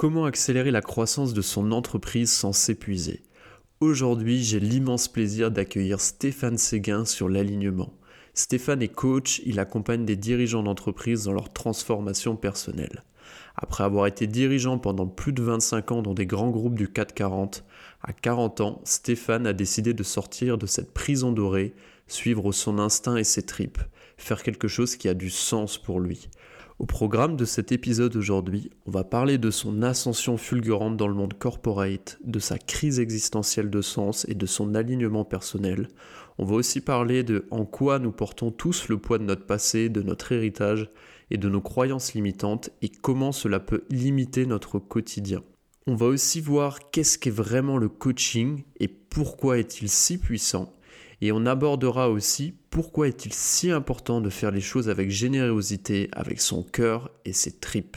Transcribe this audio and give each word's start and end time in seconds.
Comment 0.00 0.24
accélérer 0.24 0.70
la 0.70 0.80
croissance 0.80 1.34
de 1.34 1.42
son 1.42 1.72
entreprise 1.72 2.32
sans 2.32 2.54
s'épuiser 2.54 3.22
Aujourd'hui, 3.80 4.42
j'ai 4.42 4.58
l'immense 4.58 5.08
plaisir 5.08 5.50
d'accueillir 5.50 6.00
Stéphane 6.00 6.56
Séguin 6.56 7.04
sur 7.04 7.28
l'alignement. 7.28 7.92
Stéphane 8.32 8.80
est 8.80 8.88
coach, 8.88 9.42
il 9.44 9.60
accompagne 9.60 10.06
des 10.06 10.16
dirigeants 10.16 10.62
d'entreprise 10.62 11.24
dans 11.24 11.34
leur 11.34 11.52
transformation 11.52 12.34
personnelle. 12.34 13.04
Après 13.56 13.84
avoir 13.84 14.06
été 14.06 14.26
dirigeant 14.26 14.78
pendant 14.78 15.06
plus 15.06 15.34
de 15.34 15.42
25 15.42 15.92
ans 15.92 16.00
dans 16.00 16.14
des 16.14 16.24
grands 16.24 16.48
groupes 16.48 16.78
du 16.78 16.88
440, 16.88 17.62
à 18.00 18.14
40 18.14 18.60
ans, 18.62 18.80
Stéphane 18.84 19.46
a 19.46 19.52
décidé 19.52 19.92
de 19.92 20.02
sortir 20.02 20.56
de 20.56 20.64
cette 20.64 20.94
prison 20.94 21.30
dorée, 21.30 21.74
suivre 22.06 22.52
son 22.52 22.78
instinct 22.78 23.18
et 23.18 23.24
ses 23.24 23.42
tripes, 23.42 23.82
faire 24.16 24.42
quelque 24.42 24.66
chose 24.66 24.96
qui 24.96 25.10
a 25.10 25.14
du 25.14 25.28
sens 25.28 25.76
pour 25.76 26.00
lui. 26.00 26.30
Au 26.80 26.86
programme 26.86 27.36
de 27.36 27.44
cet 27.44 27.72
épisode 27.72 28.16
aujourd'hui, 28.16 28.70
on 28.86 28.90
va 28.90 29.04
parler 29.04 29.36
de 29.36 29.50
son 29.50 29.82
ascension 29.82 30.38
fulgurante 30.38 30.96
dans 30.96 31.08
le 31.08 31.14
monde 31.14 31.34
corporate, 31.34 32.18
de 32.24 32.38
sa 32.38 32.56
crise 32.56 33.00
existentielle 33.00 33.68
de 33.68 33.82
sens 33.82 34.24
et 34.30 34.34
de 34.34 34.46
son 34.46 34.74
alignement 34.74 35.26
personnel. 35.26 35.88
On 36.38 36.46
va 36.46 36.54
aussi 36.54 36.80
parler 36.80 37.22
de 37.22 37.44
en 37.50 37.66
quoi 37.66 37.98
nous 37.98 38.12
portons 38.12 38.50
tous 38.50 38.88
le 38.88 38.96
poids 38.96 39.18
de 39.18 39.24
notre 39.24 39.44
passé, 39.44 39.90
de 39.90 40.00
notre 40.00 40.32
héritage 40.32 40.88
et 41.30 41.36
de 41.36 41.50
nos 41.50 41.60
croyances 41.60 42.14
limitantes 42.14 42.70
et 42.80 42.88
comment 42.88 43.32
cela 43.32 43.60
peut 43.60 43.84
limiter 43.90 44.46
notre 44.46 44.78
quotidien. 44.78 45.42
On 45.86 45.96
va 45.96 46.06
aussi 46.06 46.40
voir 46.40 46.90
qu'est-ce 46.90 47.18
qu'est 47.18 47.28
vraiment 47.28 47.76
le 47.76 47.90
coaching 47.90 48.62
et 48.78 48.88
pourquoi 48.88 49.58
est-il 49.58 49.90
si 49.90 50.16
puissant 50.16 50.72
et 51.20 51.32
on 51.32 51.46
abordera 51.46 52.10
aussi 52.10 52.54
pourquoi 52.70 53.08
est-il 53.08 53.32
si 53.32 53.70
important 53.70 54.20
de 54.20 54.30
faire 54.30 54.50
les 54.50 54.60
choses 54.60 54.88
avec 54.88 55.10
générosité, 55.10 56.08
avec 56.12 56.40
son 56.40 56.62
cœur 56.62 57.10
et 57.24 57.32
ses 57.32 57.58
tripes. 57.58 57.96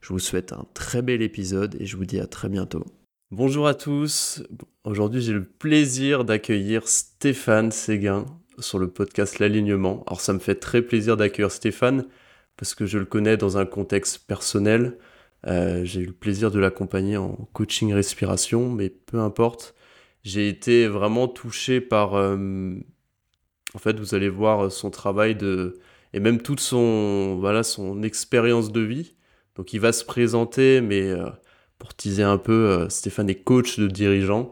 Je 0.00 0.12
vous 0.12 0.18
souhaite 0.18 0.52
un 0.52 0.66
très 0.74 1.02
bel 1.02 1.22
épisode 1.22 1.76
et 1.80 1.86
je 1.86 1.96
vous 1.96 2.04
dis 2.04 2.18
à 2.18 2.26
très 2.26 2.48
bientôt. 2.48 2.84
Bonjour 3.30 3.66
à 3.66 3.74
tous. 3.74 4.42
Aujourd'hui, 4.84 5.22
j'ai 5.22 5.32
le 5.32 5.44
plaisir 5.44 6.24
d'accueillir 6.24 6.88
Stéphane 6.88 7.70
Séguin 7.70 8.26
sur 8.58 8.78
le 8.78 8.88
podcast 8.88 9.38
L'alignement. 9.38 10.02
Alors, 10.06 10.20
ça 10.20 10.32
me 10.32 10.38
fait 10.38 10.56
très 10.56 10.82
plaisir 10.82 11.16
d'accueillir 11.16 11.50
Stéphane 11.50 12.04
parce 12.56 12.74
que 12.74 12.84
je 12.86 12.98
le 12.98 13.06
connais 13.06 13.36
dans 13.36 13.58
un 13.58 13.66
contexte 13.66 14.26
personnel. 14.26 14.98
Euh, 15.46 15.84
j'ai 15.84 16.00
eu 16.00 16.06
le 16.06 16.12
plaisir 16.12 16.50
de 16.50 16.58
l'accompagner 16.58 17.16
en 17.16 17.48
coaching 17.52 17.92
respiration, 17.92 18.70
mais 18.70 18.90
peu 18.90 19.18
importe 19.18 19.74
j'ai 20.24 20.48
été 20.48 20.86
vraiment 20.86 21.28
touché 21.28 21.80
par. 21.80 22.14
Euh, 22.14 22.74
en 23.74 23.78
fait, 23.78 23.98
vous 23.98 24.14
allez 24.14 24.28
voir 24.28 24.70
son 24.70 24.90
travail 24.90 25.34
de 25.34 25.78
et 26.12 26.20
même 26.20 26.42
toute 26.42 26.60
son 26.60 27.36
voilà 27.40 27.62
son 27.62 28.02
expérience 28.02 28.72
de 28.72 28.80
vie. 28.80 29.16
Donc, 29.56 29.72
il 29.74 29.80
va 29.80 29.92
se 29.92 30.04
présenter, 30.04 30.80
mais 30.80 31.02
euh, 31.02 31.28
pour 31.78 31.94
teaser 31.94 32.22
un 32.22 32.38
peu, 32.38 32.52
euh, 32.70 32.88
Stéphane 32.88 33.30
est 33.30 33.42
coach 33.42 33.78
de 33.78 33.86
dirigeant 33.88 34.50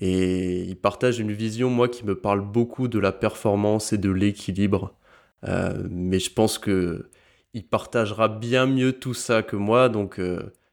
et 0.00 0.62
il 0.62 0.76
partage 0.76 1.20
une 1.20 1.32
vision 1.32 1.70
moi 1.70 1.88
qui 1.88 2.04
me 2.04 2.18
parle 2.18 2.42
beaucoup 2.42 2.88
de 2.88 2.98
la 2.98 3.12
performance 3.12 3.92
et 3.92 3.98
de 3.98 4.10
l'équilibre. 4.10 4.94
mais 5.90 6.18
je 6.20 6.30
pense 6.32 6.58
que 6.58 7.10
il 7.54 7.66
partagera 7.68 8.28
bien 8.28 8.66
mieux 8.66 8.92
tout 8.92 9.14
ça 9.14 9.42
que 9.42 9.56
moi. 9.56 9.88
Donc, 9.88 10.20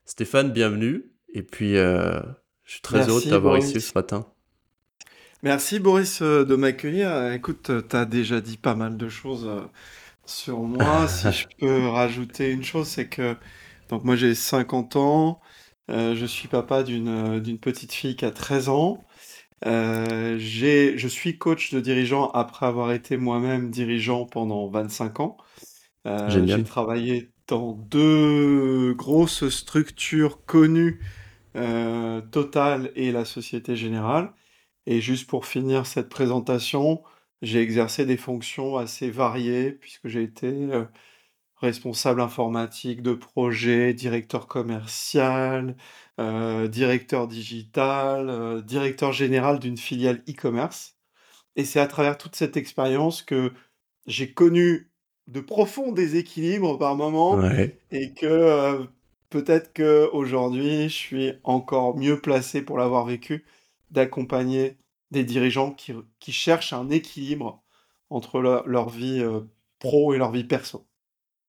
Stéphane, 0.06 0.52
bienvenue. 0.52 1.12
Et 1.34 1.44
puis, 1.44 1.76
je 2.74 2.78
suis 2.78 2.82
très 2.82 3.08
heureux 3.08 3.22
de 3.24 3.30
t'avoir 3.30 3.58
ici 3.60 3.80
ce 3.80 3.92
matin. 3.94 4.26
Merci 5.44 5.80
Boris 5.80 6.24
euh, 6.24 6.44
de 6.44 6.56
m'accueillir. 6.56 7.32
Écoute, 7.32 7.70
euh, 7.70 7.84
tu 7.88 7.96
as 7.96 8.06
déjà 8.06 8.42
dit 8.42 8.58
pas 8.58 8.74
mal 8.74 8.98
de 8.98 9.10
choses 9.10 9.46
euh, 9.46 9.62
sur 10.26 10.60
moi. 10.62 11.08
si 11.08 11.32
je 11.32 11.46
peux 11.60 11.88
rajouter 11.88 12.50
une 12.50 12.64
chose, 12.64 12.88
c'est 12.88 13.08
que 13.08 13.36
donc 13.90 14.06
moi 14.06 14.16
j'ai 14.16 14.34
50 14.34 14.96
ans, 14.96 15.40
je 15.88 16.26
suis 16.26 16.48
papa 16.48 16.82
d'une 16.82 17.40
d'une 17.40 17.60
petite 17.60 17.94
fille 17.94 18.16
qui 18.16 18.26
a 18.26 18.32
13 18.32 18.70
ans. 18.70 19.04
je 19.64 21.08
suis 21.08 21.38
coach 21.38 21.72
de 21.76 21.80
dirigeant 21.80 22.32
après 22.32 22.66
avoir 22.66 22.92
été 22.92 23.18
moi-même 23.18 23.70
dirigeant 23.70 24.26
pendant 24.26 24.68
25 24.68 25.20
ans. 25.20 25.38
j'ai 26.28 26.64
travaillé 26.64 27.30
dans 27.48 27.74
deux 27.74 28.96
grosses 28.96 29.48
structures 29.50 30.44
connues 30.46 31.00
euh, 31.56 32.22
Total 32.22 32.92
et 32.96 33.12
la 33.12 33.26
Société 33.26 33.76
Générale. 33.76 34.34
Et 34.86 35.02
juste 35.02 35.30
pour 35.30 35.46
finir 35.46 35.86
cette 35.86 36.10
présentation, 36.10 37.04
j'ai 37.42 37.62
exercé 37.62 38.06
des 38.06 38.18
fonctions 38.18 38.78
assez 38.78 39.10
variées 39.10 39.72
puisque 39.72 40.08
j'ai 40.08 40.24
été 40.24 40.48
euh, 40.48 40.86
responsable 41.58 42.22
informatique 42.22 43.02
de 43.02 43.14
projet, 43.14 43.94
directeur 43.94 44.48
commercial, 44.48 45.76
euh, 46.20 46.68
directeur 46.68 47.28
digital, 47.28 48.64
directeur 48.66 49.14
général 49.14 49.60
d'une 49.60 49.78
filiale 49.78 50.24
e-commerce. 50.30 50.98
Et 51.56 51.66
c'est 51.66 51.80
à 51.80 51.88
travers 51.88 52.18
toute 52.18 52.36
cette 52.36 52.58
expérience 52.58 53.22
que 53.22 53.54
j'ai 54.08 54.34
connu 54.34 54.92
de 55.28 55.40
profonds 55.40 55.92
déséquilibres 55.92 56.78
par 56.78 56.96
moment 56.96 57.42
et 57.92 58.14
que 58.14 58.88
peut-être 59.34 59.74
qu'aujourd'hui, 59.74 60.84
je 60.90 60.94
suis 60.94 61.34
encore 61.44 61.98
mieux 61.98 62.22
placé 62.22 62.62
pour 62.62 62.78
l'avoir 62.78 63.04
vécu, 63.04 63.46
d'accompagner 63.90 64.78
des 65.10 65.24
dirigeants 65.24 65.72
qui, 65.72 66.32
cherchent 66.32 66.72
un 66.72 66.92
équilibre 66.92 67.64
entre 68.12 68.40
leur 68.40 68.90
vie 68.90 69.22
euh, 69.22 69.40
pro 69.80 70.14
et 70.14 70.20
leur 70.20 70.32
vie 70.32 70.44
perso. 70.44 70.86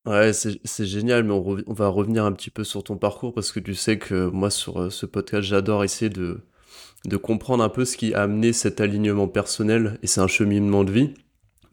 Ouais, 0.07 0.33
c'est 0.33 0.87
génial, 0.87 1.25
mais 1.25 1.35
on, 1.35 1.73
va 1.75 1.89
revenir 1.89 2.25
un 2.25 2.33
petit 2.33 2.49
peu 2.49 2.65
sur 2.65 2.83
ton 2.83 2.97
parcours 2.97 3.35
parce 3.35 3.53
que 3.53 3.61
tu 3.61 3.75
sais 3.75 3.99
que 3.99 4.29
moi, 4.29 4.51
sur 4.51 4.81
euh, 4.81 4.91
ce 4.91 5.05
podcast, 5.05 5.47
j'adore 5.47 5.85
essayer 5.85 6.09
de, 6.09 6.41
de 7.05 7.17
comprendre 7.19 7.63
un 7.63 7.69
peu 7.69 7.85
ce 7.85 7.99
qui 7.99 8.15
a 8.15 8.23
amené 8.23 8.55
cet 8.55 8.81
alignement 8.81 9.29
personnel 9.29 9.99
et 10.03 10.07
c'est 10.07 10.23
un 10.23 10.27
cheminement 10.27 10.85
de 10.85 10.93
vie. 10.93 11.15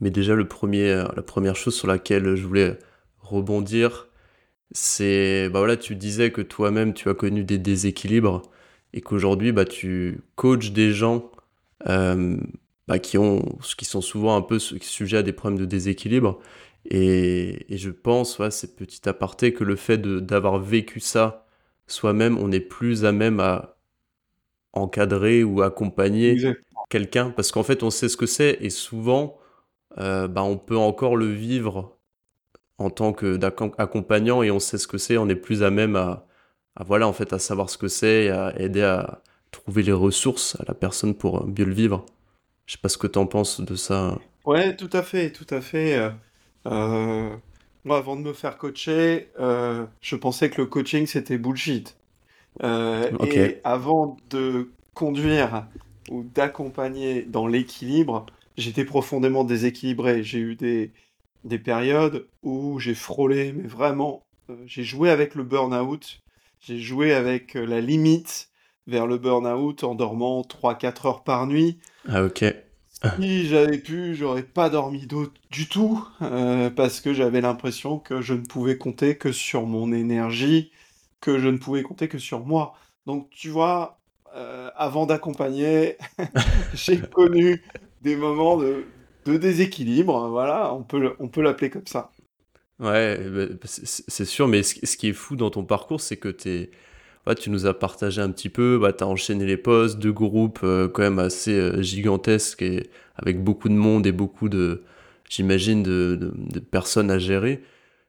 Mais 0.01 0.09
déjà, 0.09 0.35
le 0.35 0.45
premier, 0.45 0.89
euh, 0.91 1.05
la 1.15 1.23
première 1.23 1.55
chose 1.55 1.75
sur 1.75 1.87
laquelle 1.87 2.35
je 2.35 2.45
voulais 2.45 2.77
rebondir, 3.19 4.09
c'est 4.71 5.49
bah 5.49 5.59
voilà, 5.59 5.77
tu 5.77 5.95
disais 5.95 6.31
que 6.31 6.41
toi-même 6.41 6.93
tu 6.93 7.09
as 7.09 7.13
connu 7.13 7.43
des 7.43 7.57
déséquilibres 7.57 8.41
et 8.93 9.01
qu'aujourd'hui 9.01 9.51
bah 9.51 9.65
tu 9.65 10.21
coaches 10.35 10.71
des 10.71 10.91
gens 10.93 11.29
euh, 11.87 12.37
bah, 12.87 12.99
qui 12.99 13.17
ont 13.17 13.41
qui 13.77 13.85
sont 13.85 14.01
souvent 14.01 14.35
un 14.37 14.41
peu 14.41 14.59
sujets 14.59 15.17
à 15.17 15.23
des 15.23 15.33
problèmes 15.33 15.59
de 15.59 15.65
déséquilibre. 15.65 16.39
Et, 16.89 17.73
et 17.73 17.77
je 17.77 17.91
pense 17.91 18.39
ouais, 18.39 18.51
c'est 18.51 18.75
petit 18.75 19.07
aparté 19.09 19.53
que 19.53 19.63
le 19.63 19.75
fait 19.75 19.99
d'avoir 20.01 20.59
vécu 20.59 20.99
ça 20.99 21.47
soi-même 21.87 22.37
on 22.39 22.51
est 22.51 22.59
plus 22.61 23.05
à 23.05 23.11
même 23.11 23.39
à 23.39 23.77
encadrer 24.73 25.43
ou 25.43 25.61
accompagner 25.61 26.45
quelqu'un 26.89 27.31
parce 27.31 27.51
qu'en 27.51 27.63
fait 27.63 27.83
on 27.83 27.89
sait 27.89 28.09
ce 28.09 28.17
que 28.17 28.25
c'est 28.25 28.57
et 28.61 28.69
souvent 28.69 29.37
euh, 29.99 30.27
bah, 30.27 30.43
on 30.43 30.57
peut 30.57 30.77
encore 30.77 31.17
le 31.17 31.27
vivre 31.27 31.97
en 32.81 32.89
tant 32.89 33.13
qu'accompagnant 33.13 34.43
et 34.43 34.51
on 34.51 34.59
sait 34.59 34.77
ce 34.77 34.87
que 34.87 34.97
c'est, 34.97 35.17
on 35.17 35.29
est 35.29 35.35
plus 35.35 35.63
à 35.63 35.69
même 35.69 35.95
à, 35.95 36.25
voilà 36.85 37.07
en 37.07 37.13
fait 37.13 37.33
à 37.33 37.39
savoir 37.39 37.69
ce 37.69 37.77
que 37.77 37.87
c'est 37.87 38.25
et 38.25 38.29
à 38.29 38.59
aider 38.59 38.83
à 38.83 39.21
trouver 39.51 39.83
les 39.83 39.91
ressources 39.91 40.55
à 40.59 40.63
la 40.67 40.73
personne 40.73 41.13
pour 41.13 41.45
mieux 41.47 41.65
le 41.65 41.73
vivre. 41.73 42.05
Je 42.65 42.73
sais 42.73 42.79
pas 42.81 42.89
ce 42.89 42.97
que 42.97 43.07
tu 43.07 43.19
en 43.19 43.25
penses 43.25 43.61
de 43.61 43.75
ça. 43.75 44.17
Ouais, 44.45 44.75
tout 44.75 44.89
à 44.93 45.03
fait, 45.03 45.31
tout 45.31 45.47
à 45.49 45.61
fait. 45.61 45.97
Euh, 45.97 46.09
euh, 46.67 47.35
moi, 47.83 47.97
avant 47.97 48.15
de 48.15 48.21
me 48.21 48.33
faire 48.33 48.57
coacher, 48.57 49.29
euh, 49.39 49.85
je 50.01 50.15
pensais 50.15 50.49
que 50.49 50.61
le 50.61 50.67
coaching 50.67 51.05
c'était 51.05 51.37
bullshit. 51.37 51.97
Et 52.63 53.59
avant 53.63 54.17
de 54.29 54.71
conduire 54.93 55.67
ou 56.09 56.23
d'accompagner 56.23 57.23
dans 57.23 57.47
l'équilibre, 57.47 58.25
j'étais 58.57 58.85
profondément 58.85 59.43
déséquilibré. 59.43 60.23
J'ai 60.23 60.39
eu 60.39 60.55
des, 60.55 60.91
des 61.43 61.59
périodes 61.59 62.27
où 62.43 62.79
j'ai 62.79 62.93
frôlé, 62.93 63.53
mais 63.53 63.67
vraiment, 63.67 64.23
euh, 64.49 64.55
j'ai 64.65 64.83
joué 64.83 65.09
avec 65.09 65.35
le 65.35 65.43
burn-out, 65.43 66.19
j'ai 66.59 66.79
joué 66.79 67.13
avec 67.13 67.55
euh, 67.55 67.65
la 67.65 67.81
limite 67.81 68.49
vers 68.87 69.07
le 69.07 69.17
burn-out 69.17 69.83
en 69.83 69.95
dormant 69.95 70.41
3-4 70.41 71.07
heures 71.07 71.23
par 71.23 71.47
nuit. 71.47 71.79
Ah 72.07 72.23
ok. 72.23 72.45
Si 73.17 73.47
j'avais 73.47 73.79
pu, 73.79 74.13
j'aurais 74.13 74.43
pas 74.43 74.69
dormi 74.69 75.07
du 75.49 75.67
tout, 75.67 76.07
euh, 76.21 76.69
parce 76.69 77.01
que 77.01 77.13
j'avais 77.13 77.41
l'impression 77.41 77.97
que 77.97 78.21
je 78.21 78.35
ne 78.35 78.45
pouvais 78.45 78.77
compter 78.77 79.17
que 79.17 79.31
sur 79.31 79.65
mon 79.65 79.91
énergie, 79.91 80.71
que 81.19 81.39
je 81.39 81.47
ne 81.47 81.57
pouvais 81.57 81.81
compter 81.81 82.07
que 82.07 82.19
sur 82.19 82.45
moi. 82.45 82.75
Donc 83.07 83.31
tu 83.31 83.49
vois, 83.49 83.99
avant 84.75 85.07
d'accompagner, 85.07 85.97
j'ai 86.75 86.99
connu 86.99 87.63
des 88.03 88.15
moments 88.15 88.57
de, 88.57 88.85
de 89.25 89.37
déséquilibre, 89.37 90.29
voilà, 90.29 90.73
on 90.73 90.83
peut, 90.83 91.13
on 91.19 91.27
peut 91.27 91.41
l'appeler 91.41 91.69
comme 91.69 91.87
ça. 91.87 92.11
Ouais, 92.79 93.17
bah, 93.29 93.67
c'est 93.67 94.25
sûr, 94.25 94.47
mais 94.47 94.63
ce, 94.63 94.97
qui 94.97 95.09
est 95.09 95.13
fou 95.13 95.35
dans 95.35 95.51
ton 95.51 95.63
parcours, 95.63 96.01
c'est 96.01 96.17
que 96.17 96.35
es, 96.47 96.71
tu 97.35 97.51
nous 97.51 97.67
as 97.67 97.77
partagé 97.77 98.21
un 98.21 98.31
petit 98.31 98.49
peu, 98.49 98.79
bah, 98.79 98.91
tu 98.91 99.03
as 99.03 99.07
enchaîné 99.07 99.45
les 99.45 99.57
postes, 99.57 99.99
deux 99.99 100.11
groupes 100.11 100.61
euh, 100.63 100.87
quand 100.87 101.03
même 101.03 101.19
assez 101.19 101.53
euh, 101.53 101.81
gigantesques 101.83 102.63
et 102.63 102.89
avec 103.15 103.43
beaucoup 103.43 103.69
de 103.69 103.75
monde 103.75 104.07
et 104.07 104.11
beaucoup 104.11 104.49
de, 104.49 104.83
j'imagine, 105.29 105.83
de, 105.83 106.33
personnes 106.71 107.11
à 107.11 107.19
gérer. 107.19 107.61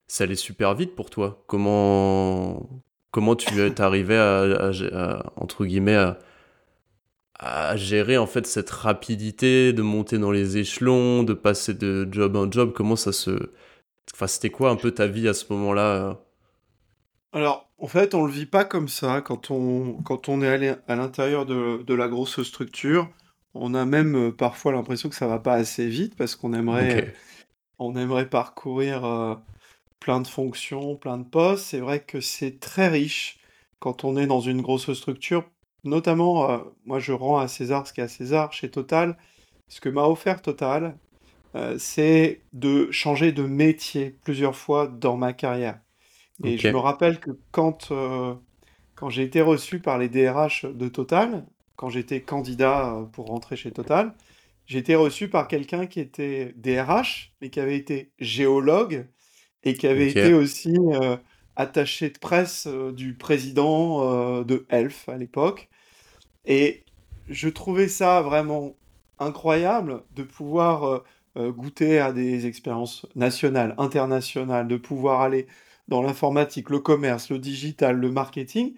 Ça 0.06 0.24
allait 0.24 0.36
super 0.36 0.74
vite 0.74 0.94
pour 0.94 1.10
toi. 1.10 1.44
Comment, 1.48 2.82
comment 3.10 3.36
tu 3.36 3.60
es 3.60 3.80
arrivé 3.80 4.16
à, 4.16 5.32
entre 5.36 5.66
guillemets, 5.66 5.96
à, 5.96 6.18
à, 7.42 7.76
gérer 7.76 8.18
en 8.18 8.26
fait 8.26 8.46
cette 8.46 8.70
rapidité 8.70 9.72
de 9.72 9.82
monter 9.82 10.18
dans 10.18 10.30
les 10.30 10.58
échelons, 10.58 11.22
de 11.22 11.34
passer 11.34 11.74
de 11.74 12.08
job 12.10 12.36
en 12.36 12.50
job 12.50 12.72
Comment 12.74 12.96
ça 12.96 13.12
se. 13.12 13.50
Enfin, 14.14 14.26
c'était 14.26 14.50
quoi 14.50 14.70
un 14.70 14.76
peu 14.76 14.90
ta 14.92 15.06
vie 15.06 15.28
à 15.28 15.34
ce 15.34 15.52
moment-là 15.52 16.20
Alors, 17.32 17.68
en 17.78 17.86
fait, 17.86 18.14
on 18.14 18.24
le 18.24 18.32
vit 18.32 18.46
pas 18.46 18.64
comme 18.64 18.88
ça 18.88 19.20
quand 19.20 19.50
on, 19.50 19.94
quand 20.04 20.28
on 20.28 20.42
est 20.42 20.48
allé 20.48 20.74
à 20.88 20.96
l'intérieur 20.96 21.46
de, 21.46 21.82
de 21.82 21.94
la 21.94 22.08
grosse 22.08 22.42
structure. 22.42 23.08
On 23.54 23.74
a 23.74 23.84
même 23.84 24.16
euh, 24.16 24.30
parfois 24.32 24.72
l'impression 24.72 25.08
que 25.08 25.14
ça 25.14 25.26
va 25.26 25.38
pas 25.38 25.54
assez 25.54 25.86
vite 25.86 26.16
parce 26.16 26.36
qu'on 26.36 26.54
aimerait, 26.54 27.14
on 27.78 27.96
aimerait 27.96 28.28
parcourir 28.28 29.04
euh, 29.04 29.34
plein 30.00 30.20
de 30.20 30.26
fonctions, 30.26 30.96
plein 30.96 31.18
de 31.18 31.24
postes. 31.24 31.66
C'est 31.66 31.80
vrai 31.80 32.00
que 32.00 32.20
c'est 32.20 32.60
très 32.60 32.88
riche 32.88 33.40
quand 33.78 34.04
on 34.04 34.16
est 34.16 34.26
dans 34.26 34.40
une 34.40 34.62
grosse 34.62 34.92
structure. 34.92 35.44
Notamment, 35.84 36.50
euh, 36.50 36.58
moi 36.84 36.98
je 36.98 37.12
rends 37.12 37.38
à 37.38 37.48
César 37.48 37.86
ce 37.86 37.92
qu'il 37.92 38.02
y 38.02 38.02
a 38.02 38.06
à 38.06 38.08
César 38.08 38.52
chez 38.52 38.70
Total. 38.70 39.16
Ce 39.68 39.80
que 39.80 39.88
m'a 39.88 40.04
offert 40.04 40.42
Total, 40.42 40.96
c'est 41.78 42.40
de 42.54 42.90
changer 42.90 43.32
de 43.32 43.42
métier 43.42 44.16
plusieurs 44.24 44.56
fois 44.56 44.86
dans 44.86 45.18
ma 45.18 45.34
carrière. 45.34 45.78
Et 46.44 46.56
je 46.56 46.68
me 46.68 46.78
rappelle 46.78 47.20
que 47.20 47.30
quand, 47.50 47.92
quand 48.94 49.10
j'ai 49.10 49.22
été 49.22 49.42
reçu 49.42 49.78
par 49.78 49.98
les 49.98 50.08
DRH 50.08 50.64
de 50.64 50.88
Total, 50.88 51.44
quand 51.82 51.90
j'étais 51.90 52.20
candidat 52.20 52.94
euh, 52.94 53.02
pour 53.06 53.26
rentrer 53.26 53.56
chez 53.56 53.72
Total, 53.72 54.14
j'ai 54.66 54.78
été 54.78 54.94
reçu 54.94 55.28
par 55.28 55.48
quelqu'un 55.48 55.86
qui 55.86 55.98
était 55.98 56.54
DRH, 56.56 57.32
mais 57.40 57.50
qui 57.50 57.58
avait 57.58 57.76
été 57.76 58.12
géologue 58.20 59.08
et 59.64 59.74
qui 59.74 59.88
avait 59.88 60.08
été 60.08 60.32
aussi 60.32 60.76
euh, 60.78 61.16
attaché 61.56 62.10
de 62.10 62.18
presse 62.18 62.68
euh, 62.68 62.92
du 62.92 63.14
président 63.14 64.44
de 64.44 64.64
Elf 64.68 65.08
à 65.08 65.16
l'époque. 65.16 65.68
Et 66.44 66.84
je 67.28 67.48
trouvais 67.48 67.88
ça 67.88 68.22
vraiment 68.22 68.74
incroyable 69.18 70.02
de 70.14 70.22
pouvoir 70.22 71.02
goûter 71.36 72.00
à 72.00 72.12
des 72.12 72.46
expériences 72.46 73.06
nationales, 73.14 73.74
internationales, 73.78 74.68
de 74.68 74.76
pouvoir 74.76 75.20
aller 75.20 75.46
dans 75.88 76.02
l'informatique, 76.02 76.70
le 76.70 76.80
commerce, 76.80 77.30
le 77.30 77.38
digital, 77.38 77.96
le 77.96 78.10
marketing. 78.10 78.74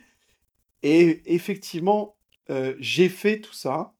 Et 0.83 1.23
effectivement, 1.33 2.17
euh, 2.51 2.75
j'ai 2.79 3.09
fait 3.09 3.41
tout 3.41 3.53
ça. 3.53 3.95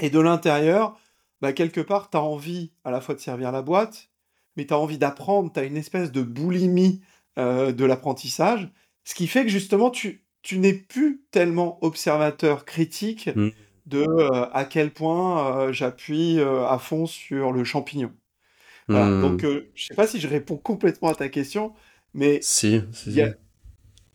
Et 0.00 0.10
de 0.10 0.20
l'intérieur, 0.20 0.98
bah, 1.40 1.52
quelque 1.52 1.80
part, 1.80 2.10
tu 2.10 2.16
as 2.16 2.22
envie 2.22 2.72
à 2.84 2.90
la 2.90 3.00
fois 3.00 3.14
de 3.14 3.20
servir 3.20 3.52
la 3.52 3.62
boîte, 3.62 4.10
mais 4.56 4.66
tu 4.66 4.74
as 4.74 4.78
envie 4.78 4.98
d'apprendre, 4.98 5.52
tu 5.52 5.60
as 5.60 5.64
une 5.64 5.76
espèce 5.76 6.12
de 6.12 6.22
boulimie 6.22 7.00
euh, 7.38 7.72
de 7.72 7.84
l'apprentissage, 7.84 8.70
ce 9.04 9.14
qui 9.14 9.26
fait 9.26 9.44
que 9.44 9.50
justement, 9.50 9.90
tu, 9.90 10.21
tu 10.42 10.58
n'es 10.58 10.72
plus 10.72 11.22
tellement 11.30 11.78
observateur 11.84 12.64
critique 12.64 13.30
mmh. 13.34 13.48
de 13.86 14.02
euh, 14.02 14.46
à 14.52 14.64
quel 14.64 14.90
point 14.92 15.72
j'appuie 15.72 16.40
à 16.40 16.78
fond 16.78 17.06
sur 17.06 17.52
le 17.52 17.64
champignon. 17.64 18.12
Donc, 18.88 19.44
mmh. 19.44 19.62
je 19.74 19.84
sais 19.86 19.94
pas 19.94 20.06
si 20.06 20.20
je 20.20 20.28
réponds 20.28 20.56
complètement 20.56 21.08
à 21.08 21.14
ta 21.14 21.28
question, 21.28 21.72
mais 22.14 22.40
si, 22.42 22.82
si 22.92 23.20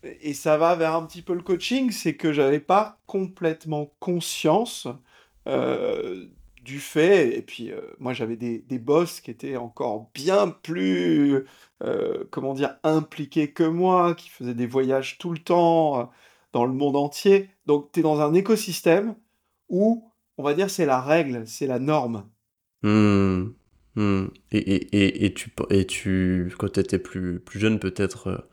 et 0.02 0.34
ça 0.34 0.56
va 0.56 0.74
vers 0.76 0.94
un 0.94 1.04
petit 1.04 1.22
peu 1.22 1.34
le 1.34 1.42
coaching, 1.42 1.90
c'est 1.90 2.14
que 2.14 2.32
j'avais 2.32 2.60
pas 2.60 3.00
complètement 3.06 3.92
conscience 3.98 4.86
euh, 5.46 6.26
du 6.68 6.80
fait, 6.80 7.34
et 7.34 7.40
puis 7.40 7.72
euh, 7.72 7.80
moi 7.98 8.12
j'avais 8.12 8.36
des, 8.36 8.58
des, 8.58 8.78
boss 8.78 9.22
qui 9.22 9.30
étaient 9.30 9.56
encore 9.56 10.10
bien 10.12 10.48
plus, 10.48 11.44
euh, 11.82 12.24
comment 12.30 12.52
dire, 12.52 12.76
impliqués 12.82 13.50
que 13.52 13.62
moi, 13.62 14.14
qui 14.14 14.28
faisaient 14.28 14.52
des 14.54 14.66
voyages 14.66 15.16
tout 15.16 15.32
le 15.32 15.38
temps 15.38 16.12
dans 16.52 16.66
le 16.66 16.74
monde 16.74 16.96
entier. 16.96 17.48
Donc 17.64 17.90
tu 17.92 18.00
es 18.00 18.02
dans 18.02 18.20
un 18.20 18.34
écosystème 18.34 19.14
où, 19.70 20.10
on 20.36 20.42
va 20.42 20.52
dire, 20.52 20.68
c'est 20.68 20.84
la 20.84 21.00
règle, 21.00 21.46
c'est 21.46 21.66
la 21.66 21.78
norme. 21.78 22.26
Mmh. 22.82 23.46
Mmh. 23.94 24.26
Et, 24.52 24.58
et, 24.58 25.24
et, 25.24 25.32
tu, 25.32 25.50
et 25.70 25.86
tu, 25.86 26.52
quand 26.58 26.72
tu 26.74 26.80
étais 26.80 26.98
plus, 26.98 27.40
plus 27.40 27.58
jeune, 27.58 27.78
peut-être 27.78 28.46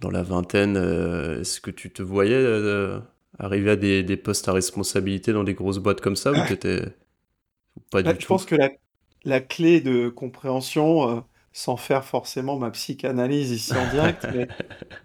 dans 0.00 0.10
la 0.10 0.22
vingtaine, 0.22 0.76
euh, 0.76 1.40
est-ce 1.40 1.60
que 1.60 1.70
tu 1.70 1.90
te 1.90 2.02
voyais 2.02 2.34
euh, 2.34 3.00
arriver 3.38 3.72
à 3.72 3.76
des, 3.76 4.02
des, 4.02 4.16
postes 4.16 4.48
à 4.48 4.52
responsabilité 4.52 5.32
dans 5.32 5.44
des 5.44 5.54
grosses 5.54 5.78
boîtes 5.78 6.00
comme 6.00 6.16
ça 6.16 6.32
ou 6.32 6.36
t'étais 6.48 6.82
pas 7.90 8.02
du 8.02 8.08
bah, 8.08 8.14
tout 8.14 8.20
Je 8.20 8.26
pense 8.26 8.46
que 8.46 8.54
la, 8.54 8.70
la, 9.24 9.40
clé 9.40 9.80
de 9.80 10.08
compréhension, 10.08 11.08
euh, 11.08 11.20
sans 11.52 11.76
faire 11.76 12.04
forcément 12.04 12.58
ma 12.58 12.70
psychanalyse 12.70 13.50
ici 13.50 13.72
en 13.74 13.90
direct, 13.90 14.26
mais 14.34 14.48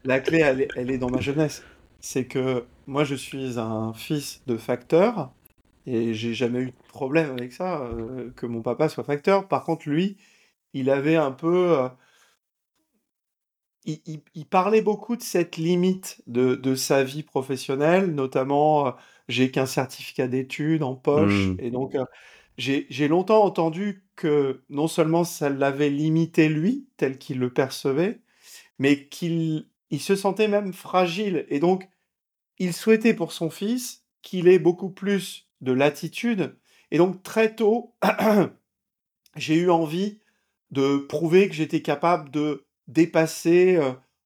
la 0.03 0.19
clé, 0.19 0.39
elle 0.39 0.61
est, 0.61 0.67
elle 0.75 0.91
est 0.91 0.97
dans 0.97 1.09
ma 1.09 1.21
jeunesse. 1.21 1.63
C'est 1.99 2.25
que 2.25 2.65
moi, 2.87 3.03
je 3.03 3.15
suis 3.15 3.59
un 3.59 3.93
fils 3.93 4.41
de 4.47 4.57
facteur 4.57 5.31
et 5.85 6.13
j'ai 6.13 6.33
jamais 6.33 6.59
eu 6.59 6.67
de 6.67 6.87
problème 6.89 7.31
avec 7.31 7.53
ça, 7.53 7.89
que 8.35 8.45
mon 8.45 8.61
papa 8.61 8.89
soit 8.89 9.03
facteur. 9.03 9.47
Par 9.47 9.63
contre, 9.63 9.89
lui, 9.89 10.17
il 10.73 10.89
avait 10.89 11.15
un 11.15 11.31
peu 11.31 11.89
il, 13.85 14.45
parlait 14.49 14.81
beaucoup 14.81 15.15
de 15.15 15.21
cette 15.21 15.57
limite 15.57 16.21
de, 16.27 16.75
sa 16.75 17.03
vie 17.03 17.23
professionnelle, 17.23 18.13
notamment 18.13 18.87
euh, 18.87 18.91
j'ai 19.27 19.51
qu'un 19.51 19.65
certificat 19.65 20.27
d'études 20.27 20.83
en 20.83 20.95
poche, 20.95 21.47
mmh. 21.47 21.57
et 21.59 21.71
donc 21.71 21.95
euh, 21.95 22.05
j'ai 22.57 23.07
longtemps 23.07 23.43
entendu 23.43 24.05
que 24.15 24.63
non 24.69 24.87
seulement 24.87 25.23
ça 25.23 25.49
l'avait 25.49 25.89
limité 25.89 26.49
lui, 26.49 26.87
tel 26.97 27.17
qu'il 27.17 27.39
le 27.39 27.51
percevait, 27.51 28.21
mais 28.79 29.07
qu'il 29.07 29.67
il 29.89 29.99
se 29.99 30.15
sentait 30.15 30.47
même 30.47 30.73
fragile, 30.73 31.45
et 31.49 31.59
donc 31.59 31.87
il 32.57 32.73
souhaitait 32.73 33.13
pour 33.13 33.31
son 33.31 33.49
fils 33.49 34.03
qu'il 34.21 34.47
ait 34.47 34.59
beaucoup 34.59 34.89
plus 34.89 35.49
de 35.61 35.71
latitude, 35.71 36.57
et 36.91 36.97
donc 36.97 37.23
très 37.23 37.55
tôt, 37.55 37.95
j'ai 39.35 39.55
eu 39.55 39.69
envie 39.69 40.19
de 40.71 40.97
prouver 40.97 41.47
que 41.49 41.55
j'étais 41.55 41.81
capable 41.81 42.31
de 42.31 42.65
dépasser, 42.87 43.79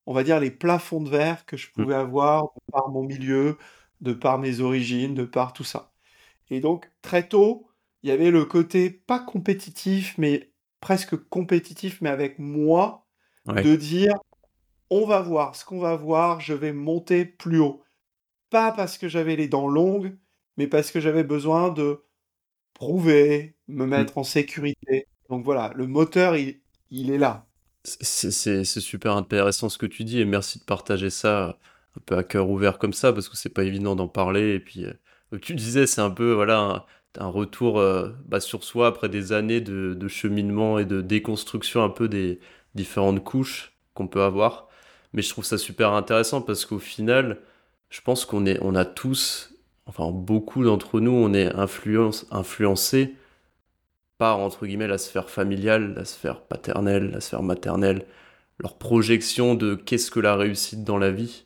on 0.05 0.13
va 0.13 0.23
dire, 0.23 0.39
les 0.39 0.51
plafonds 0.51 1.01
de 1.01 1.09
verre 1.09 1.45
que 1.45 1.57
je 1.57 1.67
mmh. 1.67 1.71
pouvais 1.71 1.95
avoir 1.95 2.43
de 2.43 2.71
par 2.71 2.89
mon 2.89 3.03
milieu, 3.03 3.57
de 4.01 4.13
par 4.13 4.39
mes 4.39 4.61
origines, 4.61 5.13
de 5.13 5.25
par 5.25 5.53
tout 5.53 5.63
ça. 5.63 5.91
Et 6.49 6.61
donc, 6.61 6.89
très 7.01 7.27
tôt, 7.27 7.67
il 8.03 8.09
y 8.09 8.11
avait 8.11 8.31
le 8.31 8.45
côté 8.45 8.89
pas 8.89 9.19
compétitif, 9.19 10.17
mais 10.17 10.51
presque 10.79 11.15
compétitif, 11.15 12.01
mais 12.01 12.09
avec 12.09 12.39
moi, 12.39 13.05
de 13.47 13.75
dire, 13.75 14.13
on 14.89 15.05
va 15.05 15.21
voir 15.21 15.55
ce 15.55 15.65
qu'on 15.65 15.79
va 15.79 15.95
voir, 15.95 16.41
je 16.41 16.53
vais 16.53 16.73
monter 16.73 17.25
plus 17.25 17.59
haut. 17.59 17.81
Pas 18.49 18.71
parce 18.71 18.97
que 18.97 19.07
j'avais 19.07 19.35
les 19.35 19.47
dents 19.47 19.67
longues, 19.67 20.17
mais 20.57 20.67
parce 20.67 20.91
que 20.91 20.99
j'avais 20.99 21.23
besoin 21.23 21.69
de 21.69 22.03
prouver, 22.73 23.55
me 23.67 23.85
mmh. 23.85 23.89
mettre 23.89 24.17
en 24.17 24.23
sécurité. 24.23 25.07
Donc 25.29 25.43
voilà, 25.43 25.71
le 25.75 25.87
moteur, 25.87 26.35
il 26.35 27.11
est 27.11 27.17
là. 27.17 27.47
C'est 27.83 28.31
super 28.65 29.15
intéressant 29.15 29.69
ce 29.69 29.77
que 29.77 29.85
tu 29.85 30.03
dis 30.03 30.19
et 30.19 30.25
merci 30.25 30.59
de 30.59 30.65
partager 30.65 31.09
ça 31.09 31.57
un 31.95 32.01
peu 32.05 32.17
à 32.17 32.23
cœur 32.23 32.49
ouvert 32.49 32.79
comme 32.79 32.93
ça 32.93 33.13
parce 33.13 33.29
que 33.29 33.37
c'est 33.37 33.49
pas 33.49 33.63
évident 33.63 33.95
d'en 33.95 34.09
parler. 34.09 34.55
Et 34.55 34.59
puis, 34.59 34.85
euh, 34.85 35.39
tu 35.41 35.55
disais, 35.55 35.87
c'est 35.87 36.01
un 36.01 36.09
peu 36.11 36.33
voilà, 36.33 36.85
un, 37.17 37.27
retour 37.27 37.79
euh, 37.79 38.09
bah, 38.25 38.39
sur 38.39 38.63
soi 38.63 38.87
après 38.87 39.09
des 39.09 39.33
années 39.33 39.61
de, 39.61 40.07
cheminement 40.07 40.79
et 40.79 40.85
de 40.85 41.01
déconstruction 41.01 41.83
un 41.83 41.89
peu 41.89 42.07
des 42.07 42.39
différentes 42.75 43.23
couches 43.23 43.73
qu'on 43.93 44.07
peut 44.07 44.21
avoir. 44.23 44.67
Mais 45.13 45.21
je 45.21 45.29
trouve 45.29 45.45
ça 45.45 45.57
super 45.57 45.93
intéressant 45.93 46.41
parce 46.41 46.65
qu'au 46.65 46.79
final, 46.79 47.39
je 47.89 48.01
pense 48.01 48.25
qu'on 48.25 48.45
est, 48.45 48.59
on 48.61 48.75
a 48.75 48.85
tous, 48.85 49.53
enfin 49.85 50.11
beaucoup 50.11 50.63
d'entre 50.63 50.99
nous, 50.99 51.11
on 51.11 51.33
est 51.33 51.53
influence, 51.55 52.27
influencés 52.31 53.15
par 54.17 54.39
entre 54.39 54.65
guillemets 54.65 54.87
la 54.87 54.97
sphère 54.97 55.29
familiale, 55.29 55.93
la 55.95 56.05
sphère 56.05 56.41
paternelle, 56.41 57.11
la 57.11 57.21
sphère 57.21 57.43
maternelle, 57.43 58.05
leur 58.59 58.77
projection 58.77 59.55
de 59.55 59.75
qu'est-ce 59.75 60.11
que 60.11 60.19
la 60.19 60.35
réussite 60.35 60.83
dans 60.83 60.97
la 60.97 61.11
vie, 61.11 61.45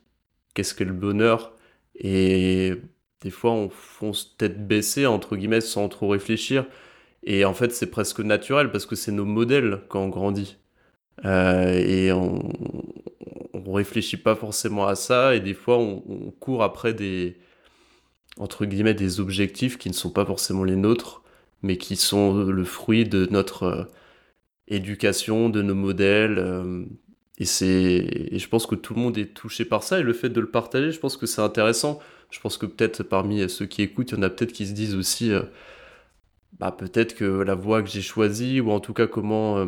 qu'est-ce 0.54 0.74
que 0.74 0.84
le 0.84 0.94
bonheur, 0.94 1.54
et 1.96 2.76
des 3.22 3.30
fois 3.32 3.52
on 3.52 3.70
fonce 3.70 4.36
tête 4.38 4.68
baissée 4.68 5.06
entre 5.06 5.36
guillemets 5.38 5.62
sans 5.62 5.90
trop 5.90 6.10
réfléchir, 6.10 6.66
et 7.24 7.46
en 7.46 7.54
fait 7.54 7.72
c'est 7.74 7.92
presque 7.92 8.20
naturel 8.20 8.72
parce 8.72 8.86
que 8.86 8.96
c'est 8.96 9.12
nos 9.12 9.26
modèles 9.26 9.82
quand 9.90 10.04
on 10.04 10.10
grandit, 10.10 10.58
euh, 11.26 11.74
et 11.74 12.12
on, 12.12 12.54
on 13.54 13.74
réfléchit 13.74 14.18
pas 14.18 14.36
forcément 14.36 14.88
à 14.88 14.96
ça, 14.96 15.36
et 15.36 15.40
des 15.40 15.54
fois 15.54 15.78
on, 15.78 16.32
court 16.40 16.64
après 16.64 16.94
des 16.94 17.38
entre 18.38 18.66
guillemets 18.66 18.94
des 18.94 19.20
objectifs 19.20 19.78
qui 19.78 19.90
ne 19.90 19.94
sont 19.94 20.12
pas 20.12 20.26
forcément 20.26 20.64
les 20.64 20.76
nôtres 20.76 21.22
mais 21.64 21.78
qui 21.78 21.96
sont 21.96 22.44
le 22.46 22.64
fruit 22.64 23.06
de 23.06 23.28
notre 23.32 23.64
euh, 23.64 23.84
éducation, 24.68 25.50
de 25.50 25.62
nos 25.62 25.76
modèles. 25.76 26.38
Euh, 26.40 26.86
et, 27.38 27.46
c'est, 27.46 28.38
je 28.38 28.48
pense 28.48 28.68
que 28.68 28.76
tout 28.76 28.94
le 28.94 29.02
monde 29.02 29.18
est 29.18 29.34
touché 29.34 29.66
par 29.66 29.84
ça. 29.84 30.00
Et 30.00 30.04
le 30.04 30.14
fait 30.14 30.30
de 30.30 30.40
le 30.42 30.50
partager, 30.50 30.92
je 30.92 31.00
pense 31.00 31.18
que 31.18 31.26
c'est 31.26 31.42
intéressant. 31.42 32.00
Je 32.32 32.40
pense 32.40 32.58
que 32.58 32.66
peut-être 32.66 33.04
parmi 33.04 33.50
ceux 33.50 33.66
qui 33.66 33.82
écoutent, 33.82 34.12
il 34.12 34.16
y 34.18 34.20
en 34.20 34.24
a 34.24 34.30
peut-être 34.30 34.54
qui 34.54 34.68
se 34.68 34.74
disent 34.74 34.96
aussi, 34.96 35.32
euh, 35.32 35.44
bah, 36.60 36.72
peut-être 36.72 37.16
que 37.16 37.26
la 37.26 37.56
voie 37.56 37.82
que 37.84 37.90
j'ai 37.90 38.02
choisie, 38.02 38.62
ou 38.62 38.72
en 38.72 38.80
tout 38.80 38.94
cas 38.94 39.08
comment 39.08 39.66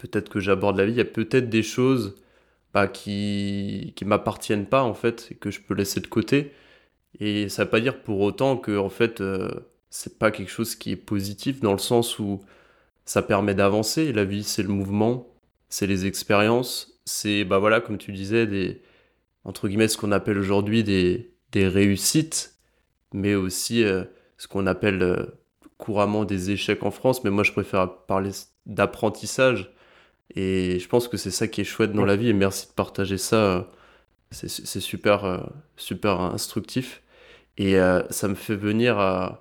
peut-être 0.00 0.30
que 0.30 0.40
j'aborde 0.40 0.78
la 0.78 0.86
vie, 0.86 0.92
il 0.92 0.98
y 0.98 1.00
a 1.00 1.04
peut-être 1.04 1.48
des 1.50 1.62
choses 1.62 2.16
bah, 2.74 2.88
qui 2.88 3.92
qui 3.96 4.04
m'appartiennent 4.04 4.66
pas 4.66 4.82
en 4.82 4.94
fait 4.94 5.28
et 5.32 5.34
que 5.36 5.50
je 5.50 5.60
peux 5.60 5.74
laisser 5.74 6.00
de 6.00 6.06
côté. 6.06 6.52
Et 7.20 7.48
ça 7.48 7.64
veut 7.64 7.70
pas 7.70 7.80
dire 7.80 8.02
pour 8.02 8.20
autant 8.20 8.56
que 8.56 8.78
en 8.78 8.90
fait 8.90 9.20
euh, 9.20 9.50
c'est 9.90 10.18
pas 10.18 10.30
quelque 10.30 10.50
chose 10.50 10.76
qui 10.76 10.92
est 10.92 10.96
positif 10.96 11.60
dans 11.60 11.72
le 11.72 11.78
sens 11.78 12.18
où 12.18 12.40
ça 13.04 13.22
permet 13.22 13.54
d'avancer. 13.54 14.12
La 14.12 14.24
vie 14.24 14.44
c'est 14.44 14.62
le 14.62 14.70
mouvement, 14.70 15.28
c'est 15.70 15.86
les 15.86 16.06
expériences, 16.06 17.00
c'est 17.06 17.44
bah 17.44 17.58
voilà 17.58 17.80
comme 17.80 17.98
tu 17.98 18.12
disais 18.12 18.46
des 18.46 18.82
entre 19.44 19.68
guillemets 19.68 19.88
ce 19.88 19.96
qu'on 19.98 20.12
appelle 20.12 20.38
aujourd'hui 20.38 20.84
des 20.84 21.32
des 21.52 21.68
réussites, 21.68 22.56
mais 23.14 23.34
aussi 23.34 23.84
euh, 23.84 24.04
ce 24.38 24.48
qu'on 24.48 24.66
appelle 24.66 25.02
euh, 25.02 25.26
couramment 25.78 26.24
des 26.24 26.50
échecs 26.50 26.82
en 26.84 26.90
France. 26.90 27.24
Mais 27.24 27.30
moi 27.30 27.44
je 27.44 27.52
préfère 27.52 28.04
parler 28.06 28.30
d'apprentissage 28.66 29.72
et 30.34 30.78
je 30.78 30.88
pense 30.88 31.08
que 31.08 31.16
c'est 31.16 31.30
ça 31.30 31.48
qui 31.48 31.60
est 31.60 31.64
chouette 31.64 31.92
dans 31.92 32.04
la 32.04 32.16
vie. 32.16 32.28
Et 32.28 32.32
merci 32.32 32.68
de 32.68 32.72
partager 32.72 33.18
ça. 33.18 33.68
C'est 34.30 34.80
super, 34.80 35.24
euh, 35.24 35.38
super 35.76 36.20
instructif. 36.20 37.02
Et 37.56 37.76
euh, 37.78 38.02
ça 38.10 38.28
me 38.28 38.34
fait 38.34 38.56
venir 38.56 38.98
à 38.98 39.40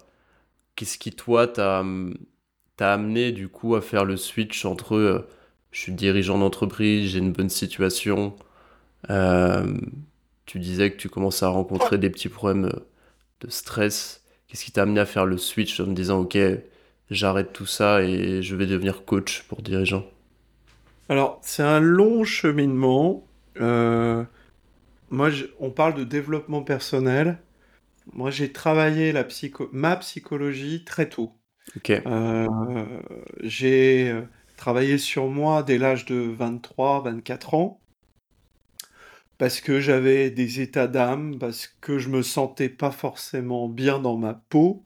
qu'est-ce 0.76 0.98
qui, 0.98 1.12
toi, 1.12 1.48
t'a 1.48 1.84
amené 2.80 3.32
du 3.32 3.50
coup 3.50 3.76
à 3.76 3.82
faire 3.82 4.06
le 4.06 4.18
switch 4.18 4.66
entre 4.66 4.96
euh, 4.96 5.28
je 5.72 5.80
suis 5.80 5.92
dirigeant 5.92 6.38
d'entreprise, 6.38 7.12
j'ai 7.12 7.20
une 7.20 7.34
bonne 7.34 7.50
situation. 7.50 8.36
tu 9.08 10.60
disais 10.60 10.92
que 10.92 10.98
tu 10.98 11.10
commences 11.10 11.44
à 11.44 11.50
rencontrer 11.50 11.98
des 11.98 12.10
petits 12.10 12.30
problèmes 12.30 12.72
de 13.42 13.50
stress. 13.50 14.24
Qu'est-ce 14.48 14.66
qui 14.66 14.72
t'a 14.72 14.84
amené 14.84 15.00
à 15.00 15.06
faire 15.06 15.26
le 15.26 15.38
switch 15.38 15.80
en 15.80 15.88
me 15.88 15.94
disant 15.94 16.20
ok, 16.22 16.38
j'arrête 17.12 17.54
tout 17.54 17.68
ça 17.68 18.02
et 18.02 18.42
je 18.42 18.56
vais 18.56 18.66
devenir 18.66 19.06
coach 19.06 19.44
pour 19.48 19.62
dirigeants 19.62 20.06
alors, 21.10 21.40
c'est 21.42 21.64
un 21.64 21.80
long 21.80 22.24
cheminement. 22.24 23.28
Euh, 23.60 24.24
moi, 25.10 25.30
on 25.60 25.72
parle 25.72 25.96
de 25.96 26.04
développement 26.04 26.62
personnel. 26.62 27.40
Moi, 28.14 28.30
j'ai 28.30 28.52
travaillé 28.52 29.12
la 29.12 29.24
psycho 29.24 29.70
ma 29.74 29.96
psychologie 29.98 30.84
très 30.86 31.10
tôt. 31.10 31.34
Ok. 31.76 31.90
Euh, 31.90 32.48
j'ai 33.42 34.12
euh, 34.12 34.22
travaillé 34.60 34.98
sur 34.98 35.28
moi 35.28 35.64
dès 35.64 35.78
l'âge 35.78 36.06
de 36.06 36.36
23-24 36.38 37.56
ans 37.56 37.82
parce 39.38 39.62
que 39.62 39.80
j'avais 39.80 40.32
des 40.32 40.62
états 40.62 40.88
d'âme, 40.88 41.40
parce 41.40 41.68
que 41.68 41.98
je 41.98 42.10
me 42.10 42.22
sentais 42.24 42.70
pas 42.70 42.92
forcément 42.92 43.70
bien 43.70 44.00
dans 44.00 44.18
ma 44.18 44.34
peau. 44.34 44.84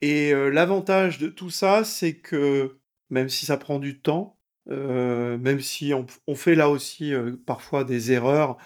Et 0.00 0.32
l'avantage 0.32 1.18
de 1.18 1.28
tout 1.28 1.50
ça, 1.50 1.84
c'est 1.84 2.16
que 2.16 2.78
même 3.10 3.28
si 3.28 3.46
ça 3.46 3.56
prend 3.56 3.78
du 3.78 4.00
temps, 4.00 4.38
euh, 4.70 5.38
même 5.38 5.60
si 5.60 5.92
on, 5.94 6.34
fait 6.34 6.54
là 6.54 6.68
aussi 6.68 7.14
euh, 7.14 7.36
parfois 7.46 7.84
des 7.84 8.12
erreurs. 8.12 8.58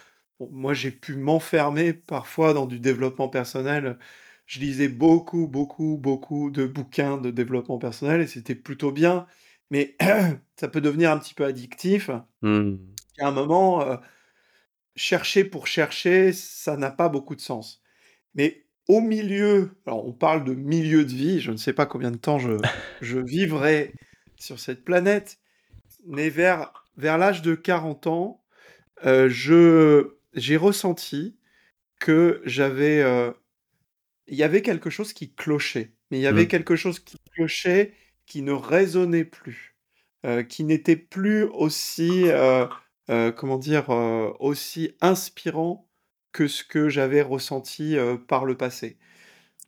moi, 0.50 0.75
j'ai 0.75 0.90
pu 0.90 1.16
m'enfermer 1.16 1.92
parfois 1.92 2.54
dans 2.54 2.66
du 2.66 2.80
développement 2.80 3.28
personnel. 3.28 3.99
Je 4.46 4.61
lisais 4.61 4.88
beaucoup, 4.88 5.46
beaucoup, 5.49 5.99
beaucoup 5.99 6.50
de 6.50 6.66
bouquins 6.66 7.18
de 7.18 7.30
développement 7.30 7.78
personnel 7.78 8.20
et 8.20 8.26
c'était 8.26 8.54
plutôt 8.56 8.92
bien, 8.92 9.26
mais 9.72 9.96
ça 10.56 10.68
peut 10.68 10.82
devenir 10.82 11.10
un 11.10 11.18
petit 11.18 11.32
peu 11.32 11.44
addictif. 11.44 12.10
Mmh. 12.42 12.74
À 13.18 13.28
un 13.28 13.30
moment, 13.30 13.80
euh, 13.80 13.96
chercher 14.94 15.44
pour 15.44 15.66
chercher, 15.66 16.32
ça 16.32 16.76
n'a 16.76 16.90
pas 16.90 17.08
beaucoup 17.08 17.34
de 17.34 17.40
sens. 17.40 17.82
Mais 18.34 18.66
au 18.86 19.00
milieu, 19.00 19.70
alors 19.86 20.06
on 20.06 20.12
parle 20.12 20.44
de 20.44 20.54
milieu 20.54 21.06
de 21.06 21.12
vie, 21.12 21.40
je 21.40 21.50
ne 21.50 21.56
sais 21.56 21.72
pas 21.72 21.86
combien 21.86 22.10
de 22.10 22.18
temps 22.18 22.38
je, 22.38 22.58
je 23.00 23.18
vivrai 23.18 23.94
sur 24.36 24.60
cette 24.60 24.84
planète, 24.84 25.38
mais 26.06 26.28
vers, 26.28 26.70
vers 26.98 27.16
l'âge 27.16 27.40
de 27.40 27.54
40 27.54 28.06
ans, 28.08 28.44
euh, 29.06 29.30
je, 29.30 30.16
j'ai 30.34 30.58
ressenti 30.58 31.38
que 31.98 32.42
j'avais. 32.44 33.00
Euh, 33.00 33.32
il 34.26 34.36
y 34.36 34.42
avait 34.42 34.62
quelque 34.62 34.90
chose 34.90 35.14
qui 35.14 35.32
clochait. 35.32 35.94
Mais 36.10 36.18
il 36.18 36.22
y 36.22 36.26
avait 36.26 36.44
mmh. 36.44 36.48
quelque 36.48 36.76
chose 36.76 37.00
qui 37.00 37.16
clochait 37.34 37.94
qui 38.32 38.40
ne 38.40 38.52
résonnait 38.52 39.26
plus. 39.26 39.76
Euh, 40.24 40.42
qui 40.42 40.64
n'était 40.64 40.96
plus 40.96 41.44
aussi. 41.44 42.24
comment 43.36 43.58
dire 43.58 43.90
Aussi 44.40 44.96
inspirant 45.02 45.86
que 46.32 46.48
ce 46.48 46.64
que 46.64 46.88
j'avais 46.88 47.20
ressenti 47.20 47.94
par 48.26 48.46
le 48.46 48.56
passé. 48.56 48.96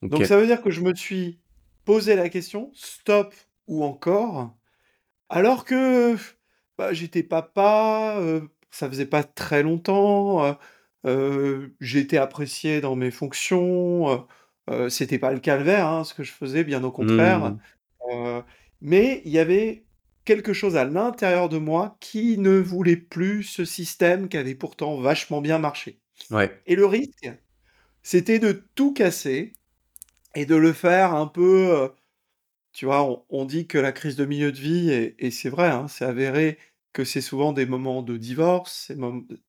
Donc 0.00 0.24
ça 0.24 0.38
veut 0.38 0.46
dire 0.46 0.62
que 0.62 0.70
je 0.70 0.80
me 0.80 0.94
suis 0.94 1.40
posé 1.84 2.16
la 2.16 2.30
question 2.30 2.70
stop 2.72 3.34
ou 3.66 3.84
encore 3.84 4.54
alors 5.28 5.66
que, 5.66 6.16
bah, 6.78 6.94
j'étais 6.94 7.22
papa, 7.22 8.18
ça 8.70 8.88
faisait 8.88 9.04
pas 9.04 9.24
très 9.24 9.62
longtemps, 9.62 10.56
j'étais 11.80 12.16
apprécié 12.16 12.80
dans 12.80 12.96
mes 12.96 13.10
fonctions, 13.10 14.26
c'était 14.88 15.18
pas 15.18 15.32
le 15.32 15.40
calvaire, 15.40 15.86
hein, 15.86 16.04
ce 16.04 16.14
que 16.14 16.22
je 16.22 16.32
faisais, 16.32 16.64
bien 16.64 16.82
au 16.82 16.90
contraire. 16.90 17.50
Mmh. 17.50 17.58
Mais 18.80 19.22
il 19.24 19.32
y 19.32 19.38
avait 19.38 19.84
quelque 20.24 20.52
chose 20.52 20.76
à 20.76 20.84
l'intérieur 20.84 21.48
de 21.48 21.58
moi 21.58 21.96
qui 22.00 22.38
ne 22.38 22.58
voulait 22.58 22.96
plus 22.96 23.42
ce 23.42 23.64
système 23.64 24.28
qui 24.28 24.36
avait 24.36 24.54
pourtant 24.54 24.98
vachement 25.00 25.40
bien 25.40 25.58
marché. 25.58 26.00
Ouais. 26.30 26.60
Et 26.66 26.76
le 26.76 26.86
risque, 26.86 27.30
c'était 28.02 28.38
de 28.38 28.64
tout 28.74 28.92
casser 28.92 29.52
et 30.34 30.46
de 30.46 30.56
le 30.56 30.72
faire 30.72 31.14
un 31.14 31.26
peu, 31.26 31.90
tu 32.72 32.86
vois, 32.86 33.24
on, 33.30 33.44
dit 33.44 33.66
que 33.66 33.78
la 33.78 33.92
crise 33.92 34.16
de 34.16 34.24
milieu 34.24 34.50
de 34.50 34.58
vie, 34.58 34.90
et, 35.18 35.30
c'est 35.30 35.48
vrai, 35.48 35.68
hein, 35.68 35.86
c'est 35.88 36.04
avéré 36.04 36.58
que 36.92 37.04
c'est 37.04 37.20
souvent 37.20 37.52
des 37.52 37.66
moments 37.66 38.02
de 38.02 38.16
divorce, 38.16 38.92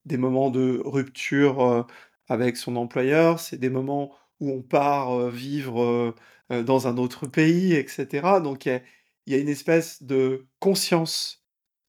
des 0.06 0.18
moments 0.18 0.52
de 0.52 0.82
rupture 0.86 1.62
euh, 1.62 1.84
avec 2.28 2.58
son 2.58 2.76
employeur, 2.76 3.40
c'est 3.40 3.58
des 3.58 3.70
moments 3.70 4.16
où 4.40 4.52
on 4.52 4.62
part 4.62 5.30
vivre 5.30 6.16
dans 6.50 6.88
un 6.88 6.98
autre 6.98 7.28
pays, 7.28 7.74
etc. 7.74 8.42
Donc 8.44 8.66
il 8.66 8.82
y, 9.28 9.34
a 9.34 9.38
une 9.38 9.50
espèce 9.50 10.04
de 10.04 10.48
conscience 10.60 11.44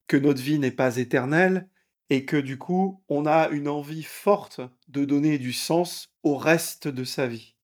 que 0.07 0.17
notre 0.17 0.41
vie 0.41 0.59
n'est 0.59 0.71
pas 0.71 0.97
éternelle 0.97 1.67
et 2.09 2.25
que 2.25 2.37
du 2.37 2.57
coup, 2.57 3.03
on 3.09 3.25
a 3.25 3.49
une 3.49 3.67
envie 3.67 4.03
forte 4.03 4.61
de 4.87 5.05
donner 5.05 5.37
du 5.37 5.53
sens 5.53 6.13
au 6.23 6.37
reste 6.37 6.87
de 6.87 7.03
sa 7.03 7.27
vie. 7.27 7.55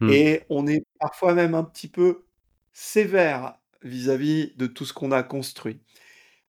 Mmh. 0.00 0.10
Et 0.10 0.42
on 0.50 0.66
est 0.66 0.84
parfois 0.98 1.34
même 1.34 1.54
un 1.54 1.64
petit 1.64 1.88
peu 1.88 2.26
sévère 2.72 3.54
vis-à-vis 3.82 4.52
de 4.56 4.66
tout 4.66 4.84
ce 4.84 4.92
qu'on 4.92 5.12
a 5.12 5.22
construit. 5.22 5.80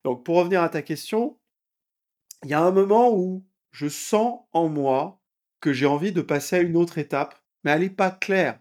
Donc 0.04 0.26
pour 0.26 0.38
revenir 0.38 0.64
à 0.64 0.70
ta 0.70 0.82
question, 0.82 1.38
il 2.44 2.50
y 2.50 2.54
a 2.54 2.62
un 2.62 2.72
moment 2.72 3.14
où 3.14 3.46
je 3.72 3.88
sens 3.88 4.42
en 4.54 4.70
moi 4.70 5.22
que 5.60 5.74
j'ai 5.74 5.86
envie 5.86 6.12
de 6.12 6.22
passer 6.22 6.58
à 6.58 6.62
une 6.62 6.78
autre 6.78 6.98
étape, 6.98 7.40
mais 7.66 7.72
elle 7.72 7.82
n'est 7.82 7.90
pas 7.90 8.12
claire. 8.12 8.60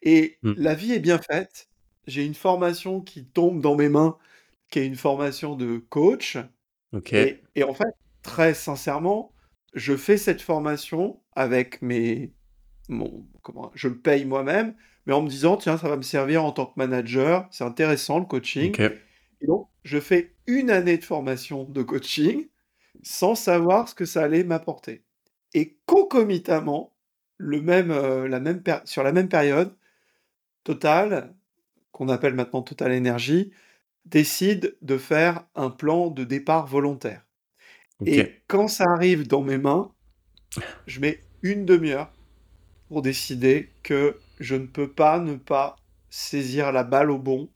Et 0.00 0.38
mmh. 0.42 0.54
la 0.56 0.74
vie 0.74 0.92
est 0.92 1.00
bien 1.00 1.18
faite. 1.18 1.68
J'ai 2.08 2.24
une 2.24 2.34
formation 2.34 3.00
qui 3.00 3.24
tombe 3.24 3.60
dans 3.60 3.76
mes 3.76 3.88
mains, 3.88 4.18
qui 4.70 4.80
est 4.80 4.86
une 4.86 4.96
formation 4.96 5.54
de 5.54 5.78
coach. 5.78 6.38
Et, 7.12 7.40
et, 7.54 7.62
en 7.62 7.74
fait, 7.74 7.94
très 8.22 8.54
sincèrement, 8.54 9.32
je 9.74 9.96
fais 9.96 10.16
cette 10.16 10.42
formation 10.42 11.20
avec 11.36 11.80
mes... 11.82 12.32
Mon, 12.88 13.24
comment, 13.42 13.70
je 13.74 13.88
le 13.88 13.96
paye 13.96 14.24
moi-même, 14.24 14.74
mais 15.06 15.12
en 15.12 15.22
me 15.22 15.28
disant, 15.28 15.56
tiens, 15.56 15.78
ça 15.78 15.88
va 15.88 15.96
me 15.96 16.02
servir 16.02 16.44
en 16.44 16.50
tant 16.52 16.66
que 16.66 16.72
manager, 16.76 17.46
c'est 17.50 17.64
intéressant 17.64 18.18
le 18.18 18.26
coaching. 18.26 18.74
Et 19.40 19.46
donc, 19.46 19.68
je 19.84 20.00
fais 20.00 20.34
une 20.46 20.70
année 20.70 20.98
de 20.98 21.04
formation 21.04 21.64
de 21.64 21.82
coaching 21.82 22.48
sans 23.02 23.34
savoir 23.34 23.88
ce 23.88 23.94
que 23.94 24.04
ça 24.04 24.22
allait 24.22 24.44
m'apporter. 24.44 25.04
Et 25.54 25.78
concomitamment, 25.86 26.91
le 27.42 27.60
même, 27.60 27.90
euh, 27.90 28.28
la 28.28 28.38
même 28.38 28.62
sur 28.84 29.02
la 29.02 29.12
même 29.12 29.28
période, 29.28 29.74
Total, 30.64 31.34
qu'on 31.90 32.08
appelle 32.08 32.34
maintenant 32.34 32.62
Total 32.62 32.92
Energy, 32.92 33.50
décide 34.04 34.76
de 34.80 34.96
faire 34.96 35.44
un 35.56 35.70
plan 35.70 36.08
de 36.08 36.22
départ 36.22 36.66
volontaire. 36.66 37.26
Et 38.06 38.42
quand 38.46 38.68
ça 38.68 38.84
arrive 38.88 39.26
dans 39.26 39.42
mes 39.42 39.58
mains, 39.58 39.92
je 40.86 41.00
mets 41.00 41.20
une 41.42 41.64
demi-heure 41.66 42.12
pour 42.88 43.02
décider 43.02 43.70
que 43.82 44.18
je 44.38 44.54
ne 44.54 44.66
peux 44.66 44.90
pas 44.90 45.18
ne 45.18 45.34
pas 45.34 45.76
saisir 46.10 46.72
la 46.72 46.84
balle 46.84 47.10
au 47.10 47.18
bon. 47.18 47.50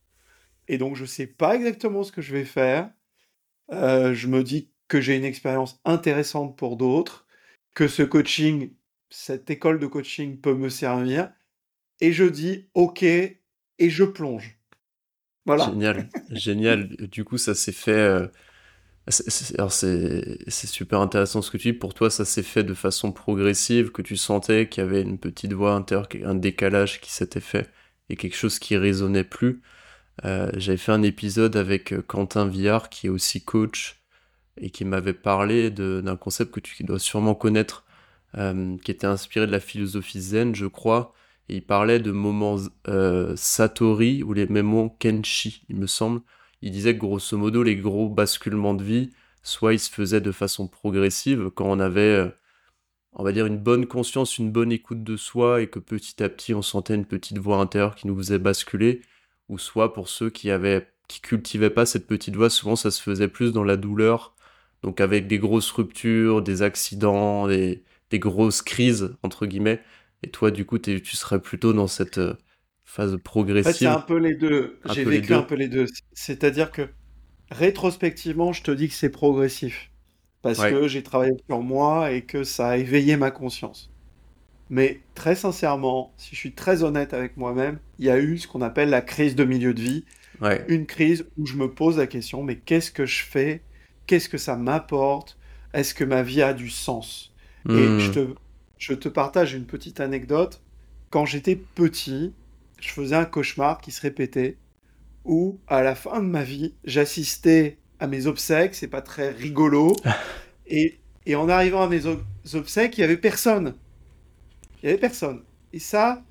Et 0.69 0.79
donc, 0.79 0.97
je 0.97 1.03
ne 1.03 1.09
sais 1.09 1.27
pas 1.27 1.55
exactement 1.55 2.03
ce 2.03 2.13
que 2.13 2.23
je 2.23 2.33
vais 2.33 2.45
faire. 2.45 2.91
Euh, 3.73 4.15
je 4.15 4.27
me 4.27 4.43
dis 4.43 4.71
que 4.89 5.01
j'ai 5.01 5.17
une 5.17 5.25
expérience 5.25 5.81
intéressante 5.85 6.57
pour 6.57 6.77
d'autres, 6.77 7.27
que 7.75 7.89
ce 7.89 8.03
coaching, 8.03 8.71
cette 9.11 9.51
école 9.51 9.79
de 9.79 9.87
coaching 9.87 10.41
peut 10.41 10.55
me 10.55 10.69
servir. 10.69 11.31
Et 12.01 12.13
je 12.13 12.25
dis 12.25 12.69
OK 12.75 13.03
et 13.03 13.39
je 13.79 14.05
plonge. 14.05 14.59
Voilà. 15.47 15.67
Génial, 15.67 16.09
génial. 16.31 16.89
Du 16.89 17.25
coup, 17.25 17.39
ça 17.39 17.55
s'est 17.55 17.73
fait. 17.73 17.93
Euh, 17.93 18.27
c'est 19.09 20.67
super 20.67 21.01
intéressant 21.01 21.41
ce 21.41 21.51
que 21.51 21.57
tu 21.57 21.73
dis. 21.73 21.79
Pour 21.79 21.95
toi, 21.95 22.11
ça 22.11 22.25
s'est 22.25 22.43
fait 22.43 22.65
de 22.65 22.75
façon 22.75 23.13
progressive, 23.13 23.93
que 23.93 24.03
tu 24.03 24.17
sentais 24.17 24.69
qu'il 24.69 24.83
y 24.83 24.87
avait 24.87 25.03
une 25.03 25.19
petite 25.19 25.53
voix 25.53 25.75
intérieure, 25.75 26.09
un 26.25 26.35
décalage 26.35 27.01
qui 27.01 27.13
s'était 27.13 27.41
fait 27.41 27.71
et 28.09 28.17
quelque 28.17 28.37
chose 28.37 28.59
qui 28.59 28.77
résonnait 28.77 29.25
plus. 29.25 29.63
Euh, 30.25 30.51
j'avais 30.57 30.79
fait 30.79 30.93
un 30.93 31.03
épisode 31.03 31.57
avec 31.57 31.93
euh, 31.93 32.03
Quentin 32.03 32.49
Villard 32.49 32.89
qui 32.89 33.07
est 33.07 33.11
aussi 33.11 33.45
coach 33.45 34.03
et 34.59 34.71
qui 34.71 34.85
m'avait 34.85 35.13
parlé 35.13 35.71
d'un 35.71 36.17
concept 36.17 36.53
que 36.53 36.61
tu 36.61 36.83
dois 36.85 36.99
sûrement 36.99 37.35
connaître, 37.35 37.85
euh, 38.37 38.77
qui 38.85 38.91
était 38.91 39.07
inspiré 39.07 39.47
de 39.47 39.53
la 39.53 39.61
philosophie 39.61 40.21
zen, 40.21 40.55
je 40.55 40.67
crois. 40.67 41.15
Et 41.49 41.57
il 41.57 41.65
parlait 41.65 42.01
de 42.01 42.11
moments 42.11 42.57
euh, 42.89 43.35
satori 43.37 44.23
ou 44.23 44.33
les 44.33 44.47
moments 44.47 44.89
kenshi, 44.89 45.65
il 45.69 45.77
me 45.77 45.87
semble. 45.87 46.21
Il 46.63 46.73
disait 46.73 46.95
que 46.95 47.01
grosso 47.01 47.37
modo, 47.37 47.63
les 47.63 47.77
gros 47.77 48.09
basculements 48.09 48.75
de 48.75 48.83
vie, 48.83 49.11
soit 49.43 49.75
ils 49.75 49.79
se 49.79 49.91
faisaient 49.91 50.21
de 50.21 50.33
façon 50.33 50.67
progressive 50.69 51.51
quand 51.55 51.67
on 51.67 51.79
avait, 51.81 52.01
euh, 52.01 52.29
on 53.13 53.23
va 53.23 53.33
dire, 53.33 53.47
une 53.47 53.59
bonne 53.59 53.87
conscience, 53.87 54.39
une 54.39 54.51
bonne 54.51 54.73
écoute 54.73 55.05
de 55.05 55.17
soi 55.17 55.63
et 55.63 55.69
que 55.69 55.79
petit 55.79 56.23
à 56.23 56.29
petit 56.29 56.53
on 56.55 56.63
sentait 56.63 56.95
une 56.95 57.07
petite 57.07 57.39
voix 57.39 57.59
intérieure 57.59 57.95
qui 57.95 58.07
nous 58.07 58.17
faisait 58.17 58.39
basculer, 58.39 59.03
ou 59.49 59.59
soit 59.59 59.93
pour 59.93 60.09
ceux 60.09 60.31
qui 60.31 60.51
avaient, 60.51 60.89
qui 61.09 61.21
cultivaient 61.21 61.71
pas 61.71 61.87
cette 61.87 62.07
petite 62.07 62.37
voix, 62.37 62.51
souvent 62.51 62.77
ça 62.77 62.91
se 62.91 63.03
faisait 63.03 63.29
plus 63.29 63.53
dans 63.53 63.65
la 63.65 63.77
douleur, 63.77 64.35
donc 64.83 65.01
avec 65.01 65.27
des 65.29 65.39
grosses 65.39 65.71
ruptures, 65.71 66.43
des 66.43 66.63
accidents, 66.63 67.47
des, 67.49 67.85
des 68.11 68.19
grosses 68.19 68.63
crises 68.63 69.17
entre 69.23 69.47
guillemets. 69.47 69.81
Et 70.23 70.31
toi, 70.31 70.51
du 70.51 70.65
coup, 70.65 70.79
tu 70.79 71.17
serais 71.17 71.41
plutôt 71.41 71.73
dans 71.73 71.87
cette 71.87 72.19
euh, 72.19 72.35
phase 72.85 73.17
progressive. 73.23 73.69
En 73.69 73.73
fait, 73.73 73.79
c'est 73.79 73.87
un 73.87 74.01
peu 74.01 74.19
les 74.19 74.35
deux. 74.35 74.79
J'ai 74.93 75.05
vécu 75.05 75.35
un 75.35 75.43
peu 75.43 75.55
les 75.55 75.69
deux. 75.69 75.87
C'est-à-dire 76.13 76.71
que 76.71 76.89
rétrospectivement, 77.51 78.53
je 78.53 78.63
te 78.63 78.71
dis 78.71 78.89
que 78.89 78.95
c'est 78.95 79.11
progressif. 79.11 79.91
Parce 80.43 80.59
que 80.59 80.87
j'ai 80.87 81.03
travaillé 81.03 81.33
sur 81.49 81.61
moi 81.61 82.13
et 82.13 82.23
que 82.23 82.45
ça 82.45 82.69
a 82.69 82.77
éveillé 82.77 83.17
ma 83.17 83.31
conscience. 83.33 83.91
Mais 84.69 85.01
très 85.15 85.35
sincèrement, 85.35 86.13
si 86.17 86.35
je 86.35 86.41
suis 86.41 86.55
très 86.55 86.83
honnête 86.83 87.15
avec 87.15 87.37
moi-même, 87.37 87.79
il 87.99 88.07
y 88.07 88.11
a 88.11 88.19
eu 88.19 88.39
ce 88.39 88.49
qu'on 88.49 88.63
appelle 88.63 88.91
la 88.91 89.03
crise 89.03 89.37
de 89.37 89.45
milieu 89.45 89.75
de 89.75 89.81
vie. 89.81 90.05
Une 90.69 90.87
crise 90.87 91.27
où 91.37 91.47
je 91.47 91.55
me 91.57 91.73
pose 91.73 91.99
la 91.99 92.07
question, 92.07 92.43
mais 92.43 92.57
qu'est-ce 92.57 92.91
que 92.91 93.07
je 93.07 93.23
fais? 93.25 93.63
Qu'est-ce 94.07 94.29
que 94.29 94.39
ça 94.39 94.57
m'apporte? 94.57 95.39
Est-ce 95.73 95.95
que 95.95 96.05
ma 96.05 96.23
vie 96.23 96.43
a 96.43 96.53
du 96.53 96.69
sens? 96.71 97.35
Et 97.69 97.73
hmm. 97.73 97.99
je 97.99 98.11
te, 98.13 98.29
je 98.79 98.95
te 98.95 99.09
partage 99.09 99.55
une 99.55 99.67
petite 99.67 100.01
anecdote. 100.01 100.63
Quand 101.11 101.25
j'étais 101.25 101.57
petit, 101.57 102.33
je 102.81 102.91
faisais 102.91 103.17
un 103.17 103.25
cauchemar 103.25 103.81
qui 103.81 103.91
se 103.91 104.01
répétait 104.01 104.57
où, 105.25 105.59
à 105.67 105.83
la 105.83 105.95
fin 105.95 106.21
de 106.21 106.27
ma 106.27 106.43
vie, 106.43 106.75
j'assistais 106.85 107.79
à 107.99 108.07
mes 108.07 108.27
obsèques, 108.27 108.75
c'est 108.75 108.89
pas 108.89 109.03
très 109.03 109.31
rigolo, 109.31 109.97
et, 110.67 110.99
et, 111.25 111.35
en 111.35 111.49
arrivant 111.49 111.83
à 111.83 111.89
mes 111.89 112.03
obsèques, 112.55 112.99
il 112.99 113.01
y 113.01 113.05
avait 113.05 113.17
personne. 113.17 113.75
Il 114.83 114.87
y 114.87 114.89
avait 114.91 115.01
personne. 115.01 115.43
Et 115.73 115.79
ça, 115.79 116.23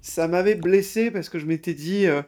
ça 0.00 0.28
m'avait 0.28 0.54
blessé 0.54 1.10
parce 1.10 1.28
que 1.28 1.38
je 1.38 1.46
m'étais 1.46 1.74
dit, 1.74 2.06
euh, 2.06 2.22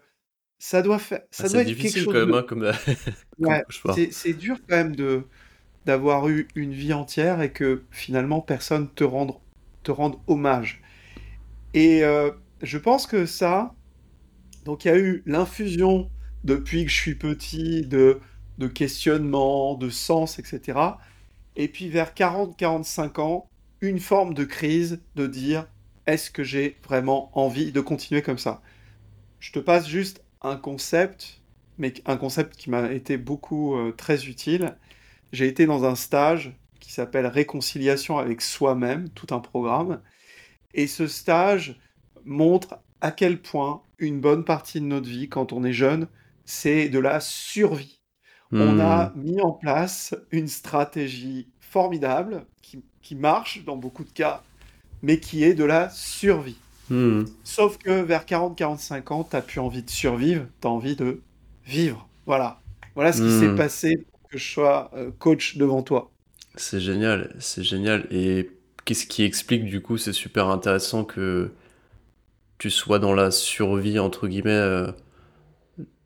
ça 0.58 0.82
doit 0.82 0.98
faire, 0.98 1.22
ça 1.30 1.44
ah, 1.46 1.48
doit 1.48 1.62
être 1.62 1.76
quelque 1.76 2.00
chose. 2.00 2.04
quand 2.06 2.26
même, 2.26 2.34
hein, 2.34 2.44
comme, 2.46 2.70
ouais, 3.38 3.64
c'est 4.10 4.34
dur 4.34 4.58
quand 4.68 4.76
même 4.76 4.94
de 4.94 5.24
d'avoir 5.86 6.28
eu 6.28 6.48
une 6.54 6.72
vie 6.72 6.92
entière 6.92 7.42
et 7.42 7.52
que 7.52 7.84
finalement 7.90 8.40
personne 8.40 8.88
te 8.94 9.04
rende 9.04 9.34
te 9.82 9.90
rende 9.90 10.16
hommage. 10.26 10.82
Et 11.72 12.04
euh, 12.04 12.30
je 12.62 12.78
pense 12.78 13.06
que 13.06 13.26
ça, 13.26 13.74
donc 14.64 14.84
il 14.84 14.88
y 14.88 14.90
a 14.90 14.98
eu 14.98 15.22
l'infusion 15.26 16.10
depuis 16.44 16.84
que 16.84 16.90
je 16.90 16.96
suis 16.96 17.14
petit 17.14 17.82
de, 17.86 18.20
de 18.58 18.66
questionnement, 18.66 19.74
de 19.74 19.88
sens, 19.88 20.38
etc. 20.38 20.78
Et 21.56 21.68
puis 21.68 21.88
vers 21.88 22.12
40-45 22.12 23.20
ans, 23.20 23.48
une 23.80 24.00
forme 24.00 24.34
de 24.34 24.44
crise 24.44 25.00
de 25.16 25.26
dire 25.26 25.66
est-ce 26.06 26.30
que 26.30 26.42
j'ai 26.42 26.76
vraiment 26.84 27.30
envie 27.38 27.72
de 27.72 27.80
continuer 27.80 28.22
comme 28.22 28.38
ça? 28.38 28.62
Je 29.38 29.52
te 29.52 29.58
passe 29.58 29.88
juste 29.88 30.24
un 30.42 30.56
concept, 30.56 31.40
mais 31.78 31.94
un 32.06 32.16
concept 32.16 32.56
qui 32.56 32.70
m'a 32.70 32.92
été 32.92 33.16
beaucoup 33.16 33.76
euh, 33.76 33.92
très 33.92 34.26
utile. 34.26 34.76
J'ai 35.32 35.46
été 35.46 35.66
dans 35.66 35.84
un 35.84 35.94
stage 35.94 36.56
qui 36.80 36.92
s'appelle 36.92 37.26
Réconciliation 37.26 38.18
avec 38.18 38.40
soi-même, 38.40 39.08
tout 39.10 39.34
un 39.34 39.40
programme. 39.40 40.00
Et 40.74 40.86
ce 40.86 41.06
stage 41.06 41.80
montre 42.24 42.78
à 43.00 43.10
quel 43.10 43.40
point 43.40 43.82
une 43.98 44.20
bonne 44.20 44.44
partie 44.44 44.80
de 44.80 44.86
notre 44.86 45.08
vie, 45.08 45.28
quand 45.28 45.52
on 45.52 45.64
est 45.64 45.72
jeune, 45.72 46.08
c'est 46.44 46.88
de 46.88 46.98
la 46.98 47.20
survie. 47.20 48.00
On 48.52 48.80
a 48.80 49.10
hmm. 49.10 49.22
mis 49.22 49.40
en 49.40 49.52
place 49.52 50.14
une 50.32 50.48
stratégie 50.48 51.48
formidable 51.60 52.46
qui, 52.62 52.82
qui, 53.00 53.14
marche 53.14 53.64
dans 53.64 53.76
beaucoup 53.76 54.02
de 54.02 54.10
cas, 54.10 54.42
mais 55.02 55.20
qui 55.20 55.44
est 55.44 55.54
de 55.54 55.62
la 55.62 55.88
survie. 55.90 56.58
Hmm. 56.88 57.22
Sauf 57.44 57.78
que 57.78 58.02
vers 58.02 58.24
40-45 58.24 59.12
ans, 59.12 59.22
tu 59.22 59.36
n'as 59.36 59.42
plus 59.42 59.60
envie 59.60 59.84
de 59.84 59.90
survivre, 59.90 60.46
tu 60.60 60.66
as 60.66 60.70
envie 60.70 60.96
de 60.96 61.22
vivre. 61.64 62.08
Voilà. 62.26 62.60
Voilà 62.96 63.12
ce 63.12 63.22
qui 63.22 63.30
s'est 63.38 63.52
hmm. 63.52 63.56
passé 63.56 63.96
pour 63.98 64.09
que 64.30 64.38
je 64.38 64.52
sois 64.52 64.90
euh, 64.94 65.10
coach 65.12 65.56
devant 65.56 65.82
toi. 65.82 66.10
C'est 66.56 66.78
génial, 66.80 67.34
c'est 67.40 67.64
génial. 67.64 68.06
Et 68.12 68.50
qu'est-ce 68.84 69.06
qui 69.06 69.24
explique 69.24 69.64
du 69.64 69.80
coup, 69.82 69.98
c'est 69.98 70.12
super 70.12 70.48
intéressant 70.48 71.04
que 71.04 71.52
tu 72.58 72.70
sois 72.70 72.98
dans 73.00 73.12
la 73.14 73.30
survie, 73.32 73.98
entre 73.98 74.28
guillemets, 74.28 74.50
euh, 74.52 74.92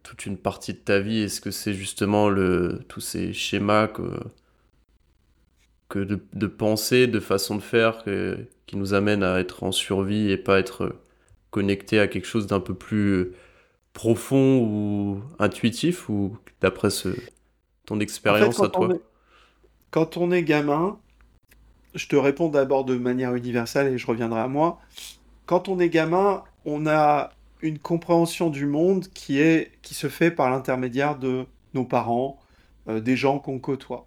toute 0.03 0.27
une 0.27 0.37
partie 0.37 0.73
de 0.75 0.79
ta 0.79 1.01
vie 1.01 1.21
Est-ce 1.21 1.41
que 1.41 1.51
c'est 1.51 1.75
justement 1.75 2.29
le, 2.29 2.81
tous 2.89 3.01
ces 3.01 3.33
schémas 3.33 3.89
que, 3.89 4.03
que 5.89 5.99
de, 5.99 6.21
de 6.33 6.47
penser, 6.47 7.07
de 7.07 7.21
façon 7.21 7.57
de 7.57 7.61
faire, 7.63 8.05
qui 8.67 8.77
nous 8.77 8.95
amènent 8.95 9.23
à 9.23 9.39
être 9.41 9.63
en 9.63 9.73
survie 9.73 10.31
et 10.31 10.37
pas 10.37 10.59
être 10.59 10.97
connecté 11.51 12.01
à 12.01 12.09
quelque 12.09 12.27
chose 12.27 12.47
d'un 12.47 12.61
peu 12.61 12.75
plus 12.75 13.33
profond 13.95 14.61
ou 14.61 15.23
intuitif 15.41 16.09
ou 16.11 16.39
d'après 16.61 16.91
ce, 16.91 17.11
ton 17.87 18.01
expérience 18.01 18.61
à 18.61 18.69
toi 18.69 18.89
Quand 19.91 20.17
on 20.17 20.31
est 20.31 20.43
gamin, 20.43 20.99
je 21.95 22.09
te 22.09 22.17
réponds 22.17 22.49
d'abord 22.49 22.85
de 22.85 22.97
manière 22.97 23.35
universelle 23.35 23.93
et 23.93 23.99
je 23.99 24.07
reviendrai 24.07 24.41
à 24.41 24.49
moi 24.49 24.81
quand 25.47 25.69
on 25.69 25.79
est 25.79 25.89
gamin, 25.89 26.43
on 26.65 26.87
a 26.87 27.31
une 27.61 27.79
compréhension 27.79 28.51
du 28.51 28.67
monde 28.67 29.09
qui, 29.09 29.41
est, 29.41 29.73
qui 29.83 29.95
se 29.95 30.09
fait 30.09 30.31
par 30.31 30.51
l'intermédiaire 30.51 31.19
de 31.19 31.47
nos 31.75 31.85
parents, 31.85 32.39
euh, 32.89 33.01
des 33.01 33.17
gens 33.17 33.39
qu'on 33.39 33.59
côtoie. 33.59 34.07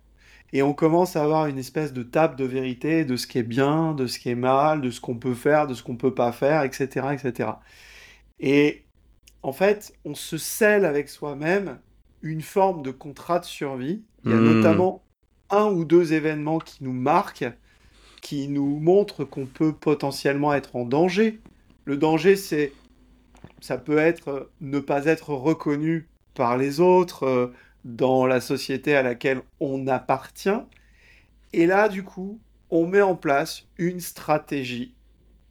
Et 0.54 0.62
on 0.64 0.74
commence 0.74 1.16
à 1.16 1.24
avoir 1.24 1.48
une 1.48 1.58
espèce 1.58 1.92
de 1.94 2.04
table 2.04 2.36
de 2.36 2.46
vérité 2.46 3.04
de 3.04 3.18
ce 3.18 3.28
qui 3.28 3.38
est 3.38 3.44
bien, 3.44 3.94
de 3.94 4.08
ce 4.08 4.18
qui 4.18 4.30
est 4.30 4.36
mal, 4.36 4.82
de 4.82 4.90
ce 4.90 5.02
qu'on 5.02 5.16
peut 5.16 5.34
faire, 5.34 5.68
de 5.68 5.74
ce 5.74 5.84
qu'on 5.84 5.94
ne 5.94 5.98
peut 5.98 6.14
pas 6.14 6.32
faire, 6.32 6.64
etc., 6.64 7.08
etc. 7.12 7.50
Et 8.40 8.86
en 9.44 9.52
fait, 9.52 9.94
on 10.06 10.16
se 10.16 10.38
scelle 10.38 10.86
avec 10.86 11.10
soi-même 11.10 11.80
une 12.22 12.42
forme 12.42 12.82
de 12.82 12.92
contrat 12.92 13.40
de 13.40 13.46
survie. 13.46 14.04
Il 14.26 14.32
y 14.32 14.34
a 14.34 14.38
mmh. 14.38 14.54
notamment 14.54 15.04
un 15.50 15.66
ou 15.66 15.86
deux 15.86 16.14
événements 16.14 16.60
qui 16.60 16.84
nous 16.84 16.94
marquent 16.94 17.46
qui 18.22 18.48
nous 18.48 18.80
montre 18.80 19.24
qu'on 19.24 19.46
peut 19.46 19.74
potentiellement 19.74 20.54
être 20.54 20.76
en 20.76 20.86
danger. 20.86 21.40
Le 21.86 21.98
danger, 21.98 22.36
c'est, 22.36 22.74
ça 23.62 23.78
peut 23.78 23.98
être 23.98 24.28
euh, 24.28 24.52
ne 24.62 24.80
pas 24.80 25.06
être 25.06 25.30
reconnu 25.30 26.10
par 26.34 26.58
les 26.58 26.80
autres 26.80 27.24
euh, 27.24 27.54
dans 27.86 28.26
la 28.26 28.42
société 28.42 28.96
à 28.96 29.02
laquelle 29.02 29.42
on 29.60 29.88
appartient. 29.88 30.60
Et 31.54 31.66
là, 31.66 31.88
du 31.88 32.04
coup, 32.04 32.40
on 32.70 32.86
met 32.86 33.02
en 33.02 33.16
place 33.16 33.66
une 33.78 34.02
stratégie 34.02 34.94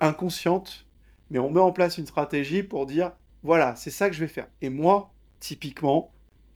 inconsciente, 0.00 0.87
mais 1.31 1.38
on 1.38 1.50
met 1.50 1.61
en 1.61 1.72
place 1.72 1.96
une 1.96 2.07
stratégie 2.07 2.62
pour 2.62 2.85
dire, 2.85 3.12
voilà, 3.42 3.74
c'est 3.76 3.90
ça 3.90 4.11
que 4.11 4.14
je 4.14 4.20
vais 4.20 4.29
faire. 4.29 4.48
Et 4.61 4.68
moi, 4.68 5.14
typiquement, 5.40 6.12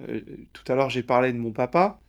euh, 0.08 0.20
tout 0.52 0.70
à 0.70 0.74
l'heure 0.74 0.90
j'ai 0.90 1.02
parlé 1.02 1.32
de 1.32 1.38
mon 1.38 1.52
papa, 1.52 2.00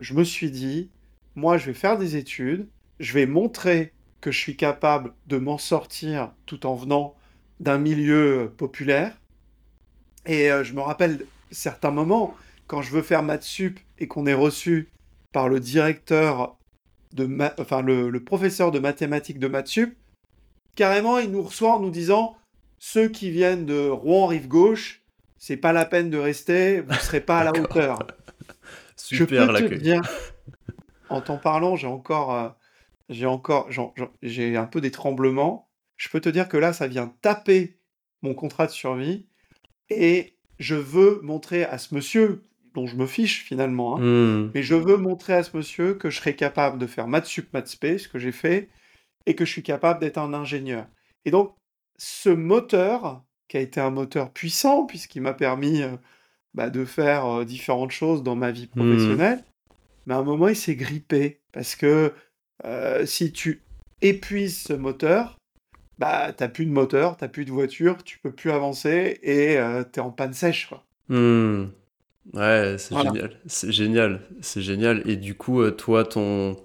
je 0.00 0.12
me 0.12 0.24
suis 0.24 0.50
dit, 0.50 0.90
moi 1.36 1.56
je 1.56 1.66
vais 1.66 1.74
faire 1.74 1.98
des 1.98 2.16
études, 2.16 2.66
je 2.98 3.12
vais 3.12 3.26
montrer 3.26 3.92
que 4.20 4.30
je 4.30 4.38
suis 4.38 4.56
capable 4.56 5.14
de 5.26 5.38
m'en 5.38 5.58
sortir 5.58 6.32
tout 6.46 6.66
en 6.66 6.74
venant 6.74 7.14
d'un 7.60 7.78
milieu 7.78 8.52
populaire. 8.56 9.16
Et 10.26 10.50
euh, 10.50 10.64
je 10.64 10.74
me 10.74 10.80
rappelle 10.80 11.24
certains 11.50 11.90
moments, 11.90 12.34
quand 12.66 12.82
je 12.82 12.90
veux 12.90 13.02
faire 13.02 13.22
maths 13.22 13.42
sup 13.42 13.80
et 13.98 14.08
qu'on 14.08 14.26
est 14.26 14.34
reçu 14.34 14.88
par 15.32 15.48
le 15.48 15.60
directeur 15.60 16.56
de 17.14 17.28
enfin 17.58 17.80
le, 17.80 18.22
professeur 18.22 18.70
de 18.70 18.78
mathématiques 18.78 19.38
de 19.38 19.48
maths 19.48 19.68
sup, 19.68 19.96
carrément 20.74 21.18
il 21.18 21.30
nous 21.30 21.42
reçoit 21.42 21.76
en 21.76 21.80
nous 21.80 21.90
disant 21.90 22.36
ceux 22.78 23.08
qui 23.08 23.30
viennent 23.30 23.64
de 23.64 23.88
Rouen 23.88 24.26
rive 24.26 24.48
gauche, 24.48 25.02
c'est 25.38 25.56
pas 25.56 25.72
la 25.72 25.84
peine 25.84 26.10
de 26.10 26.18
rester, 26.18 26.80
vous 26.80 26.94
serez 26.94 27.20
pas 27.20 27.38
à 27.38 27.44
la 27.44 27.52
hauteur. 27.52 28.06
Super 28.96 29.56
je 29.56 29.62
peux 29.62 29.68
te 29.70 29.74
dire, 29.74 30.02
en 31.08 31.20
t'en 31.20 31.38
parlant, 31.38 31.76
j'ai 31.76 31.86
encore 31.86 32.34
euh, 32.34 32.48
j'ai 33.08 33.26
encore, 33.26 33.68
j'ai 34.22 34.56
un 34.56 34.66
peu 34.66 34.80
des 34.80 34.90
tremblements. 34.90 35.70
Je 35.96 36.08
peux 36.08 36.20
te 36.20 36.28
dire 36.28 36.48
que 36.48 36.56
là, 36.56 36.72
ça 36.72 36.86
vient 36.86 37.12
taper 37.22 37.78
mon 38.22 38.34
contrat 38.34 38.66
de 38.66 38.72
survie 38.72 39.26
et 39.90 40.36
je 40.58 40.74
veux 40.74 41.20
montrer 41.22 41.64
à 41.64 41.78
ce 41.78 41.94
monsieur, 41.94 42.42
dont 42.74 42.86
je 42.86 42.96
me 42.96 43.06
fiche 43.06 43.44
finalement, 43.44 43.96
hein, 43.96 44.00
mmh. 44.00 44.50
mais 44.54 44.62
je 44.62 44.74
veux 44.74 44.96
montrer 44.96 45.32
à 45.32 45.42
ce 45.42 45.56
monsieur 45.56 45.94
que 45.94 46.10
je 46.10 46.18
serai 46.18 46.36
capable 46.36 46.78
de 46.78 46.86
faire 46.86 47.08
maths 47.08 47.26
sup, 47.26 47.52
maths 47.52 47.68
spé, 47.68 47.98
ce 47.98 48.08
que 48.08 48.18
j'ai 48.18 48.32
fait, 48.32 48.68
et 49.26 49.34
que 49.34 49.44
je 49.44 49.50
suis 49.50 49.62
capable 49.62 50.00
d'être 50.00 50.18
un 50.18 50.34
ingénieur. 50.34 50.86
Et 51.24 51.30
donc, 51.30 51.54
ce 51.96 52.28
moteur, 52.28 53.24
qui 53.48 53.56
a 53.56 53.60
été 53.60 53.80
un 53.80 53.90
moteur 53.90 54.30
puissant, 54.30 54.86
puisqu'il 54.86 55.22
m'a 55.22 55.34
permis 55.34 55.82
euh, 55.82 55.96
bah, 56.54 56.70
de 56.70 56.84
faire 56.84 57.26
euh, 57.26 57.44
différentes 57.44 57.90
choses 57.90 58.22
dans 58.22 58.36
ma 58.36 58.50
vie 58.50 58.68
mmh. 58.74 58.78
professionnelle, 58.78 59.44
mais 60.06 60.14
à 60.14 60.18
un 60.18 60.22
moment, 60.22 60.48
il 60.48 60.56
s'est 60.56 60.76
grippé. 60.76 61.40
Parce 61.52 61.76
que 61.76 62.12
euh, 62.64 63.06
si 63.06 63.32
tu 63.32 63.62
épuises 64.02 64.62
ce 64.62 64.72
moteur, 64.72 65.36
bah, 65.98 66.32
t'as 66.36 66.48
plus 66.48 66.66
de 66.66 66.70
moteur, 66.70 67.16
t'as 67.16 67.28
plus 67.28 67.44
de 67.44 67.50
voiture, 67.50 68.02
tu 68.04 68.18
peux 68.18 68.32
plus 68.32 68.50
avancer 68.50 69.18
et 69.22 69.58
euh, 69.58 69.82
t'es 69.84 70.00
en 70.00 70.10
panne 70.10 70.32
sèche, 70.32 70.68
quoi. 70.68 70.84
Hmm. 71.08 71.66
Ouais, 72.34 72.76
c'est 72.78 72.96
génial. 72.96 73.40
C'est 73.46 73.72
génial. 73.72 74.20
C'est 74.42 74.60
génial. 74.60 75.02
Et 75.08 75.16
du 75.16 75.34
coup, 75.34 75.68
toi, 75.70 76.04
ton, 76.04 76.56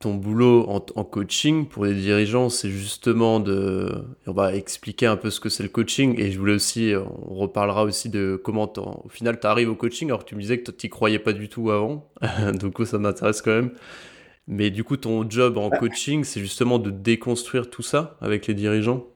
ton 0.00 0.14
boulot 0.14 0.66
en, 0.66 1.04
coaching 1.04 1.66
pour 1.66 1.84
les 1.84 1.92
dirigeants, 1.92 2.48
c'est 2.48 2.70
justement 2.70 3.38
de. 3.38 4.02
On 4.26 4.32
va 4.32 4.54
expliquer 4.54 5.04
un 5.04 5.16
peu 5.16 5.30
ce 5.30 5.40
que 5.40 5.50
c'est 5.50 5.62
le 5.62 5.68
coaching. 5.68 6.18
Et 6.18 6.32
je 6.32 6.38
voulais 6.38 6.54
aussi. 6.54 6.94
On 6.96 7.34
reparlera 7.34 7.84
aussi 7.84 8.08
de 8.08 8.40
comment, 8.42 8.72
au 8.78 9.08
final, 9.10 9.38
tu 9.38 9.46
arrives 9.46 9.68
au 9.68 9.74
coaching 9.74 10.08
alors 10.08 10.24
que 10.24 10.30
tu 10.30 10.36
me 10.36 10.40
disais 10.40 10.58
que 10.58 10.70
tu 10.70 10.86
n'y 10.86 10.90
croyais 10.90 11.18
pas 11.18 11.34
du 11.34 11.50
tout 11.50 11.70
avant. 11.70 12.10
Donc, 12.54 12.78
ça 12.86 12.98
m'intéresse 12.98 13.42
quand 13.42 13.50
même. 13.50 13.72
Mais 14.48 14.70
du 14.70 14.84
coup, 14.84 14.96
ton 14.96 15.28
job 15.28 15.58
en 15.58 15.68
coaching, 15.68 16.24
c'est 16.24 16.40
justement 16.40 16.78
de 16.78 16.90
déconstruire 16.90 17.68
tout 17.68 17.82
ça 17.82 18.16
avec 18.22 18.46
les 18.46 18.54
dirigeants? 18.54 19.06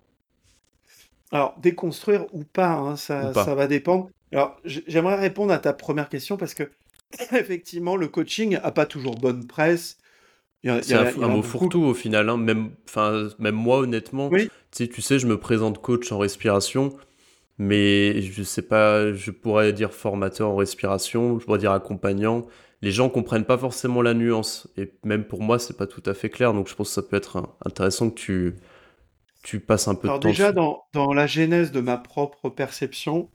Alors, 1.33 1.55
déconstruire 1.59 2.27
ou 2.33 2.45
pas, 2.45 2.75
hein, 2.75 2.97
ça, 2.97 3.33
ça 3.33 3.55
va 3.55 3.67
dépendre. 3.67 4.11
Alors, 4.33 4.61
j'aimerais 4.65 5.17
répondre 5.17 5.53
à 5.53 5.59
ta 5.59 5.73
première 5.73 6.11
question 6.11 6.37
parce 6.37 6.53
que, 6.53 6.71
effectivement, 7.33 7.97
le 7.97 8.09
coaching 8.09 8.59
n'a 8.63 8.71
pas 8.71 8.85
toujours 8.85 9.17
bonne 9.17 9.47
presse. 9.47 9.97
C'est 10.83 10.95
un, 10.95 11.29
mot 11.29 11.43
fourre-tout 11.43 11.83
au 11.83 11.95
final. 11.95 12.29
Hein. 12.29 12.37
Même, 12.37 12.71
même 13.39 13.55
moi, 13.55 13.79
honnêtement, 13.79 14.31
tu, 14.31 14.51
sais, 14.71 14.89
tu 14.89 15.03
sais, 15.03 15.19
je 15.19 15.27
me 15.27 15.39
présente 15.39 15.81
coach 15.83 16.11
en 16.11 16.19
respiration, 16.19 16.97
mais 17.59 18.23
je 18.23 18.43
sais 18.43 18.63
pas, 18.63 19.13
je 19.13 19.31
pourrais 19.31 19.73
dire 19.73 19.93
formateur 19.93 20.51
en 20.51 20.57
respiration, 20.57 21.39
je 21.39 21.45
pourrais 21.45 21.59
dire 21.59 21.73
accompagnant 21.73 22.47
les 22.85 22.93
gens 22.93 23.09
comprennent 23.09 23.47
pas 23.47 23.57
forcément 23.57 24.03
la 24.03 24.13
nuance. 24.13 24.69
Et 24.77 24.93
même 25.05 25.25
pour 25.25 25.41
moi, 25.41 25.59
c'est 25.59 25.77
pas 25.77 25.87
tout 25.87 26.03
à 26.05 26.13
fait 26.13 26.29
clair. 26.29 26.53
Donc 26.53 26.69
je 26.69 26.75
pense 26.75 26.89
que 26.89 26.95
ça 26.95 27.03
peut 27.03 27.17
être 27.17 27.57
intéressant 27.65 28.11
que 28.11 28.15
tu, 28.15 28.57
tu 29.43 29.59
passes 29.59 29.89
un 29.89 29.95
peu 29.95 30.07
de 30.07 30.13
temps. 30.13 30.29
Déjà, 30.29 30.53
dans, 30.53 30.85
dans, 30.93 31.15
la 31.15 31.27
genèse 31.27 31.73
de 31.73 31.81
ma 31.81 31.97
propre 31.97 32.51
perception, 32.51 33.31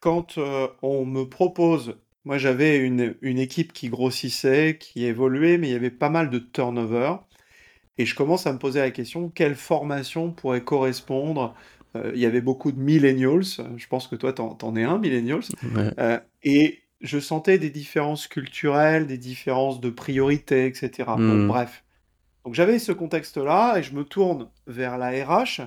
quand 0.00 0.36
euh, 0.36 0.68
on 0.82 1.06
me 1.06 1.24
propose, 1.24 1.96
moi 2.24 2.38
j'avais 2.38 2.78
une, 2.78 3.16
une, 3.20 3.38
équipe 3.38 3.72
qui 3.72 3.88
grossissait, 3.88 4.78
qui 4.80 5.04
évoluait, 5.04 5.58
mais 5.58 5.68
il 5.68 5.72
y 5.72 5.76
avait 5.76 5.90
pas 5.90 6.08
mal 6.08 6.30
de 6.30 6.38
turnover. 6.38 7.16
Et 7.98 8.06
je 8.06 8.14
commence 8.14 8.46
à 8.46 8.52
me 8.52 8.58
poser 8.58 8.80
la 8.80 8.90
question, 8.90 9.28
quelle 9.28 9.54
formation 9.54 10.32
pourrait 10.32 10.64
correspondre? 10.64 11.54
Euh, 11.96 12.12
Il 12.14 12.20
y 12.20 12.26
avait 12.26 12.40
beaucoup 12.40 12.72
de 12.72 12.80
millennials, 12.80 13.44
je 13.76 13.86
pense 13.86 14.08
que 14.08 14.16
toi 14.16 14.32
t'en, 14.32 14.56
en 14.60 14.76
es 14.76 14.82
un, 14.82 14.98
millennials. 14.98 15.44
Euh, 15.98 16.18
et 16.42 16.80
je 17.00 17.18
sentais 17.20 17.58
des 17.58 17.70
différences 17.70 18.26
culturelles, 18.26 19.06
des 19.06 19.18
différences 19.18 19.80
de 19.80 19.90
priorité, 19.90 20.66
etc. 20.66 21.10
Hmm. 21.16 21.46
bref. 21.46 21.84
Donc 22.44 22.54
j'avais 22.54 22.78
ce 22.78 22.92
contexte-là 22.92 23.78
et 23.78 23.82
je 23.82 23.94
me 23.94 24.04
tourne 24.04 24.48
vers 24.66 24.98
la 24.98 25.10
RH 25.24 25.62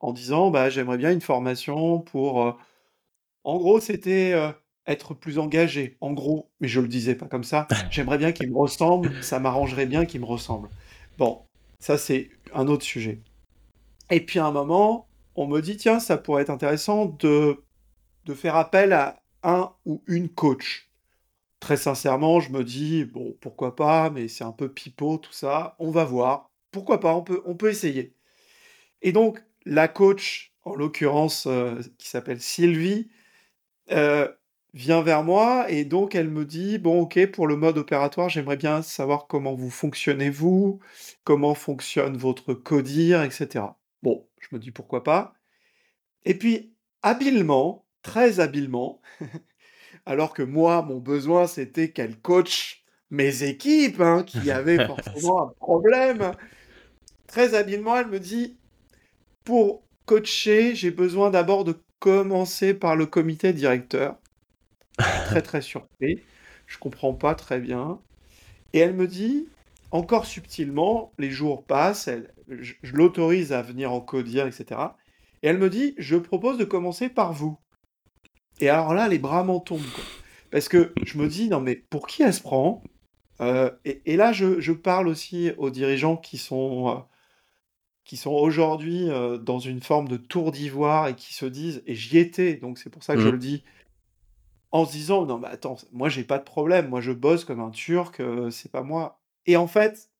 en 0.00 0.12
disant 0.12 0.50
bah, 0.50 0.70
j'aimerais 0.70 0.98
bien 0.98 1.12
une 1.12 1.20
formation 1.20 2.00
pour. 2.00 2.42
Euh, 2.42 2.52
en 3.44 3.58
gros, 3.58 3.78
c'était 3.78 4.32
être 4.86 5.14
plus 5.14 5.38
engagé. 5.38 5.96
En 6.00 6.12
gros, 6.12 6.50
mais 6.60 6.68
je 6.68 6.80
le 6.80 6.88
disais 6.88 7.14
pas 7.14 7.26
comme 7.26 7.44
ça. 7.44 7.66
J'aimerais 7.90 8.18
bien 8.18 8.32
qu'il 8.32 8.50
me 8.50 8.58
ressemble. 8.58 9.10
Ça 9.22 9.40
m'arrangerait 9.40 9.86
bien 9.86 10.04
qu'il 10.04 10.20
me 10.20 10.26
ressemble. 10.26 10.68
Bon, 11.18 11.42
ça 11.78 11.98
c'est 11.98 12.30
un 12.52 12.66
autre 12.66 12.84
sujet. 12.84 13.20
Et 14.10 14.20
puis 14.20 14.38
à 14.38 14.46
un 14.46 14.52
moment, 14.52 15.08
on 15.34 15.46
me 15.46 15.60
dit 15.60 15.76
tiens, 15.76 16.00
ça 16.00 16.16
pourrait 16.18 16.42
être 16.42 16.50
intéressant 16.50 17.06
de, 17.06 17.64
de 18.26 18.34
faire 18.34 18.56
appel 18.56 18.92
à, 18.92 19.24
un 19.44 19.72
ou 19.84 20.02
une 20.08 20.28
coach. 20.28 20.90
Très 21.60 21.76
sincèrement, 21.76 22.40
je 22.40 22.50
me 22.50 22.64
dis, 22.64 23.04
bon, 23.04 23.36
pourquoi 23.40 23.76
pas, 23.76 24.10
mais 24.10 24.26
c'est 24.28 24.44
un 24.44 24.52
peu 24.52 24.68
pipeau, 24.72 25.18
tout 25.18 25.32
ça. 25.32 25.76
On 25.78 25.90
va 25.90 26.04
voir. 26.04 26.50
Pourquoi 26.72 26.98
pas, 26.98 27.14
on 27.14 27.22
peut, 27.22 27.42
on 27.46 27.54
peut 27.54 27.70
essayer. 27.70 28.14
Et 29.02 29.12
donc, 29.12 29.42
la 29.64 29.86
coach, 29.86 30.52
en 30.64 30.74
l'occurrence, 30.74 31.46
euh, 31.46 31.80
qui 31.98 32.08
s'appelle 32.08 32.40
Sylvie, 32.40 33.08
euh, 33.92 34.28
vient 34.74 35.02
vers 35.02 35.22
moi 35.22 35.70
et 35.70 35.84
donc 35.84 36.16
elle 36.16 36.28
me 36.28 36.44
dit, 36.44 36.78
bon, 36.78 37.02
ok, 37.02 37.26
pour 37.30 37.46
le 37.46 37.56
mode 37.56 37.78
opératoire, 37.78 38.28
j'aimerais 38.28 38.56
bien 38.56 38.82
savoir 38.82 39.28
comment 39.28 39.54
vous 39.54 39.70
fonctionnez, 39.70 40.30
vous, 40.30 40.80
comment 41.22 41.54
fonctionne 41.54 42.16
votre 42.16 42.54
codir, 42.54 43.22
etc. 43.22 43.64
Bon, 44.02 44.26
je 44.40 44.48
me 44.52 44.58
dis, 44.58 44.72
pourquoi 44.72 45.04
pas. 45.04 45.34
Et 46.24 46.34
puis, 46.34 46.74
habilement, 47.02 47.86
très 48.02 48.40
habilement, 48.40 49.00
alors 50.06 50.34
que 50.34 50.42
moi, 50.42 50.82
mon 50.82 50.98
besoin, 50.98 51.46
c'était 51.46 51.92
qu'elle 51.92 52.18
coach 52.18 52.84
mes 53.10 53.44
équipes, 53.44 54.00
hein, 54.00 54.24
qui 54.24 54.50
avaient 54.50 54.84
forcément 54.86 55.42
un 55.44 55.52
problème. 55.60 56.32
Très 57.28 57.54
habilement, 57.54 57.96
elle 57.96 58.08
me 58.08 58.18
dit, 58.18 58.58
pour 59.44 59.84
coacher, 60.04 60.74
j'ai 60.74 60.90
besoin 60.90 61.30
d'abord 61.30 61.62
de 61.62 61.80
commencer 62.00 62.74
par 62.74 62.96
le 62.96 63.06
comité 63.06 63.52
directeur. 63.52 64.18
Très 64.98 65.42
très 65.42 65.62
surpris. 65.62 66.20
Je 66.66 66.78
comprends 66.78 67.14
pas 67.14 67.34
très 67.34 67.60
bien. 67.60 68.00
Et 68.72 68.78
elle 68.78 68.94
me 68.94 69.06
dit, 69.06 69.46
encore 69.90 70.26
subtilement, 70.26 71.12
les 71.18 71.30
jours 71.30 71.64
passent, 71.64 72.10
je, 72.48 72.74
l'autorise 72.92 73.52
à 73.52 73.62
venir 73.62 73.92
en 73.92 74.00
codir, 74.00 74.46
etc. 74.46 74.80
Et 75.42 75.48
elle 75.48 75.58
me 75.58 75.70
dit, 75.70 75.94
je 75.98 76.16
propose 76.16 76.58
de 76.58 76.64
commencer 76.64 77.08
par 77.08 77.32
vous. 77.32 77.58
Et 78.60 78.68
alors 78.68 78.94
là, 78.94 79.08
les 79.08 79.18
bras 79.18 79.44
m'en 79.44 79.60
tombent. 79.60 79.82
Parce 80.50 80.68
que 80.68 80.92
je 81.04 81.18
me 81.18 81.28
dis, 81.28 81.48
non 81.48 81.60
mais 81.60 81.76
pour 81.76 82.06
qui 82.06 82.22
elle 82.22 82.34
se 82.34 82.42
prend? 82.42 82.82
Euh, 83.40 83.70
et, 83.84 84.16
là, 84.16 84.32
je, 84.32 84.72
parle 84.72 85.08
aussi 85.08 85.50
aux 85.58 85.70
dirigeants 85.70 86.16
qui 86.16 86.38
sont, 86.38 86.88
euh, 86.88 87.00
qui 88.04 88.16
sont 88.16 88.30
aujourd'hui 88.30 89.10
euh, 89.10 89.38
dans 89.38 89.58
une 89.58 89.82
forme 89.82 90.08
de 90.08 90.16
tour 90.16 90.52
d'ivoire 90.52 91.08
et 91.08 91.14
qui 91.14 91.34
se 91.34 91.46
disent, 91.46 91.82
et 91.86 91.94
j'y 91.94 92.18
étais, 92.18 92.54
donc 92.54 92.78
c'est 92.78 92.90
pour 92.90 93.02
ça 93.02 93.14
que 93.14 93.20
je 93.20 93.28
mmh. 93.28 93.32
le 93.32 93.38
dis, 93.38 93.64
en 94.74 94.84
se 94.84 94.90
disant, 94.90 95.24
non 95.24 95.38
mais 95.38 95.46
attends, 95.46 95.76
moi 95.92 96.08
j'ai 96.08 96.24
pas 96.24 96.38
de 96.38 96.42
problème, 96.42 96.88
moi 96.88 97.00
je 97.00 97.12
bosse 97.12 97.44
comme 97.44 97.60
un 97.60 97.70
turc, 97.70 98.20
c'est 98.50 98.72
pas 98.72 98.82
moi. 98.82 99.20
Et 99.46 99.56
en 99.56 99.68
fait, 99.68 100.10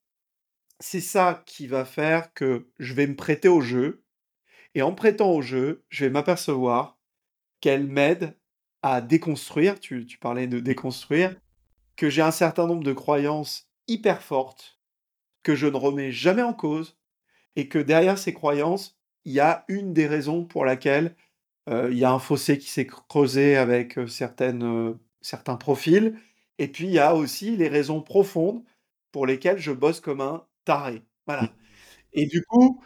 c'est 0.79 1.01
ça 1.01 1.43
qui 1.45 1.67
va 1.67 1.85
faire 1.85 2.33
que 2.35 2.69
je 2.79 2.95
vais 2.95 3.09
me 3.09 3.17
prêter 3.17 3.49
au 3.49 3.61
jeu. 3.61 4.05
Et 4.77 4.83
en 4.83 4.95
prêtant 4.95 5.33
au 5.33 5.43
jeu, 5.43 5.85
je 5.89 6.05
vais 6.05 6.11
m'apercevoir 6.11 7.01
qu'elle 7.61 7.89
m'aide 7.89 8.39
à 8.83 9.01
déconstruire, 9.01 9.81
tu, 9.81 10.07
parlais 10.21 10.47
de 10.47 10.61
déconstruire, 10.61 11.35
que 11.97 12.09
j'ai 12.09 12.23
un 12.23 12.31
certain 12.31 12.69
nombre 12.69 12.85
de 12.85 12.93
croyances 12.93 13.69
hyper 13.89 14.23
fortes, 14.23 14.79
que 15.43 15.57
je 15.57 15.67
ne 15.67 15.77
remets 15.77 16.13
jamais 16.13 16.43
en 16.43 16.55
cause, 16.55 16.97
et 17.57 17.69
que 17.69 17.81
derrière 17.81 18.19
ces 18.19 18.35
croyances, 18.35 18.97
il 19.25 19.33
y 19.33 19.41
a 19.41 19.65
une 19.67 19.95
des 19.95 20.07
raisons 20.07 20.45
pour 20.45 20.65
laquelle 20.65 21.17
euh, 21.69 21.89
il 21.93 21.99
y 21.99 22.05
a 22.05 22.13
un 22.13 22.19
fossé 22.19 22.59
qui 22.59 22.69
s'est 22.71 22.87
creusé 22.87 23.57
avec 23.57 23.99
certaines, 24.09 24.97
certains 25.23 25.57
profils, 25.57 26.15
et 26.59 26.69
puis 26.69 26.87
il 26.87 26.93
y 26.93 26.99
a 26.99 27.15
aussi 27.15 27.57
les 27.57 27.69
raisons 27.69 28.03
profondes 28.03 28.63
pour 29.13 29.27
lesquelles 29.27 29.59
je 29.59 29.73
bosse 29.73 30.01
comme 30.01 30.21
un 30.21 30.45
taré. 30.65 31.03
Voilà. 31.27 31.43
Mmh. 31.45 31.49
Et 32.15 32.27
du 32.27 32.43
coup, 32.45 32.83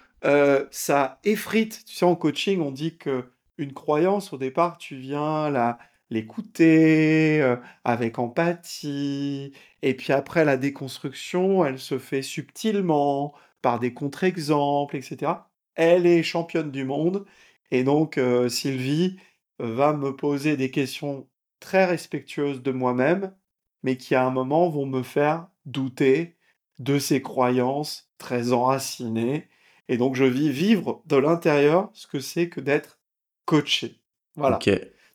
ça 0.70 1.20
effrite. 1.24 1.84
Tu 1.86 1.94
sais, 1.96 2.04
en 2.06 2.16
coaching, 2.16 2.60
on 2.60 2.72
dit 2.72 2.96
que 2.98 3.26
une 3.58 3.72
croyance, 3.74 4.32
au 4.32 4.38
départ, 4.38 4.78
tu 4.78 4.96
viens 4.96 5.50
la 5.50 5.78
l'écouter, 6.10 7.56
avec 7.84 8.18
empathie 8.18 9.52
et 9.82 9.94
puis 9.94 10.12
après 10.14 10.44
la 10.44 10.56
déconstruction, 10.56 11.64
elle 11.66 11.78
se 11.78 11.98
fait 11.98 12.22
subtilement, 12.22 13.34
par 13.62 13.78
des 13.80 13.92
contre-exemples 13.94 14.96
etc. 14.96 15.32
Elle 15.74 16.06
est 16.06 16.22
championne 16.22 16.70
du 16.70 16.84
monde 16.84 17.26
et 17.70 17.84
donc 17.84 18.18
euh, 18.18 18.48
Sylvie 18.48 19.18
va 19.58 19.92
me 19.92 20.14
poser 20.14 20.56
des 20.56 20.70
questions 20.70 21.28
très 21.60 21.84
respectueuses 21.84 22.62
de 22.62 22.70
moi-même, 22.70 23.34
mais 23.82 23.96
qui 23.96 24.14
à 24.14 24.24
un 24.26 24.30
moment 24.30 24.68
vont 24.68 24.86
me 24.86 25.02
faire 25.02 25.48
douter 25.66 26.36
de 26.78 26.98
ces 26.98 27.22
croyances 27.22 28.10
très 28.18 28.52
enracinées 28.52 29.48
et 29.88 29.96
donc 29.96 30.14
je 30.14 30.24
vis 30.24 30.50
vivre 30.50 31.02
de 31.06 31.16
l'intérieur 31.16 31.90
ce 31.94 32.06
que 32.06 32.20
c'est 32.20 32.48
que 32.48 32.60
d'être 32.60 32.98
coacher. 33.44 34.00
Voilà. 34.36 34.58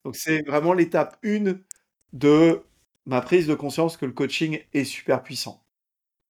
Donc 0.04 0.16
c'est 0.16 0.42
vraiment 0.46 0.74
l'étape 0.74 1.18
1 1.24 1.56
de 2.12 2.62
ma 3.06 3.22
prise 3.22 3.48
de 3.48 3.56
conscience 3.56 3.98
que 3.98 4.06
le 4.06 4.12
coaching 4.12 4.60
est 4.74 4.84
super 4.84 5.24
puissant. 5.24 5.64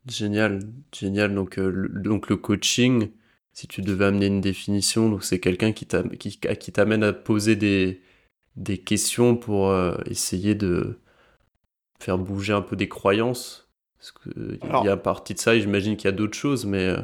Génial, 0.07 0.59
génial. 0.93 1.33
Donc, 1.33 1.57
euh, 1.57 1.69
le, 1.69 1.87
donc 1.89 2.29
le 2.29 2.35
coaching, 2.35 3.09
si 3.53 3.67
tu 3.67 3.81
devais 3.81 4.05
amener 4.05 4.25
une 4.25 4.41
définition, 4.41 5.09
donc 5.09 5.23
c'est 5.23 5.39
quelqu'un 5.39 5.71
qui 5.71 5.85
t'amène 5.85 7.03
à 7.03 7.13
poser 7.13 7.55
des, 7.55 8.01
des 8.55 8.77
questions 8.77 9.35
pour 9.35 9.69
euh, 9.69 9.95
essayer 10.05 10.55
de 10.55 10.99
faire 11.99 12.17
bouger 12.17 12.53
un 12.53 12.61
peu 12.61 12.75
des 12.75 12.89
croyances? 12.89 13.69
Parce 13.97 14.11
qu'il 14.11 14.59
y 14.83 14.89
a 14.89 14.97
partie 14.97 15.33
de 15.33 15.39
ça, 15.39 15.55
et 15.55 15.61
j'imagine 15.61 15.95
qu'il 15.95 16.09
y 16.09 16.13
a 16.13 16.15
d'autres 16.15 16.37
choses, 16.37 16.65
mais 16.65 16.87
euh, 16.87 16.99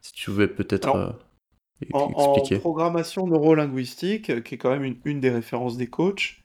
si 0.00 0.12
tu 0.12 0.30
pouvais 0.30 0.48
peut-être 0.48 0.88
en, 0.88 1.14
programmation 2.60 3.26
neurolinguistique, 3.26 4.42
qui 4.42 4.54
est 4.54 4.58
quand 4.58 4.76
même 4.76 4.96
une, 5.04 5.20
des 5.20 5.30
références 5.30 5.76
des 5.76 5.86
coachs, 5.86 6.42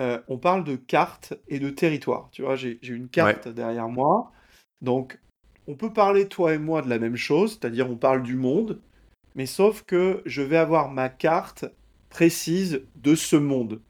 euh, 0.00 0.20
on 0.28 0.38
parle 0.38 0.62
de 0.62 0.76
carte 0.76 1.34
et 1.48 1.58
de 1.58 1.70
territoire. 1.70 2.28
Tu 2.30 2.42
vois, 2.42 2.54
j'ai 2.54 2.78
une 2.82 3.08
carte 3.08 3.48
derrière 3.48 3.88
moi. 3.88 4.30
Donc, 4.82 5.18
on 5.66 5.74
peut 5.74 5.92
parler, 5.92 6.28
toi 6.28 6.54
et 6.54 6.58
moi, 6.58 6.82
de 6.82 6.90
la 6.90 6.98
même 6.98 7.16
chose, 7.16 7.52
c'est-à-dire 7.52 7.90
on 7.90 7.96
parle 7.96 8.22
du 8.22 8.36
monde, 8.36 8.80
mais 9.34 9.46
sauf 9.46 9.82
que 9.82 10.22
je 10.26 10.42
vais 10.42 10.56
avoir 10.56 10.90
ma 10.90 11.08
carte 11.08 11.64
précise 12.10 12.82
de 12.96 13.14
ce 13.14 13.36
monde. 13.36 13.80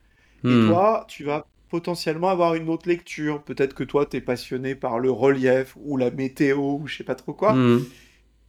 Et 0.45 0.49
hmm. 0.49 0.69
toi, 0.69 1.05
tu 1.09 1.25
vas 1.25 1.47
potentiellement 1.69 2.29
avoir 2.29 2.55
une 2.55 2.69
autre 2.69 2.89
lecture. 2.89 3.43
Peut-être 3.43 3.75
que 3.75 3.85
toi, 3.85 4.07
tu 4.07 4.17
es 4.17 4.21
passionné 4.21 4.75
par 4.75 4.99
le 4.99 5.11
relief 5.11 5.77
ou 5.83 5.97
la 5.97 6.11
météo 6.11 6.79
ou 6.79 6.87
je 6.87 6.99
sais 6.99 7.05
pas 7.05 7.15
trop 7.15 7.33
quoi. 7.33 7.53
Hmm. 7.53 7.85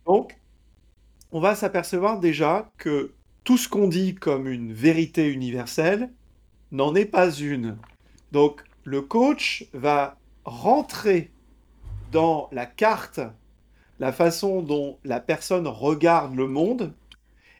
Donc, 0.05 0.37
on 1.31 1.39
va 1.39 1.55
s'apercevoir 1.55 2.19
déjà 2.19 2.71
que 2.77 3.11
tout 3.43 3.57
ce 3.57 3.67
qu'on 3.67 3.87
dit 3.87 4.15
comme 4.15 4.47
une 4.47 4.71
vérité 4.71 5.31
universelle 5.31 6.09
n'en 6.71 6.95
est 6.95 7.05
pas 7.05 7.31
une. 7.31 7.77
Donc, 8.31 8.63
le 8.83 9.01
coach 9.01 9.65
va 9.73 10.17
rentrer 10.45 11.31
dans 12.15 12.47
la 12.53 12.65
carte 12.65 13.19
la 13.99 14.13
façon 14.13 14.61
dont 14.61 14.99
la 15.03 15.19
personne 15.19 15.67
regarde 15.67 16.33
le 16.33 16.47
monde 16.47 16.93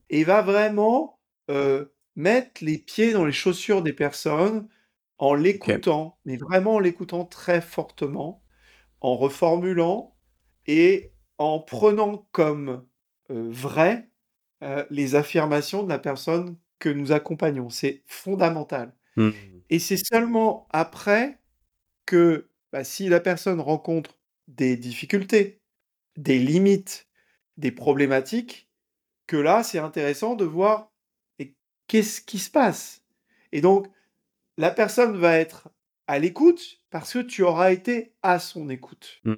et 0.09 0.23
va 0.23 0.41
vraiment 0.41 1.19
euh, 1.51 1.87
mettre 2.15 2.63
les 2.63 2.77
pieds 2.77 3.11
dans 3.11 3.25
les 3.25 3.33
chaussures 3.33 3.81
des 3.81 3.91
personnes 3.91 4.69
en 5.17 5.33
l'écoutant, 5.33 6.17
mais 6.23 6.37
vraiment 6.37 6.75
en 6.75 6.79
l'écoutant 6.79 7.25
très 7.25 7.59
fortement, 7.59 8.41
en 9.01 9.17
reformulant 9.17 10.15
et 10.67 11.11
en 11.37 11.59
prenant 11.59 12.25
comme 12.31 12.85
euh, 13.31 13.49
vrai 13.51 14.09
euh, 14.63 14.85
les 14.89 15.15
affirmations 15.15 15.83
de 15.83 15.89
la 15.89 15.99
personne 15.99 16.57
que 16.79 16.87
nous 16.87 17.11
accompagnons. 17.11 17.69
C'est 17.69 18.03
fondamental. 18.05 18.93
Mmh. 19.17 19.31
Et 19.69 19.79
c'est 19.79 19.97
seulement 19.97 20.65
après 20.71 21.41
que 22.05 22.49
bah, 22.71 22.85
si 22.85 23.09
la 23.09 23.19
personne 23.19 23.59
rencontre 23.59 24.17
des 24.47 24.77
difficultés, 24.77 25.61
des 26.17 26.39
limites, 26.39 27.07
des 27.57 27.71
problématiques, 27.71 28.69
que 29.27 29.37
là, 29.37 29.63
c'est 29.63 29.79
intéressant 29.79 30.35
de 30.35 30.45
voir 30.45 30.91
qu'est-ce 31.87 32.21
qui 32.21 32.39
se 32.39 32.49
passe? 32.49 33.03
Et 33.51 33.61
donc, 33.61 33.87
la 34.57 34.71
personne 34.71 35.17
va 35.17 35.37
être 35.37 35.69
à 36.07 36.19
l'écoute 36.19 36.81
parce 36.89 37.13
que 37.13 37.19
tu 37.19 37.43
auras 37.43 37.71
été 37.71 38.13
à 38.23 38.39
son 38.39 38.69
écoute. 38.69 39.21
Mmh. 39.23 39.33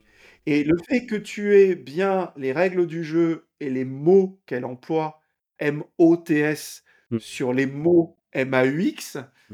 Et 0.46 0.64
le 0.64 0.78
fait 0.88 1.06
que 1.06 1.16
tu 1.16 1.58
aies 1.58 1.76
bien 1.76 2.34
les 2.38 2.52
règles 2.52 2.88
du 2.88 3.04
jeu 3.04 3.48
et 3.60 3.70
les 3.70 3.86
mots 3.86 4.40
qu'elle 4.46 4.66
emploie, 4.66 5.22
M-O-T-S, 5.60 6.84
mmh. 7.12 7.20
sur 7.20 7.54
les 7.54 7.66
mots 7.66 8.18
M-A-U-X, 8.34 9.18
mmh. 9.18 9.54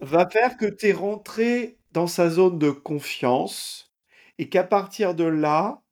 va 0.00 0.28
faire 0.28 0.56
que 0.56 0.66
tu 0.66 0.88
es 0.88 0.92
rentré 0.92 1.78
dans 1.92 2.06
sa 2.06 2.30
zone 2.30 2.58
de 2.58 2.70
confiance 2.70 3.91
et 4.42 4.48
qu'à 4.48 4.64
partir 4.64 5.14
de 5.14 5.22
là, 5.22 5.84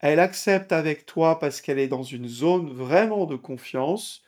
elle 0.00 0.18
accepte 0.18 0.72
avec 0.72 1.06
toi 1.06 1.38
parce 1.38 1.60
qu'elle 1.60 1.78
est 1.78 1.86
dans 1.86 2.02
une 2.02 2.26
zone 2.26 2.72
vraiment 2.72 3.26
de 3.26 3.36
confiance 3.36 4.24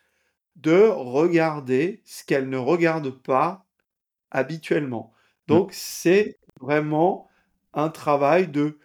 de 0.55 0.87
regarder 0.87 2.01
ce 2.05 2.23
qu'elle 2.23 2.49
ne 2.49 2.57
regarde 2.57 3.11
pas 3.11 3.67
habituellement. 4.31 5.13
Mmh. 5.13 5.53
Donc 5.53 5.73
c'est 5.73 6.39
vraiment 6.61 7.29
un 7.73 7.89
travail 7.89 8.47
de 8.47 8.79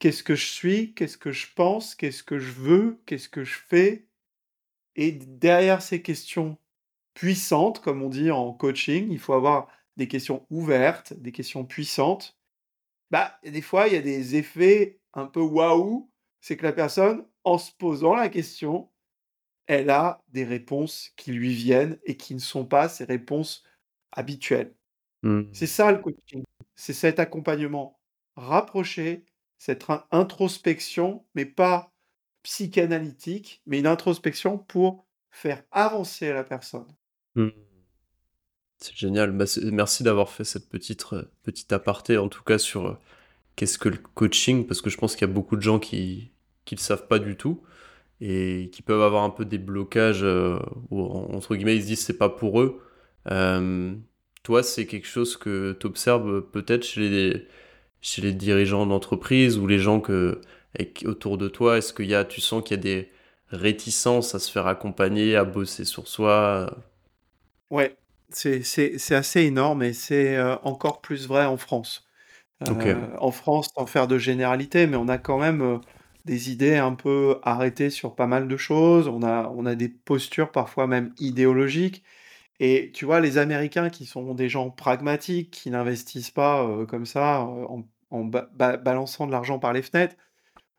qu'est-ce 0.00 0.24
que 0.24 0.34
je 0.34 0.46
suis, 0.46 0.94
qu'est-ce 0.94 1.16
que 1.16 1.30
je 1.30 1.46
pense, 1.54 1.94
qu'est-ce 1.94 2.24
que 2.24 2.40
je 2.40 2.50
veux, 2.50 3.00
qu'est-ce 3.06 3.28
que 3.28 3.44
je 3.44 3.60
fais. 3.68 4.08
Et 4.96 5.12
derrière 5.12 5.80
ces 5.80 6.02
questions 6.02 6.58
puissantes, 7.14 7.80
comme 7.80 8.02
on 8.02 8.08
dit 8.08 8.32
en 8.32 8.52
coaching, 8.52 9.12
il 9.12 9.20
faut 9.20 9.34
avoir 9.34 9.68
des 9.96 10.08
questions 10.08 10.44
ouvertes, 10.50 11.12
des 11.12 11.30
questions 11.30 11.64
puissantes. 11.64 12.36
Bah, 13.14 13.38
des 13.44 13.62
fois, 13.62 13.86
il 13.86 13.94
y 13.94 13.96
a 13.96 14.02
des 14.02 14.34
effets 14.34 14.98
un 15.12 15.26
peu 15.26 15.40
waouh. 15.40 16.10
C'est 16.40 16.56
que 16.56 16.64
la 16.64 16.72
personne, 16.72 17.24
en 17.44 17.58
se 17.58 17.70
posant 17.70 18.16
la 18.16 18.28
question, 18.28 18.90
elle 19.68 19.88
a 19.90 20.20
des 20.30 20.42
réponses 20.42 21.12
qui 21.14 21.30
lui 21.30 21.54
viennent 21.54 21.96
et 22.02 22.16
qui 22.16 22.34
ne 22.34 22.40
sont 22.40 22.66
pas 22.66 22.88
ses 22.88 23.04
réponses 23.04 23.62
habituelles. 24.10 24.74
Mmh. 25.22 25.42
C'est 25.52 25.68
ça 25.68 25.92
le 25.92 25.98
coaching. 25.98 26.42
C'est 26.74 26.92
cet 26.92 27.20
accompagnement 27.20 28.00
rapproché, 28.34 29.24
cette 29.58 29.86
introspection, 30.10 31.24
mais 31.36 31.46
pas 31.46 31.92
psychanalytique, 32.42 33.62
mais 33.64 33.78
une 33.78 33.86
introspection 33.86 34.58
pour 34.58 35.06
faire 35.30 35.62
avancer 35.70 36.32
la 36.32 36.42
personne. 36.42 36.92
Mmh. 37.36 37.50
C'est 38.84 38.96
génial. 38.98 39.32
Bah, 39.32 39.46
merci 39.72 40.02
d'avoir 40.02 40.28
fait 40.28 40.44
cette 40.44 40.68
petite, 40.68 41.06
euh, 41.14 41.22
petite 41.42 41.72
aparté, 41.72 42.18
en 42.18 42.28
tout 42.28 42.42
cas, 42.42 42.58
sur 42.58 42.86
euh, 42.86 42.98
qu'est-ce 43.56 43.78
que 43.78 43.88
le 43.88 43.96
coaching, 43.96 44.66
parce 44.66 44.82
que 44.82 44.90
je 44.90 44.98
pense 44.98 45.16
qu'il 45.16 45.26
y 45.26 45.30
a 45.30 45.32
beaucoup 45.32 45.56
de 45.56 45.62
gens 45.62 45.78
qui 45.78 46.32
ne 46.70 46.76
le 46.76 46.80
savent 46.82 47.06
pas 47.06 47.18
du 47.18 47.34
tout 47.36 47.62
et 48.20 48.68
qui 48.74 48.82
peuvent 48.82 49.00
avoir 49.00 49.24
un 49.24 49.30
peu 49.30 49.46
des 49.46 49.56
blocages 49.56 50.22
euh, 50.22 50.58
où, 50.90 51.00
entre 51.02 51.56
guillemets, 51.56 51.76
ils 51.76 51.82
se 51.82 51.86
disent 51.86 52.04
c'est 52.04 52.18
pas 52.18 52.28
pour 52.28 52.60
eux. 52.60 52.82
Toi, 54.42 54.62
c'est 54.62 54.86
quelque 54.86 55.06
chose 55.06 55.38
que 55.38 55.74
tu 55.80 55.86
observes 55.86 56.42
peut-être 56.42 56.84
chez 56.84 57.08
les, 57.08 57.48
chez 58.02 58.20
les 58.20 58.34
dirigeants 58.34 58.84
d'entreprise 58.84 59.56
ou 59.58 59.66
les 59.66 59.78
gens 59.78 60.00
que, 60.00 60.42
autour 61.06 61.38
de 61.38 61.48
toi. 61.48 61.78
Est-ce 61.78 61.94
qu'il 61.94 62.10
y 62.10 62.14
a, 62.14 62.26
tu 62.26 62.42
sens 62.42 62.62
qu'il 62.62 62.76
y 62.76 62.80
a 62.80 62.82
des 62.82 63.10
réticences 63.48 64.34
à 64.34 64.38
se 64.38 64.50
faire 64.50 64.66
accompagner, 64.66 65.36
à 65.36 65.44
bosser 65.44 65.86
sur 65.86 66.06
soi 66.06 66.76
Ouais, 67.70 67.96
c'est 68.36 69.14
assez 69.14 69.42
énorme 69.42 69.82
et 69.82 69.92
c'est 69.92 70.36
euh, 70.36 70.56
encore 70.62 71.00
plus 71.00 71.26
vrai 71.26 71.44
en 71.46 71.56
France. 71.56 72.08
en 73.20 73.30
France, 73.30 73.68
sans 73.76 73.86
faire 73.86 74.06
de 74.08 74.18
généralité, 74.18 74.86
mais 74.86 74.96
on 74.96 75.08
a 75.08 75.18
quand 75.18 75.38
même 75.38 75.80
des 76.24 76.50
idées 76.50 76.76
un 76.76 76.94
peu 76.94 77.38
arrêtées 77.42 77.90
sur 77.90 78.14
pas 78.14 78.26
mal 78.26 78.48
de 78.48 78.56
choses, 78.56 79.08
on 79.08 79.22
a, 79.22 79.52
on 79.54 79.66
a 79.66 79.74
des 79.74 79.88
postures 79.88 80.50
parfois 80.52 80.86
même 80.86 81.12
idéologiques. 81.18 82.02
Et 82.60 82.92
tu 82.94 83.04
vois, 83.04 83.20
les 83.20 83.38
Américains 83.38 83.90
qui 83.90 84.06
sont 84.06 84.34
des 84.34 84.48
gens 84.48 84.70
pragmatiques, 84.70 85.50
qui 85.50 85.70
n'investissent 85.70 86.30
pas 86.30 86.64
euh, 86.64 86.86
comme 86.86 87.06
ça 87.06 87.42
euh, 87.42 87.66
en, 88.10 88.24
balançant 88.24 89.26
de 89.26 89.32
l'argent 89.32 89.58
par 89.58 89.72
les 89.72 89.82
fenêtres, 89.82 90.16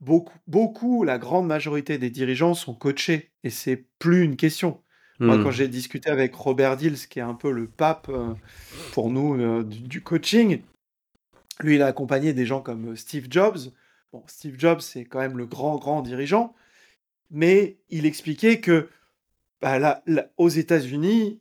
beaucoup, 0.01 0.37
beaucoup, 0.47 1.03
la 1.03 1.17
grande 1.19 1.47
majorité 1.47 1.97
des 1.97 2.09
dirigeants 2.09 2.53
sont 2.53 2.75
coachés 2.75 3.33
et 3.43 3.49
c'est 3.49 3.87
plus 3.99 4.23
une 4.23 4.37
question. 4.37 4.81
Moi, 5.19 5.37
quand 5.37 5.49
mmh. 5.49 5.53
j'ai 5.53 5.67
discuté 5.69 6.09
avec 6.09 6.35
Robert 6.35 6.75
Dills, 6.75 7.07
qui 7.09 7.19
est 7.19 7.23
un 7.23 7.35
peu 7.35 7.51
le 7.51 7.67
pape 7.67 8.07
euh, 8.09 8.33
pour 8.91 9.09
nous 9.09 9.63
du, 9.63 10.01
coaching, 10.01 10.61
lui, 11.61 11.75
il 11.75 11.81
a 11.81 11.87
accompagné 11.87 12.33
des 12.33 12.45
gens 12.45 12.61
comme 12.61 12.97
Steve 12.97 13.27
Jobs, 13.29 13.71
Steve 14.27 14.55
Jobs, 14.57 14.79
c'est 14.79 15.05
quand 15.05 15.19
même 15.19 15.37
le 15.37 15.45
grand, 15.45 15.77
grand 15.77 16.01
dirigeant, 16.01 16.55
mais 17.31 17.77
il 17.89 18.05
expliquait 18.05 18.59
que 18.59 18.89
bah, 19.61 20.03
aux 20.37 20.49
États-Unis, 20.49 21.39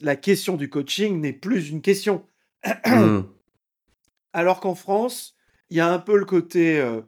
la 0.00 0.16
question 0.16 0.56
du 0.56 0.70
coaching 0.70 1.20
n'est 1.20 1.32
plus 1.32 1.70
une 1.70 1.82
question. 1.82 2.26
Hmm. 2.86 3.22
Alors 4.32 4.60
qu'en 4.60 4.74
France, 4.74 5.36
il 5.70 5.76
y 5.76 5.80
a 5.80 5.92
un 5.92 5.98
peu 5.98 6.16
le 6.16 6.24
côté 6.24 6.80
euh, 6.80 7.02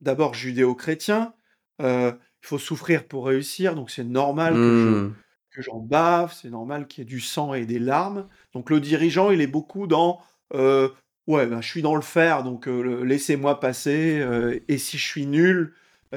d'abord 0.00 0.34
judéo-chrétien. 0.34 1.34
Euh, 1.80 2.12
il 2.42 2.46
faut 2.46 2.58
souffrir 2.58 3.06
pour 3.06 3.26
réussir, 3.26 3.74
donc 3.74 3.90
c'est 3.90 4.04
normal 4.04 4.54
hmm. 4.54 4.56
que, 4.56 5.12
j'en 5.58 5.78
bave, 5.78 6.32
c'est 6.32 6.50
normal 6.50 6.86
qu'il 6.86 7.02
y 7.02 7.06
ait 7.06 7.10
du 7.10 7.20
sang 7.20 7.54
et 7.54 7.66
des 7.66 7.78
larmes. 7.78 8.28
Donc 8.52 8.70
le 8.70 8.80
dirigeant, 8.80 9.30
il 9.30 9.40
est 9.40 9.46
beaucoup 9.46 9.86
dans 9.86 10.20
euh, 10.54 10.88
Ouais, 11.26 11.46
bah, 11.46 11.60
je 11.60 11.68
suis 11.68 11.82
dans 11.82 11.94
le 11.94 12.02
fer, 12.02 12.42
donc 12.42 12.66
laissez-moi 12.66 13.60
passer. 13.60 14.26
et 14.66 14.78
si 14.78 14.98
je 14.98 15.06
suis 15.06 15.26
nul, 15.26 15.74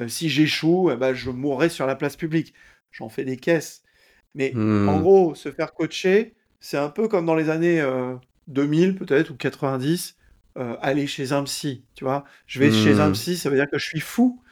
si 0.08 0.28
j'échoue, 0.28 0.90
eh 0.92 0.96
ben, 0.96 1.14
je 1.14 1.30
mourrai 1.30 1.68
sur 1.68 1.86
la 1.86 1.94
place 1.94 2.16
publique. 2.16 2.52
J'en 2.90 3.08
fais 3.08 3.24
des 3.24 3.36
caisses. 3.36 3.82
Mais 4.34 4.52
en 4.56 4.58
mmh. 4.58 5.00
gros, 5.00 5.34
se 5.36 5.52
faire 5.52 5.72
coacher, 5.72 6.34
c'est 6.58 6.78
un 6.78 6.88
peu 6.88 7.06
comme 7.06 7.26
dans 7.26 7.36
les 7.36 7.48
années 7.48 7.84
2000 8.48 8.96
peut-être 8.96 9.30
ou 9.30 9.36
90, 9.36 10.16
aller 10.56 11.06
chez 11.06 11.30
un 11.30 11.44
psy. 11.44 11.84
Tu 11.94 12.02
vois, 12.02 12.24
je 12.46 12.58
vais 12.58 12.72
chez 12.72 12.98
un 12.98 13.10
mmh. 13.10 13.12
psy, 13.12 13.36
ça 13.36 13.50
veut 13.50 13.56
dire 13.56 13.70
que 13.70 13.78
je 13.78 13.86
suis 13.86 14.00
fou. 14.00 14.42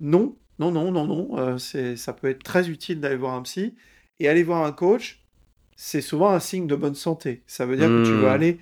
non, 0.00 0.34
non, 0.58 0.70
non, 0.70 0.90
non, 0.90 1.06
non. 1.06 1.58
c'est, 1.58 1.96
ça 1.96 2.12
peut 2.12 2.28
être 2.28 2.42
très 2.42 2.68
utile 2.68 3.00
d'aller 3.00 3.16
voir 3.16 3.34
un 3.34 3.42
psy. 3.42 3.74
Et 4.20 4.28
aller 4.28 4.42
voir 4.42 4.64
un 4.64 4.72
coach, 4.72 5.24
c'est 5.76 6.00
souvent 6.00 6.30
un 6.30 6.40
signe 6.40 6.66
de 6.66 6.74
bonne 6.74 6.96
santé. 6.96 7.42
Ça 7.46 7.66
veut 7.66 7.76
dire 7.76 7.86
que 7.86 8.04
tu 8.04 8.10
veux 8.10 8.22
mmh. 8.22 8.32
aller 8.32 8.58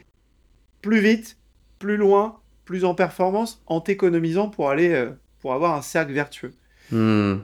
plus 0.82 1.00
vite, 1.00 1.38
plus 1.78 1.96
loin, 1.96 2.40
plus 2.66 2.84
en 2.84 2.94
performance, 2.94 3.62
en 3.66 3.80
t'économisant 3.80 4.50
pour 4.50 4.68
aller 4.68 4.90
euh, 4.90 5.12
pour 5.40 5.54
avoir 5.54 5.74
un 5.74 5.82
cercle 5.82 6.12
vertueux. 6.12 6.52
Hmm. 6.90 7.36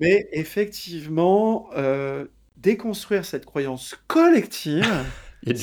Mais 0.00 0.28
effectivement, 0.32 1.70
euh, 1.76 2.26
déconstruire 2.56 3.24
cette 3.24 3.46
croyance 3.46 3.96
collective, 4.06 4.86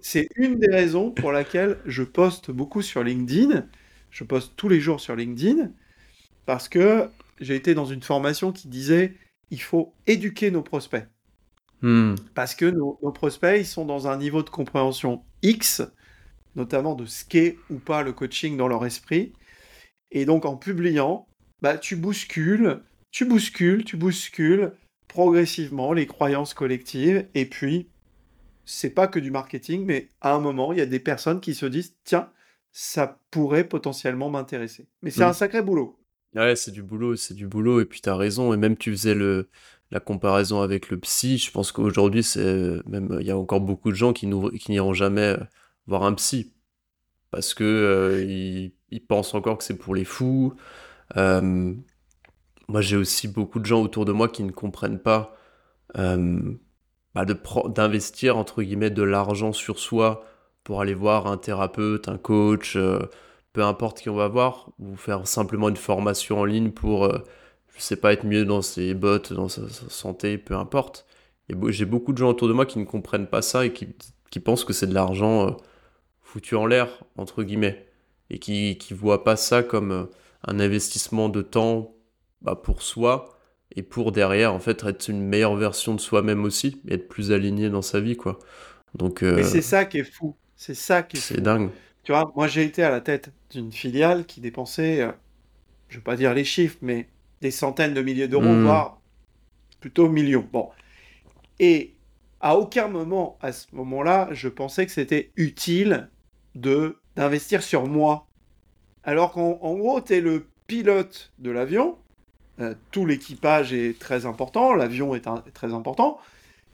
c'est 0.00 0.28
une 0.36 0.58
des 0.58 0.70
raisons 0.70 1.10
pour 1.10 1.32
laquelle 1.32 1.78
je 1.86 2.02
poste 2.02 2.50
beaucoup 2.50 2.82
sur 2.82 3.02
LinkedIn. 3.02 3.66
Je 4.10 4.24
poste 4.24 4.54
tous 4.56 4.68
les 4.68 4.80
jours 4.80 5.00
sur 5.00 5.14
LinkedIn 5.14 5.70
parce 6.46 6.68
que 6.68 7.08
j'ai 7.40 7.56
été 7.56 7.74
dans 7.74 7.86
une 7.86 8.02
formation 8.02 8.52
qui 8.52 8.68
disait 8.68 9.16
il 9.50 9.60
faut 9.60 9.94
éduquer 10.06 10.50
nos 10.50 10.62
prospects. 10.62 11.06
Hmm. 11.82 12.14
Parce 12.34 12.54
que 12.54 12.66
nos, 12.66 12.94
prospects, 13.12 13.58
ils 13.58 13.66
sont 13.66 13.84
dans 13.84 14.06
un 14.06 14.16
niveau 14.16 14.42
de 14.42 14.50
compréhension 14.50 15.24
X, 15.42 15.82
notamment 16.54 16.94
de 16.94 17.06
ce 17.06 17.24
qu'est 17.24 17.56
ou 17.70 17.78
pas 17.78 18.02
le 18.02 18.12
coaching 18.12 18.56
dans 18.56 18.68
leur 18.68 18.84
esprit. 18.84 19.32
Et 20.10 20.24
donc 20.24 20.44
en 20.44 20.56
publiant, 20.56 21.26
bah, 21.62 21.78
tu 21.78 21.96
bouscules, 21.96 22.82
tu 23.10 23.24
bouscules, 23.24 23.84
tu 23.84 23.96
bouscules 23.96 24.72
progressivement 25.08 25.92
les 25.92 26.06
croyances 26.06 26.54
collectives. 26.54 27.26
Et 27.34 27.46
puis, 27.46 27.88
c'est 28.64 28.90
pas 28.90 29.08
que 29.08 29.18
du 29.18 29.30
marketing, 29.30 29.84
mais 29.84 30.08
à 30.20 30.34
un 30.34 30.38
moment, 30.38 30.72
il 30.72 30.78
y 30.78 30.82
a 30.82 30.86
des 30.86 31.00
personnes 31.00 31.40
qui 31.40 31.54
se 31.54 31.66
disent, 31.66 31.96
tiens, 32.04 32.30
ça 32.72 33.18
pourrait 33.30 33.64
potentiellement 33.64 34.30
m'intéresser. 34.30 34.86
Mais 35.02 35.10
c'est 35.10 35.24
un 35.24 35.32
sacré 35.32 35.62
boulot. 35.62 35.99
Ouais, 36.34 36.54
c'est 36.56 36.70
du 36.70 36.82
boulot, 36.82 37.16
c'est 37.16 37.34
du 37.34 37.46
boulot. 37.48 37.80
Et 37.80 37.84
puis, 37.84 38.00
tu 38.00 38.08
as 38.08 38.16
raison. 38.16 38.52
Et 38.54 38.56
même, 38.56 38.76
tu 38.76 38.92
faisais 38.92 39.14
le, 39.14 39.48
la 39.90 40.00
comparaison 40.00 40.62
avec 40.62 40.90
le 40.90 40.98
psy. 40.98 41.38
Je 41.38 41.50
pense 41.50 41.72
qu'aujourd'hui, 41.72 42.22
c'est 42.22 42.80
même 42.86 43.16
il 43.20 43.26
y 43.26 43.30
a 43.30 43.36
encore 43.38 43.60
beaucoup 43.60 43.90
de 43.90 43.96
gens 43.96 44.12
qui 44.12 44.26
n'iront 44.26 44.94
jamais 44.94 45.36
euh, 45.36 45.36
voir 45.86 46.04
un 46.04 46.14
psy 46.14 46.52
parce 47.30 47.54
que 47.54 47.64
euh, 47.64 48.70
ils, 48.90 49.00
pensent 49.06 49.34
encore 49.34 49.58
que 49.58 49.64
c'est 49.64 49.76
pour 49.78 49.94
les 49.94 50.04
fous. 50.04 50.54
Euh, 51.16 51.74
moi, 52.68 52.80
j'ai 52.80 52.96
aussi 52.96 53.28
beaucoup 53.28 53.60
de 53.60 53.66
gens 53.66 53.82
autour 53.82 54.04
de 54.04 54.12
moi 54.12 54.28
qui 54.28 54.42
ne 54.44 54.52
comprennent 54.52 55.00
pas 55.00 55.36
bah, 55.94 57.24
d'investir 57.68 58.36
entre 58.36 58.62
guillemets 58.62 58.90
de 58.90 59.02
l'argent 59.02 59.52
sur 59.52 59.78
soi 59.80 60.24
pour 60.62 60.80
aller 60.80 60.94
voir 60.94 61.26
un 61.26 61.36
thérapeute, 61.36 62.08
un 62.08 62.18
coach, 62.18 62.76
peu 63.52 63.62
importe 63.64 64.00
qui 64.00 64.08
on 64.08 64.16
va 64.16 64.28
voir, 64.28 64.70
ou 64.78 64.96
faire 64.96 65.26
simplement 65.26 65.68
une 65.68 65.76
formation 65.76 66.40
en 66.40 66.44
ligne 66.44 66.70
pour 66.70 67.08
je 67.80 67.84
sais 67.86 67.96
pas, 67.96 68.12
être 68.12 68.26
mieux 68.26 68.44
dans 68.44 68.60
ses 68.60 68.92
bottes, 68.92 69.32
dans 69.32 69.48
sa, 69.48 69.62
santé, 69.88 70.36
peu 70.36 70.54
importe. 70.54 71.06
J'ai 71.68 71.86
beaucoup 71.86 72.12
de 72.12 72.18
gens 72.18 72.28
autour 72.28 72.46
de 72.46 72.52
moi 72.52 72.66
qui 72.66 72.78
ne 72.78 72.84
comprennent 72.84 73.26
pas 73.26 73.40
ça 73.40 73.64
et 73.64 73.72
qui, 73.72 74.40
pensent 74.40 74.64
que 74.64 74.74
c'est 74.74 74.86
de 74.86 74.92
l'argent 74.94 75.48
euh, 75.48 75.50
foutu 76.20 76.56
en 76.56 76.66
l'air, 76.66 76.88
entre 77.16 77.42
guillemets, 77.42 77.86
et 78.28 78.38
qui 78.38 78.78
ne 78.90 78.96
voient 78.96 79.24
pas 79.24 79.36
ça 79.36 79.62
comme 79.62 79.92
euh, 79.92 80.04
un 80.46 80.60
investissement 80.60 81.30
de 81.30 81.40
temps 81.40 81.94
bah, 82.42 82.54
pour 82.54 82.82
soi 82.82 83.38
et 83.74 83.82
pour 83.82 84.12
derrière, 84.12 84.52
en 84.52 84.60
fait, 84.60 84.84
être 84.84 85.08
une 85.08 85.22
meilleure 85.22 85.56
version 85.56 85.94
de 85.94 86.00
soi-même 86.00 86.44
aussi 86.44 86.82
et 86.86 86.94
être 86.94 87.08
plus 87.08 87.32
aligné 87.32 87.70
dans 87.70 87.82
sa 87.82 88.00
vie, 88.00 88.16
quoi. 88.16 88.38
Donc, 88.94 89.22
euh, 89.22 89.42
c'est 89.42 89.62
ça 89.62 89.86
qui 89.86 89.98
est 89.98 90.04
fou. 90.04 90.36
C'est 90.54 90.74
ça 90.74 91.02
qui 91.02 91.16
est 91.16 91.20
C'est 91.20 91.40
dingue. 91.40 91.70
Tu 92.02 92.12
vois, 92.12 92.32
moi 92.34 92.48
j'ai 92.48 92.64
été 92.64 92.82
à 92.82 92.90
la 92.90 93.00
tête 93.00 93.32
d'une 93.50 93.72
filiale 93.72 94.24
qui 94.26 94.40
dépensait, 94.40 95.06
je 95.88 95.96
vais 95.96 96.02
pas 96.02 96.16
dire 96.16 96.34
les 96.34 96.44
chiffres, 96.44 96.78
mais 96.80 97.08
des 97.40 97.50
centaines 97.50 97.94
de 97.94 98.02
milliers 98.02 98.28
d'euros, 98.28 98.44
hmm. 98.44 98.64
voire 98.64 99.00
plutôt 99.80 100.08
millions. 100.08 100.46
Bon. 100.52 100.70
Et 101.58 101.94
à 102.40 102.56
aucun 102.56 102.88
moment, 102.88 103.38
à 103.42 103.52
ce 103.52 103.66
moment-là, 103.72 104.28
je 104.32 104.48
pensais 104.48 104.86
que 104.86 104.92
c'était 104.92 105.30
utile 105.36 106.08
de 106.54 106.96
d'investir 107.16 107.62
sur 107.62 107.86
moi. 107.86 108.26
Alors 109.04 109.32
qu'en 109.32 109.74
gros, 109.74 110.00
tu 110.00 110.14
es 110.14 110.20
le 110.20 110.48
pilote 110.66 111.32
de 111.38 111.50
l'avion, 111.50 111.98
euh, 112.60 112.74
tout 112.90 113.04
l'équipage 113.04 113.72
est 113.72 113.98
très 113.98 114.26
important, 114.26 114.74
l'avion 114.74 115.14
est, 115.14 115.26
très 115.52 115.72
important, 115.74 116.18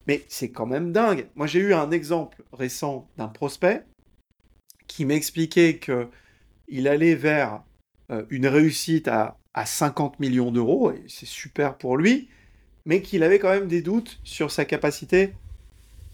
mais 0.05 0.23
c'est 0.27 0.51
quand 0.51 0.65
même 0.65 0.91
dingue. 0.91 1.27
Moi, 1.35 1.47
j'ai 1.47 1.59
eu 1.59 1.73
un 1.73 1.91
exemple 1.91 2.43
récent 2.53 3.07
d'un 3.17 3.27
prospect 3.27 3.83
qui 4.87 5.05
m'expliquait 5.05 5.77
que 5.77 6.07
il 6.67 6.87
allait 6.87 7.15
vers 7.15 7.63
euh, 8.11 8.23
une 8.29 8.47
réussite 8.47 9.07
à 9.07 9.37
à 9.57 9.65
50 9.65 10.19
millions 10.19 10.51
d'euros, 10.51 10.91
et 10.91 11.03
c'est 11.07 11.25
super 11.25 11.79
pour 11.79 11.97
lui, 11.97 12.29
mais 12.85 13.01
qu'il 13.01 13.23
avait 13.23 13.39
quand 13.39 13.49
même 13.49 13.67
des 13.67 13.81
doutes 13.81 14.19
sur 14.23 14.51
sa 14.51 14.65
capacité 14.65 15.33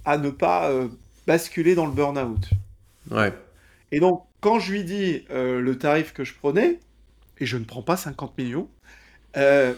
à 0.06 0.18
ne 0.18 0.30
pas 0.30 0.72
euh, 0.72 0.88
basculer 1.28 1.76
dans 1.76 1.86
le 1.86 1.92
burn-out. 1.92 2.52
Ouais. 3.12 3.34
Et 3.92 4.00
donc, 4.00 4.24
quand 4.40 4.60
je 4.60 4.72
lui 4.72 4.86
dis 4.86 5.26
euh, 5.30 5.60
le 5.60 5.78
tarif 5.78 6.14
que 6.14 6.24
je 6.24 6.34
prenais, 6.34 6.80
et 7.38 7.46
je 7.46 7.58
ne 7.58 7.66
prends 7.66 7.82
pas 7.82 7.98
50 7.98 8.38
millions, 8.38 8.70
euh, 9.36 9.74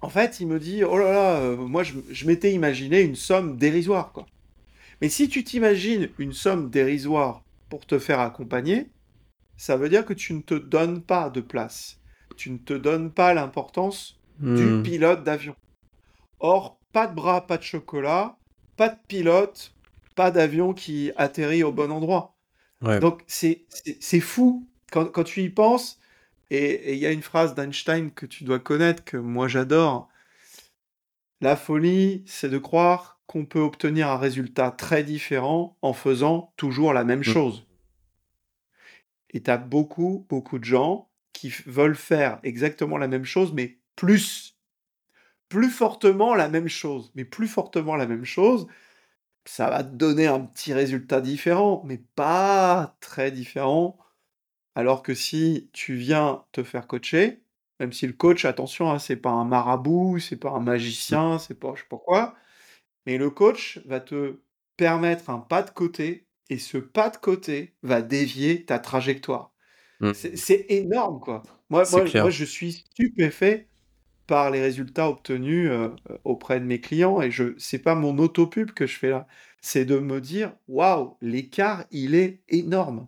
en 0.00 0.08
fait, 0.08 0.40
il 0.40 0.46
me 0.46 0.58
dit, 0.58 0.84
oh 0.84 0.96
là 0.96 1.12
là, 1.12 1.56
moi, 1.56 1.82
je, 1.82 1.92
je 2.10 2.26
m'étais 2.26 2.54
imaginé 2.54 3.02
une 3.02 3.14
somme 3.14 3.58
dérisoire, 3.58 4.12
quoi. 4.12 4.24
Mais 5.02 5.10
si 5.10 5.28
tu 5.28 5.44
t'imagines 5.44 6.08
une 6.18 6.32
somme 6.32 6.70
dérisoire 6.70 7.43
pour 7.74 7.86
te 7.86 7.98
faire 7.98 8.20
accompagner, 8.20 8.92
ça 9.56 9.76
veut 9.76 9.88
dire 9.88 10.04
que 10.04 10.14
tu 10.14 10.32
ne 10.32 10.42
te 10.42 10.54
donnes 10.54 11.02
pas 11.02 11.28
de 11.28 11.40
place 11.40 11.98
tu 12.36 12.50
ne 12.50 12.58
te 12.58 12.74
donnes 12.74 13.10
pas 13.10 13.34
l'importance 13.34 14.18
du 14.38 14.64
hmm. 14.64 14.82
pilote 14.82 15.24
d'avion. 15.24 15.56
Or, 16.40 16.78
pas 16.92 17.06
de 17.06 17.14
bras, 17.14 17.46
pas 17.46 17.58
de 17.58 17.62
chocolat, 17.62 18.36
pas 18.76 18.88
de 18.88 18.98
pilote, 19.08 19.74
pas 20.14 20.30
d'avion 20.30 20.74
qui 20.74 21.12
atterrit 21.16 21.62
au 21.62 21.72
bon 21.72 21.90
endroit. 21.90 22.36
Donc, 23.00 23.22
c'est 23.26 23.64
fou 24.20 24.68
quand, 24.92 25.06
quand, 25.06 25.24
tu 25.24 25.42
y 25.42 25.48
penses. 25.48 25.98
Et 26.50 26.92
il 26.92 26.98
y 26.98 27.06
a 27.06 27.12
une 27.12 27.22
phrase 27.22 27.54
d'Einstein 27.54 28.10
que 28.10 28.26
tu 28.26 28.44
dois 28.44 28.58
connaître, 28.58 29.02
que 29.04 29.16
moi 29.16 29.48
j'adore. 29.48 30.08
La 31.40 31.56
folie, 31.56 32.22
c'est 32.26 32.50
de 32.50 32.58
croire 32.58 33.13
qu'on 33.26 33.46
peut 33.46 33.60
obtenir 33.60 34.08
un 34.08 34.18
résultat 34.18 34.70
très 34.70 35.02
différent 35.02 35.76
en 35.82 35.92
faisant 35.92 36.52
toujours 36.56 36.92
la 36.92 37.04
même 37.04 37.20
hmm. 37.20 37.24
chose. 37.24 37.66
Et 39.30 39.42
tu 39.42 39.50
as 39.50 39.58
beaucoup, 39.58 40.26
beaucoup 40.28 40.58
de 40.58 40.64
gens 40.64 41.10
qui 41.32 41.52
veulent 41.66 41.96
faire 41.96 42.38
exactement 42.42 42.98
la 42.98 43.08
même 43.08 43.24
chose, 43.24 43.52
mais 43.52 43.78
plus. 43.96 44.56
Plus 45.48 45.70
fortement 45.70 46.34
la 46.34 46.48
même 46.48 46.68
chose. 46.68 47.12
Mais 47.14 47.24
plus 47.24 47.48
fortement 47.48 47.96
la 47.96 48.06
même 48.06 48.24
chose, 48.24 48.66
ça 49.44 49.68
va 49.68 49.84
te 49.84 49.94
donner 49.94 50.26
un 50.26 50.40
petit 50.40 50.72
résultat 50.72 51.20
différent, 51.20 51.82
mais 51.84 51.98
pas 51.98 52.96
très 53.00 53.30
différent. 53.30 53.98
Alors 54.74 55.02
que 55.02 55.14
si 55.14 55.68
tu 55.72 55.94
viens 55.94 56.44
te 56.52 56.62
faire 56.62 56.86
coacher, 56.86 57.42
même 57.80 57.92
si 57.92 58.06
le 58.06 58.12
coach, 58.12 58.44
attention, 58.44 58.90
hein, 58.90 58.98
c'est 58.98 59.16
pas 59.16 59.30
un 59.30 59.44
marabout, 59.44 60.18
c'est 60.18 60.36
pas 60.36 60.50
un 60.50 60.60
magicien, 60.60 61.38
c'est 61.38 61.58
pas 61.58 61.72
je 61.74 61.82
sais 61.82 61.88
pas 61.88 61.98
quoi, 61.98 62.34
mais 63.06 63.18
le 63.18 63.30
coach 63.30 63.80
va 63.86 64.00
te 64.00 64.38
permettre 64.76 65.30
un 65.30 65.38
pas 65.38 65.62
de 65.62 65.70
côté 65.70 66.26
et 66.50 66.58
ce 66.58 66.78
pas 66.78 67.10
de 67.10 67.16
côté 67.16 67.74
va 67.82 68.02
dévier 68.02 68.64
ta 68.64 68.78
trajectoire. 68.78 69.52
Mmh. 70.00 70.12
C'est 70.14 70.66
énorme, 70.68 71.20
quoi. 71.20 71.42
Moi, 71.70 71.84
moi, 71.90 72.30
je 72.30 72.44
suis 72.44 72.72
stupéfait 72.72 73.68
par 74.26 74.50
les 74.50 74.60
résultats 74.60 75.08
obtenus 75.08 75.70
euh, 75.70 75.88
auprès 76.24 76.60
de 76.60 76.64
mes 76.64 76.80
clients 76.80 77.20
et 77.20 77.30
je 77.30 77.54
c'est 77.58 77.78
pas 77.78 77.94
mon 77.94 78.18
autopub 78.18 78.70
que 78.72 78.86
je 78.86 78.96
fais 78.96 79.10
là, 79.10 79.26
c'est 79.60 79.84
de 79.84 79.98
me 79.98 80.20
dire 80.20 80.52
waouh, 80.66 81.16
l'écart 81.20 81.84
il 81.90 82.14
est 82.14 82.42
énorme. 82.48 83.06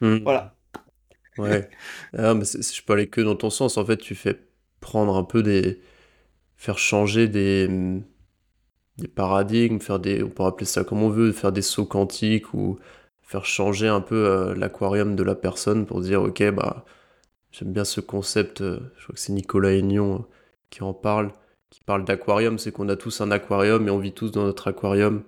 Mmh. 0.00 0.18
Voilà. 0.24 0.54
Ouais. 1.38 1.68
ah, 2.16 2.34
mais 2.34 2.44
je 2.44 2.92
aller 2.92 3.08
que 3.08 3.20
dans 3.20 3.36
ton 3.36 3.50
sens. 3.50 3.76
En 3.76 3.84
fait, 3.84 3.96
tu 3.96 4.14
fais 4.14 4.38
prendre 4.80 5.16
un 5.16 5.24
peu 5.24 5.42
des. 5.42 5.80
faire 6.56 6.78
changer 6.78 7.28
des. 7.28 7.68
Des 8.98 9.08
paradigmes, 9.08 9.80
faire 9.80 9.98
des. 9.98 10.22
on 10.22 10.30
peut 10.30 10.44
appeler 10.44 10.66
ça 10.66 10.84
comme 10.84 11.02
on 11.02 11.10
veut, 11.10 11.32
faire 11.32 11.52
des 11.52 11.62
sauts 11.62 11.86
quantiques 11.86 12.54
ou 12.54 12.78
faire 13.24 13.44
changer 13.44 13.88
un 13.88 14.00
peu 14.00 14.26
euh, 14.26 14.54
l'aquarium 14.54 15.16
de 15.16 15.22
la 15.22 15.34
personne 15.34 15.86
pour 15.86 16.00
dire 16.00 16.22
ok 16.22 16.50
bah 16.50 16.84
j'aime 17.50 17.72
bien 17.72 17.84
ce 17.84 18.00
concept 18.00 18.60
euh, 18.60 18.78
je 18.96 19.04
crois 19.04 19.14
que 19.14 19.20
c'est 19.20 19.32
Nicolas 19.32 19.72
Aignon 19.72 20.14
euh, 20.14 20.18
qui 20.70 20.82
en 20.82 20.92
parle 20.92 21.32
qui 21.70 21.80
parle 21.82 22.04
d'aquarium 22.04 22.58
c'est 22.58 22.70
qu'on 22.70 22.88
a 22.88 22.96
tous 22.96 23.20
un 23.20 23.30
aquarium 23.30 23.88
et 23.88 23.90
on 23.90 23.98
vit 23.98 24.12
tous 24.12 24.30
dans 24.30 24.44
notre 24.44 24.68
aquarium 24.68 25.24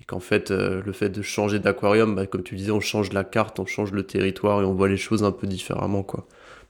et 0.00 0.04
qu'en 0.04 0.20
fait 0.20 0.50
le 0.50 0.92
fait 0.92 1.10
de 1.10 1.20
changer 1.20 1.58
d'aquarium 1.58 2.14
bah, 2.14 2.26
comme 2.26 2.42
tu 2.42 2.56
disais 2.56 2.70
on 2.70 2.80
change 2.80 3.12
la 3.12 3.24
carte 3.24 3.58
on 3.58 3.66
change 3.66 3.92
le 3.92 4.04
territoire 4.04 4.62
et 4.62 4.64
on 4.64 4.74
voit 4.74 4.88
les 4.88 4.96
choses 4.96 5.24
un 5.24 5.32
peu 5.32 5.46
différemment 5.46 6.02
quoi 6.02 6.26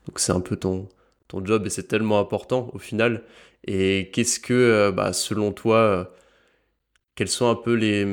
donc 0.06 0.18
c'est 0.18 0.32
un 0.32 0.40
peu 0.40 0.56
ton 0.56 0.88
ton 1.28 1.44
job 1.44 1.66
et 1.66 1.70
c'est 1.70 1.84
tellement 1.86 2.18
important 2.18 2.70
au 2.72 2.78
final 2.78 3.22
et 3.64 4.10
qu'est-ce 4.12 4.40
que 4.40 4.90
bah, 4.90 5.12
selon 5.12 5.52
toi 5.52 6.10
quels 7.14 7.28
sont 7.28 7.48
un 7.48 7.54
peu 7.54 7.74
les 7.74 8.04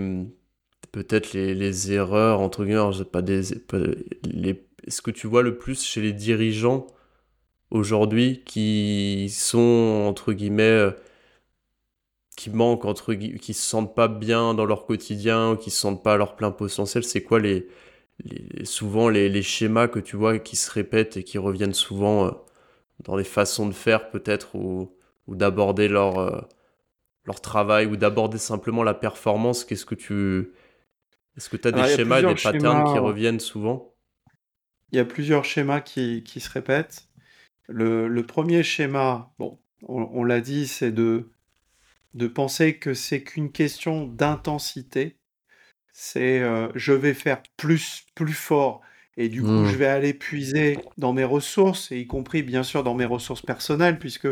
peut-être 0.91 1.33
les, 1.33 1.91
erreurs, 1.91 2.41
entre 2.41 2.65
guillemets, 2.65 3.05
pas 3.05 3.21
des, 3.21 3.41
les, 4.23 4.65
ce 4.87 5.01
que 5.01 5.11
tu 5.11 5.27
vois 5.27 5.43
le 5.43 5.57
plus 5.57 5.83
chez 5.83 6.01
les 6.01 6.13
dirigeants 6.13 6.87
aujourd'hui 7.71 8.43
qui 8.45 9.29
sont, 9.31 10.05
entre 10.07 10.33
guillemets, 10.33 10.63
euh, 10.63 10.91
qui 12.35 12.49
manquent, 12.49 12.85
entre 12.85 13.13
qui 13.13 13.53
se 13.53 13.61
sentent 13.61 13.95
pas 13.95 14.07
bien 14.07 14.53
dans 14.53 14.65
leur 14.65 14.85
quotidien, 14.85 15.57
qui 15.57 15.71
se 15.71 15.79
sentent 15.79 16.03
pas 16.03 16.13
à 16.13 16.17
leur 16.17 16.35
plein 16.35 16.51
potentiel, 16.51 17.03
c'est 17.03 17.23
quoi 17.23 17.39
les, 17.39 17.67
souvent 18.63 19.09
les, 19.09 19.41
schémas 19.43 19.87
que 19.87 19.99
tu 19.99 20.15
vois 20.15 20.39
qui 20.39 20.55
se 20.55 20.71
répètent 20.71 21.17
et 21.17 21.23
qui 21.23 21.37
reviennent 21.37 21.73
souvent 21.73 22.27
euh, 22.27 22.31
dans 23.05 23.15
les 23.17 23.23
façons 23.23 23.67
de 23.67 23.73
faire 23.73 24.09
peut-être 24.09 24.55
ou, 24.55 24.91
ou 25.27 25.35
d'aborder 25.35 25.87
leur, 25.87 26.19
euh, 26.19 26.41
leur 27.29 27.41
travail 27.41 27.85
ou 27.85 27.95
d'aborder 27.95 28.39
simplement 28.39 28.83
la 28.83 28.95
performance 28.95 29.63
Qu'est-ce 29.63 29.85
que 29.85 29.95
tu 29.95 30.51
est-ce 31.37 31.49
que 31.49 31.57
tu 31.57 31.67
as 31.67 31.71
des 31.71 31.95
schémas, 31.95 32.21
des 32.21 32.35
patterns 32.35 32.83
qui 32.83 32.97
reviennent 32.97 33.39
souvent? 33.39 33.93
Il 34.91 34.97
y 34.97 34.99
a 34.99 35.05
plusieurs 35.05 35.45
schémas 35.45 35.79
qui, 35.79 36.23
qui 36.23 36.39
se 36.39 36.49
répètent. 36.49 37.07
Le, 37.67 38.07
le, 38.07 38.25
premier 38.25 38.63
schéma, 38.63 39.31
bon, 39.37 39.59
on, 39.83 40.23
l'a 40.23 40.41
dit, 40.41 40.67
c'est 40.67 40.91
de 40.91 41.29
de 42.15 42.27
penser 42.27 42.77
que 42.79 42.95
c'est 42.95 43.21
qu'une 43.21 43.51
question 43.51 44.07
d'intensité. 44.07 45.17
C'est 45.93 46.39
euh, 46.39 46.69
je 46.73 46.91
vais 46.91 47.13
faire 47.13 47.43
plus, 47.55 48.05
plus 48.15 48.33
fort, 48.33 48.81
et 49.15 49.29
du 49.29 49.43
coup, 49.43 49.63
je 49.65 49.75
Hmm. 49.75 49.79
vais 49.79 49.85
aller 49.85 50.13
puiser 50.15 50.79
dans 50.97 51.13
mes 51.13 51.23
ressources, 51.23 51.91
et 51.91 51.99
y 51.99 52.07
compris 52.07 52.41
bien 52.41 52.63
sûr 52.63 52.83
dans 52.83 52.95
mes 52.95 53.05
ressources 53.05 53.43
personnelles, 53.43 53.99
puisque 53.99 54.27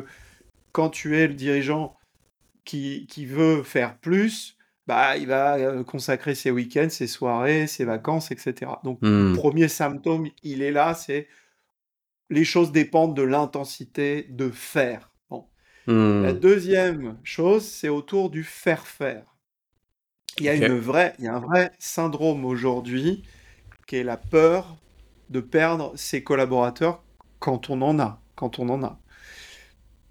quand 0.72 0.89
tu 0.89 1.16
es 1.18 1.28
le 1.28 1.36
dirigeant 1.36 1.95
qui, 2.68 3.07
qui 3.07 3.26
veut 3.26 3.63
faire 3.63 3.97
plus, 3.99 4.57
bah, 4.88 5.18
il 5.18 5.28
va 5.28 5.55
euh, 5.57 5.84
consacrer 5.84 6.36
ses 6.36 6.51
week-ends, 6.51 6.89
ses 6.89 7.07
soirées, 7.07 7.68
ses 7.68 7.86
vacances, 7.86 8.32
etc. 8.32 8.72
Donc, 8.84 8.99
le 9.01 9.32
Hmm. 9.34 9.36
premier 9.36 9.68
symptôme, 9.70 10.28
il 10.43 10.61
est 10.61 10.72
là, 10.72 10.93
c'est 10.93 11.28
les 12.30 12.43
choses 12.45 12.72
dépendent 12.72 13.15
de 13.15 13.22
l'intensité 13.24 14.28
de 14.30 14.49
faire. 14.49 15.11
Bon. 15.30 15.47
La 15.88 16.34
Hmm. 16.34 16.39
deuxième 16.39 17.18
chose, 17.24 17.65
c'est 17.65 17.89
autour 17.89 18.30
du 18.30 18.43
faire 18.43 18.86
faire. 18.88 19.24
Il 20.39 20.45
y 20.45 20.49
a 20.49 20.55
une 20.55 20.78
vraie, 20.78 21.15
il 21.20 21.26
y 21.26 21.28
a 21.28 21.36
un 21.36 21.39
vrai 21.39 21.72
syndrome 21.80 22.45
aujourd'hui 22.45 23.24
qui 23.88 23.95
est 23.97 24.03
la 24.03 24.18
peur 24.18 24.78
de 25.30 25.39
perdre 25.39 25.93
ses 25.95 26.24
collaborateurs 26.24 27.03
quand 27.39 27.70
on 27.70 27.82
en 27.82 27.99
a, 27.99 28.22
quand 28.36 28.59
on 28.59 28.70
en 28.70 28.84
a. 28.84 29.01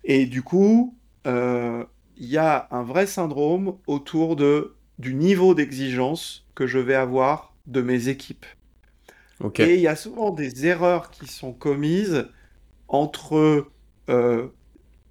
Et 0.04 0.26
du 0.26 0.42
coup, 0.42 0.98
euh, 1.26 1.84
il 2.16 2.26
y 2.26 2.38
a 2.38 2.68
un 2.70 2.82
vrai 2.82 3.06
syndrome 3.06 3.76
autour 3.86 4.36
de, 4.36 4.74
du 4.98 5.14
niveau 5.14 5.54
d'exigence 5.54 6.46
que 6.54 6.66
je 6.66 6.78
vais 6.78 6.94
avoir 6.94 7.54
de 7.66 7.82
mes 7.82 8.08
équipes. 8.08 8.46
Et 9.58 9.74
il 9.74 9.80
y 9.80 9.88
a 9.88 9.96
souvent 9.96 10.30
des 10.30 10.66
erreurs 10.66 11.10
qui 11.10 11.26
sont 11.26 11.52
commises 11.52 12.28
entre... 12.88 13.68
euh, 14.08 14.48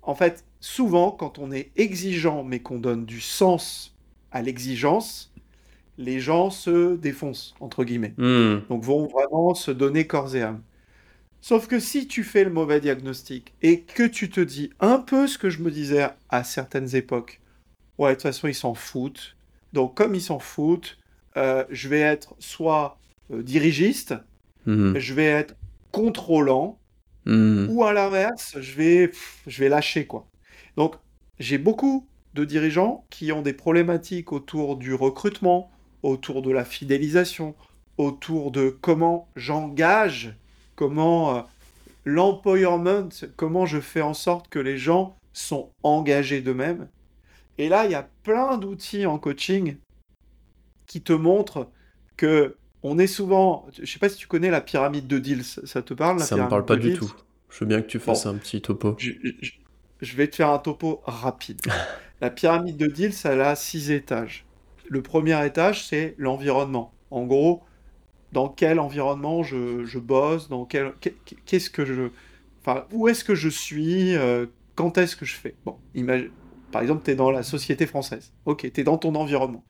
en 0.02 0.16
fait, 0.16 0.46
souvent, 0.60 1.12
quand 1.12 1.40
on 1.40 1.52
est 1.52 1.72
exigeant, 1.76 2.44
mais 2.44 2.60
qu'on 2.62 2.80
donne 2.80 3.06
du 3.06 3.22
sens 3.22 3.96
à 4.32 4.42
l'exigence, 4.42 5.34
les 5.98 6.20
gens 6.20 6.50
se 6.50 6.96
défoncent, 6.96 7.56
entre 7.60 7.84
guillemets. 7.84 8.14
Hmm. 8.18 8.62
Donc 8.70 8.84
vont 8.84 9.08
vraiment 9.08 9.54
se 9.56 9.72
donner 9.72 10.08
corps 10.08 10.36
et 10.36 10.42
âme. 10.42 10.64
Sauf 11.48 11.68
que 11.68 11.80
si 11.80 12.08
tu 12.08 12.24
fais 12.24 12.44
le 12.44 12.50
mauvais 12.50 12.82
diagnostic 12.82 13.54
et 13.62 13.82
que 13.82 14.02
tu 14.02 14.32
te 14.32 14.42
dis 14.42 14.72
un 14.80 14.98
peu 14.98 15.28
ce 15.28 15.38
que 15.38 15.52
je 15.52 15.62
me 15.62 15.70
disais 15.70 16.10
à 16.30 16.44
certaines 16.44 16.96
époques, 16.96 17.40
ouais, 18.00 18.10
de 18.10 18.16
toute 18.16 18.24
façon, 18.24 18.48
ils 18.48 18.56
s'en 18.56 18.74
foutent. 18.74 19.38
Donc 19.72 19.94
comme 19.96 20.16
ils 20.16 20.24
s'en 20.24 20.40
foutent, 20.40 20.98
euh, 21.38 21.64
je 21.70 21.88
vais 21.88 22.00
être 22.00 22.34
soit 22.40 22.98
euh, 23.32 23.44
dirigiste, 23.44 24.16
Hmm. 24.66 24.98
je 24.98 25.14
vais 25.14 25.26
être 25.26 25.56
contrôlant, 25.92 26.80
Hmm. 27.28 27.68
ou 27.70 27.84
à 27.84 27.94
l'inverse, 27.94 28.58
je 28.60 28.74
vais, 28.74 29.08
pff, 29.10 29.44
je 29.46 29.60
vais 29.60 29.70
lâcher, 29.70 30.08
quoi. 30.08 30.26
Donc, 30.78 30.96
j'ai 31.38 31.60
beaucoup 31.60 32.08
de 32.34 32.44
dirigeants 32.46 33.06
qui 33.12 33.32
ont 33.32 33.44
des 33.44 33.54
problématiques 33.54 34.32
autour 34.32 34.78
du 34.78 34.96
recrutement, 34.96 35.70
autour 36.02 36.42
de 36.42 36.50
la 36.50 36.66
fidélisation, 36.66 37.56
autour 38.00 38.50
de 38.50 38.70
comment 38.82 39.30
j'engage, 39.36 40.36
comment 40.76 41.38
euh, 41.38 41.42
l'empowerment, 42.06 43.10
comment 43.38 43.66
je 43.66 43.80
fais 43.82 44.02
en 44.02 44.14
sorte 44.16 44.50
que 44.50 44.60
les 44.60 44.78
gens 44.78 45.18
sont 45.34 45.72
engagés 45.84 46.42
d'eux-mêmes. 46.42 46.90
Et 47.58 47.70
là, 47.70 47.86
il 47.86 47.92
y 47.92 47.96
a 47.96 48.10
plein 48.24 48.58
d'outils 48.58 49.06
en 49.08 49.20
coaching 49.20 49.78
qui 50.88 51.02
te 51.02 51.14
montrent 51.14 51.70
que 52.18 52.58
on 52.84 53.00
est 53.00 53.08
souvent, 53.08 53.68
je 53.82 53.86
sais 53.86 53.98
pas 54.00 54.10
si 54.10 54.18
tu 54.18 54.28
connais 54.28 54.52
la 54.52 54.62
pyramide 54.62 55.08
de 55.08 55.18
Diels, 55.18 55.44
ça 55.44 55.82
te 55.82 55.94
parle, 55.96 56.20
la 56.20 56.28
Ça 56.28 56.36
me 56.38 56.46
parle 56.46 56.66
pas 56.66 56.76
du 56.76 56.92
tout. 56.92 57.14
Je 57.50 57.60
veux 57.62 57.66
bien 57.68 57.82
que 57.82 57.88
tu 57.88 58.00
Bon, 58.06 58.24
fasses 58.24 58.26
un 58.26 58.38
petit 58.38 58.62
topo. 58.62 58.98
je, 58.98 59.12
je- 59.42 59.52
je 60.02 60.16
vais 60.18 60.30
te 60.30 60.36
faire 60.38 60.50
un 60.50 60.60
topo 60.60 61.02
rapide. 61.06 61.62
La 62.22 62.30
pyramide 62.32 62.78
de 62.78 62.88
Diels, 62.88 63.14
elle 63.26 63.42
a 63.42 63.56
six 63.56 63.92
étages. 63.92 64.46
Le 64.90 65.02
premier 65.04 65.46
étage, 65.46 65.86
c'est 65.88 66.16
l'environnement. 66.18 66.96
En 67.12 67.26
gros, 67.26 67.64
dans 68.32 68.50
quel 68.50 68.80
environnement 68.80 69.44
je, 69.44 69.86
je 69.86 70.00
bosse, 70.00 70.50
dans 70.50 70.66
quel, 70.66 70.94
qu'est- 71.00 71.20
qu'est-ce 71.46 71.70
que 71.70 71.86
je, 71.86 72.12
enfin, 72.62 72.88
où 72.92 73.08
est-ce 73.08 73.24
que 73.24 73.36
je 73.36 73.50
suis, 73.50 74.16
euh, 74.16 74.48
quand 74.76 74.98
est-ce 74.98 75.16
que 75.16 75.26
je 75.26 75.36
fais? 75.36 75.60
Bon, 75.66 75.82
imagine, 75.94 76.32
par 76.72 76.82
exemple, 76.82 77.04
tu 77.04 77.12
es 77.12 77.16
dans 77.16 77.32
la 77.32 77.44
société 77.44 77.86
française. 77.88 78.34
Ok, 78.46 78.70
tu 78.74 78.82
es 78.82 78.84
dans 78.84 78.98
ton 78.98 79.16
environnement. 79.16 79.66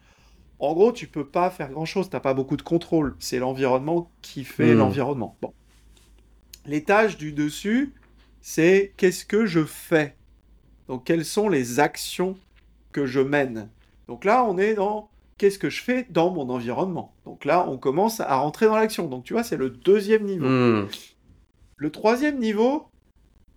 En 0.60 0.74
gros, 0.74 0.92
tu 0.94 1.08
peux 1.10 1.30
pas 1.30 1.50
faire 1.52 1.72
grand-chose, 1.72 2.10
t'as 2.10 2.20
pas 2.22 2.34
beaucoup 2.34 2.58
de 2.58 2.62
contrôle. 2.64 3.16
C'est 3.20 3.40
l'environnement 3.40 4.14
qui 4.22 4.46
fait 4.46 4.76
Hmm. 4.76 4.76
l'environnement. 4.76 5.38
Bon. 5.42 5.54
L'étage 6.66 7.18
du 7.18 7.34
dessus, 7.34 7.96
c'est 8.42 8.94
qu'est-ce 8.98 9.26
que 9.26 9.46
je 9.46 9.64
fais? 9.64 10.20
Donc, 10.88 11.06
quelles 11.06 11.26
sont 11.26 11.50
les 11.50 11.80
actions 11.82 12.42
que 12.94 13.06
je 13.08 13.22
mène? 13.22 13.74
Donc 14.08 14.26
là, 14.26 14.46
on 14.46 14.58
est 14.60 14.76
dans 14.76 15.15
qu'est-ce 15.38 15.60
que 15.60 15.70
je 15.70 15.82
fais 15.82 16.06
dans 16.10 16.32
mon 16.32 16.50
environnement? 16.50 17.18
Donc 17.26 17.46
là, 17.46 17.68
on 17.70 17.78
commence 17.78 18.20
à 18.20 18.36
rentrer 18.38 18.66
dans 18.68 18.76
l'action. 18.76 19.08
Donc 19.08 19.24
tu 19.26 19.34
vois, 19.34 19.44
c'est 19.44 19.58
le 19.58 19.70
deuxième 19.70 20.24
niveau. 20.26 20.48
Hmm. 20.48 20.88
Le 21.78 21.92
troisième 21.92 22.40
niveau, 22.40 22.92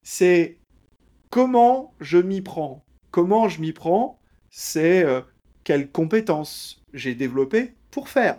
c'est 0.02 0.60
comment 1.30 1.94
je 2.00 2.18
m'y 2.18 2.42
prends. 2.42 2.86
Comment 3.10 3.48
je 3.48 3.60
m'y 3.60 3.72
prends, 3.72 4.22
c'est 4.50 5.04
euh, 5.04 5.22
quelles 5.64 5.90
compétences 5.90 6.84
j'ai 6.92 7.14
développées 7.14 7.76
pour 7.90 8.08
faire. 8.08 8.38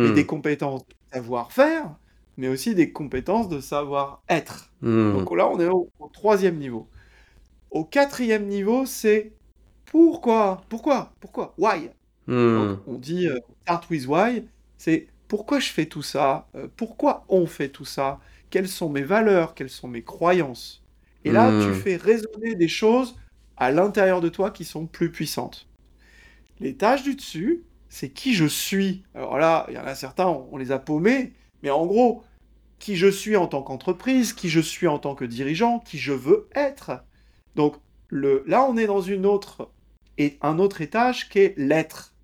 Et 0.00 0.10
Hmm. 0.10 0.12
des 0.12 0.26
compétences 0.26 0.86
de 0.88 0.94
savoir-faire, 1.12 1.96
mais 2.36 2.48
aussi 2.48 2.74
des 2.74 2.92
compétences 2.92 3.48
de 3.48 3.60
savoir-être. 3.60 4.74
Hmm. 4.80 5.12
Donc 5.12 5.30
là, 5.36 5.48
on 5.48 5.60
est 5.60 5.68
au, 5.68 5.92
au 5.98 6.08
troisième 6.08 6.58
niveau. 6.58 6.90
Au 7.70 7.84
quatrième 7.84 8.46
niveau, 8.46 8.86
c'est 8.86 9.36
pourquoi, 9.86 10.66
pourquoi, 10.68 11.16
pourquoi, 11.20 11.54
why? 11.58 11.90
Hmm. 12.26 12.76
On 12.86 12.98
dit 12.98 13.28
euh, 13.28 13.38
start 13.62 13.88
with 13.90 14.06
why, 14.06 14.48
c'est 14.78 15.08
pourquoi 15.28 15.60
je 15.60 15.70
fais 15.70 15.86
tout 15.86 16.02
ça, 16.02 16.48
euh, 16.56 16.68
pourquoi 16.76 17.24
on 17.28 17.46
fait 17.46 17.68
tout 17.70 17.84
ça, 17.84 18.20
quelles 18.50 18.68
sont 18.68 18.88
mes 18.90 19.02
valeurs, 19.02 19.54
quelles 19.54 19.70
sont 19.70 19.88
mes 19.88 20.02
croyances? 20.02 20.84
Et 21.24 21.32
là, 21.32 21.52
Hmm. 21.52 21.60
tu 21.60 21.72
fais 21.74 21.96
résonner 21.96 22.54
des 22.56 22.68
choses 22.68 23.16
à 23.56 23.70
l'intérieur 23.72 24.20
de 24.20 24.28
toi 24.28 24.50
qui 24.50 24.64
sont 24.64 24.86
plus 24.86 25.10
puissantes. 25.12 25.68
Les 26.60 26.76
tâches 26.76 27.02
du 27.04 27.14
dessus, 27.16 27.64
c'est 27.88 28.10
qui 28.10 28.34
je 28.34 28.46
suis. 28.46 29.04
Alors 29.14 29.38
là, 29.38 29.66
il 29.68 29.74
y 29.76 29.78
en 29.78 29.84
a 29.86 29.94
certains, 29.94 30.26
on, 30.28 30.48
on 30.52 30.56
les 30.58 30.72
a 30.72 30.78
paumés, 30.78 31.34
mais 31.62 31.70
en 31.70 31.86
gros, 31.86 32.24
qui 32.78 32.96
je 32.96 33.08
suis 33.08 33.36
en 33.36 33.48
tant 33.48 33.62
qu'entreprise, 33.62 34.32
qui 34.34 34.48
je 34.50 34.60
suis 34.60 34.88
en 34.88 34.98
tant 34.98 35.14
que 35.14 35.24
dirigeant, 35.26 35.80
qui 35.80 35.98
je 35.98 36.12
veux 36.12 36.48
être. 36.54 37.04
Donc 37.56 37.76
le, 38.08 38.44
là, 38.46 38.64
on 38.68 38.76
est 38.76 38.86
dans 38.86 39.02
une 39.02 39.26
autre, 39.26 39.72
et 40.18 40.38
un 40.42 40.58
autre 40.58 40.80
étage 40.82 41.28
qui 41.28 41.40
est 41.40 41.54
l'être. 41.58 42.15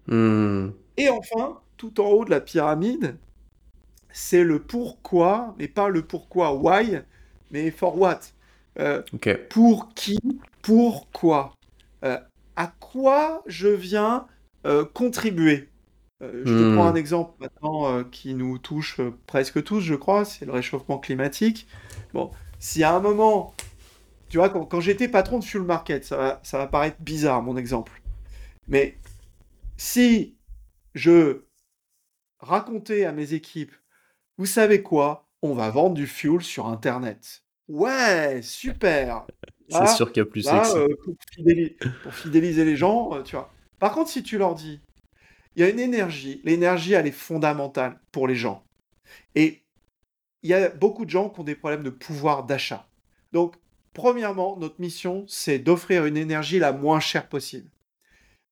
Et 0.96 1.08
enfin, 1.08 1.60
tout 1.76 2.00
en 2.00 2.06
haut 2.10 2.24
de 2.24 2.30
la 2.30 2.40
pyramide, 2.40 3.16
c'est 4.12 4.44
le 4.44 4.62
pourquoi, 4.62 5.54
mais 5.58 5.68
pas 5.68 5.88
le 5.88 6.02
pourquoi 6.06 6.54
why, 6.54 7.00
mais 7.50 7.70
for 7.70 7.98
what. 7.98 8.20
Euh, 8.78 9.02
Ok. 9.12 9.26
pour 9.48 9.94
qui, 9.94 10.20
pourquoi. 10.62 11.54
Euh, 12.04 12.18
à 12.56 12.68
quoi 12.80 13.42
je 13.46 13.68
viens 13.68 14.26
euh, 14.66 14.84
contribuer. 14.84 15.70
Je 16.22 16.54
te 16.54 16.64
Hmm. 16.64 16.64
prends 16.64 16.86
un 16.88 16.96
exemple 16.96 17.34
maintenant 17.40 18.04
qui 18.04 18.34
nous 18.34 18.58
touche 18.58 19.00
presque 19.26 19.62
tous, 19.64 19.80
je 19.80 19.94
crois, 19.94 20.24
c'est 20.24 20.46
le 20.46 20.52
réchauffement 20.52 20.98
climatique. 20.98 21.68
Bon, 22.14 22.30
si 22.60 22.84
à 22.84 22.94
un 22.94 23.00
moment, 23.00 23.54
tu 24.28 24.38
vois, 24.38 24.48
quand, 24.50 24.64
quand 24.66 24.80
j'étais 24.80 25.08
patron 25.08 25.38
de 25.38 25.44
Fuel 25.44 25.62
Market, 25.64 26.04
ça 26.04 26.16
va, 26.16 26.40
ça 26.42 26.58
va 26.58 26.66
paraître 26.66 26.96
bizarre 27.00 27.42
mon 27.42 27.56
exemple, 27.56 27.92
mais 28.68 28.96
si 29.76 30.36
je 30.94 31.44
racontais 32.38 33.04
à 33.04 33.12
mes 33.12 33.34
équipes, 33.34 33.72
vous 34.38 34.46
savez 34.46 34.82
quoi, 34.82 35.28
on 35.42 35.54
va 35.54 35.70
vendre 35.70 35.94
du 35.94 36.06
fuel 36.06 36.42
sur 36.42 36.66
Internet. 36.66 37.44
Ouais, 37.68 38.40
super. 38.42 39.26
C'est 39.68 39.86
sûr 39.88 40.12
qu'il 40.12 40.20
y 40.20 40.26
a 40.26 40.28
plus 40.28 40.44
là, 40.44 40.64
sexy. 40.64 40.78
euh, 40.78 40.88
pour 42.02 42.14
fidéliser 42.14 42.64
les 42.64 42.76
gens, 42.76 43.14
euh, 43.14 43.22
tu 43.22 43.36
vois. 43.36 43.50
Par 43.78 43.92
contre, 43.92 44.10
si 44.10 44.22
tu 44.22 44.36
leur 44.36 44.54
dis, 44.54 44.80
il 45.56 45.62
y 45.62 45.64
a 45.64 45.70
une 45.70 45.80
énergie, 45.80 46.40
l'énergie, 46.44 46.92
elle 46.92 47.06
est 47.06 47.10
fondamentale 47.10 47.98
pour 48.10 48.28
les 48.28 48.34
gens. 48.34 48.64
Et 49.34 49.62
il 50.42 50.50
y 50.50 50.54
a 50.54 50.68
beaucoup 50.70 51.04
de 51.04 51.10
gens 51.10 51.30
qui 51.30 51.40
ont 51.40 51.44
des 51.44 51.54
problèmes 51.54 51.82
de 51.82 51.90
pouvoir 51.90 52.44
d'achat. 52.44 52.86
Donc, 53.32 53.56
premièrement, 53.94 54.56
notre 54.56 54.80
mission, 54.80 55.24
c'est 55.28 55.58
d'offrir 55.58 56.04
une 56.04 56.16
énergie 56.16 56.58
la 56.58 56.72
moins 56.72 57.00
chère 57.00 57.28
possible. 57.28 57.70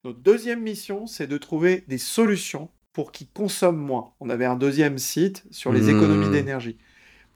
Notre 0.03 0.19
deuxième 0.19 0.61
mission, 0.61 1.05
c'est 1.05 1.27
de 1.27 1.37
trouver 1.37 1.83
des 1.87 1.97
solutions 1.99 2.69
pour 2.93 3.11
qu'ils 3.11 3.29
consomment 3.29 3.77
moins. 3.77 4.11
On 4.19 4.29
avait 4.29 4.45
un 4.45 4.55
deuxième 4.55 4.97
site 4.97 5.43
sur 5.51 5.71
les 5.71 5.89
économies 5.89 6.27
Hmm. 6.27 6.31
d'énergie. 6.31 6.77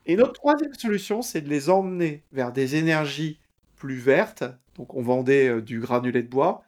Et 0.05 0.15
notre 0.15 0.33
troisième 0.33 0.73
solution, 0.73 1.21
c'est 1.21 1.41
de 1.41 1.49
les 1.49 1.69
emmener 1.69 2.23
vers 2.31 2.51
des 2.51 2.75
énergies 2.75 3.39
plus 3.77 3.95
vertes. 3.97 4.43
Donc, 4.77 4.93
on 4.95 5.01
vendait 5.01 5.47
euh, 5.47 5.61
du 5.61 5.79
granulé 5.79 6.21
de 6.23 6.27
bois. 6.27 6.63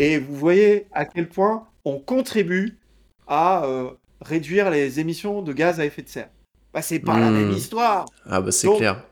Et 0.00 0.18
vous 0.18 0.34
voyez 0.36 0.86
à 0.92 1.04
quel 1.04 1.28
point 1.28 1.66
on 1.84 1.98
contribue 1.98 2.78
à 3.26 3.64
euh, 3.66 3.90
réduire 4.20 4.70
les 4.70 5.00
émissions 5.00 5.42
de 5.42 5.52
gaz 5.52 5.80
à 5.80 5.84
effet 5.86 6.02
de 6.02 6.08
serre. 6.08 6.30
Bah, 6.72 6.82
c'est 6.82 6.98
pas 6.98 7.18
la 7.18 7.30
même 7.30 7.50
Hmm. 7.50 7.56
histoire. 7.56 8.06
Ah 8.26 8.40
bah 8.40 8.52
c'est 8.52 8.68
clair. 8.76 9.04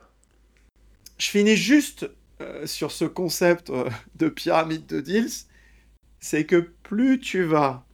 Je 1.18 1.28
finis 1.28 1.57
juste 1.57 2.09
euh, 2.41 2.66
sur 2.66 2.91
ce 2.91 3.05
concept 3.05 3.70
de 4.16 4.28
pyramide 4.28 4.87
de 4.87 5.01
deals. 5.01 5.30
C'est 6.25 6.47
que 6.47 6.70
plus 6.83 7.20
tu 7.20 7.43
vas 7.43 7.85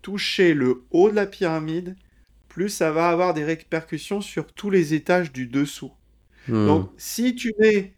toucher 0.00 0.54
le 0.54 0.86
haut 0.90 1.10
de 1.10 1.14
la 1.14 1.26
pyramide, 1.26 1.96
plus 2.48 2.70
ça 2.70 2.90
va 2.90 3.10
avoir 3.10 3.34
des 3.34 3.44
répercussions 3.44 4.22
sur 4.22 4.50
tous 4.54 4.70
les 4.70 4.94
étages 4.94 5.32
du 5.32 5.46
dessous. 5.46 5.92
Hmm. 6.48 6.66
Donc, 6.66 6.90
si 6.96 7.34
tu 7.34 7.52
n'es 7.58 7.92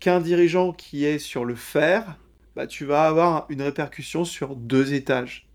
qu'un 0.00 0.20
dirigeant 0.20 0.74
qui 0.74 1.06
est 1.06 1.18
sur 1.18 1.46
le 1.46 1.54
fer, 1.54 2.18
bah, 2.54 2.66
tu 2.66 2.84
vas 2.84 3.04
avoir 3.04 3.46
une 3.48 3.62
répercussion 3.62 4.26
sur 4.26 4.54
deux 4.54 4.92
étages. 4.92 5.48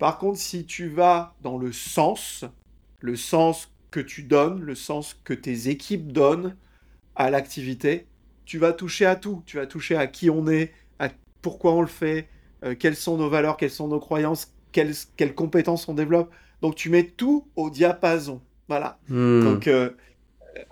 Par 0.00 0.18
contre, 0.18 0.40
si 0.40 0.66
tu 0.66 0.88
vas 0.88 1.36
dans 1.40 1.56
le 1.56 1.70
sens, 1.70 2.46
le 2.98 3.14
sens 3.14 3.72
que 3.92 4.00
tu 4.00 4.24
donnes, 4.24 4.60
le 4.60 4.74
sens 4.74 5.16
que 5.22 5.34
tes 5.34 5.68
équipes 5.68 6.12
donnent 6.12 6.56
à 7.14 7.30
l'activité, 7.30 8.08
tu 8.44 8.58
vas 8.58 8.72
toucher 8.72 9.06
à 9.06 9.14
tout. 9.14 9.44
Tu 9.46 9.58
vas 9.58 9.68
toucher 9.68 9.94
à 9.94 10.08
qui 10.08 10.30
on 10.30 10.48
est, 10.48 10.72
à 10.98 11.10
pourquoi 11.42 11.74
on 11.74 11.80
le 11.80 11.86
fait, 11.86 12.28
euh, 12.64 12.74
quelles 12.78 12.96
sont 12.96 13.16
nos 13.16 13.28
valeurs, 13.30 13.56
quelles 13.56 13.70
sont 13.70 13.88
nos 13.88 14.00
croyances, 14.00 14.52
quelles, 14.72 14.94
quelles 15.16 15.34
compétences 15.34 15.88
on 15.88 15.94
développe. 15.94 16.30
Donc 16.62 16.74
tu 16.74 16.90
mets 16.90 17.04
tout 17.04 17.46
au 17.56 17.70
diapason. 17.70 18.40
Voilà. 18.68 18.98
Hmm. 19.08 19.44
Donc 19.44 19.66
euh, 19.68 19.90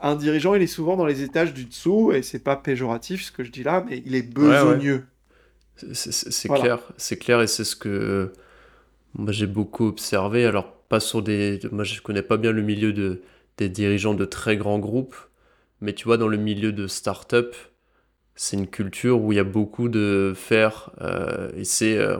un 0.00 0.16
dirigeant, 0.16 0.54
il 0.54 0.62
est 0.62 0.66
souvent 0.66 0.96
dans 0.96 1.06
les 1.06 1.22
étages 1.22 1.54
du 1.54 1.64
dessous, 1.66 2.12
et 2.12 2.22
c'est 2.22 2.40
pas 2.42 2.56
péjoratif 2.56 3.24
ce 3.24 3.32
que 3.32 3.44
je 3.44 3.50
dis 3.52 3.62
là, 3.62 3.84
mais 3.88 4.02
il 4.06 4.14
est 4.14 4.22
besogneux. 4.22 5.04
C'est- 5.76 5.94
C'est 5.94 6.32
c'est 6.32 6.48
Voilà. 6.48 6.62
clair, 6.64 6.78
c'est 6.96 7.18
clair 7.18 7.42
et 7.42 7.46
c'est 7.46 7.64
ce 7.64 7.76
que 7.76 8.32
moi 9.14 9.32
j'ai 9.32 9.46
beaucoup 9.46 9.86
observé. 9.86 10.46
Alors 10.46 10.72
pas 10.88 11.00
sur 11.00 11.22
des, 11.22 11.60
moi 11.72 11.84
je 11.84 12.00
connais 12.02 12.22
pas 12.22 12.36
bien 12.36 12.52
le 12.52 12.62
milieu 12.62 12.92
de 12.92 13.22
des 13.58 13.68
dirigeants 13.70 14.14
de 14.14 14.24
très 14.26 14.56
grands 14.56 14.78
groupes, 14.78 15.16
mais 15.80 15.94
tu 15.94 16.04
vois 16.06 16.18
dans 16.18 16.28
le 16.28 16.36
milieu 16.38 16.72
de 16.72 16.86
start-up, 16.86 17.54
c'est 18.36 18.56
une 18.56 18.68
culture 18.68 19.20
où 19.22 19.32
il 19.32 19.36
y 19.36 19.38
a 19.40 19.44
beaucoup 19.44 19.88
de 19.88 20.32
faire 20.36 20.90
euh, 21.00 21.50
et 21.56 21.64
c'est 21.64 21.98
euh, 21.98 22.18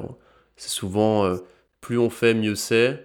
c'est 0.56 0.70
souvent 0.70 1.24
euh, 1.26 1.36
plus 1.80 1.98
on 1.98 2.10
fait 2.10 2.34
mieux 2.34 2.54
c'est 2.56 3.04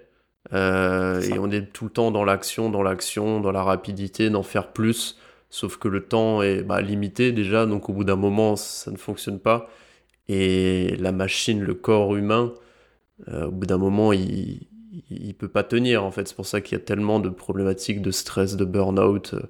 Euh, 0.54 1.22
et 1.22 1.40
on 1.40 1.52
est 1.52 1.72
tout 1.74 1.86
le 1.86 1.92
temps 1.92 2.12
dans 2.12 2.26
l'action, 2.26 2.70
dans 2.70 2.84
l'action, 2.84 3.40
dans 3.42 3.52
la 3.52 3.64
rapidité, 3.64 4.30
d'en 4.30 4.44
faire 4.44 4.74
plus. 4.74 5.18
Sauf 5.50 5.78
que 5.78 5.88
le 5.88 6.02
temps 6.08 6.42
est 6.42 6.64
bah, 6.64 6.82
limité 6.82 7.32
déjà, 7.32 7.66
donc 7.66 7.90
au 7.90 7.94
bout 7.94 8.04
d'un 8.04 8.18
moment 8.18 8.56
ça 8.56 8.92
ne 8.92 8.98
fonctionne 8.98 9.40
pas. 9.40 9.70
Et 10.28 10.96
la 11.00 11.12
machine, 11.12 11.62
le 11.62 11.76
corps 11.76 12.16
humain, 12.16 12.54
au 13.28 13.52
bout 13.52 13.68
d'un 13.68 13.78
moment, 13.78 14.14
il, 14.14 14.68
il, 15.10 15.36
peut 15.36 15.48
pas 15.48 15.64
tenir 15.64 16.04
en 16.04 16.12
fait. 16.12 16.28
C'est 16.28 16.36
pour 16.36 16.46
ça 16.46 16.62
qu'il 16.62 16.78
y 16.78 16.82
a 16.82 16.84
tellement 16.84 17.20
de 17.20 17.30
problématiques 17.30 18.02
de 18.02 18.12
stress, 18.12 18.56
de 18.56 18.66
burn-out 18.66 19.34
euh, 19.34 19.42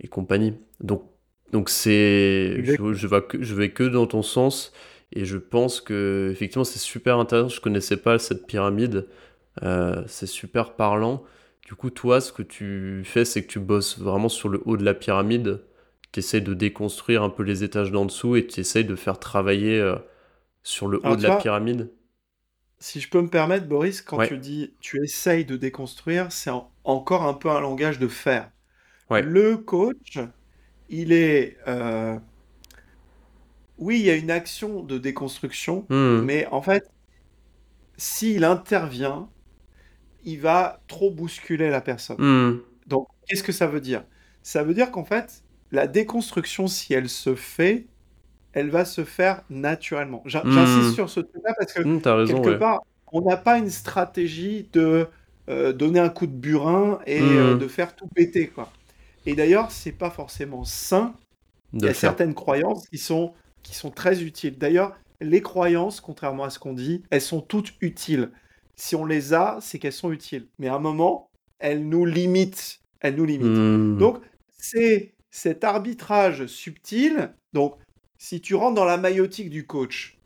et 0.00 0.08
compagnie. 0.08 0.54
Donc, 0.80 1.04
donc 1.52 1.70
c'est, 1.70 2.62
je, 2.64 2.92
je, 2.92 3.06
vais 3.06 3.22
que, 3.22 3.42
je 3.42 3.54
vais 3.54 3.70
que 3.72 3.84
dans 3.84 4.06
ton 4.06 4.22
sens 4.22 4.72
et 5.12 5.24
je 5.24 5.38
pense 5.38 5.80
que 5.80 6.28
effectivement 6.32 6.64
c'est 6.64 6.78
super 6.78 7.18
intéressant. 7.18 7.48
Je 7.48 7.60
connaissais 7.60 7.96
pas 7.96 8.18
cette 8.18 8.46
pyramide, 8.46 9.06
Euh, 9.64 10.04
c'est 10.08 10.26
super 10.28 10.74
parlant. 10.76 11.24
Du 11.66 11.74
coup, 11.76 11.90
toi, 11.90 12.20
ce 12.22 12.32
que 12.32 12.42
tu 12.42 13.02
fais, 13.04 13.24
c'est 13.26 13.42
que 13.44 13.48
tu 13.52 13.60
bosses 13.60 13.98
vraiment 14.00 14.28
sur 14.30 14.48
le 14.50 14.62
haut 14.66 14.76
de 14.78 14.84
la 14.84 14.94
pyramide. 14.94 15.62
Tu 16.12 16.20
essaies 16.20 16.40
de 16.42 16.54
déconstruire 16.54 17.22
un 17.24 17.30
peu 17.30 17.44
les 17.44 17.64
étages 17.64 17.92
d'en 17.92 18.06
dessous 18.06 18.36
et 18.36 18.46
tu 18.48 18.60
essaies 18.60 18.84
de 18.84 18.96
faire 18.96 19.20
travailler 19.20 19.78
euh, 19.80 19.96
sur 20.64 20.88
le 20.88 21.00
haut 21.06 21.14
Alors 21.14 21.16
de 21.16 21.22
la 21.24 21.32
vois, 21.32 21.32
pyramide. 21.32 21.90
si 22.80 23.00
je 23.00 23.08
peux 23.10 23.20
me 23.22 23.28
permettre, 23.30 23.66
Boris, 23.66 24.02
quand 24.02 24.18
Ouais, 24.18 24.20
tu 24.20 24.38
dis 24.38 24.74
tu 24.80 25.02
essayes 25.04 25.44
de 25.44 25.56
déconstruire, 25.56 26.32
c'est 26.32 26.50
en- 26.50 26.70
encore 26.84 27.22
un 27.24 27.34
peu 27.34 27.50
un 27.50 27.60
langage 27.60 27.98
de 27.98 28.08
faire. 28.08 28.50
ouais. 29.10 29.28
Le 29.32 29.56
coach, 29.58 30.18
il 30.88 31.12
est... 31.12 31.58
euh, 31.68 32.18
Oui, 33.78 33.98
il 34.00 34.04
y 34.06 34.10
a 34.10 34.16
une 34.16 34.30
action 34.30 34.82
de 34.82 34.98
déconstruction, 34.98 35.88
Hmm, 35.88 36.20
mais 36.20 36.46
en 36.48 36.60
fait, 36.62 36.84
s'il 37.96 38.44
intervient, 38.44 39.30
il 40.24 40.40
va 40.40 40.82
trop 40.88 41.10
bousculer 41.12 41.70
la 41.70 41.80
personne. 41.80 42.18
hmm, 42.18 42.62
Donc, 42.86 43.08
qu'est-ce 43.26 43.42
que 43.44 43.52
ça 43.52 43.66
veut 43.66 43.80
dire? 43.82 44.04
Ça 44.42 44.64
veut 44.64 44.74
dire 44.74 44.92
qu'en 44.92 45.04
fait, 45.04 45.44
la 45.72 45.88
déconstruction, 45.88 46.68
si 46.68 46.94
elle 46.94 47.08
se 47.08 47.34
fait, 47.34 47.88
elle 48.52 48.70
va 48.70 48.84
se 48.84 49.04
faire 49.04 49.44
naturellement. 49.50 50.22
J'in- 50.26 50.46
J'insiste 50.50 50.92
hmm. 50.92 50.94
sur 50.94 51.10
ce 51.10 51.20
truc-là 51.20 51.54
parce 51.58 51.72
que 51.74 51.82
Hmm, 51.82 51.98
raison, 52.06 52.10
quelque 52.24 52.50
ouais. 52.50 52.60
part, 52.60 52.80
on 53.12 53.22
n'a 53.22 53.36
pas 53.38 53.58
une 53.58 53.70
stratégie 53.70 54.68
de 54.72 55.08
euh, 55.50 55.72
donner 55.72 56.00
un 56.00 56.10
coup 56.10 56.26
de 56.28 56.32
burin 56.32 57.00
et 57.06 57.38
euh, 57.38 57.54
Hmm, 57.54 57.58
de 57.58 57.68
faire 57.68 57.96
tout 57.96 58.08
péter, 58.08 58.48
quoi. 58.50 58.77
Et 59.28 59.34
d'ailleurs, 59.34 59.70
c'est 59.70 59.92
pas 59.92 60.08
forcément 60.08 60.64
sain. 60.64 61.14
Il 61.74 61.82
y 61.82 61.84
a 61.84 61.88
faire. 61.88 61.96
certaines 61.96 62.34
croyances 62.34 62.88
qui 62.88 62.96
sont, 62.96 63.34
qui 63.62 63.74
sont 63.74 63.90
très 63.90 64.22
utiles. 64.22 64.56
D'ailleurs, 64.56 64.98
les 65.20 65.42
croyances, 65.42 66.00
contrairement 66.00 66.44
à 66.44 66.50
ce 66.50 66.58
qu'on 66.58 66.72
dit, 66.72 67.02
elles 67.10 67.20
sont 67.20 67.42
toutes 67.42 67.74
utiles. 67.82 68.30
Si 68.74 68.96
on 68.96 69.04
les 69.04 69.34
a, 69.34 69.58
c'est 69.60 69.78
qu'elles 69.78 69.92
sont 69.92 70.12
utiles. 70.12 70.48
Mais 70.58 70.68
à 70.68 70.76
un 70.76 70.78
moment, 70.78 71.28
elles 71.58 71.86
nous 71.86 72.06
limitent. 72.06 72.80
Elles 73.00 73.16
nous 73.16 73.26
limitent. 73.26 73.48
Hmm, 73.48 73.98
Donc, 73.98 74.22
c'est 74.56 75.14
cet 75.30 75.62
arbitrage 75.62 76.46
subtil. 76.46 77.34
Donc, 77.52 77.76
si 78.16 78.40
tu 78.40 78.54
rentres 78.54 78.76
dans 78.76 78.86
la 78.86 78.96
maïotique 78.96 79.50
du 79.50 79.66
coach, 79.66 80.18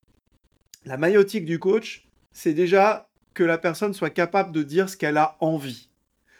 la 0.84 0.96
maïotique 0.96 1.44
du 1.44 1.58
coach, 1.58 2.08
c'est 2.30 2.54
déjà 2.54 3.08
que 3.34 3.42
la 3.42 3.58
personne 3.58 3.94
soit 3.94 4.10
capable 4.10 4.52
de 4.52 4.62
dire 4.62 4.88
ce 4.88 4.96
qu'elle 4.96 5.16
a 5.16 5.36
envie. 5.40 5.88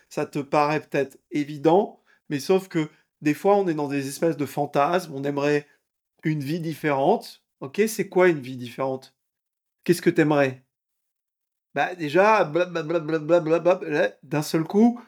Ça 0.09 0.27
te 0.27 0.39
paraît 0.39 0.79
peut-être 0.81 1.19
évident, 1.33 1.99
mais 2.33 2.41
sauf 2.41 2.69
que 2.69 2.89
des 3.21 3.35
fois, 3.35 3.59
on 3.59 3.69
est 3.69 3.75
dans 3.75 3.89
des 3.89 4.09
espèces 4.09 4.39
de 4.39 4.47
fantasmes, 4.47 5.13
on 5.15 5.23
aimerait 5.23 5.67
une 6.25 6.41
vie 6.41 6.61
différente. 6.61 7.45
Ok, 7.61 7.83
c'est 7.87 8.09
quoi 8.09 8.31
une 8.31 8.41
vie 8.41 8.57
différente? 8.57 9.15
Qu'est-ce 9.85 10.01
que 10.01 10.09
t'aimerais? 10.09 10.65
Bah 11.75 11.95
déjà, 11.95 12.45
blablabla, 12.45 13.19
blablabla, 13.19 14.19
d'un 14.23 14.41
seul 14.41 14.65
coup, 14.65 14.99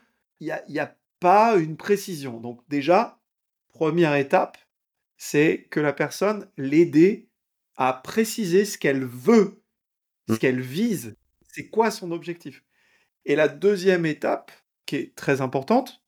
il 0.41 0.55
n'y 0.69 0.79
a, 0.79 0.85
a 0.85 0.95
pas 1.19 1.57
une 1.57 1.79
précision. 1.79 2.41
Donc 2.41 2.61
déjà, 2.69 3.19
première 3.69 4.17
étape, 4.17 4.59
c'est 5.17 5.67
que 5.71 5.81
la 5.81 5.95
personne 5.95 6.51
l'aider 6.59 7.31
à 7.77 7.95
préciser 7.95 8.67
ce 8.67 8.77
qu'elle 8.77 9.07
veut, 9.07 9.63
ce 10.29 10.35
qu'elle 10.35 10.61
vise, 10.61 11.17
c'est 11.49 11.71
quoi 11.71 11.91
son 11.91 12.13
objectif? 12.13 12.63
Et 13.25 13.35
la 13.35 13.49
deuxième 13.49 14.05
étape, 14.05 14.53
qui 14.85 14.97
est 14.97 15.15
très 15.17 15.41
importante, 15.41 16.05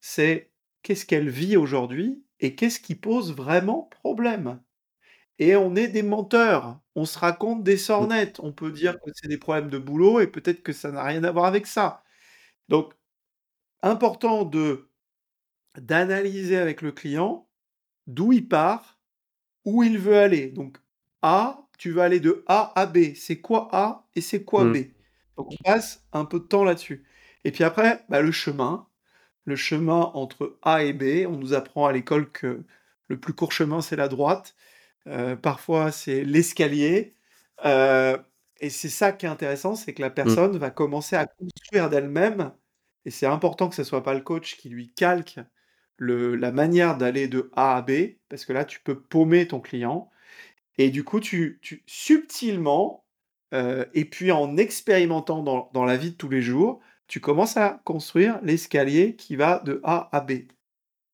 c'est 0.00 0.49
qu'est-ce 0.82 1.06
qu'elle 1.06 1.28
vit 1.30 1.56
aujourd'hui 1.56 2.24
et 2.40 2.54
qu'est-ce 2.56 2.80
qui 2.80 2.94
pose 2.94 3.34
vraiment 3.34 3.84
problème. 3.84 4.62
Et 5.38 5.56
on 5.56 5.76
est 5.76 5.88
des 5.88 6.02
menteurs, 6.02 6.80
on 6.96 7.04
se 7.06 7.18
raconte 7.18 7.64
des 7.64 7.78
sornettes, 7.78 8.40
on 8.40 8.52
peut 8.52 8.72
dire 8.72 8.94
que 9.00 9.10
c'est 9.14 9.28
des 9.28 9.38
problèmes 9.38 9.70
de 9.70 9.78
boulot 9.78 10.20
et 10.20 10.26
peut-être 10.28 10.62
que 10.62 10.72
ça 10.72 10.92
n'a 10.92 11.04
rien 11.04 11.24
à 11.24 11.32
voir 11.32 11.46
avec 11.46 11.66
ça. 11.66 12.04
Donc, 12.68 12.94
important 13.82 14.44
de 14.44 14.90
d'analyser 15.78 16.56
avec 16.58 16.82
le 16.82 16.92
client 16.92 17.48
d'où 18.08 18.32
il 18.32 18.48
part, 18.48 19.00
où 19.66 19.84
il 19.84 19.98
veut 19.98 20.18
aller. 20.18 20.48
Donc, 20.50 20.78
A, 21.22 21.68
tu 21.78 21.92
vas 21.92 22.04
aller 22.04 22.20
de 22.20 22.44
A 22.48 22.72
à 22.80 22.86
B. 22.86 23.14
C'est 23.16 23.40
quoi 23.42 23.68
A 23.72 24.08
et 24.16 24.22
c'est 24.22 24.44
quoi 24.44 24.64
Hmm, 24.64 24.74
B? 24.74 24.78
Donc, 25.38 25.48
on 25.52 25.56
passe 25.64 26.06
un 26.12 26.26
peu 26.26 26.40
de 26.40 26.46
temps 26.46 26.64
là-dessus. 26.64 27.06
Et 27.44 27.52
puis 27.52 27.64
après, 27.64 28.04
bah, 28.10 28.22
le 28.22 28.32
chemin. 28.32 28.89
Le 29.50 29.56
chemin 29.56 30.12
entre 30.14 30.56
A 30.62 30.84
et 30.84 30.92
B. 30.92 31.26
On 31.28 31.36
nous 31.36 31.54
apprend 31.54 31.86
à 31.86 31.92
l'école 31.92 32.30
que 32.30 32.62
le 33.08 33.18
plus 33.18 33.32
court 33.34 33.50
chemin, 33.50 33.80
c'est 33.80 33.96
la 33.96 34.06
droite. 34.06 34.54
Euh, 35.08 35.34
parfois, 35.34 35.90
c'est 35.90 36.22
l'escalier. 36.22 37.16
Euh, 37.64 38.16
et 38.60 38.70
c'est 38.70 38.88
ça 38.88 39.10
qui 39.10 39.26
est 39.26 39.28
intéressant, 39.28 39.74
c'est 39.74 39.92
que 39.92 40.02
la 40.02 40.10
personne 40.10 40.56
va 40.56 40.70
commencer 40.70 41.16
à 41.16 41.26
construire 41.26 41.90
d'elle-même. 41.90 42.52
Et 43.04 43.10
c'est 43.10 43.26
important 43.26 43.68
que 43.68 43.74
ce 43.74 43.82
soit 43.82 44.04
pas 44.04 44.14
le 44.14 44.20
coach 44.20 44.56
qui 44.56 44.68
lui 44.68 44.92
calque 44.94 45.40
la 45.98 46.52
manière 46.52 46.96
d'aller 46.96 47.26
de 47.26 47.50
A 47.56 47.76
à 47.76 47.82
B, 47.82 48.18
parce 48.28 48.44
que 48.44 48.52
là, 48.52 48.64
tu 48.64 48.78
peux 48.80 49.00
paumer 49.00 49.48
ton 49.48 49.58
client. 49.58 50.10
Et 50.78 50.90
du 50.90 51.02
coup, 51.02 51.18
tu, 51.18 51.58
tu 51.60 51.82
subtilement, 51.86 53.04
euh, 53.52 53.84
et 53.94 54.04
puis 54.04 54.30
en 54.30 54.56
expérimentant 54.56 55.42
dans, 55.42 55.70
dans 55.74 55.84
la 55.84 55.96
vie 55.96 56.12
de 56.12 56.16
tous 56.16 56.28
les 56.28 56.40
jours, 56.40 56.80
tu 57.10 57.20
commences 57.20 57.58
à 57.58 57.82
construire 57.84 58.40
l'escalier 58.42 59.16
qui 59.16 59.36
va 59.36 59.60
de 59.60 59.80
A 59.84 60.08
à 60.16 60.22
B. 60.22 60.32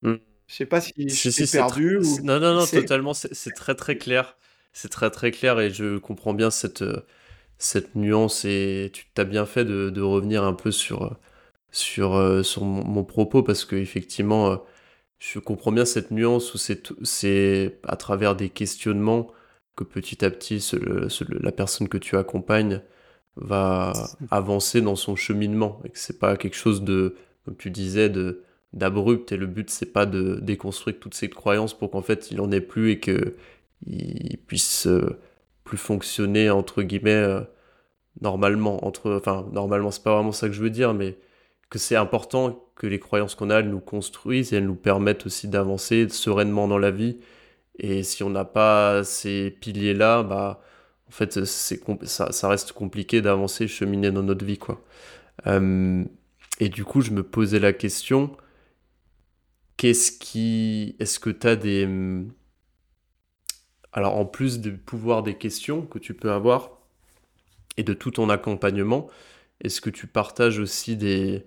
Hmm. 0.03 0.16
Je 0.49 0.55
sais 0.55 0.66
pas 0.66 0.80
si 0.80 0.92
je 1.09 1.30
c'est 1.30 1.44
tr- 1.44 1.53
perdu 1.53 1.99
ou 1.99 2.20
Non, 2.22 2.38
non, 2.40 2.55
non, 2.55 2.66
totalement, 2.66 3.14
c'est 3.14 3.53
très 3.53 3.74
très 3.74 3.97
clair. 3.99 4.36
C'est 4.72 4.90
très 4.90 5.11
très 5.11 5.30
clair 5.30 5.59
et 5.61 5.70
je 5.70 5.99
comprends 5.99 6.34
bien 6.34 6.51
cette, 6.51 6.82
euh, 6.82 7.07
cette 7.59 7.94
nuance 7.97 8.44
et 8.44 8.90
tu 8.92 9.07
t'as 9.14 9.24
bien 9.24 9.47
fait 9.47 9.64
de, 9.64 9.90
de 9.90 10.03
revenir 10.03 10.44
un 10.44 10.53
peu 10.55 10.70
sur, 10.70 11.05
euh, 11.05 11.11
sur, 11.72 12.14
euh, 12.16 12.42
sur 12.42 12.64
mon, 12.64 12.84
mon 12.84 13.05
propos 13.05 13.42
parce 13.42 13.64
que 13.64 13.76
effectivement, 13.76 14.64
je 15.20 15.38
comprends 15.40 15.72
bien 15.72 15.84
cette 15.86 16.11
nuance 16.12 16.55
où 16.55 16.59
c'est 16.59 17.80
à 17.84 17.97
travers 17.97 18.36
des 18.36 18.51
questionnements 18.51 19.32
que 19.76 19.84
petit 19.84 20.24
à 20.24 20.30
petit 20.30 20.61
ce- 20.61 21.09
ce- 21.09 21.24
la 21.42 21.53
personne 21.53 21.88
que 21.88 21.99
tu 21.99 22.16
accompagnes 22.16 22.82
va 23.37 23.93
avancer 24.30 24.80
dans 24.80 24.97
son 24.97 25.16
cheminement 25.16 25.80
et 25.84 25.91
que 25.91 25.99
c'est 25.99 26.18
pas 26.18 26.37
quelque 26.37 26.57
chose 26.57 26.82
de, 26.82 27.16
comme 27.45 27.57
tu 27.57 27.70
disais, 27.70 28.09
de 28.09 28.43
d'abrupt 28.72 29.32
et 29.32 29.37
le 29.37 29.47
but 29.47 29.70
c'est 29.70 29.93
pas 29.93 30.07
de 30.07 30.39
déconstruire 30.43 30.99
toutes 31.01 31.14
ces 31.14 31.30
croyances 31.30 31.72
pour 31.72 31.91
qu'en 31.91 32.03
fait 32.03 32.30
il 32.30 32.41
en 32.41 32.51
ait 32.51 32.61
plus 32.61 32.91
et 32.91 33.01
que 33.01 33.37
il 33.87 34.39
puisse 34.47 34.87
euh, 34.87 35.18
plus 35.64 35.78
fonctionner 35.78 36.51
entre 36.51 36.82
guillemets 36.82 37.12
euh, 37.12 37.41
normalement. 38.20 38.84
Entre, 38.87 39.12
enfin, 39.12 39.47
normalement, 39.53 39.91
c'est 39.91 40.03
pas 40.03 40.14
vraiment 40.14 40.32
ça 40.32 40.49
que 40.49 40.55
je 40.55 40.62
veux 40.62 40.70
dire, 40.70 40.95
mais 40.95 41.18
que 41.70 41.78
c'est 41.78 41.97
important 41.97 42.64
que 42.76 42.87
les 42.87 42.99
croyances 43.01 43.34
qu'on 43.34 43.51
a, 43.51 43.57
elles 43.61 43.70
nous 43.70 43.80
construisent 43.80 44.53
et 44.53 44.57
elles 44.57 44.66
nous 44.66 44.76
permettent 44.76 45.26
aussi 45.26 45.49
d'avancer 45.49 46.09
sereinement 46.09 46.68
dans 46.68 46.78
la 46.78 46.91
vie. 46.91 47.18
Et 47.78 48.03
si 48.03 48.22
on 48.22 48.30
n'a 48.30 48.45
pas 48.45 49.05
ces 49.05 49.51
piliers-là, 49.51 50.22
bah, 50.22 50.62
en 51.09 51.12
fait, 51.12 51.44
c'est 51.44 51.80
ça, 52.04 52.32
ça, 52.32 52.48
reste 52.48 52.72
compliqué 52.72 53.22
d'avancer, 53.22 53.68
cheminer 53.68 54.11
dans 54.11 54.22
notre 54.22 54.44
vie, 54.44 54.59
quoi. 54.59 54.82
Euh, 55.46 56.04
et 56.59 56.68
du 56.68 56.84
coup, 56.84 57.00
je 57.00 57.12
me 57.12 57.22
posais 57.22 57.61
la 57.61 57.72
question, 57.72 58.36
qu'est-ce 59.76 60.12
qui... 60.12 60.96
Est-ce 60.98 61.20
que 61.20 61.30
tu 61.30 61.46
as 61.46 61.57
des... 61.57 61.88
Alors, 63.92 64.16
en 64.16 64.26
plus 64.26 64.61
du 64.61 64.76
pouvoir 64.76 65.22
des 65.22 65.36
questions 65.38 65.82
que 65.82 65.98
tu 65.98 66.12
peux 66.12 66.32
avoir 66.32 66.80
et 67.76 67.82
de 67.82 67.94
tout 67.94 68.11
ton 68.11 68.28
accompagnement, 68.28 69.09
est-ce 69.61 69.80
que 69.80 69.90
tu 69.90 70.07
partages 70.07 70.59
aussi 70.59 70.96
des 70.96 71.46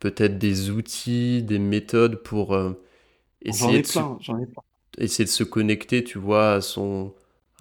peut-être 0.00 0.38
des 0.38 0.70
outils, 0.70 1.42
des 1.42 1.58
méthodes 1.58 2.16
pour 2.16 2.54
euh, 2.54 2.72
essayer, 3.42 3.82
de 3.82 3.86
se, 3.86 3.98
essayer 4.98 5.24
de 5.24 5.30
se 5.30 5.44
connecter, 5.44 6.04
tu 6.04 6.18
vois, 6.18 6.54
à 6.54 6.60
son, 6.60 7.14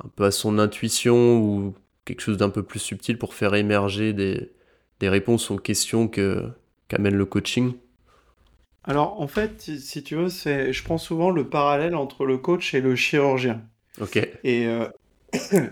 un 0.04 0.08
peu 0.10 0.26
à 0.26 0.32
son 0.32 0.60
intuition 0.60 1.38
ou 1.38 1.74
quelque 2.04 2.22
chose 2.22 2.38
d'un 2.38 2.50
peu 2.50 2.64
plus 2.64 2.80
subtil 2.80 3.18
pour 3.18 3.34
faire 3.34 3.56
émerger 3.56 4.14
des, 4.14 4.52
des 5.00 5.10
réponses 5.10 5.52
aux 5.52 5.58
questions 5.58 6.08
que, 6.08 6.50
qu'amène 6.88 7.16
le 7.16 7.26
coaching 7.26 7.74
Alors, 8.84 9.20
en 9.20 9.28
fait, 9.28 9.62
si 9.62 10.04
tu 10.04 10.16
veux, 10.16 10.30
c'est, 10.30 10.72
je 10.74 10.84
prends 10.84 10.98
souvent 10.98 11.32
le 11.32 11.50
parallèle 11.50 11.96
entre 11.96 12.26
le 12.26 12.38
coach 12.38 12.74
et 12.74 12.82
le 12.82 12.96
chirurgien. 12.96 13.62
Ok. 14.00 14.18
Et, 14.44 14.68
euh, 14.68 14.88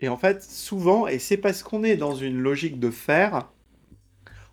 et 0.00 0.08
en 0.08 0.16
fait, 0.16 0.42
souvent, 0.42 1.06
et 1.06 1.18
c'est 1.18 1.36
parce 1.36 1.62
qu'on 1.62 1.84
est 1.84 1.96
dans 1.96 2.14
une 2.14 2.40
logique 2.40 2.78
de 2.78 2.90
faire, 2.90 3.48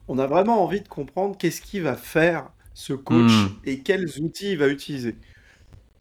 on 0.07 0.19
a 0.19 0.27
vraiment 0.27 0.63
envie 0.63 0.81
de 0.81 0.87
comprendre 0.87 1.37
qu'est-ce 1.37 1.61
qu'il 1.61 1.83
va 1.83 1.95
faire 1.95 2.49
ce 2.73 2.93
coach 2.93 3.31
hmm. 3.31 3.49
et 3.65 3.79
quels 3.79 4.19
outils 4.19 4.51
il 4.51 4.57
va 4.57 4.67
utiliser. 4.67 5.15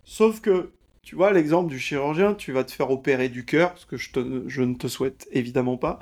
Sauf 0.05 0.41
que, 0.41 0.71
tu 1.03 1.17
vois, 1.17 1.33
l'exemple 1.33 1.69
du 1.69 1.79
chirurgien, 1.79 2.35
tu 2.35 2.53
vas 2.53 2.65
te 2.65 2.73
faire 2.73 2.91
opérer 2.91 3.29
du 3.29 3.45
cœur, 3.45 3.77
ce 3.77 3.87
que 3.87 3.97
je, 3.97 4.11
je 4.47 4.63
ne 4.63 4.75
te 4.75 4.87
souhaite 4.87 5.29
évidemment 5.33 5.77
pas, 5.77 5.99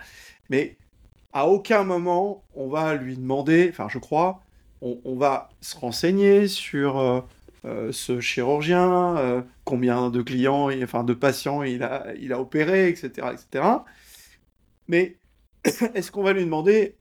mais 0.51 0.77
à 1.33 1.47
aucun 1.47 1.85
moment 1.85 2.45
on 2.55 2.69
va 2.69 2.95
lui 2.95 3.17
demander, 3.17 3.69
enfin 3.71 3.89
je 3.89 3.99
crois, 3.99 4.43
on, 4.83 5.17
va 5.17 5.51
se 5.61 5.77
renseigner 5.77 6.49
sur 6.49 6.99
euh, 6.99 7.21
euh, 7.67 7.93
ce 7.93 8.21
chirurgien, 8.21 9.17
euh, 9.19 9.43
combien 9.65 10.09
de 10.09 10.23
clients, 10.23 10.71
enfin 10.83 11.05
de 11.05 11.13
patients 11.13 11.63
il 11.63 11.83
a, 11.83 12.07
il 12.19 12.33
a 12.33 12.41
opéré, 12.41 12.89
etc., 12.89 13.29
etc. 13.33 13.65
Mais 14.89 15.17
est-ce 15.95 16.11
qu'on 16.11 16.23
va 16.23 16.33
lui 16.33 16.45
demander, 16.45 16.97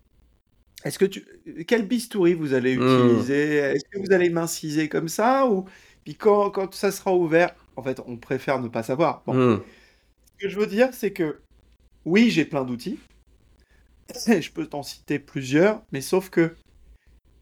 est-ce 0.83 0.99
que 0.99 1.05
tu, 1.05 1.25
quel 1.67 1.87
bistouri 1.87 2.33
vous 2.33 2.53
allez 2.53 2.77
mmh. 2.77 2.81
utiliser? 2.81 3.55
Est-ce 3.55 3.85
que 3.85 3.99
vous 3.99 4.13
allez 4.13 4.29
m'inciser 4.29 4.89
comme 4.89 5.07
ça 5.07 5.47
ou 5.47 5.65
puis 6.03 6.15
quand, 6.15 6.49
quand, 6.49 6.73
ça 6.73 6.91
sera 6.91 7.13
ouvert, 7.13 7.53
en 7.79 7.83
fait, 7.83 8.01
on 8.05 8.17
préfère 8.17 8.59
ne 8.59 8.67
pas 8.67 8.83
savoir. 8.83 9.23
Mmh. 9.27 9.61
Ce 10.25 10.45
que 10.45 10.49
je 10.49 10.59
veux 10.59 10.67
dire, 10.67 10.89
c'est 10.91 11.11
que 11.11 11.39
oui, 12.05 12.29
j'ai 12.29 12.43
plein 12.43 12.65
d'outils. 12.65 12.99
je 14.27 14.51
peux 14.51 14.65
t'en 14.65 14.83
citer 14.83 15.17
plusieurs, 15.17 15.81
mais 15.91 16.01
sauf 16.01 16.29
que 16.29 16.55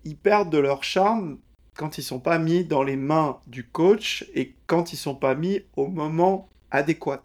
ils 0.03 0.15
perdent 0.15 0.51
de 0.51 0.59
leur 0.59 0.83
charme 0.83 1.39
quand 1.75 1.97
ils 1.97 2.03
sont 2.03 2.19
pas 2.19 2.37
mis 2.37 2.63
dans 2.63 2.83
les 2.83 2.95
mains 2.95 3.39
du 3.47 3.67
coach 3.67 4.25
et 4.35 4.53
quand 4.67 4.93
ils 4.93 4.97
sont 4.97 5.15
pas 5.15 5.35
mis 5.35 5.61
au 5.75 5.87
moment 5.87 6.49
adéquat. 6.71 7.23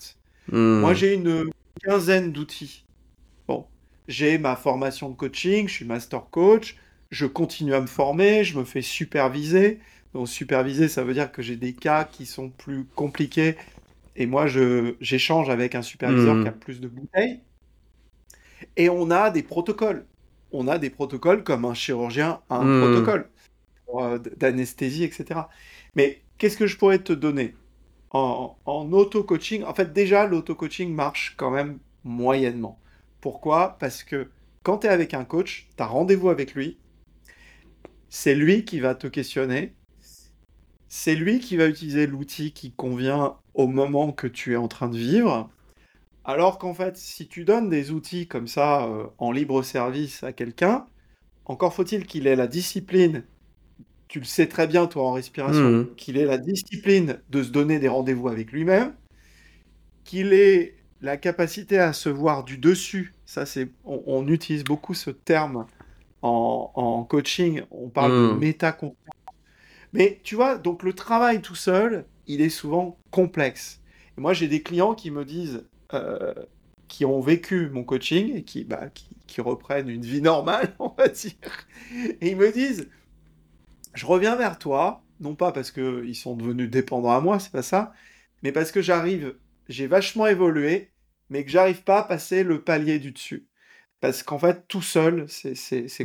Hmm. 0.50 0.80
Moi, 0.80 0.94
j'ai 0.94 1.14
une 1.14 1.50
quinzaine 1.84 2.32
d'outils. 2.32 2.84
Bon, 3.46 3.66
j'ai 4.08 4.38
ma 4.38 4.56
formation 4.56 5.10
de 5.10 5.16
coaching, 5.16 5.68
je 5.68 5.74
suis 5.74 5.84
master 5.84 6.30
coach, 6.30 6.76
je 7.10 7.26
continue 7.26 7.74
à 7.74 7.80
me 7.80 7.86
former, 7.86 8.42
je 8.42 8.58
me 8.58 8.64
fais 8.64 8.82
superviser. 8.82 9.80
Donc 10.14 10.28
superviser, 10.28 10.88
ça 10.88 11.04
veut 11.04 11.14
dire 11.14 11.32
que 11.32 11.42
j'ai 11.42 11.56
des 11.56 11.72
cas 11.72 12.04
qui 12.04 12.26
sont 12.26 12.50
plus 12.50 12.84
compliqués 12.94 13.56
et 14.14 14.26
moi 14.26 14.46
j'échange 15.00 15.48
avec 15.48 15.74
un 15.74 15.82
superviseur 15.82 16.34
hmm. 16.34 16.42
qui 16.42 16.48
a 16.48 16.52
plus 16.52 16.80
de 16.80 16.88
bouteilles. 16.88 17.40
Et 18.76 18.88
on 18.88 19.10
a 19.10 19.30
des 19.30 19.42
protocoles. 19.42 20.06
On 20.52 20.68
a 20.68 20.78
des 20.78 20.90
protocoles 20.90 21.44
comme 21.44 21.64
un 21.64 21.74
chirurgien 21.74 22.40
a 22.50 22.56
un 22.56 22.64
hmm. 22.64 22.80
protocole 22.80 23.30
euh, 23.94 24.18
d'anesthésie, 24.36 25.04
etc. 25.04 25.40
Mais 25.94 26.22
qu'est-ce 26.38 26.56
que 26.56 26.66
je 26.66 26.76
pourrais 26.76 26.98
te 26.98 27.12
donner? 27.12 27.54
En, 28.10 28.56
auto-coaching 28.66 29.64
En 29.64 29.72
fait, 29.72 29.94
déjà, 29.94 30.26
l'auto-coaching 30.26 30.92
marche 30.94 31.34
quand 31.38 31.50
même 31.50 31.78
moyennement. 32.04 32.78
Pourquoi? 33.22 33.76
Parce 33.80 34.02
que 34.02 34.28
quand 34.62 34.78
tu 34.78 34.86
es 34.86 34.90
avec 34.90 35.14
un 35.14 35.24
coach, 35.24 35.68
tu 35.76 35.82
as 35.82 35.86
rendez-vous 35.86 36.28
avec 36.28 36.54
lui, 36.54 36.78
c'est 38.10 38.34
lui 38.34 38.66
qui 38.66 38.80
va 38.80 38.94
te 38.94 39.06
questionner, 39.06 39.74
c'est 40.94 41.14
lui 41.14 41.40
qui 41.40 41.56
va 41.56 41.68
utiliser 41.68 42.06
l'outil 42.06 42.52
qui 42.52 42.70
convient 42.70 43.36
au 43.54 43.66
moment 43.66 44.12
que 44.12 44.26
tu 44.26 44.52
es 44.52 44.56
en 44.56 44.68
train 44.68 44.90
de 44.90 44.98
vivre, 44.98 45.48
alors 46.22 46.58
qu'en 46.58 46.74
fait, 46.74 46.98
si 46.98 47.28
tu 47.28 47.46
donnes 47.46 47.70
des 47.70 47.92
outils 47.92 48.26
comme 48.26 48.46
ça 48.46 48.84
euh, 48.84 49.06
en 49.16 49.32
libre 49.32 49.62
service 49.62 50.22
à 50.22 50.34
quelqu'un, 50.34 50.84
encore 51.46 51.72
faut-il 51.72 52.04
qu'il 52.04 52.26
ait 52.26 52.36
la 52.36 52.46
discipline, 52.46 53.24
tu 54.06 54.18
le 54.18 54.26
sais 54.26 54.48
très 54.48 54.66
bien 54.66 54.86
toi 54.86 55.04
en 55.04 55.12
respiration, 55.12 55.70
mmh. 55.70 55.94
qu'il 55.96 56.18
ait 56.18 56.26
la 56.26 56.36
discipline 56.36 57.22
de 57.30 57.42
se 57.42 57.48
donner 57.48 57.78
des 57.78 57.88
rendez-vous 57.88 58.28
avec 58.28 58.52
lui-même, 58.52 58.92
qu'il 60.04 60.34
ait 60.34 60.74
la 61.00 61.16
capacité 61.16 61.78
à 61.78 61.94
se 61.94 62.10
voir 62.10 62.44
du 62.44 62.58
dessus. 62.58 63.14
Ça, 63.24 63.46
c'est, 63.46 63.70
on, 63.86 64.28
utilise 64.28 64.62
beaucoup 64.62 64.92
ce 64.92 65.08
terme 65.08 65.64
en, 66.20 67.06
coaching. 67.08 67.62
On 67.70 67.88
parle 67.88 68.12
de 68.12 68.32
mmh. 68.34 68.38
méta 68.38 68.72
Mais 69.92 70.20
tu 70.24 70.34
vois, 70.34 70.58
donc 70.58 70.82
le 70.82 70.92
travail 70.94 71.42
tout 71.42 71.54
seul, 71.54 72.06
il 72.26 72.40
est 72.40 72.48
souvent 72.48 72.98
complexe. 73.10 73.80
moi, 74.16 74.32
j'ai 74.32 74.48
des 74.48 74.62
clients 74.62 74.94
qui 74.94 75.10
me 75.10 75.24
disent 75.24 75.64
euh, 75.92 76.34
qui 76.88 77.06
ont 77.06 77.20
vécu 77.20 77.70
mon 77.70 77.84
coaching 77.84 78.36
et 78.36 78.42
qui, 78.44 78.64
bah, 78.64 78.88
qui, 79.26 79.40
reprennent 79.40 79.88
une 79.88 80.02
vie 80.02 80.20
normale, 80.20 80.74
on 80.78 80.88
va 80.90 81.08
dire. 81.08 81.32
Et 82.20 82.30
ils 82.30 82.36
me 82.36 82.52
disent, 82.52 82.90
je 83.94 84.04
reviens 84.04 84.36
vers 84.36 84.58
toi, 84.58 85.02
non 85.20 85.34
pas 85.34 85.52
parce 85.52 85.70
qu'ils 85.70 86.14
sont 86.14 86.36
devenus 86.36 86.68
dépendants 86.68 87.12
à 87.12 87.20
moi, 87.20 87.38
c'est 87.38 87.52
pas 87.52 87.62
ça, 87.62 87.94
mais 88.42 88.52
parce 88.52 88.72
que 88.72 88.82
j'arrive, 88.82 89.36
j'ai 89.70 89.86
vachement 89.86 90.26
évolué, 90.26 90.90
mais 91.30 91.44
que 91.44 91.50
j'arrive 91.50 91.82
pas 91.82 92.00
à 92.00 92.02
passer 92.02 92.44
le 92.44 92.62
palier 92.62 92.98
du 92.98 93.12
dessus. 93.12 93.46
Parce 94.02 94.24
qu'en 94.24 94.38
fait, 94.40 94.64
tout 94.66 94.82
seul, 94.82 95.26
c'est 95.28 95.44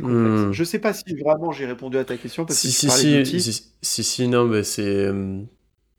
complexe. 0.00 0.40
Hmm. 0.40 0.52
Je 0.52 0.62
sais 0.62 0.78
pas 0.78 0.92
si 0.92 1.16
vraiment 1.16 1.50
j'ai 1.50 1.66
répondu 1.66 1.98
à 1.98 2.04
ta 2.04 2.16
question. 2.16 2.46
Parce 2.46 2.60
si, 2.60 2.68
que 2.68 2.92
si, 2.92 3.26
si, 3.26 3.40
si, 3.42 3.72
si, 3.82 4.04
si, 4.04 4.28
non, 4.28 4.44
mais 4.44 4.62
c'est. 4.62 5.06
Euh, 5.08 5.42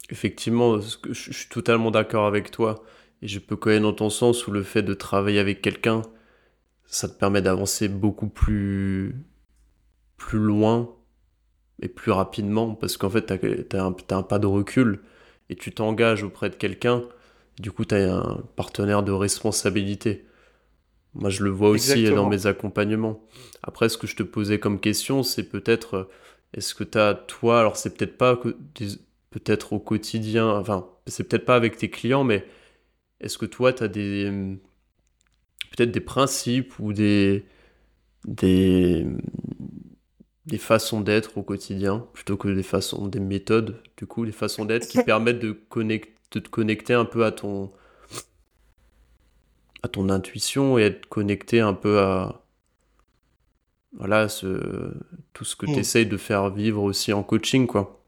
effectivement, 0.09 0.79
je 0.79 1.33
suis 1.33 1.49
totalement 1.49 1.91
d'accord 1.91 2.25
avec 2.25 2.51
toi. 2.51 2.85
Et 3.21 3.27
je 3.27 3.37
peux 3.39 3.57
connaître 3.57 3.83
dans 3.83 3.91
ton 3.91 4.09
sens 4.09 4.47
où 4.47 4.51
le 4.51 4.63
fait 4.63 4.81
de 4.81 4.93
travailler 4.93 5.39
avec 5.39 5.61
quelqu'un, 5.61 6.03
ça 6.85 7.09
te 7.09 7.19
permet 7.19 7.41
d'avancer 7.41 7.89
beaucoup 7.89 8.29
plus, 8.29 9.13
plus 10.15 10.39
loin 10.39 10.95
et 11.81 11.89
plus 11.89 12.11
rapidement 12.11 12.75
parce 12.75 12.95
qu'en 12.95 13.09
fait, 13.09 13.25
tu 13.25 13.75
as, 13.75 14.15
un 14.15 14.23
pas 14.23 14.39
de 14.39 14.47
recul 14.47 15.01
et 15.49 15.57
tu 15.57 15.73
t'engages 15.73 16.23
auprès 16.23 16.49
de 16.49 16.55
quelqu'un. 16.55 17.03
Du 17.59 17.73
coup, 17.73 17.83
tu 17.83 17.95
as 17.95 18.15
un 18.15 18.41
partenaire 18.55 19.03
de 19.03 19.11
responsabilité. 19.11 20.28
Moi, 21.15 21.29
je 21.29 21.43
le 21.43 21.49
vois 21.49 21.69
aussi 21.69 22.05
dans 22.05 22.29
mes 22.29 22.45
accompagnements. 22.45 23.19
Après, 23.63 23.89
ce 23.89 23.97
que 23.97 24.07
je 24.07 24.15
te 24.15 24.23
posais 24.23 24.59
comme 24.59 24.79
question, 24.79 25.23
c'est 25.23 25.43
peut-être, 25.43 26.09
est-ce 26.53 26.75
que 26.75 26.83
tu 26.83 26.97
as, 26.97 27.15
toi, 27.15 27.59
alors 27.59 27.77
c'est 27.77 27.97
peut-être 27.97 28.17
pas 28.17 28.39
peut-être 29.31 29.73
au 29.73 29.79
quotidien, 29.79 30.47
enfin, 30.49 30.87
c'est 31.07 31.23
peut-être 31.23 31.45
pas 31.45 31.55
avec 31.55 31.77
tes 31.77 31.89
clients, 31.89 32.23
mais 32.23 32.45
est-ce 33.21 33.37
que 33.37 33.45
toi, 33.45 33.73
tu 33.73 33.83
as 33.83 33.87
des 33.87 34.57
peut-être 35.75 35.91
des 35.91 35.99
principes 35.99 36.77
ou 36.79 36.93
des, 36.93 37.45
des, 38.25 39.05
des 40.45 40.57
façons 40.57 41.01
d'être 41.01 41.37
au 41.37 41.43
quotidien 41.43 42.07
plutôt 42.13 42.37
que 42.37 42.49
des 42.49 42.63
façons, 42.63 43.07
des 43.07 43.19
méthodes, 43.19 43.81
du 43.97 44.05
coup, 44.05 44.25
des 44.25 44.31
façons 44.31 44.65
d'être 44.65 44.87
qui 44.87 44.99
permettent 45.03 45.39
de, 45.39 45.51
connecter, 45.51 46.13
de 46.31 46.39
te 46.39 46.49
connecter 46.49 46.93
un 46.93 47.05
peu 47.05 47.25
à 47.25 47.31
ton 47.31 47.71
à 49.83 49.87
ton 49.87 50.09
intuition 50.09 50.77
et 50.77 50.83
être 50.83 51.07
connecté 51.07 51.59
un 51.59 51.73
peu 51.73 51.99
à 51.99 52.43
voilà 53.93 54.29
ce, 54.29 54.93
tout 55.33 55.45
ce 55.45 55.55
que 55.55 55.65
hmm. 55.65 55.73
tu 55.73 55.79
essayes 55.79 56.05
de 56.05 56.17
faire 56.17 56.49
vivre 56.49 56.83
aussi 56.83 57.11
en 57.11 57.23
coaching 57.23 57.65
quoi. 57.65 58.03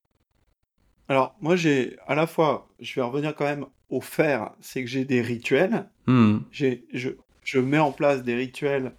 Alors 1.07 1.35
moi 1.41 1.55
j'ai 1.55 1.97
à 2.07 2.15
la 2.15 2.27
fois, 2.27 2.69
je 2.79 2.95
vais 2.95 3.01
revenir 3.01 3.35
quand 3.35 3.45
même 3.45 3.65
au 3.89 4.01
faire, 4.01 4.51
c'est 4.61 4.83
que 4.83 4.89
j'ai 4.89 5.05
des 5.05 5.21
rituels. 5.21 5.89
Hmm. 6.07 6.39
J'ai, 6.51 6.85
je, 6.93 7.09
je, 7.43 7.59
mets 7.59 7.79
en 7.79 7.91
place 7.91 8.23
des 8.23 8.35
rituels, 8.35 8.93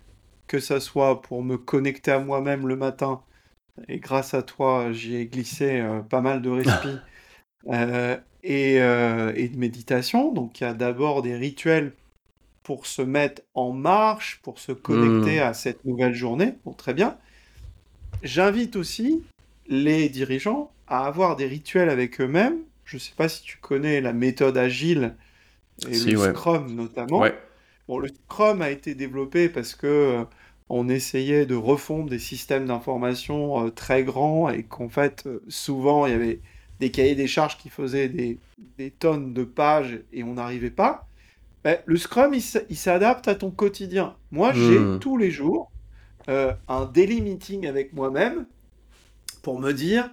que 0.47 0.61
ça 0.61 0.81
soit 0.81 1.23
pour 1.23 1.43
me 1.43 1.57
connecter 1.57 2.11
à 2.11 2.19
moi-même 2.19 2.69
le 2.69 2.77
matin, 2.77 3.23
et 3.89 3.99
grâce 3.99 4.35
à 4.35 4.43
toi, 4.43 4.93
j'y 4.93 5.17
ai 5.17 5.27
glissé 5.27 5.81
euh, 5.81 6.01
pas 6.01 6.21
mal 6.21 6.43
de 6.43 6.51
respi, 6.51 6.99
euh, 7.69 8.17
et, 8.43 8.81
euh, 8.81 9.33
et, 9.35 9.49
de 9.49 9.57
méditation. 9.57 10.33
Donc 10.33 10.61
il 10.61 10.65
y 10.65 10.67
a 10.67 10.75
d'abord 10.75 11.23
des 11.23 11.37
rituels 11.37 11.95
pour 12.63 12.87
se 12.87 13.03
mettre 13.03 13.43
en 13.55 13.73
marche, 13.73 14.41
pour 14.43 14.59
se 14.59 14.73
connecter 14.73 15.41
à 15.41 15.55
cette 15.55 15.85
nouvelle 15.85 16.15
journée. 16.15 16.55
Bon, 16.65 16.73
très 16.73 16.95
bien. 16.95 17.17
J'invite 18.23 18.77
aussi 18.77 19.23
les 19.69 20.09
dirigeants 20.09 20.71
à 20.87 21.07
avoir 21.07 21.37
des 21.37 21.47
rituels 21.47 21.89
avec 21.89 22.21
eux-mêmes. 22.21 22.59
Je 22.85 22.97
ne 22.97 23.01
sais 23.01 23.15
pas 23.17 23.29
si 23.29 23.43
tu 23.43 23.59
connais 23.59 24.01
la 24.01 24.13
méthode 24.13 24.57
agile 24.57 25.15
et 25.89 25.99
le 25.99 26.17
Scrum 26.19 26.75
notamment. 26.75 27.25
Bon, 27.89 27.99
le 27.99 28.09
Scrum 28.09 28.63
a 28.63 28.71
été 28.71 28.95
développé 28.95 29.49
parce 29.49 29.75
que 29.75 29.87
euh, 29.87 30.25
on 30.69 30.89
essayait 30.89 31.47
de 31.47 31.55
refondre 31.55 32.09
des 32.09 32.19
systèmes 32.19 32.67
d'information 32.67 33.67
euh, 33.67 33.71
très 33.71 34.05
grands 34.05 34.49
et 34.49 34.63
qu'en 34.63 34.89
fait, 34.89 35.25
euh, 35.27 35.43
souvent, 35.49 36.07
il 36.07 36.13
y 36.13 36.15
avait 36.15 36.41
des 36.81 36.91
cahiers 36.91 37.15
des 37.15 37.27
charges 37.27 37.59
qui 37.59 37.69
faisaient 37.69 38.09
des, 38.09 38.39
tonnes 38.99 39.33
de 39.33 39.45
pages 39.45 40.01
et 40.13 40.25
on 40.25 40.35
n'arrivait 40.35 40.71
pas. 40.71 41.07
Ben, 41.65 41.79
le 41.87 41.97
Scrum, 41.97 42.35
il, 42.35 42.77
s'adapte 42.77 43.29
à 43.29 43.35
ton 43.35 43.51
quotidien. 43.51 44.17
Moi, 44.31 44.53
j'ai 44.53 44.79
hmm. 44.79 44.99
tous 44.99 45.17
les 45.17 45.31
jours 45.31 45.71
un 46.29 46.87
daily 46.87 47.21
meeting 47.21 47.67
avec 47.67 47.93
moi-même 47.93 48.47
pour 49.43 49.59
me 49.59 49.73
dire 49.73 50.11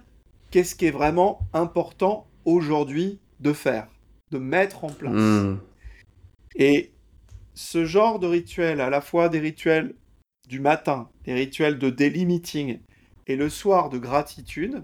qu'est-ce 0.50 0.74
qui 0.74 0.86
est 0.86 0.90
vraiment 0.90 1.40
important 1.52 2.26
aujourd'hui 2.44 3.20
de 3.38 3.52
faire, 3.52 3.88
de 4.30 4.38
mettre 4.38 4.84
en 4.84 4.90
place. 4.90 5.12
Hmm. 5.12 5.58
Et 6.56 6.92
ce 7.54 7.84
genre 7.84 8.18
de 8.18 8.26
rituel, 8.26 8.80
à 8.80 8.90
la 8.90 9.00
fois 9.00 9.28
des 9.28 9.40
rituels 9.40 9.94
du 10.48 10.60
matin, 10.60 11.08
des 11.24 11.34
rituels 11.34 11.78
de 11.78 11.90
daily 11.90 12.26
meeting 12.26 12.80
et 13.26 13.36
le 13.36 13.48
soir 13.48 13.88
de 13.88 13.98
gratitude, 13.98 14.82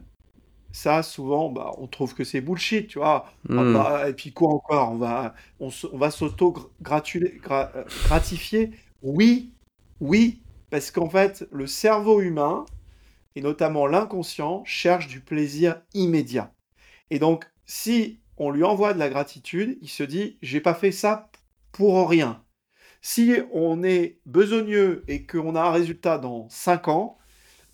ça 0.77 1.03
souvent 1.03 1.49
bah, 1.49 1.73
on 1.79 1.87
trouve 1.87 2.15
que 2.15 2.23
c'est 2.23 2.43
bullshit, 2.43 2.87
tu 2.87 2.99
vois. 2.99 3.33
Hmm. 3.49 3.77
et 4.07 4.13
puis 4.13 4.33
quoi 4.33 4.51
encore 4.51 4.93
On 4.93 4.97
va, 4.97 5.35
on, 5.59 5.71
va 5.95 6.11
s'auto 6.11 6.55
euh, 6.55 7.85
gratifier. 8.05 8.71
Oui, 9.01 9.55
oui, 10.01 10.43
parce 10.69 10.91
qu'en 10.91 11.09
fait 11.09 11.49
le 11.51 11.67
cerveau 11.67 12.21
humain 12.21 12.67
et 13.37 13.41
notamment 13.41 13.87
l'inconscient 13.87 14.65
cherche 14.67 15.09
du 15.09 15.21
plaisir 15.21 15.81
immédiat. 15.95 16.53
Et 17.11 17.19
donc 17.19 17.47
si 17.65 18.21
on 18.37 18.51
lui 18.51 18.63
envoie 18.63 18.93
de 18.93 18.99
la 18.99 19.09
gratitude, 19.09 19.79
il 19.81 19.89
se 19.89 20.03
dit 20.03 20.37
j'ai 20.43 20.61
pas 20.61 20.75
fait 20.75 20.93
ça 20.93 21.31
pour 21.73 22.07
rien. 22.07 22.45
Si 23.01 23.35
on 23.51 23.83
est 23.83 24.19
besogneux 24.27 25.05
et 25.09 25.25
qu'on 25.25 25.55
a 25.55 25.63
un 25.63 25.71
résultat 25.71 26.19
dans 26.19 26.51
5 26.51 26.89
ans, 26.89 27.17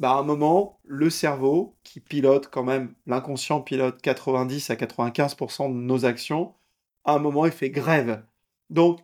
bah 0.03 0.15
à 0.15 0.19
un 0.19 0.25
moment, 0.25 0.81
le 0.83 1.11
cerveau, 1.11 1.79
qui 1.85 2.01
pilote 2.01 2.49
quand 2.51 2.65
même, 2.65 2.93
l'inconscient 3.07 3.61
pilote 3.61 4.03
90 4.03 4.71
à 4.71 4.75
95% 4.75 5.69
de 5.69 5.79
nos 5.79 6.05
actions, 6.05 6.57
à 7.05 7.15
un 7.15 7.19
moment, 7.21 7.47
il 7.47 7.53
fait 7.53 7.71
grève. 7.71 8.25
Donc, 8.69 8.99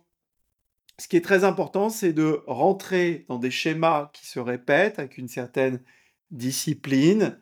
ce 0.97 1.07
qui 1.07 1.15
est 1.15 1.23
très 1.23 1.45
important, 1.45 1.89
c'est 1.89 2.11
de 2.11 2.43
rentrer 2.47 3.25
dans 3.29 3.37
des 3.37 3.49
schémas 3.49 4.09
qui 4.11 4.25
se 4.25 4.41
répètent 4.41 4.99
avec 4.99 5.17
une 5.17 5.29
certaine 5.29 5.81
discipline, 6.31 7.41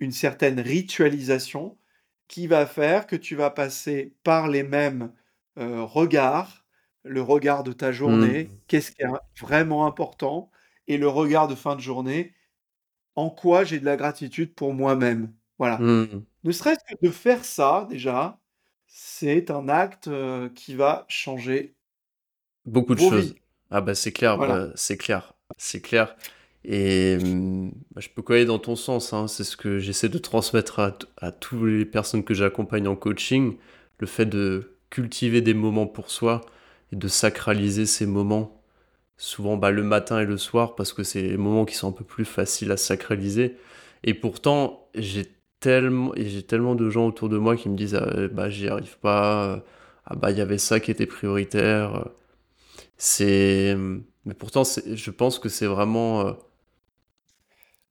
une 0.00 0.10
certaine 0.10 0.58
ritualisation, 0.58 1.78
qui 2.26 2.48
va 2.48 2.66
faire 2.66 3.06
que 3.06 3.14
tu 3.14 3.36
vas 3.36 3.50
passer 3.50 4.16
par 4.24 4.48
les 4.48 4.64
mêmes 4.64 5.12
euh, 5.58 5.84
regards, 5.84 6.66
le 7.04 7.22
regard 7.22 7.62
de 7.62 7.72
ta 7.72 7.92
journée, 7.92 8.46
mmh. 8.46 8.58
qu'est-ce 8.66 8.90
qui 8.90 9.02
est 9.02 9.40
vraiment 9.40 9.86
important, 9.86 10.50
et 10.88 10.98
le 10.98 11.06
regard 11.06 11.46
de 11.46 11.54
fin 11.54 11.76
de 11.76 11.80
journée, 11.80 12.34
en 13.16 13.30
quoi 13.30 13.64
j'ai 13.64 13.80
de 13.80 13.84
la 13.84 13.96
gratitude 13.96 14.54
pour 14.54 14.72
moi-même. 14.72 15.32
Voilà. 15.58 15.78
Mmh. 15.78 16.22
Ne 16.44 16.52
serait-ce 16.52 16.94
que 16.94 17.06
de 17.06 17.10
faire 17.10 17.44
ça, 17.44 17.86
déjà, 17.90 18.38
c'est 18.86 19.50
un 19.50 19.68
acte 19.68 20.08
qui 20.54 20.74
va 20.74 21.04
changer 21.08 21.74
beaucoup 22.66 22.94
de 22.94 23.00
choses. 23.00 23.34
Ah 23.70 23.80
bah 23.80 23.94
c'est 23.94 24.12
clair, 24.12 24.38
bah, 24.38 24.68
c'est 24.74 24.96
clair, 24.96 25.34
c'est 25.56 25.80
clair. 25.80 26.14
Et 26.64 27.16
mmh, 27.16 27.72
bah, 27.92 28.00
je 28.00 28.08
peux 28.08 28.22
quoi 28.22 28.36
aller 28.36 28.44
dans 28.44 28.58
ton 28.58 28.76
sens, 28.76 29.12
hein. 29.12 29.28
c'est 29.28 29.44
ce 29.44 29.56
que 29.56 29.78
j'essaie 29.78 30.08
de 30.08 30.18
transmettre 30.18 30.80
à, 30.80 30.96
à 31.18 31.32
toutes 31.32 31.62
les 31.62 31.84
personnes 31.84 32.24
que 32.24 32.34
j'accompagne 32.34 32.88
en 32.88 32.96
coaching, 32.96 33.56
le 33.98 34.06
fait 34.06 34.26
de 34.26 34.76
cultiver 34.90 35.40
des 35.40 35.54
moments 35.54 35.86
pour 35.86 36.10
soi, 36.10 36.40
et 36.92 36.96
de 36.96 37.08
sacraliser 37.08 37.86
ces 37.86 38.06
moments, 38.06 38.55
souvent 39.16 39.56
bah, 39.56 39.70
le 39.70 39.82
matin 39.82 40.20
et 40.20 40.26
le 40.26 40.36
soir, 40.36 40.74
parce 40.74 40.92
que 40.92 41.02
c'est 41.02 41.22
les 41.22 41.36
moments 41.36 41.64
qui 41.64 41.74
sont 41.74 41.88
un 41.88 41.92
peu 41.92 42.04
plus 42.04 42.24
faciles 42.24 42.70
à 42.72 42.76
sacraliser. 42.76 43.56
Et 44.04 44.14
pourtant, 44.14 44.88
j'ai 44.94 45.26
tellement, 45.60 46.12
j'ai 46.16 46.42
tellement 46.42 46.74
de 46.74 46.90
gens 46.90 47.06
autour 47.06 47.28
de 47.28 47.38
moi 47.38 47.56
qui 47.56 47.68
me 47.68 47.76
disent 47.76 47.94
ah, 47.94 48.28
bah 48.28 48.50
j'y 48.50 48.68
arrive 48.68 48.98
pas, 48.98 49.64
ah 50.06 50.16
bah 50.16 50.30
il 50.30 50.38
y 50.38 50.40
avait 50.40 50.58
ça 50.58 50.80
qui 50.80 50.90
était 50.90 51.06
prioritaire. 51.06 52.08
C'est, 52.98 53.76
mais 54.24 54.34
pourtant, 54.34 54.62
je 54.64 55.10
pense 55.10 55.38
que 55.38 55.48
c'est 55.48 55.66
vraiment. 55.66 56.26
Euh, 56.26 56.32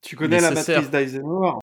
tu 0.02 0.16
connais 0.16 0.40
la 0.40 0.50
matrice 0.52 0.90
d'Eisenhower? 0.90 1.54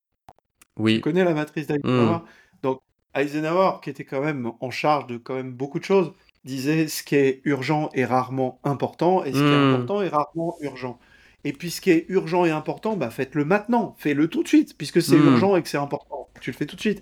Oui. 0.77 0.95
Tu 0.95 1.01
connais 1.01 1.23
la 1.23 1.33
matrice 1.33 1.67
d'Eisenhower? 1.67 2.17
Mmh. 2.17 2.21
Donc 2.63 2.81
Eisenhower, 3.15 3.79
qui 3.81 3.89
était 3.89 4.05
quand 4.05 4.21
même 4.21 4.51
en 4.59 4.71
charge 4.71 5.07
de 5.07 5.17
quand 5.17 5.35
même 5.35 5.53
beaucoup 5.53 5.79
de 5.79 5.85
choses, 5.85 6.11
disait 6.43 6.87
ce 6.87 7.03
qui 7.03 7.15
est 7.15 7.41
urgent 7.45 7.89
est 7.93 8.05
rarement 8.05 8.59
important 8.63 9.23
et 9.23 9.31
ce 9.31 9.37
qui 9.37 9.43
est 9.43 9.57
hmm. 9.57 9.73
important 9.73 10.01
est 10.01 10.09
rarement 10.09 10.57
urgent. 10.61 10.99
Et 11.45 11.53
puis 11.53 11.71
ce 11.71 11.81
qui 11.81 11.91
est 11.91 12.05
urgent 12.09 12.45
et 12.45 12.51
important, 12.51 12.95
bah 12.95 13.09
faites-le 13.09 13.45
maintenant, 13.45 13.95
faites-le 13.97 14.27
tout 14.27 14.43
de 14.43 14.47
suite, 14.47 14.77
puisque 14.77 15.01
c'est 15.01 15.17
hmm. 15.17 15.33
urgent 15.33 15.55
et 15.55 15.61
que 15.61 15.69
c'est 15.69 15.77
important. 15.77 16.29
Tu 16.41 16.51
le 16.51 16.55
fais 16.55 16.65
tout 16.65 16.75
de 16.75 16.81
suite. 16.81 17.01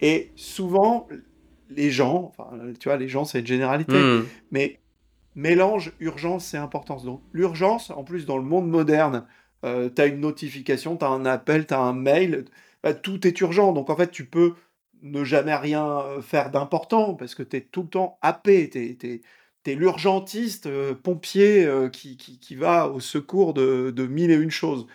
Et 0.00 0.32
souvent, 0.36 1.08
les 1.70 1.90
gens, 1.90 2.32
enfin, 2.36 2.56
tu 2.78 2.88
vois, 2.88 2.96
les 2.96 3.08
gens, 3.08 3.24
c'est 3.24 3.40
une 3.40 3.46
généralité, 3.46 3.96
hmm. 3.96 4.24
mais 4.50 4.80
mélange 5.34 5.92
urgence 6.00 6.54
et 6.54 6.56
importance. 6.56 7.04
Donc 7.04 7.22
l'urgence, 7.32 7.90
en 7.90 8.04
plus, 8.04 8.26
dans 8.26 8.36
le 8.36 8.44
monde 8.44 8.68
moderne, 8.68 9.24
euh, 9.64 9.90
tu 9.94 10.02
as 10.02 10.06
une 10.06 10.20
notification, 10.20 10.96
tu 10.96 11.04
as 11.04 11.08
un 11.08 11.26
appel, 11.26 11.66
tu 11.66 11.74
as 11.74 11.80
un 11.80 11.92
mail, 11.92 12.46
bah, 12.82 12.94
tout 12.94 13.26
est 13.26 13.40
urgent. 13.40 13.72
Donc 13.72 13.90
en 13.90 13.96
fait, 13.96 14.10
tu 14.10 14.24
peux 14.24 14.54
ne 15.02 15.24
jamais 15.24 15.54
rien 15.54 16.20
faire 16.22 16.50
d'important 16.50 17.14
parce 17.14 17.34
que 17.34 17.42
tu 17.42 17.56
es 17.56 17.60
tout 17.62 17.82
le 17.82 17.88
temps 17.88 18.18
happé, 18.22 18.68
tu 18.70 19.22
es, 19.66 19.74
l'urgentiste 19.74 20.68
pompier 20.94 21.68
qui, 21.92 22.16
qui, 22.16 22.54
va 22.56 22.88
au 22.88 23.00
secours 23.00 23.54
de, 23.54 23.90
de, 23.90 24.06
mille 24.06 24.30
et 24.30 24.34
une 24.34 24.50
choses. 24.50 24.86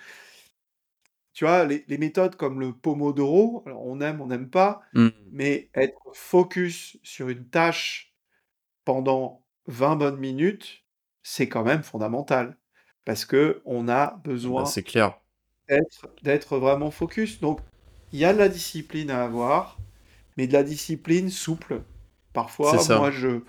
Tu 1.36 1.44
vois, 1.44 1.66
les, 1.66 1.98
méthodes 1.98 2.38
comme 2.38 2.62
le 2.62 2.72
Pomodoro, 2.72 3.62
alors 3.66 3.86
on 3.86 4.00
aime, 4.00 4.22
on 4.22 4.28
n'aime 4.28 4.50
pas, 4.50 4.82
mmh. 4.94 5.10
mais 5.32 5.70
être 5.76 6.00
focus 6.14 6.98
sur 7.04 7.28
une 7.28 7.46
tâche 7.50 8.16
pendant 8.86 9.46
20 9.68 9.98
bonnes 9.98 10.18
minutes, 10.18 10.86
c'est 11.24 11.50
quand 11.50 11.64
même 11.64 11.84
fondamental. 11.84 12.58
Parce 13.04 13.26
que 13.26 13.62
on 13.66 13.90
a 13.90 14.08
bah, 14.08 14.22
besoin 14.24 14.66
c'est 14.66 14.84
clair. 14.84 15.20
d'être 16.24 16.58
vraiment 16.58 16.90
focus. 16.90 17.42
Donc, 17.42 17.60
il 18.14 18.20
y 18.20 18.26
a 18.26 18.32
de 18.32 18.38
la 18.38 18.48
discipline 18.48 19.12
à 19.12 19.24
avoir, 19.24 19.78
mais 20.38 20.48
de 20.48 20.54
la 20.54 20.64
discipline 20.64 21.30
souple. 21.30 21.82
Parfois, 22.34 22.74
moi, 22.90 23.12
je, 23.12 23.40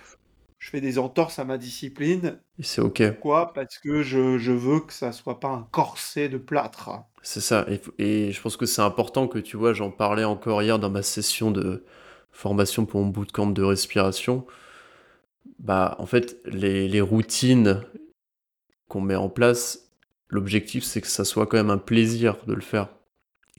je 0.59 0.71
fais 0.71 0.81
des 0.81 0.99
entorses 0.99 1.39
à 1.39 1.45
ma 1.45 1.59
discipline. 1.59 2.39
Et 2.59 2.63
c'est 2.63 2.81
OK. 2.81 3.03
Pourquoi? 3.13 3.53
Parce 3.53 3.79
que 3.79 4.03
je, 4.03 4.39
je, 4.39 4.53
veux 4.53 4.81
que 4.81 4.93
ça 4.93 5.13
soit 5.13 5.41
pas 5.41 5.49
un 5.49 5.67
corset 5.71 6.29
de 6.29 6.39
plâtre. 6.39 6.91
C'est 7.23 7.41
ça. 7.41 7.67
Et, 7.99 8.33
je 8.33 8.41
pense 8.41 8.57
que 8.57 8.67
c'est 8.67 8.83
important 8.83 9.29
que 9.29 9.39
tu 9.39 9.57
vois, 9.57 9.73
j'en 9.73 9.91
parlais 9.91 10.25
encore 10.25 10.63
hier 10.63 10.79
dans 10.79 10.91
ma 10.91 11.03
session 11.03 11.51
de 11.51 11.85
formation 12.31 12.87
pour 12.87 13.01
mon 13.01 13.09
bootcamp 13.09 13.47
de 13.47 13.63
respiration. 13.63 14.47
Bah, 15.59 15.97
en 15.99 16.07
fait, 16.07 16.39
les, 16.45 16.89
les 16.89 17.01
routines 17.01 17.83
qu'on 18.89 19.01
met 19.01 19.17
en 19.17 19.29
place, 19.29 19.91
l'objectif, 20.29 20.85
c'est 20.85 21.01
que 21.01 21.07
ça 21.09 21.25
soit 21.25 21.47
quand 21.47 21.57
même 21.57 21.71
un 21.71 21.79
plaisir 21.79 22.37
de 22.47 22.55
le 22.55 22.61
faire. 22.61 22.89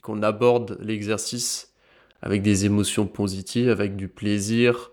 Qu'on 0.02 0.24
aborde 0.24 0.78
l'exercice 0.80 1.74
avec 2.22 2.42
des 2.42 2.66
émotions 2.66 3.08
positives, 3.08 3.70
avec 3.70 3.96
du 3.96 4.08
plaisir. 4.08 4.92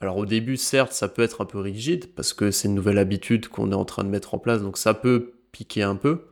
Alors 0.00 0.18
au 0.18 0.26
début, 0.26 0.56
certes, 0.56 0.92
ça 0.92 1.08
peut 1.08 1.22
être 1.22 1.40
un 1.40 1.46
peu 1.46 1.58
rigide 1.58 2.14
parce 2.14 2.32
que 2.32 2.50
c'est 2.50 2.68
une 2.68 2.74
nouvelle 2.74 2.98
habitude 2.98 3.48
qu'on 3.48 3.72
est 3.72 3.76
en 3.76 3.84
train 3.84 4.04
de 4.04 4.08
mettre 4.10 4.34
en 4.34 4.38
place, 4.38 4.62
donc 4.62 4.78
ça 4.78 4.94
peut 4.94 5.34
piquer 5.52 5.82
un 5.82 5.96
peu. 5.96 6.26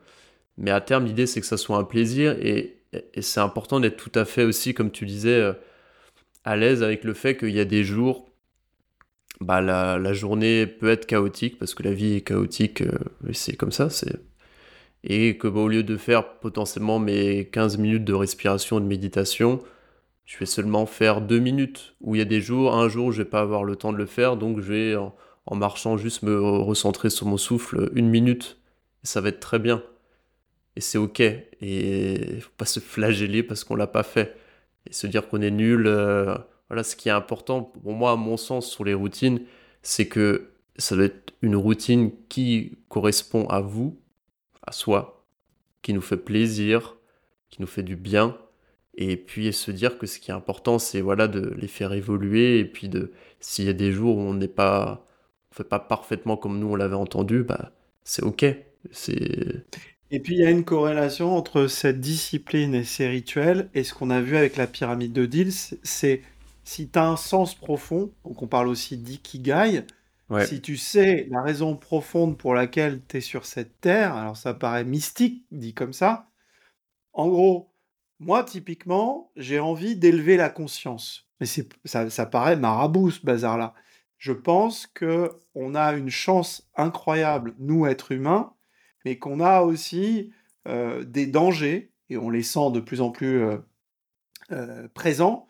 Mais 0.58 0.70
à 0.70 0.80
terme, 0.80 1.06
l'idée, 1.06 1.26
c'est 1.26 1.40
que 1.40 1.46
ça 1.46 1.56
soit 1.56 1.78
un 1.78 1.84
plaisir 1.84 2.36
et, 2.40 2.78
c'est 3.22 3.40
important 3.40 3.80
d'être 3.80 3.96
tout 3.96 4.12
à 4.18 4.26
fait 4.26 4.44
aussi, 4.44 4.74
comme 4.74 4.90
tu 4.90 5.06
disais, 5.06 5.40
euh, 5.40 5.54
à 6.44 6.56
l'aise 6.56 6.82
avec 6.82 7.04
le 7.04 7.14
fait 7.14 7.38
qu'il 7.38 7.52
y 7.52 7.60
a 7.60 7.64
des 7.64 7.84
jours, 7.84 8.28
bah, 9.40 9.62
la, 9.62 10.12
journée 10.12 10.66
peut 10.66 10.90
être 10.90 11.06
chaotique 11.06 11.58
parce 11.58 11.74
que 11.74 11.82
la 11.82 11.92
vie 11.94 12.16
est 12.16 12.20
chaotique, 12.20 12.82
euh, 12.82 12.98
c'est 13.32 13.56
comme 13.56 13.72
ça, 13.72 13.88
c'est 13.90 14.20
et 15.04 15.36
que 15.36 15.48
bah, 15.48 15.60
au 15.60 15.68
lieu 15.68 15.82
de 15.82 15.96
faire 15.96 16.38
potentiellement 16.38 16.98
mes 16.98 17.46
15 17.46 17.78
minutes 17.78 18.04
de 18.04 18.14
respiration 18.14 18.78
et 18.78 18.82
de 18.82 18.86
méditation, 18.86 19.60
je 20.24 20.38
vais 20.38 20.46
seulement 20.46 20.86
faire 20.86 21.20
2 21.20 21.38
minutes. 21.38 21.94
Où 22.00 22.14
il 22.14 22.18
y 22.18 22.22
a 22.22 22.26
des 22.26 22.40
jours, 22.40 22.74
un 22.74 22.88
jour, 22.88 23.12
je 23.12 23.22
vais 23.22 23.28
pas 23.28 23.40
avoir 23.40 23.64
le 23.64 23.76
temps 23.76 23.92
de 23.92 23.98
le 23.98 24.06
faire, 24.06 24.36
donc 24.36 24.60
je 24.60 24.72
vais 24.72 24.96
en, 24.96 25.14
marchant 25.56 25.96
juste 25.96 26.22
me 26.22 26.40
recentrer 26.40 27.10
sur 27.10 27.26
mon 27.26 27.36
souffle 27.36 27.90
une 27.94 28.08
minute. 28.08 28.58
Et 29.04 29.06
ça 29.06 29.20
va 29.20 29.30
être 29.30 29.40
très 29.40 29.58
bien. 29.58 29.82
Et 30.76 30.80
c'est 30.80 30.98
ok. 30.98 31.20
Et 31.20 32.40
faut 32.40 32.50
pas 32.56 32.64
se 32.64 32.80
flageller 32.80 33.42
parce 33.42 33.64
qu'on 33.64 33.76
l'a 33.76 33.86
pas 33.86 34.04
fait. 34.04 34.36
Et 34.88 34.92
se 34.92 35.06
dire 35.06 35.28
qu'on 35.28 35.42
est 35.42 35.50
nul. 35.50 35.86
Euh, 35.86 36.36
voilà, 36.68 36.84
ce 36.84 36.96
qui 36.96 37.08
est 37.08 37.12
important 37.12 37.62
pour 37.62 37.92
moi, 37.92 38.12
à 38.12 38.16
mon 38.16 38.36
sens, 38.36 38.70
sur 38.70 38.84
les 38.84 38.94
routines, 38.94 39.42
c'est 39.82 40.06
que 40.06 40.52
ça 40.76 40.96
doit 40.96 41.06
être 41.06 41.34
une 41.42 41.56
routine 41.56 42.12
qui 42.28 42.78
correspond 42.88 43.46
à 43.48 43.60
vous, 43.60 44.00
à 44.62 44.72
soi, 44.72 45.24
qui 45.82 45.92
nous 45.94 46.00
fait 46.02 46.16
plaisir, 46.16 46.96
qui 47.50 47.60
nous 47.60 47.66
fait 47.68 47.82
du 47.82 47.96
bien, 47.96 48.38
et 48.96 49.16
puis 49.16 49.52
se 49.52 49.70
dire 49.70 49.98
que 49.98 50.06
ce 50.06 50.18
qui 50.18 50.30
est 50.30 50.34
important, 50.34 50.78
c'est 50.78 51.00
voilà 51.00 51.28
de 51.28 51.54
les 51.58 51.68
faire 51.68 51.92
évoluer, 51.92 52.58
et 52.60 52.64
puis 52.64 52.88
de 52.88 53.12
s'il 53.40 53.66
y 53.66 53.68
a 53.68 53.72
des 53.72 53.92
jours 53.92 54.18
où 54.18 54.20
on 54.20 54.34
n'est 54.34 54.48
pas, 54.48 55.06
on 55.52 55.54
fait 55.54 55.64
pas 55.64 55.80
parfaitement 55.80 56.36
comme 56.36 56.58
nous 56.58 56.68
on 56.68 56.76
l'avait 56.76 56.94
entendu, 56.96 57.42
bah 57.44 57.72
c'est 58.04 58.22
ok. 58.22 58.44
C'est 58.92 59.64
et 60.10 60.20
puis 60.20 60.34
il 60.34 60.40
y 60.40 60.46
a 60.46 60.50
une 60.50 60.64
corrélation 60.64 61.34
entre 61.36 61.66
cette 61.68 62.00
discipline 62.00 62.74
et 62.74 62.84
ces 62.84 63.08
rituels, 63.08 63.70
et 63.74 63.82
ce 63.82 63.94
qu'on 63.94 64.10
a 64.10 64.20
vu 64.20 64.36
avec 64.36 64.56
la 64.56 64.66
pyramide 64.66 65.12
de 65.12 65.26
Deals, 65.26 65.78
c'est 65.82 66.22
si 66.64 66.88
tu 66.88 66.98
as 66.98 67.08
un 67.08 67.16
sens 67.16 67.54
profond, 67.54 68.12
donc 68.24 68.42
on 68.42 68.46
parle 68.46 68.68
aussi 68.68 68.98
d'ikigai, 68.98 69.84
si 70.46 70.60
tu 70.60 70.76
sais 70.76 71.26
la 71.30 71.42
raison 71.42 71.76
profonde 71.76 72.38
pour 72.38 72.54
laquelle 72.54 73.02
tu 73.06 73.18
es 73.18 73.20
sur 73.20 73.44
cette 73.46 73.80
terre, 73.80 74.14
alors 74.14 74.36
ça 74.36 74.54
paraît 74.54 74.84
mystique 74.84 75.44
dit 75.50 75.74
comme 75.74 75.92
ça, 75.92 76.30
en 77.12 77.28
gros, 77.28 77.72
moi 78.20 78.44
typiquement, 78.44 79.30
j'ai 79.36 79.58
envie 79.58 79.96
d'élever 79.96 80.36
la 80.36 80.48
conscience. 80.48 81.28
Mais 81.40 81.46
ça 81.84 82.26
paraît 82.26 82.56
marabout 82.56 83.10
ce 83.10 83.24
bazar-là. 83.26 83.74
Je 84.18 84.32
pense 84.32 84.86
que 84.86 85.32
on 85.54 85.74
a 85.74 85.94
une 85.94 86.10
chance 86.10 86.70
incroyable, 86.76 87.54
nous 87.58 87.86
êtres 87.86 88.12
humains, 88.12 88.54
mais 89.04 89.18
qu'on 89.18 89.40
a 89.40 89.62
aussi 89.62 90.32
euh, 90.68 91.02
des 91.02 91.26
dangers, 91.26 91.92
et 92.08 92.16
on 92.16 92.30
les 92.30 92.44
sent 92.44 92.70
de 92.72 92.78
plus 92.78 93.00
en 93.00 93.10
plus 93.10 93.42
euh, 93.42 93.58
euh, 94.52 94.88
présents, 94.94 95.48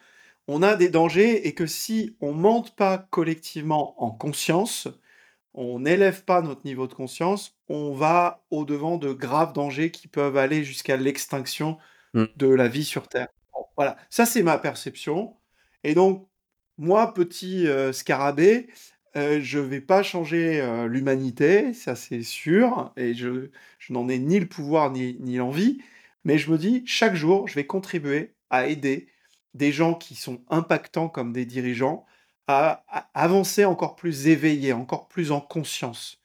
on 0.53 0.63
a 0.63 0.77
des 0.77 0.91
dangers 0.91 1.47
et 1.49 1.55
que 1.55 1.67
si 1.67 2.17
on 2.21 2.33
monte 2.33 2.77
pas 2.77 2.99
collectivement 2.99 3.95
en 4.03 4.11
conscience, 4.11 4.89
on 5.55 5.81
n'élève 5.81 6.25
pas 6.25 6.43
notre 6.43 6.67
niveau 6.67 6.87
de 6.87 6.93
conscience, 6.93 7.57
on 7.69 7.95
va 7.95 8.45
au-devant 8.51 8.99
de 8.99 9.13
graves 9.13 9.55
dangers 9.55 9.91
qui 9.91 10.09
peuvent 10.09 10.37
aller 10.37 10.63
jusqu'à 10.63 10.99
l'extinction 10.99 11.79
mmh. 12.13 12.25
de 12.37 12.49
la 12.49 12.69
vie 12.69 12.85
sur 12.85 13.09
Terre. 13.09 13.29
voilà, 13.77 13.97
ça 14.11 14.27
c'est 14.27 14.43
ma 14.43 14.59
perception. 14.59 15.37
Et 15.85 15.95
donc, 15.95 16.29
moi, 16.77 17.15
petit 17.15 17.67
euh, 17.67 17.93
scarabée, 17.93 18.69
euh, 19.17 19.41
je 19.43 19.59
ne 19.59 19.65
vais 19.65 19.81
pas 19.81 20.03
changer 20.03 20.61
euh, 20.61 20.87
l'humanité, 20.87 21.73
ça 21.73 21.97
c'est 21.97 22.23
sûr, 22.23 22.93
et 22.97 23.15
je, 23.15 23.51
je 23.79 23.93
n'en 23.93 24.09
ai 24.09 24.19
ni 24.19 24.39
le 24.39 24.47
pouvoir 24.47 24.91
ni, 24.91 25.17
ni 25.21 25.37
l'envie, 25.37 25.83
mais 26.25 26.39
je 26.39 26.51
me 26.51 26.59
dis, 26.59 26.83
chaque 26.87 27.15
jour, 27.15 27.49
je 27.49 27.55
vais 27.55 27.67
contribuer 27.67 28.35
à 28.51 28.67
aider 28.69 29.09
des 29.55 29.73
gens 29.73 29.95
qui 29.95 30.15
sont 30.15 30.43
impactants 30.49 31.09
comme 31.09 31.33
des 31.33 31.45
dirigeants 31.45 32.07
à, 32.49 32.85
avancer 33.15 33.65
encore 33.65 33.97
plus 33.97 34.29
éveillés, 34.29 34.73
encore 34.73 35.09
plus 35.09 35.31
en 35.33 35.41
conscience. 35.41 36.21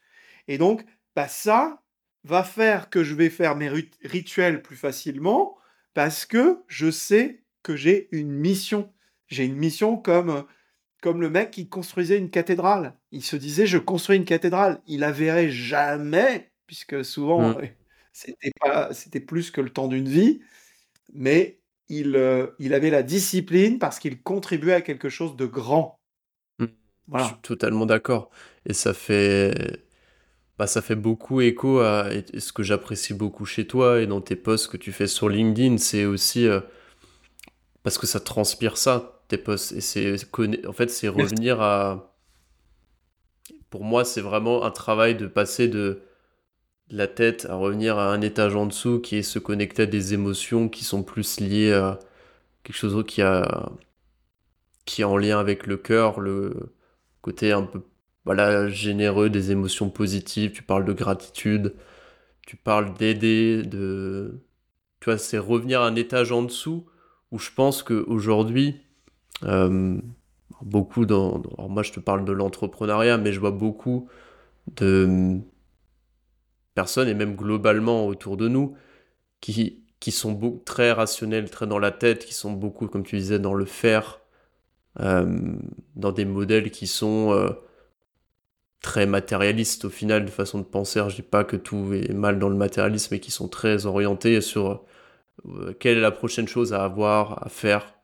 Et 0.47 0.57
donc, 0.57 0.85
bah, 1.15 1.27
ça 1.27 1.81
va 2.23 2.43
faire 2.43 2.89
que 2.89 3.03
je 3.03 3.15
vais 3.15 3.29
faire 3.29 3.55
mes 3.55 3.69
rituels 4.03 4.61
plus 4.61 4.75
facilement 4.75 5.57
parce 5.93 6.25
que 6.25 6.63
je 6.67 6.91
sais 6.91 7.43
que 7.63 7.75
j'ai 7.75 8.07
une 8.11 8.31
mission. 8.31 8.91
J'ai 9.27 9.45
une 9.45 9.55
mission 9.55 9.97
comme, 9.97 10.45
comme 11.01 11.21
le 11.21 11.29
mec 11.29 11.51
qui 11.51 11.69
construisait 11.69 12.17
une 12.17 12.29
cathédrale. 12.29 12.95
Il 13.11 13.23
se 13.23 13.35
disait, 13.35 13.67
je 13.67 13.77
construis 13.77 14.17
une 14.17 14.25
cathédrale. 14.25 14.81
Il 14.87 15.01
la 15.01 15.11
verrait 15.11 15.49
jamais, 15.49 16.51
puisque 16.65 17.03
souvent, 17.03 17.49
mmh. 17.49 17.69
c'était 18.13 18.51
pas, 18.59 18.93
c'était 18.93 19.19
plus 19.19 19.51
que 19.51 19.61
le 19.61 19.69
temps 19.69 19.87
d'une 19.87 20.07
vie. 20.07 20.41
Mais 21.13 21.59
euh, 21.91 22.47
il, 22.59 22.73
avait 22.73 22.89
la 22.89 23.03
discipline 23.03 23.79
parce 23.79 23.99
qu'il 23.99 24.21
contribuait 24.21 24.73
à 24.73 24.81
quelque 24.81 25.09
chose 25.09 25.35
de 25.35 25.45
grand. 25.45 25.99
Hmm. 26.59 26.65
Voilà. 27.07 27.25
Je 27.25 27.31
suis 27.31 27.41
totalement 27.41 27.85
d'accord. 27.85 28.29
Et 28.65 28.73
ça 28.73 28.93
fait, 28.93 29.83
bah, 30.57 30.67
ça 30.67 30.81
fait 30.81 30.95
beaucoup 30.95 31.41
écho 31.41 31.79
à 31.79 32.09
ce 32.37 32.51
que 32.51 32.63
j'apprécie 32.63 33.13
beaucoup 33.13 33.45
chez 33.45 33.67
toi 33.67 34.01
et 34.01 34.07
dans 34.07 34.21
tes 34.21 34.35
posts 34.35 34.67
que 34.69 34.77
tu 34.77 34.91
fais 34.91 35.07
sur 35.07 35.29
LinkedIn. 35.29 35.77
C'est 35.77 36.05
aussi 36.05 36.47
euh, 36.47 36.59
parce 37.83 37.97
que 37.97 38.07
ça 38.07 38.19
transpire 38.19 38.77
ça, 38.77 39.21
tes 39.27 39.37
posts. 39.37 39.71
Et 39.71 39.81
c'est, 39.81 40.15
en 40.67 40.73
fait, 40.73 40.89
c'est 40.89 41.07
revenir 41.07 41.61
à. 41.61 42.13
Pour 43.69 43.83
moi, 43.83 44.05
c'est 44.05 44.21
vraiment 44.21 44.63
un 44.63 44.71
travail 44.71 45.15
de 45.15 45.27
passer 45.27 45.67
de 45.67 46.01
la 46.89 47.07
tête 47.07 47.45
à 47.49 47.55
revenir 47.55 47.97
à 47.97 48.11
un 48.13 48.21
étage 48.21 48.55
en 48.55 48.65
dessous 48.65 48.99
qui 48.99 49.17
est 49.17 49.23
se 49.23 49.39
connecter 49.39 49.83
à 49.83 49.85
des 49.85 50.13
émotions 50.13 50.69
qui 50.69 50.85
sont 50.85 51.03
plus 51.03 51.39
liées 51.39 51.73
à 51.73 51.99
quelque 52.63 52.75
chose 52.77 53.03
qui 53.07 53.21
a 53.21 53.71
qui 54.85 55.01
est 55.01 55.05
en 55.05 55.17
lien 55.17 55.39
avec 55.39 55.67
le 55.67 55.77
cœur, 55.77 56.19
le 56.19 56.73
côté 57.21 57.51
un 57.51 57.63
peu 57.63 57.81
voilà 58.25 58.67
généreux 58.69 59.29
des 59.29 59.51
émotions 59.51 59.89
positives. 59.89 60.51
Tu 60.51 60.63
parles 60.63 60.85
de 60.85 60.93
gratitude, 60.93 61.75
tu 62.45 62.57
parles 62.57 62.93
d'aider, 62.95 63.63
de 63.63 64.41
tu 64.99 65.05
vois 65.09 65.17
c'est 65.17 65.37
revenir 65.37 65.81
à 65.81 65.87
un 65.87 65.95
étage 65.95 66.31
en 66.31 66.43
dessous 66.43 66.85
où 67.31 67.39
je 67.39 67.51
pense 67.51 67.83
que 67.83 68.05
aujourd'hui 68.07 68.81
euh, 69.43 69.99
beaucoup 70.61 71.05
dans, 71.05 71.41
alors 71.57 71.69
moi 71.69 71.83
je 71.83 71.91
te 71.91 71.99
parle 71.99 72.25
de 72.25 72.31
l'entrepreneuriat 72.31 73.17
mais 73.17 73.33
je 73.33 73.39
vois 73.39 73.51
beaucoup 73.51 74.09
de 74.77 75.39
personnes, 76.77 77.09
et 77.09 77.15
même 77.15 77.35
globalement 77.35 78.05
autour 78.05 78.37
de 78.37 78.47
nous, 78.47 78.75
qui, 79.41 79.83
qui 79.99 80.11
sont 80.11 80.61
très 80.63 80.91
rationnels, 80.91 81.49
très 81.49 81.65
dans 81.65 81.79
la 81.79 81.91
tête, 81.91 82.23
qui 82.25 82.35
sont 82.35 82.51
beaucoup, 82.51 82.87
comme 82.87 83.03
tu 83.03 83.17
disais, 83.17 83.39
dans 83.39 83.55
le 83.55 83.65
faire, 83.65 84.21
euh, 84.99 85.25
dans 85.95 86.11
des 86.11 86.25
modèles 86.25 86.69
qui 86.69 86.85
sont 86.85 87.31
euh, 87.33 87.49
très 88.81 89.07
matérialistes 89.07 89.85
au 89.85 89.89
final, 89.89 90.23
de 90.25 90.29
façon 90.31 90.59
de 90.59 90.65
penser. 90.65 91.01
je 91.09 91.15
dis 91.15 91.21
pas 91.23 91.43
que 91.43 91.55
tout 91.57 91.93
est 91.93 92.13
mal 92.13 92.37
dans 92.37 92.49
le 92.49 92.55
matérialisme, 92.55 93.09
mais 93.15 93.19
qui 93.19 93.31
sont 93.31 93.47
très 93.47 93.87
orientés 93.87 94.39
sur 94.41 94.85
euh, 95.47 95.73
quelle 95.79 95.97
est 95.97 96.01
la 96.01 96.11
prochaine 96.11 96.47
chose 96.47 96.73
à 96.73 96.83
avoir, 96.83 97.43
à 97.45 97.49
faire. 97.49 97.95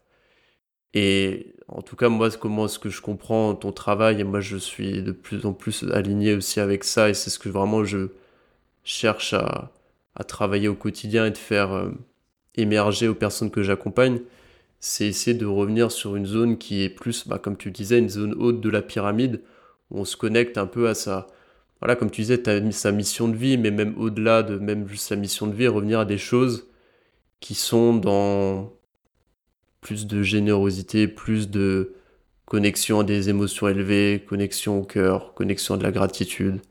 Et 0.95 1.55
en 1.67 1.81
tout 1.83 1.95
cas, 1.95 2.09
moi, 2.09 2.29
comment 2.31 2.65
est-ce 2.65 2.79
que 2.79 2.89
je 2.89 3.01
comprends 3.01 3.55
ton 3.55 3.71
travail, 3.71 4.19
et 4.21 4.23
moi, 4.23 4.39
je 4.41 4.57
suis 4.57 5.03
de 5.03 5.11
plus 5.11 5.45
en 5.45 5.53
plus 5.53 5.85
aligné 5.91 6.33
aussi 6.35 6.59
avec 6.59 6.83
ça, 6.83 7.09
et 7.09 7.13
c'est 7.13 7.29
ce 7.29 7.39
que 7.39 7.49
vraiment 7.49 7.83
je 7.85 8.09
cherche 8.83 9.33
à, 9.33 9.71
travailler 10.27 10.67
au 10.67 10.75
quotidien 10.75 11.25
et 11.25 11.31
de 11.31 11.37
faire 11.37 11.73
euh, 11.73 11.91
émerger 12.55 13.07
aux 13.07 13.15
personnes 13.15 13.51
que 13.51 13.63
j'accompagne, 13.63 14.21
c'est 14.79 15.07
essayer 15.07 15.35
de 15.35 15.45
revenir 15.45 15.91
sur 15.91 16.15
une 16.15 16.25
zone 16.25 16.57
qui 16.57 16.83
est 16.83 16.89
plus, 16.89 17.27
bah, 17.27 17.39
comme 17.39 17.57
tu 17.57 17.71
disais, 17.71 17.99
une 17.99 18.09
zone 18.09 18.33
haute 18.33 18.61
de 18.61 18.69
la 18.69 18.81
pyramide, 18.81 19.41
où 19.89 19.99
on 19.99 20.05
se 20.05 20.17
connecte 20.17 20.57
un 20.57 20.67
peu 20.67 20.87
à 20.89 20.93
sa, 20.95 21.27
voilà, 21.79 21.95
comme 21.95 22.11
tu 22.11 22.21
disais, 22.21 22.41
sa 22.71 22.91
mission 22.91 23.27
de 23.27 23.35
vie, 23.35 23.57
mais 23.57 23.71
même 23.71 23.95
au-delà 23.97 24.43
de 24.43 24.57
même 24.57 24.87
sa 24.95 25.15
mission 25.15 25.47
de 25.47 25.53
vie, 25.53 25.67
revenir 25.67 25.99
à 26.01 26.05
des 26.05 26.17
choses 26.17 26.67
qui 27.39 27.55
sont 27.55 27.95
dans 27.95 28.73
plus 29.81 30.07
de 30.07 30.23
générosité, 30.23 31.07
plus 31.07 31.49
de 31.49 31.93
connexion 32.45 33.01
à 33.01 33.03
des 33.03 33.29
émotions 33.29 33.67
élevées, 33.67 34.23
connexion 34.27 34.79
au 34.79 34.83
cœur, 34.83 35.33
connexion 35.33 35.75
à 35.75 35.77
de 35.77 35.83
la 35.83 35.91
gratitude. 35.91 36.61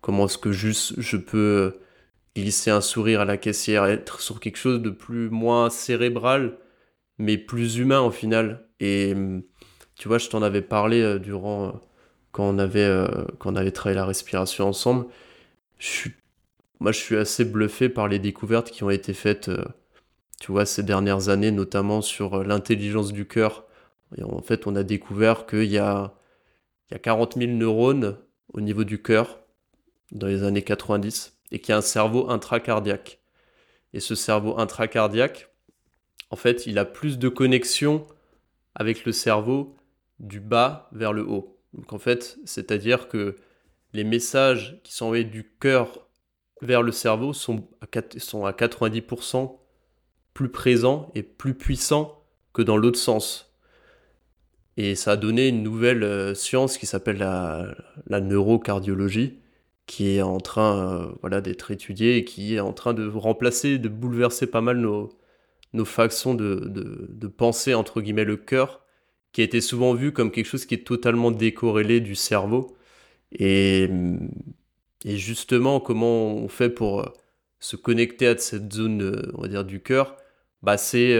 Comment 0.00 0.26
est-ce 0.26 0.38
que 0.38 0.52
juste 0.52 0.94
je 0.98 1.16
peux 1.16 1.78
glisser 2.36 2.70
un 2.70 2.80
sourire 2.80 3.20
à 3.20 3.24
la 3.24 3.36
caissière, 3.36 3.84
être 3.86 4.20
sur 4.20 4.40
quelque 4.40 4.56
chose 4.56 4.80
de 4.82 4.90
plus 4.90 5.30
moins 5.30 5.70
cérébral, 5.70 6.58
mais 7.18 7.38
plus 7.38 7.76
humain 7.76 8.00
au 8.00 8.10
final. 8.10 8.68
Et 8.80 9.14
tu 9.96 10.08
vois, 10.08 10.18
je 10.18 10.28
t'en 10.30 10.42
avais 10.42 10.62
parlé 10.62 11.02
euh, 11.02 11.18
durant 11.18 11.68
euh, 11.68 11.72
quand 12.32 12.44
on 12.44 12.58
avait 12.58 12.84
euh, 12.84 13.08
quand 13.38 13.52
on 13.52 13.56
avait 13.56 13.72
travaillé 13.72 13.96
la 13.96 14.06
respiration 14.06 14.68
ensemble. 14.68 15.06
Je 15.78 15.86
suis, 15.86 16.12
moi, 16.80 16.92
je 16.92 16.98
suis 17.00 17.16
assez 17.16 17.44
bluffé 17.44 17.88
par 17.90 18.08
les 18.08 18.18
découvertes 18.18 18.70
qui 18.70 18.84
ont 18.84 18.90
été 18.90 19.14
faites, 19.14 19.50
tu 20.40 20.52
vois, 20.52 20.66
ces 20.66 20.82
dernières 20.82 21.28
années, 21.28 21.50
notamment 21.50 22.02
sur 22.02 22.44
l'intelligence 22.44 23.12
du 23.12 23.26
cœur. 23.26 23.66
Et 24.16 24.22
en 24.24 24.42
fait, 24.42 24.66
on 24.66 24.76
a 24.76 24.82
découvert 24.82 25.46
qu'il 25.46 25.64
y 25.64 25.78
a, 25.78 26.14
il 26.90 26.94
y 26.94 26.96
a 26.96 26.98
40 27.00 27.36
000 27.38 27.52
neurones 27.52 28.16
au 28.52 28.60
niveau 28.60 28.84
du 28.84 29.02
cœur 29.02 29.39
dans 30.12 30.26
les 30.26 30.42
années 30.42 30.62
90 30.62 31.36
et 31.52 31.58
qui 31.60 31.72
a 31.72 31.76
un 31.76 31.82
cerveau 31.82 32.30
intracardiaque. 32.30 33.20
Et 33.92 34.00
ce 34.00 34.14
cerveau 34.14 34.58
intracardiaque, 34.58 35.50
en 36.30 36.36
fait, 36.36 36.66
il 36.66 36.78
a 36.78 36.84
plus 36.84 37.18
de 37.18 37.28
connexion 37.28 38.06
avec 38.74 39.04
le 39.04 39.12
cerveau 39.12 39.76
du 40.20 40.40
bas 40.40 40.88
vers 40.92 41.12
le 41.12 41.26
haut. 41.26 41.58
Donc 41.74 41.92
en 41.92 41.98
fait, 41.98 42.38
c'est-à-dire 42.44 43.08
que 43.08 43.36
les 43.92 44.04
messages 44.04 44.80
qui 44.84 44.92
sont 44.92 45.06
envoyés 45.06 45.24
du 45.24 45.44
cœur 45.60 46.06
vers 46.62 46.82
le 46.82 46.92
cerveau 46.92 47.32
sont 47.32 47.68
à, 47.80 48.18
sont 48.18 48.44
à 48.44 48.52
90% 48.52 49.56
plus 50.34 50.50
présents 50.50 51.10
et 51.14 51.22
plus 51.22 51.54
puissants 51.54 52.22
que 52.52 52.62
dans 52.62 52.76
l'autre 52.76 52.98
sens. 52.98 53.52
Et 54.76 54.94
ça 54.94 55.12
a 55.12 55.16
donné 55.16 55.48
une 55.48 55.62
nouvelle 55.62 56.04
euh, 56.04 56.34
science 56.34 56.78
qui 56.78 56.86
s'appelle 56.86 57.18
la, 57.18 57.74
la 58.06 58.20
neurocardiologie, 58.20 59.40
qui 59.90 60.16
est 60.16 60.22
en 60.22 60.38
train 60.38 61.08
euh, 61.08 61.12
voilà, 61.20 61.40
d'être 61.40 61.72
étudié 61.72 62.16
et 62.16 62.24
qui 62.24 62.54
est 62.54 62.60
en 62.60 62.72
train 62.72 62.94
de 62.94 63.08
remplacer, 63.08 63.76
de 63.78 63.88
bouleverser 63.88 64.46
pas 64.46 64.60
mal 64.60 64.78
nos, 64.78 65.08
nos 65.72 65.84
façons 65.84 66.34
de, 66.34 66.62
de, 67.08 67.26
penser, 67.26 67.74
entre 67.74 68.00
guillemets, 68.00 68.24
le 68.24 68.36
cœur, 68.36 68.84
qui 69.32 69.40
a 69.40 69.44
été 69.44 69.60
souvent 69.60 69.92
vu 69.94 70.12
comme 70.12 70.30
quelque 70.30 70.46
chose 70.46 70.64
qui 70.64 70.74
est 70.74 70.86
totalement 70.86 71.32
décorrélé 71.32 71.98
du 72.00 72.14
cerveau. 72.14 72.76
Et, 73.32 73.90
et 75.04 75.16
justement, 75.16 75.80
comment 75.80 76.34
on 76.36 76.48
fait 76.48 76.70
pour 76.70 77.12
se 77.58 77.74
connecter 77.74 78.28
à 78.28 78.38
cette 78.38 78.72
zone, 78.72 79.32
on 79.34 79.42
va 79.42 79.48
dire, 79.48 79.64
du 79.64 79.80
cœur? 79.82 80.16
Bah, 80.62 80.78
C'est 80.78 81.18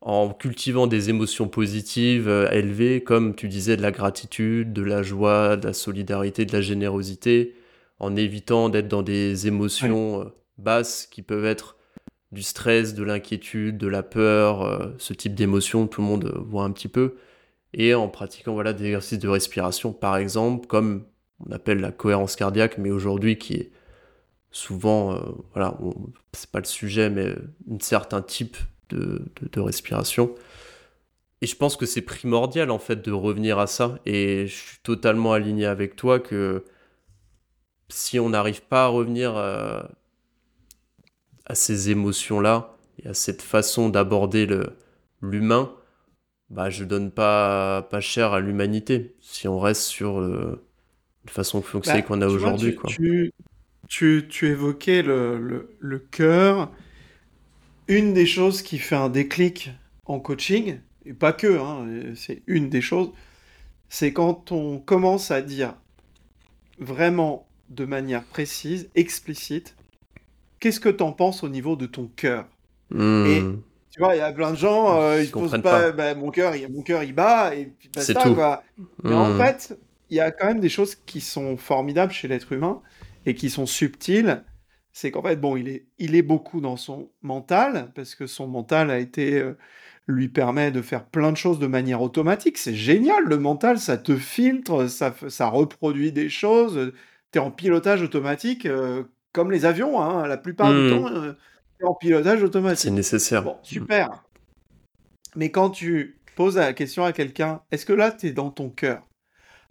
en 0.00 0.30
cultivant 0.30 0.88
des 0.88 1.10
émotions 1.10 1.48
positives 1.48 2.28
élevées, 2.52 3.04
comme 3.04 3.36
tu 3.36 3.48
disais, 3.48 3.76
de 3.76 3.82
la 3.82 3.92
gratitude, 3.92 4.72
de 4.72 4.82
la 4.82 5.04
joie, 5.04 5.56
de 5.56 5.68
la 5.68 5.72
solidarité, 5.74 6.44
de 6.44 6.52
la 6.52 6.60
générosité, 6.60 7.54
en 8.00 8.16
évitant 8.16 8.68
d'être 8.68 8.88
dans 8.88 9.02
des 9.02 9.46
émotions 9.46 10.32
basses 10.58 11.06
qui 11.06 11.22
peuvent 11.22 11.44
être 11.44 11.78
du 12.32 12.42
stress, 12.42 12.94
de 12.94 13.02
l'inquiétude, 13.02 13.78
de 13.78 13.86
la 13.86 14.02
peur, 14.02 14.62
euh, 14.62 14.94
ce 14.98 15.14
type 15.14 15.34
d'émotion, 15.34 15.86
tout 15.86 16.02
le 16.02 16.06
monde 16.06 16.26
euh, 16.26 16.38
voit 16.40 16.64
un 16.64 16.72
petit 16.72 16.88
peu, 16.88 17.16
et 17.72 17.94
en 17.94 18.08
pratiquant 18.08 18.52
voilà, 18.54 18.72
des 18.72 18.84
exercices 18.86 19.18
de 19.18 19.28
respiration, 19.28 19.92
par 19.92 20.16
exemple, 20.16 20.66
comme 20.66 21.04
on 21.46 21.52
appelle 21.52 21.80
la 21.80 21.92
cohérence 21.92 22.36
cardiaque, 22.36 22.78
mais 22.78 22.90
aujourd'hui 22.90 23.38
qui 23.38 23.54
est 23.54 23.70
souvent, 24.50 25.14
euh, 25.14 25.20
voilà, 25.54 25.78
c'est 26.32 26.50
pas 26.50 26.58
le 26.58 26.64
sujet, 26.66 27.10
mais 27.10 27.30
un 27.70 27.78
certain 27.80 28.22
type 28.22 28.56
de, 28.90 29.22
de, 29.52 29.60
respiration. 29.60 30.34
Et 31.42 31.46
je 31.46 31.54
pense 31.56 31.76
que 31.76 31.86
c'est 31.86 32.02
primordial 32.02 32.70
en 32.70 32.78
fait 32.78 33.02
de 33.02 33.12
revenir 33.12 33.58
à 33.58 33.66
ça, 33.66 33.98
et 34.04 34.46
je 34.46 34.54
suis 34.54 34.78
totalement 34.82 35.32
aligné 35.32 35.66
avec 35.66 35.96
toi 35.96 36.18
que 36.20 36.64
si 37.88 38.18
on 38.18 38.30
n'arrive 38.30 38.62
pas 38.62 38.84
à 38.84 38.88
revenir 38.88 39.36
à 39.36 39.88
ces 41.54 41.90
émotions-là 41.90 42.76
et 43.02 43.08
à 43.08 43.14
cette 43.14 43.42
façon 43.42 43.88
d'aborder 43.88 44.46
l'humain, 45.22 45.72
bah, 46.50 46.70
je 46.70 46.84
donne 46.84 47.10
pas, 47.10 47.82
pas 47.82 48.00
cher 48.00 48.32
à 48.32 48.40
l'humanité 48.40 49.14
si 49.20 49.48
on 49.48 49.58
reste 49.58 49.82
sur 49.82 50.20
le, 50.20 50.64
la 51.24 51.32
façon 51.32 51.60
de 51.60 51.64
fonctionner 51.64 52.00
bah, 52.00 52.06
qu'on 52.06 52.22
a 52.22 52.26
aujourd'hui. 52.26 52.76
Tu, 52.86 53.32
tu, 53.88 54.26
tu, 54.28 54.46
évoquais 54.48 55.02
le, 55.02 55.38
le, 55.38 55.76
le 55.78 55.98
cœur. 55.98 56.70
Une 57.86 58.12
des 58.12 58.26
choses 58.26 58.60
qui 58.62 58.78
fait 58.78 58.96
un 58.96 59.08
déclic 59.08 59.70
en 60.04 60.20
coaching, 60.20 60.80
et 61.06 61.14
pas 61.14 61.32
que, 61.32 61.58
hein, 61.58 62.12
c'est 62.14 62.42
une 62.46 62.68
des 62.68 62.82
choses, 62.82 63.12
c'est 63.88 64.12
quand 64.12 64.52
on 64.52 64.78
commence 64.78 65.30
à 65.30 65.40
dire 65.40 65.74
vraiment 66.78 67.47
de 67.68 67.84
manière 67.84 68.26
précise, 68.26 68.90
explicite, 68.94 69.78
qu'est-ce 70.60 70.80
que 70.80 70.88
tu 70.88 71.02
en 71.02 71.12
penses 71.12 71.42
au 71.42 71.48
niveau 71.48 71.76
de 71.76 71.86
ton 71.86 72.08
cœur? 72.08 72.48
Hmm. 72.90 73.26
Et 73.26 73.42
tu 73.90 74.00
vois, 74.00 74.14
il 74.16 74.18
y 74.18 74.22
a 74.22 74.32
plein 74.32 74.52
de 74.52 74.56
gens, 74.56 75.00
euh, 75.00 75.22
ils 75.22 75.34
posent 75.34 75.58
pas, 75.62 75.92
bah, 75.92 76.14
mon 76.14 76.30
cœur, 76.30 76.54
mon 76.70 76.82
cœur, 76.82 77.02
il 77.04 77.14
bat, 77.14 77.54
et 77.54 77.66
puis 77.66 77.90
c'est 77.98 78.16
tout. 78.18 78.34
Quoi. 78.34 78.62
Mais 79.04 79.14
en 79.14 79.28
Hmm. 79.28 79.36
fait, 79.36 79.78
il 80.10 80.16
y 80.16 80.20
a 80.20 80.30
quand 80.30 80.46
même 80.46 80.60
des 80.60 80.68
choses 80.68 80.94
qui 80.94 81.20
sont 81.20 81.56
formidables 81.56 82.12
chez 82.12 82.28
l'être 82.28 82.52
humain 82.52 82.82
et 83.26 83.34
qui 83.34 83.50
sont 83.50 83.66
subtiles. 83.66 84.44
C'est 84.92 85.10
qu'en 85.10 85.22
fait, 85.22 85.36
bon, 85.36 85.56
il 85.56 85.68
est, 85.68 85.88
il 85.98 86.14
est 86.16 86.22
beaucoup 86.22 86.60
dans 86.60 86.76
son 86.76 87.12
mental, 87.22 87.92
parce 87.94 88.14
que 88.14 88.26
son 88.26 88.48
mental 88.48 88.90
a 88.90 88.98
été, 88.98 89.34
euh, 89.38 89.56
lui 90.06 90.28
permet 90.28 90.70
de 90.72 90.82
faire 90.82 91.06
plein 91.06 91.32
de 91.32 91.36
choses 91.36 91.58
de 91.58 91.66
manière 91.66 92.02
automatique. 92.02 92.58
C'est 92.58 92.74
génial, 92.74 93.24
le 93.24 93.38
mental, 93.38 93.78
ça 93.78 93.98
te 93.98 94.16
filtre, 94.16 94.86
ça, 94.88 95.14
ça 95.28 95.48
reproduit 95.48 96.12
des 96.12 96.28
choses. 96.30 96.92
Tu 97.32 97.38
es 97.38 97.42
en 97.42 97.50
pilotage 97.50 98.02
automatique, 98.02 98.66
euh, 98.66 99.04
comme 99.32 99.50
les 99.52 99.64
avions, 99.66 100.00
hein, 100.02 100.26
la 100.26 100.38
plupart 100.38 100.74
du 100.74 100.84
Hmm. 100.84 100.86
temps, 100.86 101.08
euh, 101.12 101.34
tu 101.78 101.84
es 101.84 101.88
en 101.88 101.94
pilotage 101.94 102.42
C'est 102.72 102.90
automatique. 102.90 102.90
nécessaire. 102.90 103.42
Bon, 103.42 103.58
super. 103.62 104.24
Mais 105.36 105.50
quand 105.50 105.70
tu 105.70 106.20
poses 106.34 106.56
la 106.56 106.72
question 106.72 107.04
à 107.04 107.12
quelqu'un, 107.12 107.62
est-ce 107.70 107.86
que 107.86 107.92
là, 107.92 108.12
tu 108.12 108.28
es 108.28 108.32
dans 108.32 108.50
ton 108.50 108.70
cœur? 108.70 109.06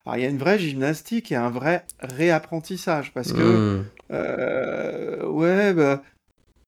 Alors, 0.06 0.18
il 0.18 0.24
y 0.24 0.26
a 0.26 0.30
une 0.30 0.38
vraie 0.40 0.60
gymnastique 0.60 1.32
et 1.32 1.38
un 1.38 1.52
vrai 1.52 1.86
réapprentissage, 2.00 3.14
parce 3.14 3.34
que, 3.34 3.64
Hmm. 3.66 3.92
euh, 4.12 5.26
ouais, 5.28 5.74
bah, 5.74 6.04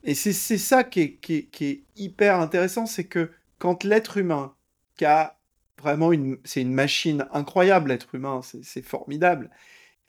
et 0.04 0.16
c'est 0.16 0.34
c'est 0.34 0.58
ça 0.60 0.84
qui 0.84 1.02
est, 1.02 1.16
qui 1.18 1.36
est- 1.36 1.46
qui 1.52 1.66
est 1.68 1.86
hyper 1.98 2.40
intéressant, 2.40 2.86
c'est 2.88 3.06
que 3.08 3.32
quand 3.60 3.84
l'être 3.86 4.18
humain, 4.18 4.56
qui 4.98 5.06
a 5.06 5.40
vraiment 5.82 6.12
une, 6.14 6.40
c'est 6.46 6.62
une 6.62 6.74
machine 6.74 7.28
incroyable, 7.34 7.90
l'être 7.90 8.16
humain, 8.16 8.42
c'est 8.44 8.64
c'est 8.66 8.82
formidable, 8.84 9.52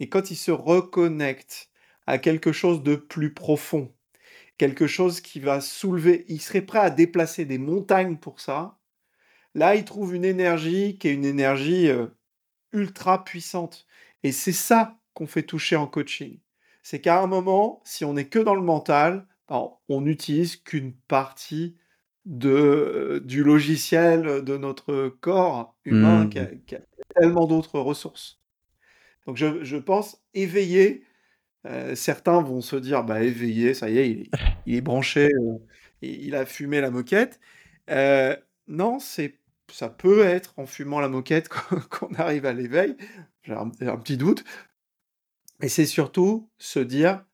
et 0.00 0.08
quand 0.08 0.30
il 0.30 0.36
se 0.36 0.50
reconnecte 0.50 1.70
à 2.06 2.18
quelque 2.18 2.52
chose 2.52 2.82
de 2.82 2.96
plus 2.96 3.32
profond, 3.32 3.92
quelque 4.58 4.86
chose 4.86 5.20
qui 5.20 5.40
va 5.40 5.60
soulever, 5.60 6.24
il 6.28 6.40
serait 6.40 6.62
prêt 6.62 6.80
à 6.80 6.90
déplacer 6.90 7.44
des 7.44 7.58
montagnes 7.58 8.16
pour 8.16 8.40
ça. 8.40 8.78
Là, 9.54 9.74
il 9.76 9.84
trouve 9.84 10.14
une 10.14 10.24
énergie 10.24 10.98
qui 10.98 11.08
est 11.08 11.14
une 11.14 11.24
énergie 11.24 11.88
euh, 11.88 12.06
ultra 12.72 13.24
puissante. 13.24 13.86
Et 14.22 14.32
c'est 14.32 14.52
ça 14.52 14.98
qu'on 15.14 15.26
fait 15.26 15.42
toucher 15.42 15.76
en 15.76 15.86
coaching. 15.86 16.40
C'est 16.82 17.00
qu'à 17.00 17.22
un 17.22 17.26
moment, 17.26 17.82
si 17.84 18.04
on 18.04 18.14
n'est 18.14 18.28
que 18.28 18.38
dans 18.38 18.54
le 18.54 18.62
mental, 18.62 19.26
ben, 19.48 19.70
on 19.88 20.00
n'utilise 20.00 20.56
qu'une 20.56 20.94
partie 20.94 21.76
de, 22.24 22.50
euh, 22.50 23.20
du 23.20 23.44
logiciel 23.44 24.44
de 24.44 24.56
notre 24.56 25.08
corps 25.20 25.76
humain 25.84 26.28
qui 26.28 26.38
a, 26.38 26.46
qui 26.66 26.76
a 26.76 26.80
tellement 27.16 27.46
d'autres 27.46 27.80
ressources. 27.80 28.39
Donc 29.30 29.36
je, 29.38 29.64
je 29.64 29.76
pense 29.76 30.24
éveiller 30.34 31.04
euh, 31.66 31.94
certains 31.96 32.42
vont 32.42 32.60
se 32.62 32.76
dire, 32.76 33.04
bah 33.04 33.22
éveillé, 33.22 33.74
ça 33.74 33.90
y 33.90 33.98
est, 33.98 34.10
il 34.10 34.20
est, 34.22 34.32
il 34.66 34.74
est 34.76 34.80
branché, 34.82 35.26
euh, 35.26 35.58
il 36.02 36.24
il 36.26 36.34
a 36.36 36.46
fumé 36.46 36.80
la 36.80 36.90
moquette. 36.90 37.40
Euh, 37.90 38.36
non, 38.68 38.98
c'est, 39.00 39.40
ça 39.72 39.90
peut 39.90 40.22
être 40.24 40.54
en 40.58 40.66
fumant 40.66 41.00
la 41.00 41.08
moquette 41.08 41.48
qu'on 41.90 42.14
arrive 42.14 42.46
à 42.46 42.52
l'éveil. 42.54 42.96
J'ai 43.44 43.54
un, 43.54 43.70
un 43.82 43.98
petit 43.98 44.16
doute. 44.18 44.44
Mais 45.60 45.68
c'est 45.68 45.86
surtout 45.86 46.50
se 46.58 46.78
dire, 46.80 47.24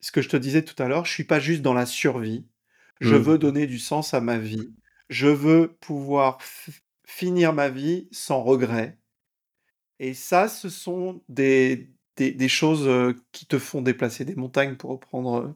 ce 0.00 0.12
que 0.12 0.22
je 0.22 0.28
te 0.28 0.36
disais 0.36 0.64
tout 0.64 0.80
à 0.82 0.88
l'heure, 0.88 1.04
je 1.04 1.12
suis 1.12 1.24
pas 1.24 1.40
juste 1.40 1.62
dans 1.62 1.74
la 1.74 1.86
survie. 1.86 2.46
Je 3.00 3.14
Hmm. 3.14 3.16
veux 3.16 3.38
donner 3.38 3.66
du 3.66 3.78
sens 3.78 4.14
à 4.14 4.20
ma 4.20 4.38
vie. 4.38 4.74
Je 5.08 5.28
veux 5.28 5.76
pouvoir 5.80 6.38
finir 7.06 7.52
ma 7.52 7.68
vie 7.68 8.08
sans 8.12 8.42
regret. 8.42 8.98
Et 10.00 10.14
ça, 10.14 10.48
ce 10.48 10.68
sont 10.68 11.22
des, 11.28 11.88
des, 12.16 12.32
des 12.32 12.48
choses 12.48 13.14
qui 13.32 13.46
te 13.46 13.58
font 13.58 13.82
déplacer 13.82 14.24
des 14.24 14.34
montagnes, 14.34 14.76
pour 14.76 14.90
reprendre 14.90 15.54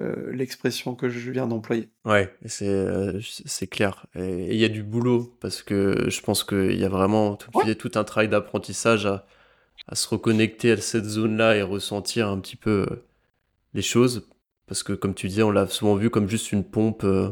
euh, 0.00 0.32
l'expression 0.32 0.94
que 0.94 1.10
je 1.10 1.30
viens 1.30 1.46
d'employer. 1.46 1.90
Ouais, 2.06 2.34
c'est 2.46 2.66
euh, 2.66 3.20
c'est 3.22 3.66
clair. 3.66 4.06
Et 4.14 4.54
il 4.54 4.56
y 4.58 4.64
a 4.64 4.68
du 4.68 4.82
boulot 4.82 5.36
parce 5.40 5.62
que 5.62 6.08
je 6.08 6.20
pense 6.22 6.44
qu'il 6.44 6.78
y 6.78 6.84
a 6.84 6.88
vraiment, 6.88 7.36
tout 7.36 7.90
un 7.94 8.04
travail 8.04 8.28
d'apprentissage 8.28 9.04
à, 9.04 9.26
à 9.86 9.94
se 9.94 10.08
reconnecter 10.08 10.72
à 10.72 10.76
cette 10.78 11.04
zone-là 11.04 11.56
et 11.56 11.62
ressentir 11.62 12.28
un 12.28 12.40
petit 12.40 12.56
peu 12.56 12.86
les 13.74 13.82
choses. 13.82 14.28
Parce 14.66 14.82
que, 14.82 14.94
comme 14.94 15.14
tu 15.14 15.28
disais, 15.28 15.42
on 15.42 15.50
l'a 15.50 15.66
souvent 15.66 15.94
vu 15.96 16.08
comme 16.08 16.28
juste 16.28 16.52
une 16.52 16.64
pompe 16.64 17.04
euh, 17.04 17.30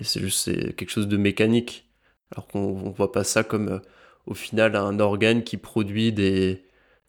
et 0.00 0.04
c'est 0.04 0.20
juste 0.20 0.40
c'est 0.40 0.74
quelque 0.74 0.90
chose 0.90 1.08
de 1.08 1.16
mécanique. 1.16 1.88
Alors 2.32 2.48
qu'on 2.48 2.58
on 2.58 2.90
voit 2.90 3.12
pas 3.12 3.22
ça 3.22 3.44
comme, 3.44 3.80
au 4.26 4.34
final, 4.34 4.76
un 4.76 4.98
organe 5.00 5.44
qui 5.44 5.56
produit 5.56 6.12
des, 6.12 6.64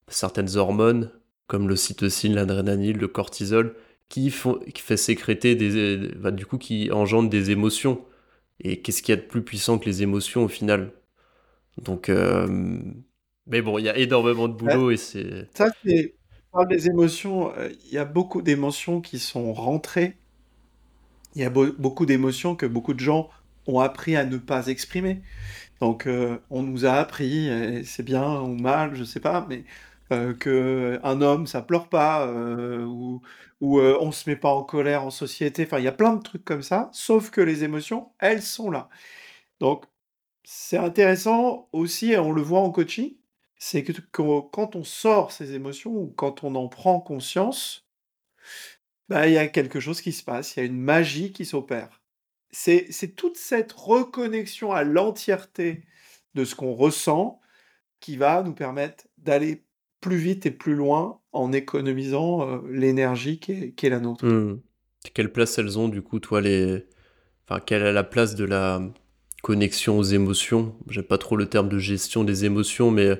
certaines 0.07 0.57
hormones 0.57 1.11
comme 1.47 1.69
l'ocytocine, 1.69 2.35
l'adrénaline, 2.35 2.97
le 2.97 3.07
cortisol 3.07 3.75
qui, 4.09 4.31
font, 4.31 4.59
qui 4.73 4.81
fait 4.81 4.97
sécréter 4.97 5.55
des, 5.55 6.09
bah, 6.17 6.31
du 6.31 6.45
coup, 6.45 6.57
qui 6.57 6.91
engendre 6.91 7.29
des 7.29 7.51
émotions. 7.51 8.05
Et 8.61 8.81
qu'est-ce 8.81 9.01
qu'il 9.03 9.15
y 9.15 9.19
a 9.19 9.21
de 9.21 9.27
plus 9.27 9.43
puissant 9.43 9.79
que 9.79 9.85
les 9.85 10.03
émotions 10.03 10.45
au 10.45 10.47
final? 10.49 10.93
Donc, 11.81 12.09
euh, 12.09 12.47
mais 13.47 13.61
bon, 13.61 13.77
il 13.79 13.85
y 13.85 13.89
a 13.89 13.97
énormément 13.97 14.47
de 14.47 14.53
Ouais. 14.65 14.75
boulot 14.75 14.91
et 14.91 14.97
c'est. 14.97 15.49
Ça, 15.55 15.67
c'est, 15.85 16.15
parle 16.51 16.67
des 16.69 16.87
émotions, 16.87 17.53
euh, 17.57 17.69
il 17.85 17.93
y 17.93 17.97
a 17.97 18.05
beaucoup 18.05 18.41
d'émotions 18.41 19.01
qui 19.01 19.19
sont 19.19 19.53
rentrées. 19.53 20.17
Il 21.35 21.41
y 21.41 21.45
a 21.45 21.49
beau- 21.49 21.73
beaucoup 21.77 22.05
d'émotions 22.05 22.55
que 22.55 22.65
beaucoup 22.65 22.93
de 22.93 22.99
gens 22.99 23.29
ont 23.67 23.79
appris 23.79 24.15
à 24.15 24.25
ne 24.25 24.37
pas 24.37 24.67
exprimer. 24.67 25.21
Donc, 25.81 26.07
euh, 26.07 26.37
on 26.49 26.63
nous 26.63 26.85
a 26.85 26.93
appris, 26.93 27.47
et 27.47 27.83
c'est 27.83 28.03
bien 28.03 28.39
ou 28.41 28.55
mal, 28.55 28.95
je 28.95 29.03
sais 29.03 29.19
pas, 29.19 29.45
mais 29.49 29.65
euh, 30.11 30.33
que 30.33 30.99
homme, 31.03 31.47
ça 31.47 31.61
pleure 31.61 31.89
pas, 31.89 32.27
euh, 32.27 32.85
ou, 32.85 33.21
ou 33.61 33.79
euh, 33.79 33.97
on 34.01 34.11
se 34.11 34.29
met 34.29 34.35
pas 34.35 34.49
en 34.53 34.63
colère 34.63 35.03
en 35.03 35.09
société. 35.11 35.63
Enfin, 35.65 35.79
il 35.79 35.85
y 35.85 35.87
a 35.87 35.91
plein 35.91 36.15
de 36.15 36.21
trucs 36.23 36.45
comme 36.45 36.61
ça, 36.63 36.89
sauf 36.93 37.29
que 37.31 37.41
les 37.41 37.63
émotions, 37.63 38.11
elles 38.19 38.41
sont 38.43 38.71
là. 38.71 38.89
Donc, 39.59 39.85
c'est 40.43 40.77
intéressant 40.77 41.69
aussi, 41.73 42.11
et 42.13 42.19
on 42.19 42.31
le 42.31 42.41
voit 42.41 42.61
en 42.61 42.71
coaching, 42.71 43.15
c'est 43.57 43.83
que 43.83 43.93
que 43.93 44.41
quand 44.51 44.75
on 44.75 44.83
sort 44.83 45.31
ces 45.31 45.53
émotions 45.55 45.91
ou 45.93 46.13
quand 46.15 46.43
on 46.43 46.55
en 46.55 46.67
prend 46.69 46.99
conscience, 47.01 47.87
bah, 49.09 49.27
il 49.27 49.33
y 49.33 49.37
a 49.37 49.47
quelque 49.47 49.79
chose 49.79 50.01
qui 50.01 50.11
se 50.11 50.23
passe, 50.23 50.55
il 50.55 50.59
y 50.59 50.63
a 50.63 50.65
une 50.65 50.79
magie 50.79 51.31
qui 51.31 51.45
s'opère. 51.45 52.01
C'est 52.57 52.87
c'est 52.89 53.17
toute 53.17 53.35
cette 53.35 53.73
reconnexion 53.73 54.71
à 54.71 54.85
l'entièreté 54.85 55.83
de 56.35 56.45
ce 56.45 56.55
qu'on 56.55 56.73
ressent 56.73 57.41
qui 57.99 58.15
va 58.15 58.43
nous 58.43 58.53
permettre 58.53 59.03
d'aller 59.17 59.65
plus 59.99 60.15
vite 60.15 60.45
et 60.45 60.51
plus 60.51 60.73
loin 60.73 61.19
en 61.33 61.51
économisant 61.51 62.47
euh, 62.47 62.61
l'énergie 62.71 63.39
qui 63.39 63.51
est, 63.51 63.71
qui 63.73 63.87
est 63.87 63.89
la 63.89 63.99
nôtre. 63.99 64.25
Hmm. 64.25 64.61
Quelle 65.13 65.33
place 65.33 65.57
elles 65.57 65.77
ont, 65.77 65.89
du 65.89 66.01
coup, 66.01 66.19
toi, 66.19 66.39
les. 66.39 66.85
Enfin, 67.43 67.59
quelle 67.59 67.81
est 67.81 67.91
la 67.91 68.05
place 68.05 68.35
de 68.35 68.45
la 68.45 68.81
connexion 69.43 69.97
aux 69.97 70.03
émotions? 70.03 70.75
J'aime 70.89 71.03
pas 71.03 71.17
trop 71.17 71.35
le 71.35 71.47
terme 71.47 71.67
de 71.67 71.77
gestion 71.77 72.23
des 72.23 72.45
émotions, 72.45 72.89
mais 72.89 73.19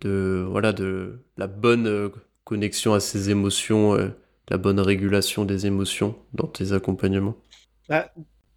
de, 0.00 0.44
voilà, 0.50 0.72
de 0.72 1.20
la 1.36 1.46
bonne 1.46 1.86
euh, 1.86 2.08
connexion 2.42 2.94
à 2.94 3.00
ses 3.00 3.30
émotions, 3.30 3.94
euh, 3.94 4.08
la 4.48 4.58
bonne 4.58 4.80
régulation 4.80 5.44
des 5.44 5.66
émotions 5.66 6.18
dans 6.32 6.48
tes 6.48 6.72
accompagnements? 6.72 7.36
Bah, 7.88 8.12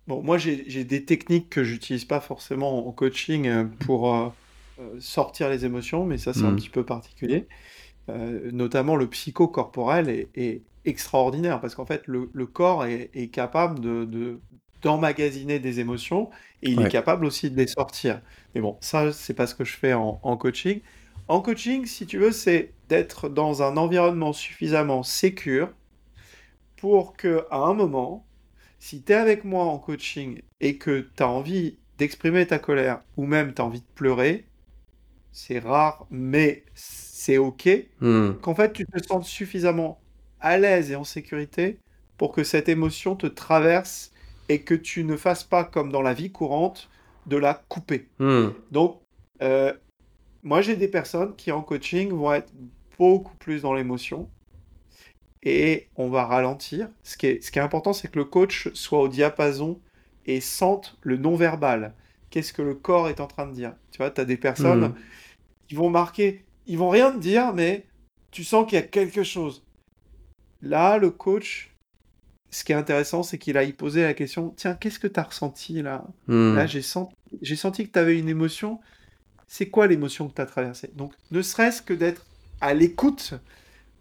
Bon, 0.09 0.21
moi, 0.21 0.37
j'ai 0.37 0.83
des 0.83 1.05
techniques 1.05 1.49
que 1.49 1.63
j'utilise 1.63 2.03
pas 2.03 2.19
forcément 2.19 2.85
en 2.87 2.91
coaching 2.91 3.47
euh, 3.47 3.63
pour 3.85 4.33
sortir 4.99 5.49
les 5.49 5.65
émotions, 5.65 6.05
mais 6.05 6.17
ça, 6.17 6.33
c'est 6.33 6.43
un 6.43 6.51
hmm. 6.51 6.55
petit 6.57 6.69
peu 6.69 6.83
particulier. 6.83 7.47
notamment, 8.51 8.95
le 8.95 9.07
psychocorporel 9.07 10.09
est, 10.09 10.29
est 10.35 10.63
extraordinaire 10.85 11.61
parce 11.61 11.75
qu'en 11.75 11.85
fait, 11.85 12.03
le, 12.07 12.45
corps 12.45 12.85
est, 12.85 13.31
capable 13.31 13.79
de, 13.79 14.39
d'emmagasiner 14.81 15.59
des 15.59 15.79
émotions 15.79 16.29
et 16.63 16.71
il 16.71 16.81
est 16.81 16.89
capable 16.89 17.25
aussi 17.25 17.49
de 17.49 17.57
les 17.57 17.67
sortir. 17.67 18.21
Mais 18.55 18.61
bon, 18.61 18.77
ça, 18.81 19.11
c'est 19.11 19.33
pas 19.33 19.47
ce 19.47 19.55
que 19.55 19.63
je 19.63 19.75
fais 19.75 19.93
en, 19.93 20.37
coaching. 20.37 20.81
En 21.27 21.41
coaching, 21.41 21.85
si 21.85 22.05
tu 22.05 22.17
veux, 22.17 22.31
c'est 22.31 22.73
d'être 22.87 23.29
dans 23.29 23.61
un 23.61 23.77
environnement 23.77 24.33
suffisamment 24.33 25.03
sécure 25.03 25.69
pour 26.77 27.15
que 27.15 27.45
à 27.51 27.59
un 27.59 27.73
moment, 27.73 28.25
si 28.79 29.03
tu 29.03 29.11
es 29.11 29.15
avec 29.15 29.43
moi 29.43 29.65
en 29.65 29.77
coaching 29.77 30.41
et 30.61 30.77
que 30.77 31.07
tu 31.15 31.23
as 31.23 31.27
envie 31.27 31.77
d'exprimer 31.97 32.47
ta 32.47 32.59
colère 32.59 33.01
ou 33.17 33.25
même 33.25 33.53
tu 33.53 33.61
as 33.61 33.65
envie 33.65 33.81
de 33.81 33.85
pleurer, 33.93 34.45
c'est 35.31 35.59
rare, 35.59 36.07
mais 36.09 36.63
c'est 36.73 37.37
OK, 37.37 37.69
hmm. 37.99 38.33
qu'en 38.41 38.55
fait 38.55 38.73
tu 38.73 38.85
te 38.85 39.05
sens 39.05 39.27
suffisamment 39.27 39.99
à 40.39 40.57
l'aise 40.57 40.91
et 40.91 40.95
en 40.95 41.03
sécurité 41.03 41.77
pour 42.17 42.31
que 42.31 42.43
cette 42.43 42.69
émotion 42.69 43.15
te 43.15 43.27
traverse 43.27 44.11
et 44.47 44.61
que 44.61 44.73
tu 44.73 45.03
ne 45.03 45.15
fasses 45.15 45.43
pas 45.43 45.63
comme 45.63 45.91
dans 45.91 46.01
la 46.01 46.13
vie 46.13 46.31
courante 46.31 46.89
de 47.27 47.37
la 47.37 47.53
couper. 47.53 48.07
Hmm. 48.17 48.49
Donc, 48.71 49.01
euh, 49.41 49.73
moi 50.43 50.61
j'ai 50.61 50.77
des 50.77 50.87
personnes 50.87 51.35
qui 51.35 51.51
en 51.51 51.61
coaching 51.61 52.11
vont 52.11 52.33
être 52.33 52.51
beaucoup 52.97 53.35
plus 53.35 53.61
dans 53.61 53.73
l'émotion 53.73 54.29
et 55.43 55.87
on 55.95 56.09
va 56.09 56.25
ralentir. 56.25 56.89
Ce 57.03 57.17
qui 57.17 57.27
est, 57.27 57.43
ce 57.43 57.51
qui 57.51 57.59
est 57.59 57.61
important, 57.61 57.93
c'est 57.93 58.09
que 58.09 58.19
le 58.19 58.25
coach 58.25 58.69
soit 58.73 58.99
au 58.99 59.07
diapason 59.07 59.79
et 60.25 60.41
sente 60.41 60.97
le 61.01 61.17
non-verbal. 61.17 61.93
Qu'est-ce 62.29 62.53
que 62.53 62.61
le 62.61 62.75
corps 62.75 63.09
est 63.09 63.19
en 63.19 63.27
train 63.27 63.47
de 63.47 63.53
dire? 63.53 63.73
Tu 63.91 63.97
vois, 63.97 64.11
tu 64.11 64.21
as 64.21 64.25
des 64.25 64.37
personnes 64.37 64.89
hmm. 64.89 64.95
qui 65.67 65.75
vont 65.75 65.89
marquer, 65.89 66.45
ils 66.67 66.77
vont 66.77 66.89
rien 66.89 67.11
te 67.11 67.17
dire, 67.17 67.53
mais 67.53 67.85
tu 68.31 68.43
sens 68.43 68.65
qu'il 68.65 68.75
y 68.75 68.81
a 68.81 68.85
quelque 68.85 69.23
chose. 69.23 69.65
Là, 70.61 70.97
le 70.97 71.09
coach, 71.09 71.73
ce 72.51 72.63
qui 72.63 72.73
est 72.73 72.75
intéressant, 72.75 73.23
c'est 73.23 73.37
qu'il 73.37 73.57
a 73.57 73.63
y 73.63 73.73
posé 73.73 74.03
la 74.03 74.13
question 74.13 74.53
Tiens, 74.57 74.75
qu'est-ce 74.75 74.99
que 74.99 75.07
tu 75.07 75.19
as 75.19 75.23
ressenti 75.23 75.81
là? 75.81 76.05
Hmm. 76.27 76.55
Là, 76.55 76.67
j'ai 76.67 76.81
senti, 76.81 77.15
senti 77.55 77.87
que 77.87 77.93
tu 77.93 77.99
avais 77.99 78.19
une 78.19 78.29
émotion. 78.29 78.79
C'est 79.47 79.69
quoi 79.69 79.87
l'émotion 79.87 80.27
que 80.27 80.35
tu 80.35 80.41
as 80.41 80.45
traversée? 80.45 80.91
Donc, 80.95 81.13
ne 81.31 81.41
serait-ce 81.41 81.81
que 81.81 81.93
d'être 81.93 82.25
à 82.61 82.73
l'écoute 82.73 83.33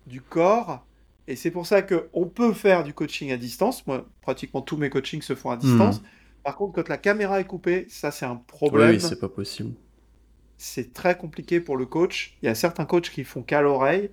du 0.07 0.21
corps. 0.21 0.85
Et 1.29 1.37
c'est 1.37 1.51
pour 1.51 1.67
ça 1.67 1.83
qu'on 1.83 2.27
peut 2.27 2.55
faire 2.55 2.83
du 2.83 2.95
coaching 2.95 3.31
à 3.31 3.37
distance. 3.37 3.87
Moi, 3.87 4.09
pratiquement 4.23 4.63
tous 4.63 4.79
mes 4.79 4.89
coachings 4.89 5.21
se 5.21 5.35
font 5.35 5.51
à 5.51 5.59
distance. 5.59 6.01
Hmm. 6.01 6.05
Par 6.43 6.57
contre, 6.57 6.75
quand 6.75 6.89
la 6.89 6.97
caméra 6.97 7.39
est 7.39 7.45
coupée, 7.45 7.87
ça, 7.91 8.11
c'est 8.11 8.25
un 8.25 8.37
problème. 8.37 8.93
Oui, 8.93 9.01
c'est 9.01 9.21
pas 9.21 9.29
possible. 9.29 9.75
C'est 10.57 10.95
très 10.95 11.19
compliqué 11.19 11.61
pour 11.61 11.77
le 11.77 11.85
coach. 11.85 12.35
Il 12.43 12.47
y 12.47 12.49
a 12.49 12.55
certains 12.55 12.87
coachs 12.87 13.11
qui 13.11 13.25
font 13.25 13.43
qu'à 13.43 13.61
l'oreille. 13.61 14.09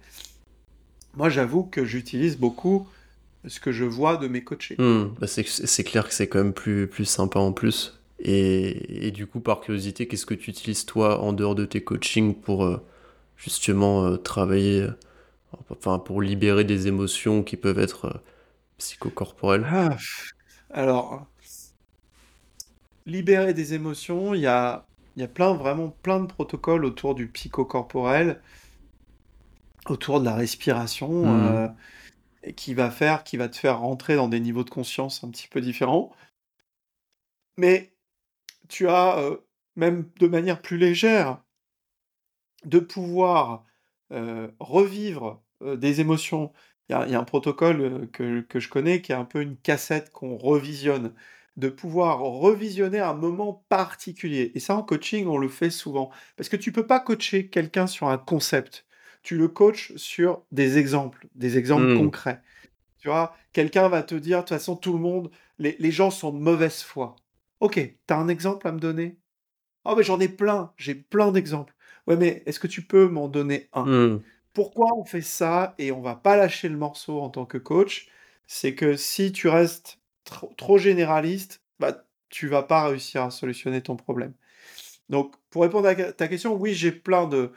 Moi, 1.16 1.30
j'avoue 1.30 1.64
que 1.64 1.86
j'utilise 1.86 2.38
beaucoup 2.38 2.86
ce 3.48 3.62
que 3.62 3.72
je 3.72 3.86
vois 3.86 4.18
de 4.18 4.28
mes 4.28 4.44
coachés. 4.44 4.76
Hmm, 4.78 5.14
bah, 5.18 5.28
c'est 5.28 5.84
clair 5.86 6.08
que 6.08 6.14
c'est 6.14 6.28
quand 6.28 6.40
même 6.40 6.54
plus, 6.54 6.88
plus 6.88 7.06
sympa 7.06 7.40
en 7.40 7.54
plus. 7.54 7.98
Et, 8.20 9.08
et 9.08 9.12
du 9.12 9.26
coup, 9.26 9.40
par 9.40 9.62
curiosité, 9.62 10.06
qu'est-ce 10.08 10.26
que 10.26 10.34
tu 10.34 10.50
utilises 10.50 10.86
toi 10.86 11.22
en 11.22 11.32
dehors 11.32 11.56
de 11.56 11.64
tes 11.64 11.82
coachings 11.82 12.36
pour 12.36 12.66
euh, 12.66 12.86
justement 13.38 14.06
euh, 14.06 14.18
travailler, 14.18 14.82
euh, 14.82 14.92
enfin 15.70 16.00
pour 16.00 16.22
libérer 16.22 16.64
des 16.64 16.88
émotions 16.88 17.44
qui 17.44 17.58
peuvent 17.58 17.80
être 17.80 18.22
psychocorporelles 18.78 19.66
ah, 19.70 19.96
Alors, 20.72 21.26
libérer 23.06 23.54
des 23.54 23.74
émotions, 23.74 24.34
il 24.34 24.42
y 24.42 24.48
a, 24.48 24.86
y 25.18 25.24
a 25.24 25.28
plein, 25.28 25.54
vraiment 25.54 25.90
plein 26.02 26.20
de 26.20 26.28
protocoles 26.28 26.86
autour 26.86 27.16
du 27.16 27.28
psychocorporel, 27.28 28.42
autour 29.88 30.20
de 30.20 30.26
la 30.26 30.36
respiration. 30.36 31.26
Hmm 31.26 31.76
qui 32.54 32.74
va 32.74 32.92
faire, 32.92 33.24
qui 33.24 33.38
va 33.38 33.50
te 33.50 33.58
faire 33.58 33.80
rentrer 33.80 34.16
dans 34.16 34.28
des 34.28 34.40
niveaux 34.40 34.64
de 34.64 34.70
conscience 34.70 35.24
un 35.24 35.30
petit 35.30 35.48
peu 35.48 35.62
différents. 35.62 36.12
Mais 37.58 37.94
tu 38.68 38.88
as, 38.88 39.18
euh, 39.20 39.38
même 39.76 40.10
de 40.20 40.28
manière 40.28 40.62
plus 40.62 40.78
légère, 40.78 41.42
de 42.66 42.80
pouvoir 42.80 43.66
euh, 44.12 44.50
revivre 44.60 45.26
euh, 45.26 45.45
des 45.62 46.02
émotions. 46.02 46.52
Il 46.90 46.94
y, 46.94 47.16
a 47.16 47.20
un 47.20 47.24
protocole 47.24 48.08
que, 48.12 48.42
que, 48.42 48.60
je 48.60 48.70
connais 48.70 49.02
qui 49.02 49.12
est 49.12 49.16
un 49.16 49.26
peu 49.26 49.42
une 49.42 49.58
cassette 49.58 50.12
qu'on 50.12 50.38
revisionne, 50.38 51.14
de 51.58 51.70
pouvoir 51.70 52.20
revisionner 52.20 53.00
un 53.00 53.16
moment 53.16 53.66
particulier. 53.70 54.52
Et 54.54 54.60
ça, 54.60 54.76
en 54.76 54.84
coaching, 54.84 55.26
on 55.26 55.38
le 55.38 55.48
fait 55.50 55.72
souvent. 55.72 56.12
Parce 56.38 56.48
que 56.48 56.58
tu 56.58 56.72
peux 56.72 56.86
pas 56.86 57.00
coacher 57.00 57.48
quelqu'un 57.48 57.88
sur 57.88 58.08
un 58.08 58.20
concept 58.20 58.86
tu 59.26 59.38
le 59.38 59.48
coaches 59.48 59.92
sur 59.96 60.44
des 60.52 60.78
exemples, 60.78 61.28
des 61.34 61.58
exemples 61.58 61.88
mmh. 61.88 61.98
concrets. 61.98 62.42
Tu 63.00 63.08
vois, 63.08 63.36
quelqu'un 63.54 63.90
va 63.90 64.04
te 64.04 64.14
dire, 64.14 64.38
de 64.38 64.42
toute 64.44 64.50
façon, 64.50 64.76
tout 64.76 64.94
le 64.94 65.00
monde, 65.00 65.32
les, 65.58 65.92
gens 65.92 66.12
sont 66.12 66.32
de 66.32 66.38
mauvaise 66.38 66.84
foi. 66.84 67.16
Ok, 67.60 67.74
tu 67.74 68.14
as 68.14 68.18
un 68.18 68.28
exemple 68.28 68.68
à 68.68 68.72
me 68.72 68.80
donner? 68.80 69.18
Oh, 69.84 69.96
mais 69.98 70.04
j'en 70.04 70.20
ai 70.20 70.28
plein, 70.30 70.74
j'ai 70.78 70.94
plein 70.94 71.32
d'exemples. 71.32 71.74
Ouais, 72.06 72.16
mais 72.16 72.44
est-ce 72.46 72.60
que 72.60 72.68
tu 72.68 72.84
peux 72.84 73.08
m'en 73.08 73.28
donner 73.28 73.68
un? 73.74 73.86
Mmh. 73.86 74.22
Pourquoi 74.56 74.98
on 74.98 75.04
fait 75.04 75.22
ça 75.22 75.76
et 75.78 75.92
on 75.92 76.02
va 76.02 76.16
pas 76.16 76.38
lâcher 76.38 76.70
le 76.70 76.78
morceau 76.78 77.20
en 77.22 77.30
tant 77.30 77.46
que 77.46 77.58
coach 77.58 78.08
C'est 78.48 78.74
que 78.74 78.96
si 78.96 79.34
tu 79.34 79.50
restes 79.50 80.00
trop, 80.24 80.78
généraliste, 80.78 81.62
bah, 81.80 82.06
tu 82.30 82.48
vas 82.48 82.64
pas 82.64 82.88
réussir 82.88 83.24
à 83.24 83.32
solutionner 83.32 83.82
ton 83.82 83.98
problème. 83.98 84.34
Donc, 85.10 85.36
pour 85.50 85.64
répondre 85.64 85.88
à 85.90 85.96
ta 85.96 86.28
question, 86.30 86.56
oui, 86.56 86.74
j'ai 86.74 86.92
plein 86.94 87.28
de, 87.28 87.52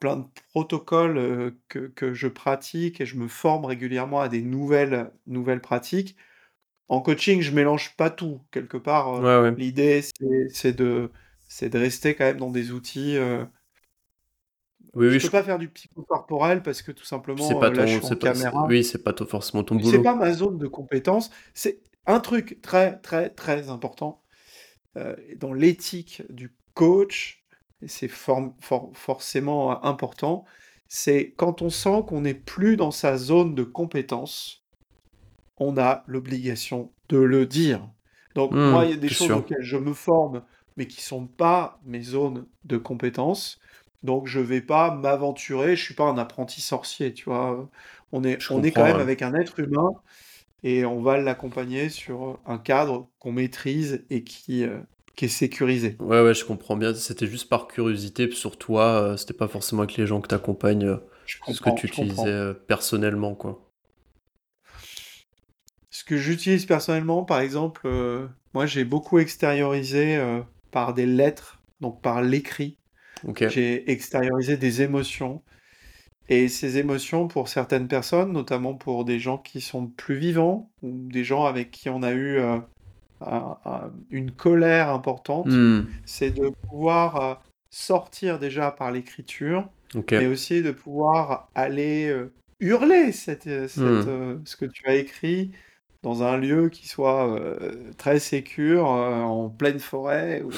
plein 0.00 0.16
de 0.16 0.26
protocoles 0.50 1.54
que, 1.68 2.14
je 2.14 2.28
pratique 2.28 3.00
et 3.00 3.06
je 3.06 3.16
me 3.16 3.28
forme 3.28 3.64
régulièrement 3.64 4.20
à 4.20 4.28
des 4.28 4.42
nouvelles, 4.42 5.10
nouvelles 5.26 5.60
pratiques. 5.60 6.16
En 6.88 7.00
coaching, 7.00 7.40
je 7.42 7.52
mélange 7.52 7.96
pas 7.96 8.10
tout. 8.10 8.42
Quelque 8.52 8.76
part, 8.76 9.22
l'idée, 9.56 10.02
c'est 10.52 10.72
de, 10.72 11.10
de 11.62 11.78
rester 11.78 12.14
quand 12.14 12.24
même 12.24 12.38
dans 12.38 12.50
des 12.50 12.70
outils. 12.72 13.18
Oui, 14.94 15.08
je 15.10 15.14
ne 15.14 15.20
peux 15.22 15.30
pas 15.30 15.42
faire 15.42 15.58
du 15.58 15.68
psychocorporel 15.68 16.62
parce 16.62 16.82
que 16.82 16.92
tout 16.92 17.04
simplement, 17.04 17.48
c'est 17.48 17.58
pas 17.58 17.70
ton, 17.70 18.66
oui, 18.66 18.84
c'est 18.84 19.02
pas 19.02 19.14
forcément 19.26 19.64
ton 19.64 19.76
boulot. 19.76 19.90
C'est 19.90 20.02
pas 20.02 20.14
ma 20.14 20.32
zone 20.32 20.58
de 20.58 20.66
compétence. 20.66 21.30
C'est 21.54 21.80
un 22.06 22.20
truc 22.20 22.60
très, 22.60 22.98
très, 22.98 23.30
très 23.30 23.70
important 23.70 24.22
dans 25.38 25.54
l'éthique 25.54 26.22
du 26.28 26.54
coach 26.74 27.42
c'est 27.86 28.08
forcément 28.08 29.84
important, 29.84 30.44
c'est 30.88 31.32
quand 31.36 31.62
on 31.62 31.70
sent 31.70 32.04
qu'on 32.06 32.22
n'est 32.22 32.34
plus 32.34 32.76
dans 32.76 32.90
sa 32.90 33.16
zone 33.16 33.54
de 33.54 33.64
compétence, 33.64 34.64
on 35.58 35.76
a 35.78 36.04
l'obligation 36.06 36.92
de 37.08 37.18
le 37.18 37.46
dire. 37.46 37.88
Donc 38.34 38.52
mmh, 38.52 38.70
moi, 38.70 38.84
il 38.84 38.90
y 38.90 38.94
a 38.94 38.96
des 38.96 39.08
choses 39.08 39.30
auxquelles 39.30 39.62
je 39.62 39.76
me 39.76 39.94
forme, 39.94 40.42
mais 40.76 40.86
qui 40.86 41.02
sont 41.02 41.26
pas 41.26 41.80
mes 41.84 42.02
zones 42.02 42.46
de 42.64 42.76
compétence. 42.78 43.58
Donc 44.02 44.26
je 44.26 44.40
vais 44.40 44.60
pas 44.60 44.94
m'aventurer, 44.94 45.76
je 45.76 45.82
suis 45.82 45.94
pas 45.94 46.04
un 46.04 46.18
apprenti 46.18 46.60
sorcier, 46.60 47.12
tu 47.14 47.24
vois. 47.24 47.68
On 48.12 48.24
est, 48.24 48.38
on 48.50 48.62
est 48.62 48.72
quand 48.72 48.84
même 48.84 49.00
avec 49.00 49.22
un 49.22 49.34
être 49.34 49.60
humain 49.60 49.90
et 50.62 50.84
on 50.84 51.00
va 51.00 51.18
l'accompagner 51.18 51.88
sur 51.88 52.38
un 52.46 52.58
cadre 52.58 53.08
qu'on 53.18 53.32
maîtrise 53.32 54.04
et 54.10 54.22
qui, 54.22 54.64
euh, 54.64 54.78
qui 55.16 55.26
est 55.26 55.28
sécurisé. 55.28 55.96
Ouais, 56.00 56.22
ouais, 56.22 56.34
je 56.34 56.44
comprends 56.44 56.76
bien. 56.76 56.94
C'était 56.94 57.26
juste 57.26 57.48
par 57.48 57.68
curiosité 57.68 58.30
sur 58.30 58.56
toi. 58.56 58.84
Euh, 59.02 59.16
c'était 59.16 59.34
pas 59.34 59.48
forcément 59.48 59.82
avec 59.82 59.96
les 59.96 60.06
gens 60.06 60.20
que 60.20 60.28
tu 60.28 60.34
accompagnes, 60.34 60.86
euh, 60.86 60.96
ce 61.26 61.60
que 61.60 61.70
tu 61.74 61.86
utilisais 61.86 62.28
euh, 62.28 62.54
personnellement, 62.54 63.34
quoi. 63.34 63.68
Ce 65.90 66.04
que 66.04 66.16
j'utilise 66.16 66.64
personnellement, 66.64 67.24
par 67.24 67.40
exemple, 67.40 67.86
moi 68.54 68.64
j'ai 68.64 68.82
beaucoup 68.82 69.18
extériorisé 69.18 70.18
par 70.70 70.94
des 70.94 71.04
lettres, 71.04 71.60
donc 71.80 72.00
par 72.00 72.22
l'écrit. 72.22 72.78
J'ai 73.48 73.90
extériorisé 73.90 74.56
des 74.56 74.82
émotions. 74.82 75.42
Et 76.28 76.48
ces 76.48 76.78
émotions, 76.78 77.28
pour 77.28 77.48
certaines 77.48 77.88
personnes, 77.88 78.32
notamment 78.32 78.74
pour 78.74 79.04
des 79.04 79.18
gens 79.18 79.38
qui 79.38 79.60
sont 79.60 79.86
plus 79.86 80.14
vivants, 80.14 80.70
ou 80.82 81.08
des 81.10 81.24
gens 81.24 81.44
avec 81.44 81.70
qui 81.70 81.88
on 81.88 82.02
a 82.02 82.12
eu 82.12 82.40
une 84.10 84.30
colère 84.30 84.90
importante, 84.90 85.46
hmm. 85.46 85.86
c'est 86.04 86.30
de 86.30 86.50
pouvoir 86.68 87.16
euh, 87.16 87.34
sortir 87.70 88.38
déjà 88.38 88.70
par 88.70 88.90
l'écriture, 88.90 89.68
mais 90.10 90.26
aussi 90.26 90.62
de 90.62 90.70
pouvoir 90.70 91.48
aller 91.54 92.08
euh, 92.08 92.32
hurler 92.60 93.12
cette, 93.12 93.46
euh, 93.46 93.66
hmm. 93.66 94.42
ce 94.44 94.56
que 94.56 94.64
tu 94.64 94.86
as 94.86 94.94
écrit 94.94 95.50
dans 96.02 96.22
un 96.22 96.36
lieu 96.36 96.68
qui 96.68 96.88
soit 96.88 97.38
très 97.96 98.18
sécure, 98.18 98.86
en 98.86 99.48
pleine 99.48 99.78
forêt, 99.78 100.42
ou 100.42 100.50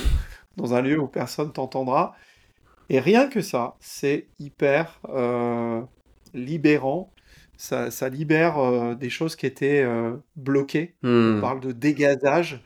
dans 0.57 0.73
un 0.73 0.81
lieu 0.81 0.99
où 0.99 1.07
personne 1.07 1.53
t'entendra. 1.53 2.17
Et 2.89 3.01
rien 3.01 3.29
que 3.29 3.41
ça, 3.41 3.77
c'est 3.81 4.29
hyper 4.39 5.01
euh, 5.09 5.83
libérant. 6.35 7.13
Ça, 7.57 7.91
ça 7.91 8.09
libère 8.09 8.59
euh, 8.59 8.95
des 8.95 9.11
choses 9.11 9.37
qui 9.37 9.47
étaient 9.47 9.83
euh, 9.83 10.17
bloquées. 10.37 10.97
On 11.27 11.35
Hmm, 11.35 11.41
parle 11.41 11.61
de 11.61 11.73
dégazage. 11.73 12.63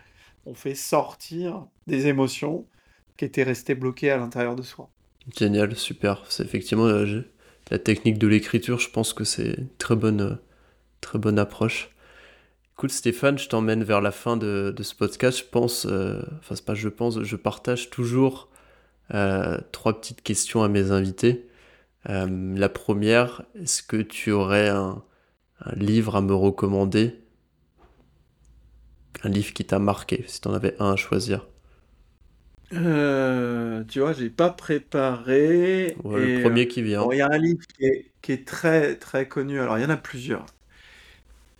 On 0.46 0.54
fait 0.54 0.74
sortir 0.74 1.66
des 1.86 2.06
émotions 2.08 2.68
qui 3.16 3.24
étaient 3.26 3.42
restées 3.44 3.74
bloquées 3.74 4.10
à 4.10 4.16
l'intérieur 4.18 4.56
de 4.56 4.62
soi. 4.62 4.90
génial, 5.36 5.74
super. 5.76 6.24
C'est 6.28 6.44
effectivement 6.44 6.86
la 7.70 7.78
technique 7.78 8.18
de 8.18 8.26
l'écriture, 8.26 8.78
je 8.80 8.90
pense 8.90 9.12
que 9.12 9.24
c'est 9.24 9.54
une 9.58 9.68
très 9.78 9.96
bonne, 9.96 10.38
très 11.02 11.18
bonne 11.18 11.38
approche. 11.38 11.90
Écoute 12.74 12.92
Stéphane, 12.92 13.38
je 13.38 13.48
t'emmène 13.48 13.84
vers 13.84 14.00
la 14.02 14.12
fin 14.12 14.36
de, 14.36 14.74
de 14.76 14.82
ce 14.84 14.94
podcast. 14.94 15.38
Je 15.40 15.44
pense, 15.44 15.86
euh, 15.86 16.22
enfin 16.40 16.56
c'est 16.56 16.64
pas 16.64 16.74
je 16.74 16.88
pense, 16.88 17.22
je 17.22 17.36
partage 17.36 17.90
toujours 17.90 18.50
trois 19.72 20.00
petites 20.00 20.22
questions 20.22 20.62
à 20.62 20.68
mes 20.68 20.90
invités. 20.90 21.46
Euh, 22.10 22.54
la 22.56 22.68
première, 22.70 23.44
est-ce 23.56 23.82
que 23.82 23.98
tu 23.98 24.32
aurais 24.32 24.68
un, 24.70 25.04
un 25.60 25.72
livre 25.76 26.16
à 26.16 26.22
me 26.22 26.34
recommander? 26.34 27.14
Un 29.22 29.28
livre 29.28 29.52
qui 29.54 29.64
t'a 29.64 29.78
marqué, 29.78 30.24
si 30.26 30.40
tu 30.40 30.48
en 30.48 30.54
avais 30.54 30.74
un 30.80 30.90
à 30.94 30.96
choisir. 30.96 31.46
Euh, 32.74 33.84
tu 33.84 34.00
vois, 34.00 34.12
j'ai 34.12 34.28
pas 34.30 34.50
préparé. 34.50 36.02
Ouais, 36.02 36.20
le 36.20 36.28
Et 36.28 36.46
euh, 36.46 36.58
premier 36.58 36.66
qui 36.66 36.82
vient. 36.82 37.08
bon, 37.08 37.12
il 37.12 37.18
y 37.18 37.20
a 37.22 37.28
un 37.30 37.38
livre 37.38 37.66
qui 37.66 37.84
est, 37.86 38.12
qui 38.20 38.32
est 38.32 38.46
très 38.46 38.96
très 38.98 39.26
connu. 39.28 39.60
Alors, 39.60 39.78
il 39.78 39.82
y 39.82 39.84
en 39.86 39.90
a 39.90 39.96
plusieurs. 39.96 40.44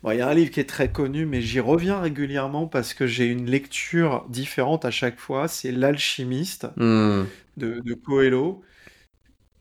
Bon, 0.03 0.13
il 0.13 0.19
y 0.19 0.21
a 0.21 0.29
un 0.29 0.35
livre 0.35 0.51
qui 0.53 0.61
est 0.61 0.69
très 0.69 0.93
connu, 0.93 1.27
mais 1.27 1.41
j'y 1.43 1.59
reviens 1.61 2.01
régulièrement 2.01 2.69
parce 2.69 2.95
que 2.95 3.07
j'ai 3.07 3.27
une 3.27 3.47
lecture 3.51 4.27
différente 4.29 4.85
à 4.85 4.91
chaque 4.91 5.19
fois. 5.19 5.49
C'est 5.49 5.73
L'Alchimiste 5.73 6.67
Hmm, 6.77 7.31
de, 7.57 7.81
de 7.81 7.95
Coelho. 7.95 8.63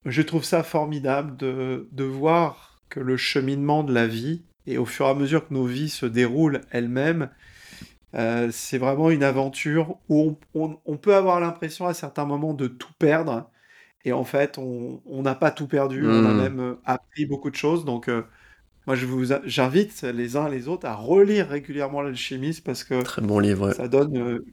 Je 0.05 0.21
trouve 0.21 0.43
ça 0.43 0.63
formidable 0.63 1.35
de, 1.37 1.89
de 1.91 2.03
voir 2.03 2.81
que 2.89 2.99
le 2.99 3.17
cheminement 3.17 3.83
de 3.83 3.93
la 3.93 4.07
vie, 4.07 4.45
et 4.65 4.77
au 4.77 4.85
fur 4.85 5.05
et 5.07 5.09
à 5.09 5.13
mesure 5.13 5.47
que 5.47 5.53
nos 5.53 5.65
vies 5.65 5.89
se 5.89 6.05
déroulent 6.05 6.61
elles-mêmes, 6.71 7.29
euh, 8.15 8.51
c'est 8.51 8.77
vraiment 8.79 9.11
une 9.11 9.23
aventure 9.23 9.97
où 10.09 10.37
on, 10.55 10.61
on- 10.65 10.79
on 10.85 10.97
peut 10.97 11.15
avoir 11.15 11.39
l'impression 11.41 11.87
à 11.87 11.93
certains 11.95 12.25
moments 12.25 12.53
de 12.53 12.67
tout 12.67 12.93
perdre. 12.99 13.49
Et 14.05 14.13
en 14.13 14.23
fait, 14.25 14.57
on 14.59 15.01
on 15.05 15.23
n'a 15.23 15.35
pas 15.35 15.51
tout 15.51 15.67
perdu, 15.67 16.07
on 16.09 16.25
a 16.25 16.33
hmm. 16.33 16.35
même 16.35 16.59
euh, 16.61 16.75
appris 16.85 17.25
beaucoup 17.27 17.51
de 17.51 17.55
choses. 17.57 17.85
Donc, 17.85 18.09
euh, 18.09 18.23
moi, 18.87 18.95
je 18.95 19.05
vous, 19.05 19.25
j'invite 19.43 20.01
les 20.03 20.37
uns 20.37 20.47
les 20.47 20.69
autres 20.69 20.87
à 20.87 20.95
relire 20.95 21.49
régulièrement 21.49 22.01
l'alchimiste 22.01 22.63
parce 22.63 22.85
que 22.85 23.01
Très 23.01 23.21
bon 23.21 23.39
livre, 23.39 23.67
ouais. 23.67 23.73
ça 23.73 23.89
donne 23.89 24.17
euh, 24.17 24.45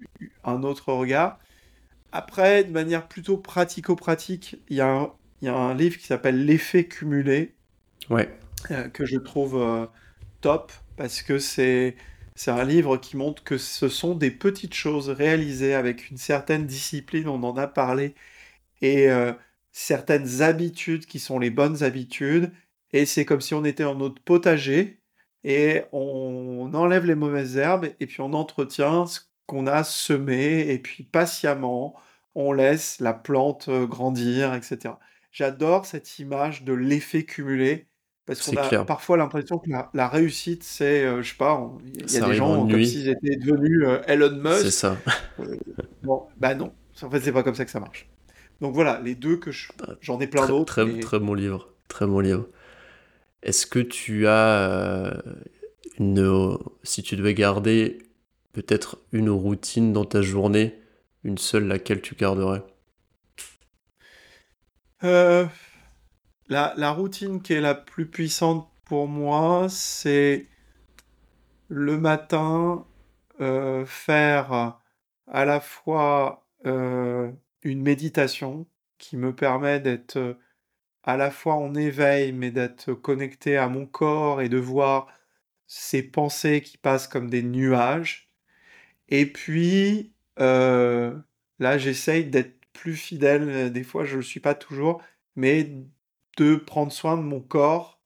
un 0.43 0.65
autre 0.65 0.93
regard. 0.93 1.39
Après, 2.11 2.65
de 2.65 2.73
manière 2.73 3.06
plutôt 3.06 3.36
pratico-pratique, 3.36 4.56
il 4.69 4.77
y 4.77 4.81
a 4.81 4.89
un, 4.89 5.12
il 5.40 5.47
y 5.47 5.48
a 5.48 5.55
un 5.55 5.74
livre 5.74 5.98
qui 5.98 6.06
s'appelle 6.06 6.44
L'effet 6.44 6.85
cumulé, 6.85 7.55
Ouais, 8.11 8.28
euh, 8.73 8.89
que 8.89 9.06
je 9.06 9.19
trouve 9.19 9.56
euh, 9.56 9.86
top, 10.40 10.73
parce 10.97 11.23
que 11.23 11.39
c'est, 11.39 11.94
c'est 12.35 12.51
un 12.51 12.65
livre 12.65 12.97
qui 12.97 13.16
montre 13.16 13.44
que 13.44 13.56
ce 13.56 13.89
sont 13.89 14.16
des 14.16 14.32
petites 14.32 14.74
choses 14.74 15.11
réalisées 15.11 15.74
avec 15.74 16.11
une 16.11 16.19
certaine 16.19 16.66
discipline, 16.66 17.28
on 17.28 17.43
en 17.44 17.56
a 17.56 17.69
parlé, 17.69 18.15
et 18.82 19.09
certaines 19.73 20.43
habitudes 20.43 21.06
qui 21.06 21.19
sont 21.19 21.39
les 21.39 21.51
bonnes 21.51 21.82
habitudes, 21.82 22.52
et 22.95 23.07
c'est 23.07 23.25
comme 23.25 23.41
si 23.41 23.55
on 23.55 23.65
était 23.65 23.83
dans 23.83 23.97
notre 23.97 24.23
potager, 24.23 25.01
et 25.43 25.83
on 25.93 26.71
enlève 26.75 27.05
les 27.07 27.16
mauvaises 27.16 27.57
herbes, 27.57 27.87
et 28.01 28.07
puis 28.07 28.21
on 28.21 28.33
entretient 28.33 29.07
ce 29.07 29.21
qu'on 29.47 29.66
a 29.66 29.83
semé, 29.85 30.71
et 30.73 30.79
puis 30.79 31.03
patiemment, 31.05 31.97
on 32.37 32.53
laisse 32.53 33.01
la 33.01 33.12
plante 33.12 33.69
euh, 33.69 33.87
grandir, 33.87 34.55
etc. 34.55 34.95
J'adore 35.33 35.87
cette 35.87 36.19
image 36.21 36.62
de 36.65 36.73
l'effet 36.73 37.25
cumulé, 37.25 37.89
parce 38.27 38.43
qu'on 38.43 38.53
c'est 38.53 38.59
a 38.59 38.69
clair. 38.69 38.87
parfois 38.87 39.16
l'impression 39.16 39.59
que 39.59 39.69
la, 39.71 39.91
la 39.93 40.09
réussite, 40.09 40.62
c'est, 40.62 41.05
euh, 41.05 41.21
je 41.23 41.31
sais 41.31 41.37
pas, 41.37 41.69
il 41.85 42.12
y 42.12 42.19
a 42.19 42.21
Ça 42.21 42.21
des 42.29 42.31
en 42.31 42.33
gens 42.33 42.66
comme 42.69 42.85
s'ils 42.85 43.09
étaient 43.09 43.37
devenus 43.37 43.83
euh, 43.85 44.03
Elon 44.07 44.41
c'est 44.61 44.71
Musk. 44.71 44.71
ça. 44.71 44.97
Euh, 45.41 45.57
bon, 46.03 46.29
bah 46.37 46.55
non, 46.55 46.73
en 47.03 47.11
fait, 47.11 47.21
c'est 47.21 47.33
pas 47.33 47.43
comme 47.43 47.55
ça 47.57 47.65
que 47.65 47.71
ça 47.73 47.81
marche. 47.81 48.09
Donc 48.61 48.75
voilà, 48.75 49.01
les 49.01 49.15
deux 49.16 49.37
que 49.37 49.51
je... 49.51 49.69
J'en 50.01 50.21
ai 50.21 50.27
plein 50.29 50.43
Très, 50.43 50.49
d'autres, 50.49 50.83
très, 50.83 50.87
mais 50.87 51.01
très 51.01 51.19
bon 51.19 51.35
livre. 51.35 51.75
Très 51.89 52.07
bon 52.07 52.21
livre. 52.21 52.49
Est-ce 53.45 53.66
que 53.66 53.79
tu 53.79 54.27
as 54.27 54.71
euh, 54.71 55.12
une... 55.99 56.57
Si 56.83 57.03
tu 57.03 57.15
devais 57.15 57.35
garder 57.35 57.99
peut-être 58.55 58.99
une 59.12 59.29
routine 59.29 59.93
dans 59.93 60.07
ta 60.07 60.23
journée, 60.23 60.81
une 61.25 61.37
seule 61.37 61.66
laquelle 61.66 62.01
tu 62.01 62.15
garderais? 62.15 62.62
euh, 65.05 65.47
la, 66.49 66.91
routine 66.93 67.43
qui 67.43 67.53
est 67.53 67.61
la 67.61 67.75
plus 67.75 68.07
puissante 68.07 68.66
pour 68.87 69.09
moi, 69.09 69.66
c'est 69.69 70.47
le 71.69 71.99
matin 71.99 72.87
euh, 73.41 73.85
faire 73.85 74.79
à 75.27 75.45
la 75.45 75.61
fois 75.61 76.41
une 76.65 77.83
méditation 77.83 78.66
qui 78.97 79.19
me 79.19 79.35
permet 79.35 79.81
d'être 79.81 80.39
à 81.05 81.16
la 81.16 81.31
fois 81.31 81.55
en 81.55 81.74
éveil, 81.74 82.32
mais 82.32 82.51
d'être 82.51 82.94
connecté 82.94 83.56
à 83.56 83.68
mon 83.68 83.86
corps 83.86 84.40
et 84.43 84.48
de 84.48 84.59
voir 84.59 85.09
ces 85.66 86.02
pensées 86.02 86.62
qui 86.62 86.78
passent 86.78 87.09
comme 87.09 87.31
des 87.31 87.43
nuages. 87.43 88.31
Et 89.09 89.26
puis, 89.26 90.14
euh, 90.40 91.16
là, 91.59 91.78
j'essaye 91.78 92.24
d'être 92.26 92.56
plus 92.72 92.97
fidèle. 92.97 93.72
Des 93.72 93.85
fois, 93.85 94.05
je 94.05 94.12
ne 94.12 94.16
le 94.18 94.22
suis 94.22 94.40
pas 94.40 94.55
toujours, 94.55 95.02
mais 95.36 95.70
de 96.39 96.56
prendre 96.56 96.93
soin 96.93 97.16
de 97.16 97.22
mon 97.22 97.40
corps 97.40 98.01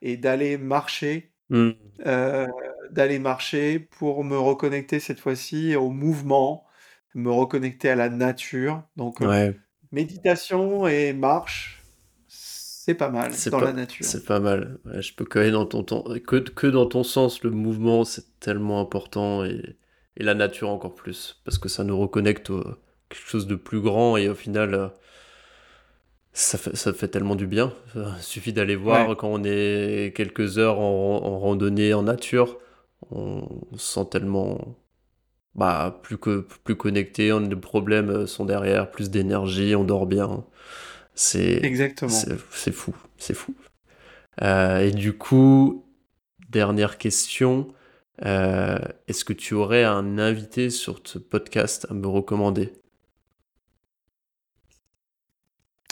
et 0.00 0.16
d'aller 0.16 0.58
marcher, 0.58 1.32
Hmm, 1.50 1.72
euh, 2.06 2.46
d'aller 2.90 3.18
marcher 3.18 3.78
pour 3.78 4.24
me 4.24 4.38
reconnecter 4.38 4.98
cette 4.98 5.20
fois-ci 5.20 5.76
au 5.76 5.90
mouvement, 5.90 6.64
me 7.14 7.30
reconnecter 7.30 7.90
à 7.90 7.96
la 7.96 8.08
nature. 8.08 8.82
Donc, 8.96 9.20
euh, 9.20 9.52
méditation 9.92 10.86
et 10.86 11.12
marche, 11.12 11.83
c'est 12.84 12.94
pas 12.94 13.10
mal 13.10 13.42
c'est 13.42 13.50
dans 13.50 13.60
la 13.60 13.72
nature. 13.72 14.12
c'est 14.12 14.24
pas 14.26 14.40
mal. 14.40 14.78
Ouais, 14.84 15.02
je 15.02 15.14
peux 15.14 15.24
coller 15.24 15.50
dans 15.50 15.66
ton, 15.66 15.82
ton- 15.84 16.02
que, 16.20 16.36
que 16.36 16.66
dans 16.66 16.86
ton 16.86 17.04
sens, 17.04 17.42
le 17.42 17.50
mouvement, 17.50 18.04
c'est 18.04 18.38
tellement 18.40 18.80
important 18.80 19.44
et, 19.44 19.76
et 20.16 20.22
la 20.22 20.34
nature 20.34 20.68
encore 20.70 20.94
plus, 20.94 21.40
parce 21.44 21.58
que 21.58 21.68
ça 21.68 21.84
nous 21.84 21.98
reconnecte 21.98 22.50
à 22.50 22.78
quelque 23.08 23.28
chose 23.28 23.46
de 23.46 23.54
plus 23.56 23.80
grand 23.80 24.16
et 24.16 24.28
au 24.28 24.34
final, 24.34 24.74
euh, 24.74 24.88
Ça 26.32 26.58
fait, 26.58 26.74
ça 26.76 26.92
fait 26.92 27.08
tellement 27.08 27.36
du 27.36 27.46
bien. 27.46 27.72
Il 27.94 28.22
suffit 28.22 28.52
d'aller 28.52 28.74
Ouais, 28.86 29.08
voir 29.08 29.16
quand 29.16 29.28
on 29.28 29.44
est 29.44 30.12
quelques 30.16 30.58
heures 30.58 30.80
en, 30.80 31.20
en 31.24 31.38
randonnée 31.38 31.94
en 31.94 32.02
nature, 32.02 32.58
on, 33.12 33.46
on 33.70 33.76
se 33.78 33.94
sent 33.94 34.06
tellement 34.10 34.76
bah, 35.54 36.00
plus, 36.04 36.18
que, 36.18 36.40
plus 36.64 36.76
connecté, 36.76 37.32
on, 37.32 37.40
les 37.40 37.56
problèmes 37.56 38.10
euh, 38.10 38.26
sont 38.26 38.44
derrière, 38.46 38.90
plus 38.90 39.10
d'énergie, 39.10 39.76
on 39.76 39.84
dort 39.84 40.06
bien. 40.06 40.44
C'est, 41.14 41.64
exactement. 41.64 42.10
c'est, 42.10 42.72
fou, 42.72 42.94
c'est 43.18 43.34
fou. 43.34 43.54
Euh, 44.42 44.80
et 44.80 44.90
du 44.90 45.16
coup, 45.16 45.86
dernière 46.48 46.98
question, 46.98 47.72
euh, 48.24 48.78
est-ce 49.06 49.24
que 49.24 49.32
tu 49.32 49.54
aurais 49.54 49.84
un 49.84 50.18
invité 50.18 50.70
sur 50.70 51.00
ce 51.04 51.18
podcast 51.18 51.86
à 51.88 51.94
me 51.94 52.08
recommander? 52.08 52.72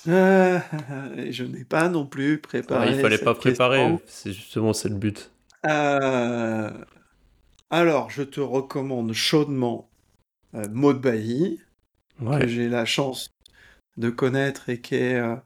Euh, 0.09 0.59
je 1.31 1.45
n'ai 1.45 1.65
pas 1.65 1.89
non 1.89 2.05
plus 2.05 2.33
Ah, 2.33 2.37
il 2.37 2.43
préparé 2.43 3.01
fallait 3.01 3.19
pas 3.19 3.35
préparer, 3.35 3.97
c'est 4.07 4.33
justement 4.33 4.73
c'est 4.73 4.89
le 4.89 4.97
but. 4.97 5.31
Alors, 7.71 8.11
je 8.11 8.23
te 8.25 8.41
recommande 8.41 9.13
chaudement 9.13 9.89
Maud 10.53 11.01
Bailly, 11.01 11.61
que 12.19 12.25
Ouais, 12.25 12.49
j'ai 12.49 12.69
la 12.69 12.85
chance 12.85 13.33
de 13.97 14.11
connaître 14.11 14.69
et 14.71 14.81
qui 14.81 14.97
est 14.97 15.17
euh, 15.17 15.37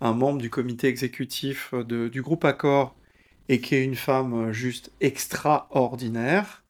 un 0.00 0.14
membre 0.14 0.40
du 0.40 0.50
comité 0.50 0.88
exécutif 0.88 1.74
euh, 1.74 1.84
de- 1.84 2.08
du 2.08 2.22
groupe 2.22 2.44
Accor 2.44 2.96
et 3.48 3.60
qui 3.60 3.74
est 3.76 3.84
une 3.84 3.96
femme 3.96 4.34
euh, 4.50 4.52
juste 4.52 4.92
extraordinaire 5.00 6.64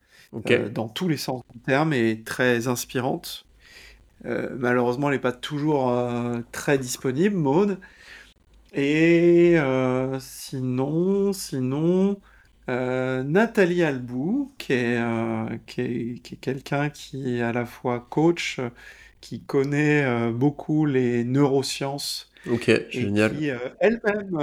euh, 0.46 0.68
dans 0.70 0.88
tous 0.88 1.08
les 1.08 1.16
sens 1.18 1.42
du 1.54 1.60
terme 1.60 1.92
et 1.94 2.22
très 2.24 2.68
inspirante. 2.68 3.46
Euh, 4.26 4.50
malheureusement, 4.58 5.08
elle 5.10 5.16
n'est 5.16 5.20
pas 5.20 5.32
toujours 5.32 5.90
euh, 5.90 6.40
très 6.52 6.78
disponible, 6.78 7.36
Maud. 7.36 7.80
Et 8.74 9.56
sinon, 10.20 11.32
sinon, 11.32 12.20
Nathalie 12.68 13.82
Albou, 13.82 14.54
qui 14.58 14.72
est, 14.72 14.98
qui 15.66 15.80
est, 15.80 16.22
qui 16.22 16.34
est 16.34 16.38
quelqu'un 16.38 16.90
qui 16.90 17.36
est 17.36 17.42
à 17.42 17.52
la 17.52 17.66
fois 17.66 18.00
coach, 18.00 18.60
qui 19.22 19.42
connaît 19.42 20.04
euh, 20.04 20.30
beaucoup 20.30 20.84
les 20.84 21.24
neurosciences 21.24 22.30
Ok, 22.50 22.68
et 22.68 22.86
génial. 22.90 23.34
qui 23.34 23.50
euh, 23.50 23.56
elle-même 23.80 24.36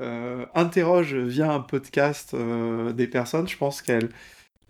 euh, 0.00 0.46
interroge 0.54 1.14
via 1.14 1.52
un 1.52 1.60
podcast 1.60 2.34
des 2.34 3.06
personnes. 3.06 3.46
Je 3.46 3.58
pense 3.58 3.82
qu'elle, 3.82 4.08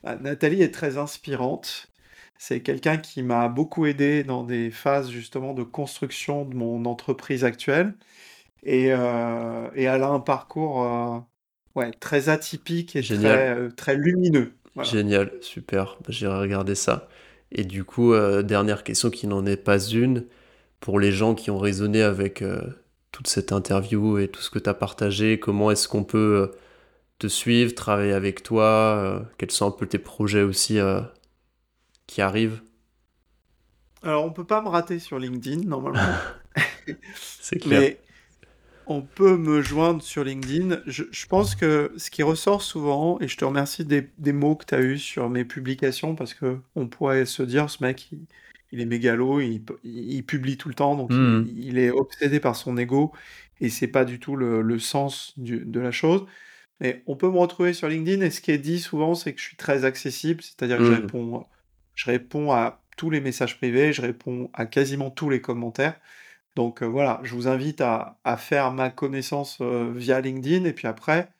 Nathalie 0.02 0.62
est 0.62 0.74
très 0.74 0.98
inspirante. 0.98 1.88
C'est 2.36 2.60
quelqu'un 2.60 2.96
qui 2.96 3.22
m'a 3.22 3.48
beaucoup 3.48 3.86
aidé 3.86 4.24
dans 4.24 4.42
des 4.42 4.72
phases 4.72 5.10
justement 5.10 5.54
de 5.54 5.62
construction 5.62 6.44
de 6.44 6.54
mon 6.56 6.84
entreprise 6.84 7.44
actuelle. 7.44 7.94
Et, 8.64 8.86
et 8.86 8.90
elle 9.84 10.02
a 10.02 10.08
un 10.08 10.20
parcours 10.20 11.24
ouais, 11.74 11.90
très 11.92 12.28
atypique 12.28 12.96
et 12.96 13.02
très, 13.02 13.54
euh, 13.54 13.70
très 13.70 13.96
lumineux. 13.96 14.54
Génial, 14.82 15.32
super. 15.40 15.96
J'irai 16.08 16.38
regarder 16.38 16.74
ça. 16.74 17.08
Et 17.54 17.64
du 17.64 17.84
coup, 17.84 18.14
dernière 18.42 18.84
question 18.84 19.10
qui 19.10 19.26
n'en 19.26 19.46
est 19.46 19.56
pas 19.56 19.78
une, 19.78 20.26
pour 20.80 20.98
les 20.98 21.12
gens 21.12 21.34
qui 21.34 21.50
ont 21.50 21.58
raisonné 21.58 22.02
avec 22.02 22.42
toute 23.12 23.28
cette 23.28 23.52
interview 23.52 24.18
et 24.18 24.28
tout 24.28 24.40
ce 24.40 24.50
que 24.50 24.58
tu 24.58 24.68
as 24.68 24.74
partagé, 24.74 25.38
comment 25.38 25.70
est-ce 25.70 25.86
qu'on 25.86 26.04
peut 26.04 26.50
te 27.18 27.28
suivre, 27.28 27.72
travailler 27.74 28.12
avec 28.12 28.42
toi 28.42 29.24
Quels 29.38 29.52
sont 29.52 29.68
un 29.68 29.70
peu 29.70 29.86
tes 29.86 29.98
projets 29.98 30.42
aussi 30.42 30.78
qui 32.08 32.20
arrivent? 32.20 32.60
Alors, 34.02 34.24
on 34.24 34.30
peut 34.32 34.44
pas 34.44 34.60
me 34.60 34.68
rater 34.68 34.98
sur 34.98 35.18
LinkedIn, 35.18 35.62
normalement. 35.66 36.00
C'est 37.14 37.58
clair. 37.58 37.80
Mais 37.80 38.00
on 38.86 39.02
peut 39.02 39.36
me 39.36 39.62
joindre 39.62 40.02
sur 40.02 40.24
LinkedIn. 40.24 40.80
Je, 40.86 41.26
pense 41.26 41.54
que 41.54 41.92
ce 41.96 42.10
qui 42.10 42.22
ressort 42.22 42.62
souvent, 42.62 43.18
et 43.20 43.28
je 43.28 43.36
te 43.36 43.44
remercie 43.44 43.84
des, 43.84 44.32
mots 44.32 44.56
que 44.56 44.64
tu 44.66 44.74
as 44.74 44.80
eus 44.80 44.98
sur 44.98 45.28
mes 45.30 45.44
publications, 45.44 46.14
parce 46.14 46.34
que 46.34 46.58
on 46.74 46.86
pourrait 46.86 47.26
se 47.26 47.42
dire, 47.42 47.70
ce 47.70 47.82
mec, 47.82 48.10
il, 48.72 48.80
est 48.80 48.86
mégalo, 48.86 49.40
il, 49.40 50.24
publie 50.24 50.56
tout 50.56 50.68
le 50.68 50.74
temps, 50.74 50.96
donc 50.96 51.10
hmm. 51.12 51.46
il, 51.56 51.78
est 51.78 51.90
obsédé 51.90 52.40
par 52.40 52.56
son 52.56 52.76
ego, 52.76 53.12
et 53.60 53.68
c'est 53.68 53.88
pas 53.88 54.04
du 54.04 54.18
tout 54.18 54.36
le, 54.36 54.78
sens 54.78 55.34
de 55.36 55.80
la 55.80 55.92
chose. 55.92 56.26
Mais 56.80 57.02
on 57.06 57.16
peut 57.16 57.30
me 57.30 57.38
retrouver 57.38 57.72
sur 57.72 57.88
LinkedIn, 57.88 58.24
et 58.24 58.30
ce 58.30 58.40
qui 58.40 58.50
est 58.50 58.58
dit 58.58 58.80
souvent, 58.80 59.14
c'est 59.14 59.32
que 59.32 59.40
je 59.40 59.46
suis 59.46 59.56
très 59.56 59.84
accessible, 59.84 60.42
c'est-à-dire 60.42 60.78
que 60.78 60.84
je, 60.84 60.90
hmm. 60.90 60.94
réponds, 60.94 61.46
je 61.94 62.06
réponds 62.06 62.52
à 62.52 62.82
tous 62.96 63.10
les 63.10 63.20
messages 63.20 63.56
privés, 63.56 63.92
je 63.92 64.02
réponds 64.02 64.50
à 64.52 64.66
quasiment 64.66 65.10
tous 65.10 65.30
les 65.30 65.40
commentaires. 65.40 65.98
Donc 66.56 66.82
euh, 66.82 66.86
voilà, 66.86 67.20
je 67.24 67.34
vous 67.34 67.48
invite 67.48 67.80
à, 67.80 68.18
faire 68.38 68.72
ma 68.72 68.90
connaissance 68.90 69.58
euh, 69.60 69.92
via 69.94 70.20
LinkedIn. 70.20 70.64
Et 70.64 70.72
puis 70.72 70.86
après, 70.86 71.30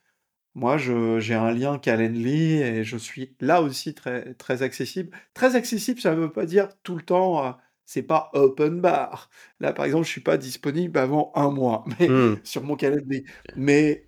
moi, 0.55 0.77
j'ai 0.79 1.35
un 1.35 1.51
lien 1.53 1.79
Calendly 1.79 2.55
et 2.63 2.85
je 2.85 2.97
suis 2.97 3.35
là 3.41 3.63
aussi 3.63 3.95
très, 3.95 4.35
très 4.35 4.63
accessible. 4.63 5.17
Très 5.35 5.57
accessible, 5.57 6.01
ça 6.01 6.15
ne 6.15 6.21
veut 6.21 6.33
pas 6.33 6.47
dire 6.47 6.69
tout 6.83 6.97
le 6.97 7.03
temps, 7.03 7.47
euh, 7.47 7.51
c'est 7.85 8.03
pas 8.03 8.31
open 8.35 8.81
bar. 8.81 9.31
Là, 9.61 9.73
par 9.73 9.85
exemple, 9.85 10.05
je 10.07 10.11
suis 10.11 10.21
pas 10.21 10.37
disponible 10.39 10.99
avant 10.99 11.33
un 11.35 11.51
mois 11.51 11.85
mais, 12.01 12.09
mmh. 12.09 12.41
sur 12.45 12.65
mon 12.65 12.77
Calendly. 12.77 13.25
Mais 13.57 14.07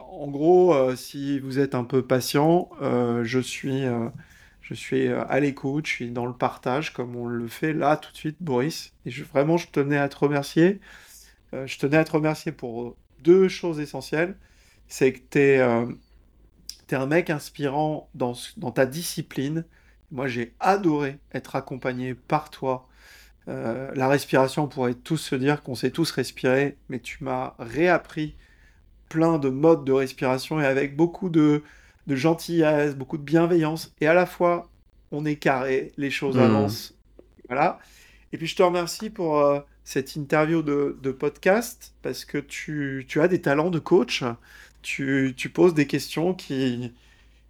en 0.00 0.28
gros, 0.28 0.94
si 0.96 1.40
vous 1.40 1.58
êtes 1.58 1.74
un 1.74 1.84
peu 1.84 2.06
patient, 2.06 2.68
je 2.80 3.40
suis 3.40 3.86
je 4.70 4.80
suis 4.80 5.08
euh, 5.08 5.24
à 5.28 5.40
l'écoute, 5.40 5.86
je 5.86 5.92
suis 5.92 6.10
dans 6.10 6.26
le 6.26 6.32
partage 6.32 6.92
comme 6.92 7.16
on 7.16 7.26
le 7.26 7.48
fait 7.48 7.72
là 7.72 7.96
tout 7.96 8.12
de 8.12 8.16
suite, 8.16 8.36
Boris. 8.40 8.92
Et 9.04 9.10
je, 9.10 9.24
vraiment, 9.24 9.56
je 9.56 9.68
tenais 9.68 9.98
à 9.98 10.08
te 10.08 10.16
remercier. 10.16 10.80
Euh, 11.54 11.66
je 11.66 11.78
tenais 11.78 11.96
à 11.96 12.04
te 12.04 12.12
remercier 12.12 12.52
pour 12.52 12.96
deux 13.20 13.48
choses 13.48 13.80
essentielles. 13.80 14.36
C'est 14.88 15.12
que 15.12 15.20
tu 15.30 15.38
es, 15.38 15.58
euh, 15.58 15.86
un 16.92 17.06
mec 17.06 17.30
inspirant 17.30 18.08
dans, 18.14 18.34
dans 18.56 18.72
ta 18.72 18.86
discipline. 18.86 19.64
Moi, 20.12 20.26
j'ai 20.28 20.54
adoré 20.60 21.18
être 21.32 21.56
accompagné 21.56 22.14
par 22.14 22.50
toi. 22.50 22.88
la 23.46 24.08
respiration, 24.08 24.64
on 24.64 24.68
pourrait 24.68 24.94
tous 24.94 25.18
se 25.18 25.34
dire 25.36 25.62
qu'on 25.62 25.74
sait 25.74 25.90
tous 25.90 26.10
respirer, 26.12 26.76
mais 26.88 27.00
tu 27.00 27.24
m'as 27.24 27.54
réappris 27.58 28.36
plein 29.08 29.38
de 29.38 29.48
modes 29.50 29.84
de 29.84 29.92
respiration 29.92 30.60
et 30.60 30.66
avec 30.66 30.96
beaucoup 30.96 31.30
de, 31.30 31.62
de 32.10 32.16
gentillesse, 32.16 32.96
beaucoup 32.96 33.18
de 33.18 33.22
bienveillance, 33.22 33.94
et 34.00 34.08
à 34.08 34.14
la 34.14 34.26
fois 34.26 34.68
on 35.12 35.24
est 35.24 35.36
carré, 35.36 35.92
les 35.96 36.10
choses 36.10 36.36
hmm. 36.36 36.40
avancent. 36.40 36.94
Voilà. 37.48 37.78
Et 38.32 38.36
puis 38.36 38.48
je 38.48 38.56
te 38.56 38.62
remercie 38.64 39.10
pour 39.10 39.38
euh, 39.38 39.60
cette 39.84 40.16
interview 40.16 40.62
de, 40.62 41.12
podcast, 41.12 41.94
parce 42.02 42.24
que 42.24 42.38
tu, 42.38 43.06
as 43.16 43.28
des 43.28 43.40
talents 43.40 43.70
de 43.70 43.78
coach, 43.78 44.24
tu, 44.82 45.34
poses 45.54 45.74
des 45.74 45.86
questions 45.86 46.34
qui, 46.34 46.92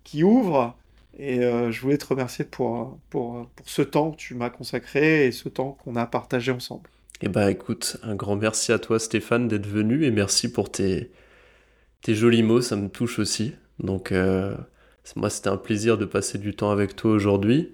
qui 0.05 0.25
ouvrent, 0.25 0.77
et 1.19 1.41
euh, 1.41 1.71
je 1.71 1.81
voulais 1.81 1.99
te 1.99 2.07
remercier 2.07 2.45
pour, 2.45 2.99
pour, 3.09 3.47
pour 3.49 3.69
ce 3.69 3.83
temps 3.83 4.11
que 4.11 4.17
tu 4.17 4.35
m'as 4.35 4.51
consacré 4.51 5.27
et 5.27 5.33
ce 5.33 5.49
temps 5.49 5.79
qu'on 5.83 5.97
a 5.97 6.07
partagé 6.07 6.53
ensemble. 6.53 6.89
Eh 7.23 7.29
ben 7.29 7.49
écoute, 7.49 7.97
un 8.03 8.15
grand 8.15 8.37
merci 8.37 8.73
à 8.73 8.79
toi 8.79 8.99
Stéphane 8.99 9.49
d'être 9.49 9.67
venu 9.67 10.05
et 10.05 10.11
merci 10.11 10.53
pour 10.53 10.71
tes, 10.71 11.11
tes 12.03 12.15
jolis 12.15 12.43
mots, 12.43 12.63
ça 12.63 12.77
me 12.77 12.89
touche 12.89 13.19
aussi. 13.19 13.55
Donc, 13.83 14.13
euh, 14.13 14.55
moi, 15.17 15.31
c'était 15.31 15.49
un 15.49 15.57
plaisir 15.57 15.99
de 15.99 16.05
passer 16.05 16.39
du 16.39 16.55
temps 16.55 16.71
avec 16.71 16.97
toi 16.97 17.11
aujourd'hui. 17.13 17.73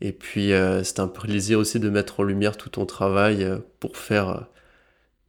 Et 0.00 0.12
puis, 0.12 0.52
euh, 0.52 0.82
c'était 0.82 1.00
un 1.00 1.08
plaisir 1.08 1.58
aussi 1.58 1.80
de 1.80 1.88
mettre 1.90 2.20
en 2.20 2.22
lumière 2.24 2.56
tout 2.56 2.70
ton 2.70 2.86
travail 2.86 3.44
euh, 3.44 3.58
pour 3.80 3.96
faire 3.96 4.46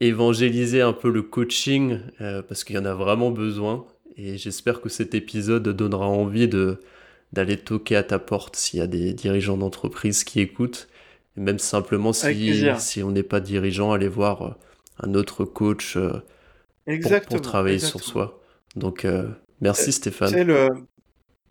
évangéliser 0.00 0.82
un 0.82 0.92
peu 0.92 1.10
le 1.10 1.22
coaching, 1.22 2.00
parce 2.18 2.64
qu'il 2.64 2.76
y 2.76 2.78
en 2.78 2.84
a 2.84 2.92
vraiment 2.92 3.30
besoin. 3.30 3.86
Et 4.18 4.36
j'espère 4.36 4.82
que 4.82 4.90
cet 4.90 5.14
épisode 5.14 5.66
donnera 5.68 6.06
envie 6.06 6.48
de 6.48 6.80
d'aller 7.32 7.56
toquer 7.56 7.96
à 7.96 8.02
ta 8.02 8.18
porte 8.18 8.56
s'il 8.56 8.78
y 8.78 8.82
a 8.82 8.86
des 8.86 9.12
dirigeants 9.12 9.56
d'entreprise 9.56 10.22
qui 10.22 10.40
écoutent. 10.40 10.88
Et 11.36 11.40
même 11.40 11.58
simplement 11.58 12.12
si, 12.12 12.62
si 12.78 13.02
on 13.02 13.10
n'est 13.10 13.22
pas 13.22 13.40
dirigeant, 13.40 13.92
aller 13.92 14.08
voir 14.08 14.58
un 15.00 15.14
autre 15.14 15.44
coach 15.44 15.96
pour, 17.28 17.40
travailler 17.40 17.78
sur 17.78 18.00
soi. 18.00 18.42
Donc, 18.76 19.06
Merci 19.60 19.92
Stéphane. 19.92 20.28
C'est 20.28 20.44
le... 20.44 20.68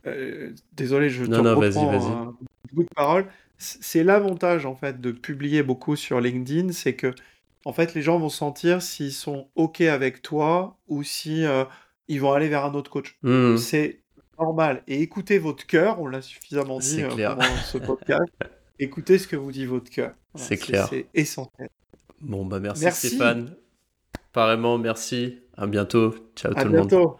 Euh, 0.07 0.51
désolé, 0.73 1.09
je 1.09 1.25
te 1.25 1.29
non, 1.29 1.45
un 1.45 2.35
bout 2.73 2.83
de 2.83 2.89
parole. 2.95 3.25
C'est 3.57 4.03
l'avantage 4.03 4.65
en 4.65 4.75
fait 4.75 4.99
de 4.99 5.11
publier 5.11 5.63
beaucoup 5.63 5.95
sur 5.95 6.19
LinkedIn, 6.19 6.73
c'est 6.73 6.93
que 6.93 7.13
en 7.63 7.73
fait 7.73 7.93
les 7.93 8.01
gens 8.01 8.19
vont 8.19 8.29
sentir 8.29 8.81
s'ils 8.81 9.13
sont 9.13 9.47
ok 9.55 9.81
avec 9.81 10.21
toi 10.21 10.77
ou 10.87 11.03
si 11.03 11.45
euh, 11.45 11.63
ils 12.07 12.19
vont 12.19 12.33
aller 12.33 12.49
vers 12.49 12.65
un 12.65 12.73
autre 12.73 12.91
coach. 12.91 13.17
Mmh. 13.23 13.57
C'est 13.57 14.01
normal. 14.37 14.83
Et 14.87 15.01
écoutez 15.01 15.39
votre 15.39 15.65
cœur, 15.65 16.01
on 16.01 16.07
l'a 16.07 16.21
suffisamment 16.21 16.79
dit 16.79 17.01
euh, 17.01 17.09
pendant 17.09 17.43
ce 17.65 17.77
podcast. 17.77 18.29
écoutez 18.79 19.17
ce 19.17 19.27
que 19.27 19.37
vous 19.37 19.51
dit 19.51 19.65
votre 19.65 19.89
cœur. 19.89 20.13
c'est 20.35 20.57
clair. 20.57 20.87
C'est 20.89 21.07
essentiel. 21.13 21.69
Bon 22.21 22.45
bah 22.45 22.59
merci, 22.59 22.83
merci, 22.83 23.07
Stéphane. 23.07 23.55
Pareillement, 24.33 24.77
merci. 24.77 25.39
À 25.55 25.65
bientôt. 25.65 26.13
Ciao 26.35 26.53
tout 26.53 26.67
le 26.67 26.77
monde. 26.77 27.15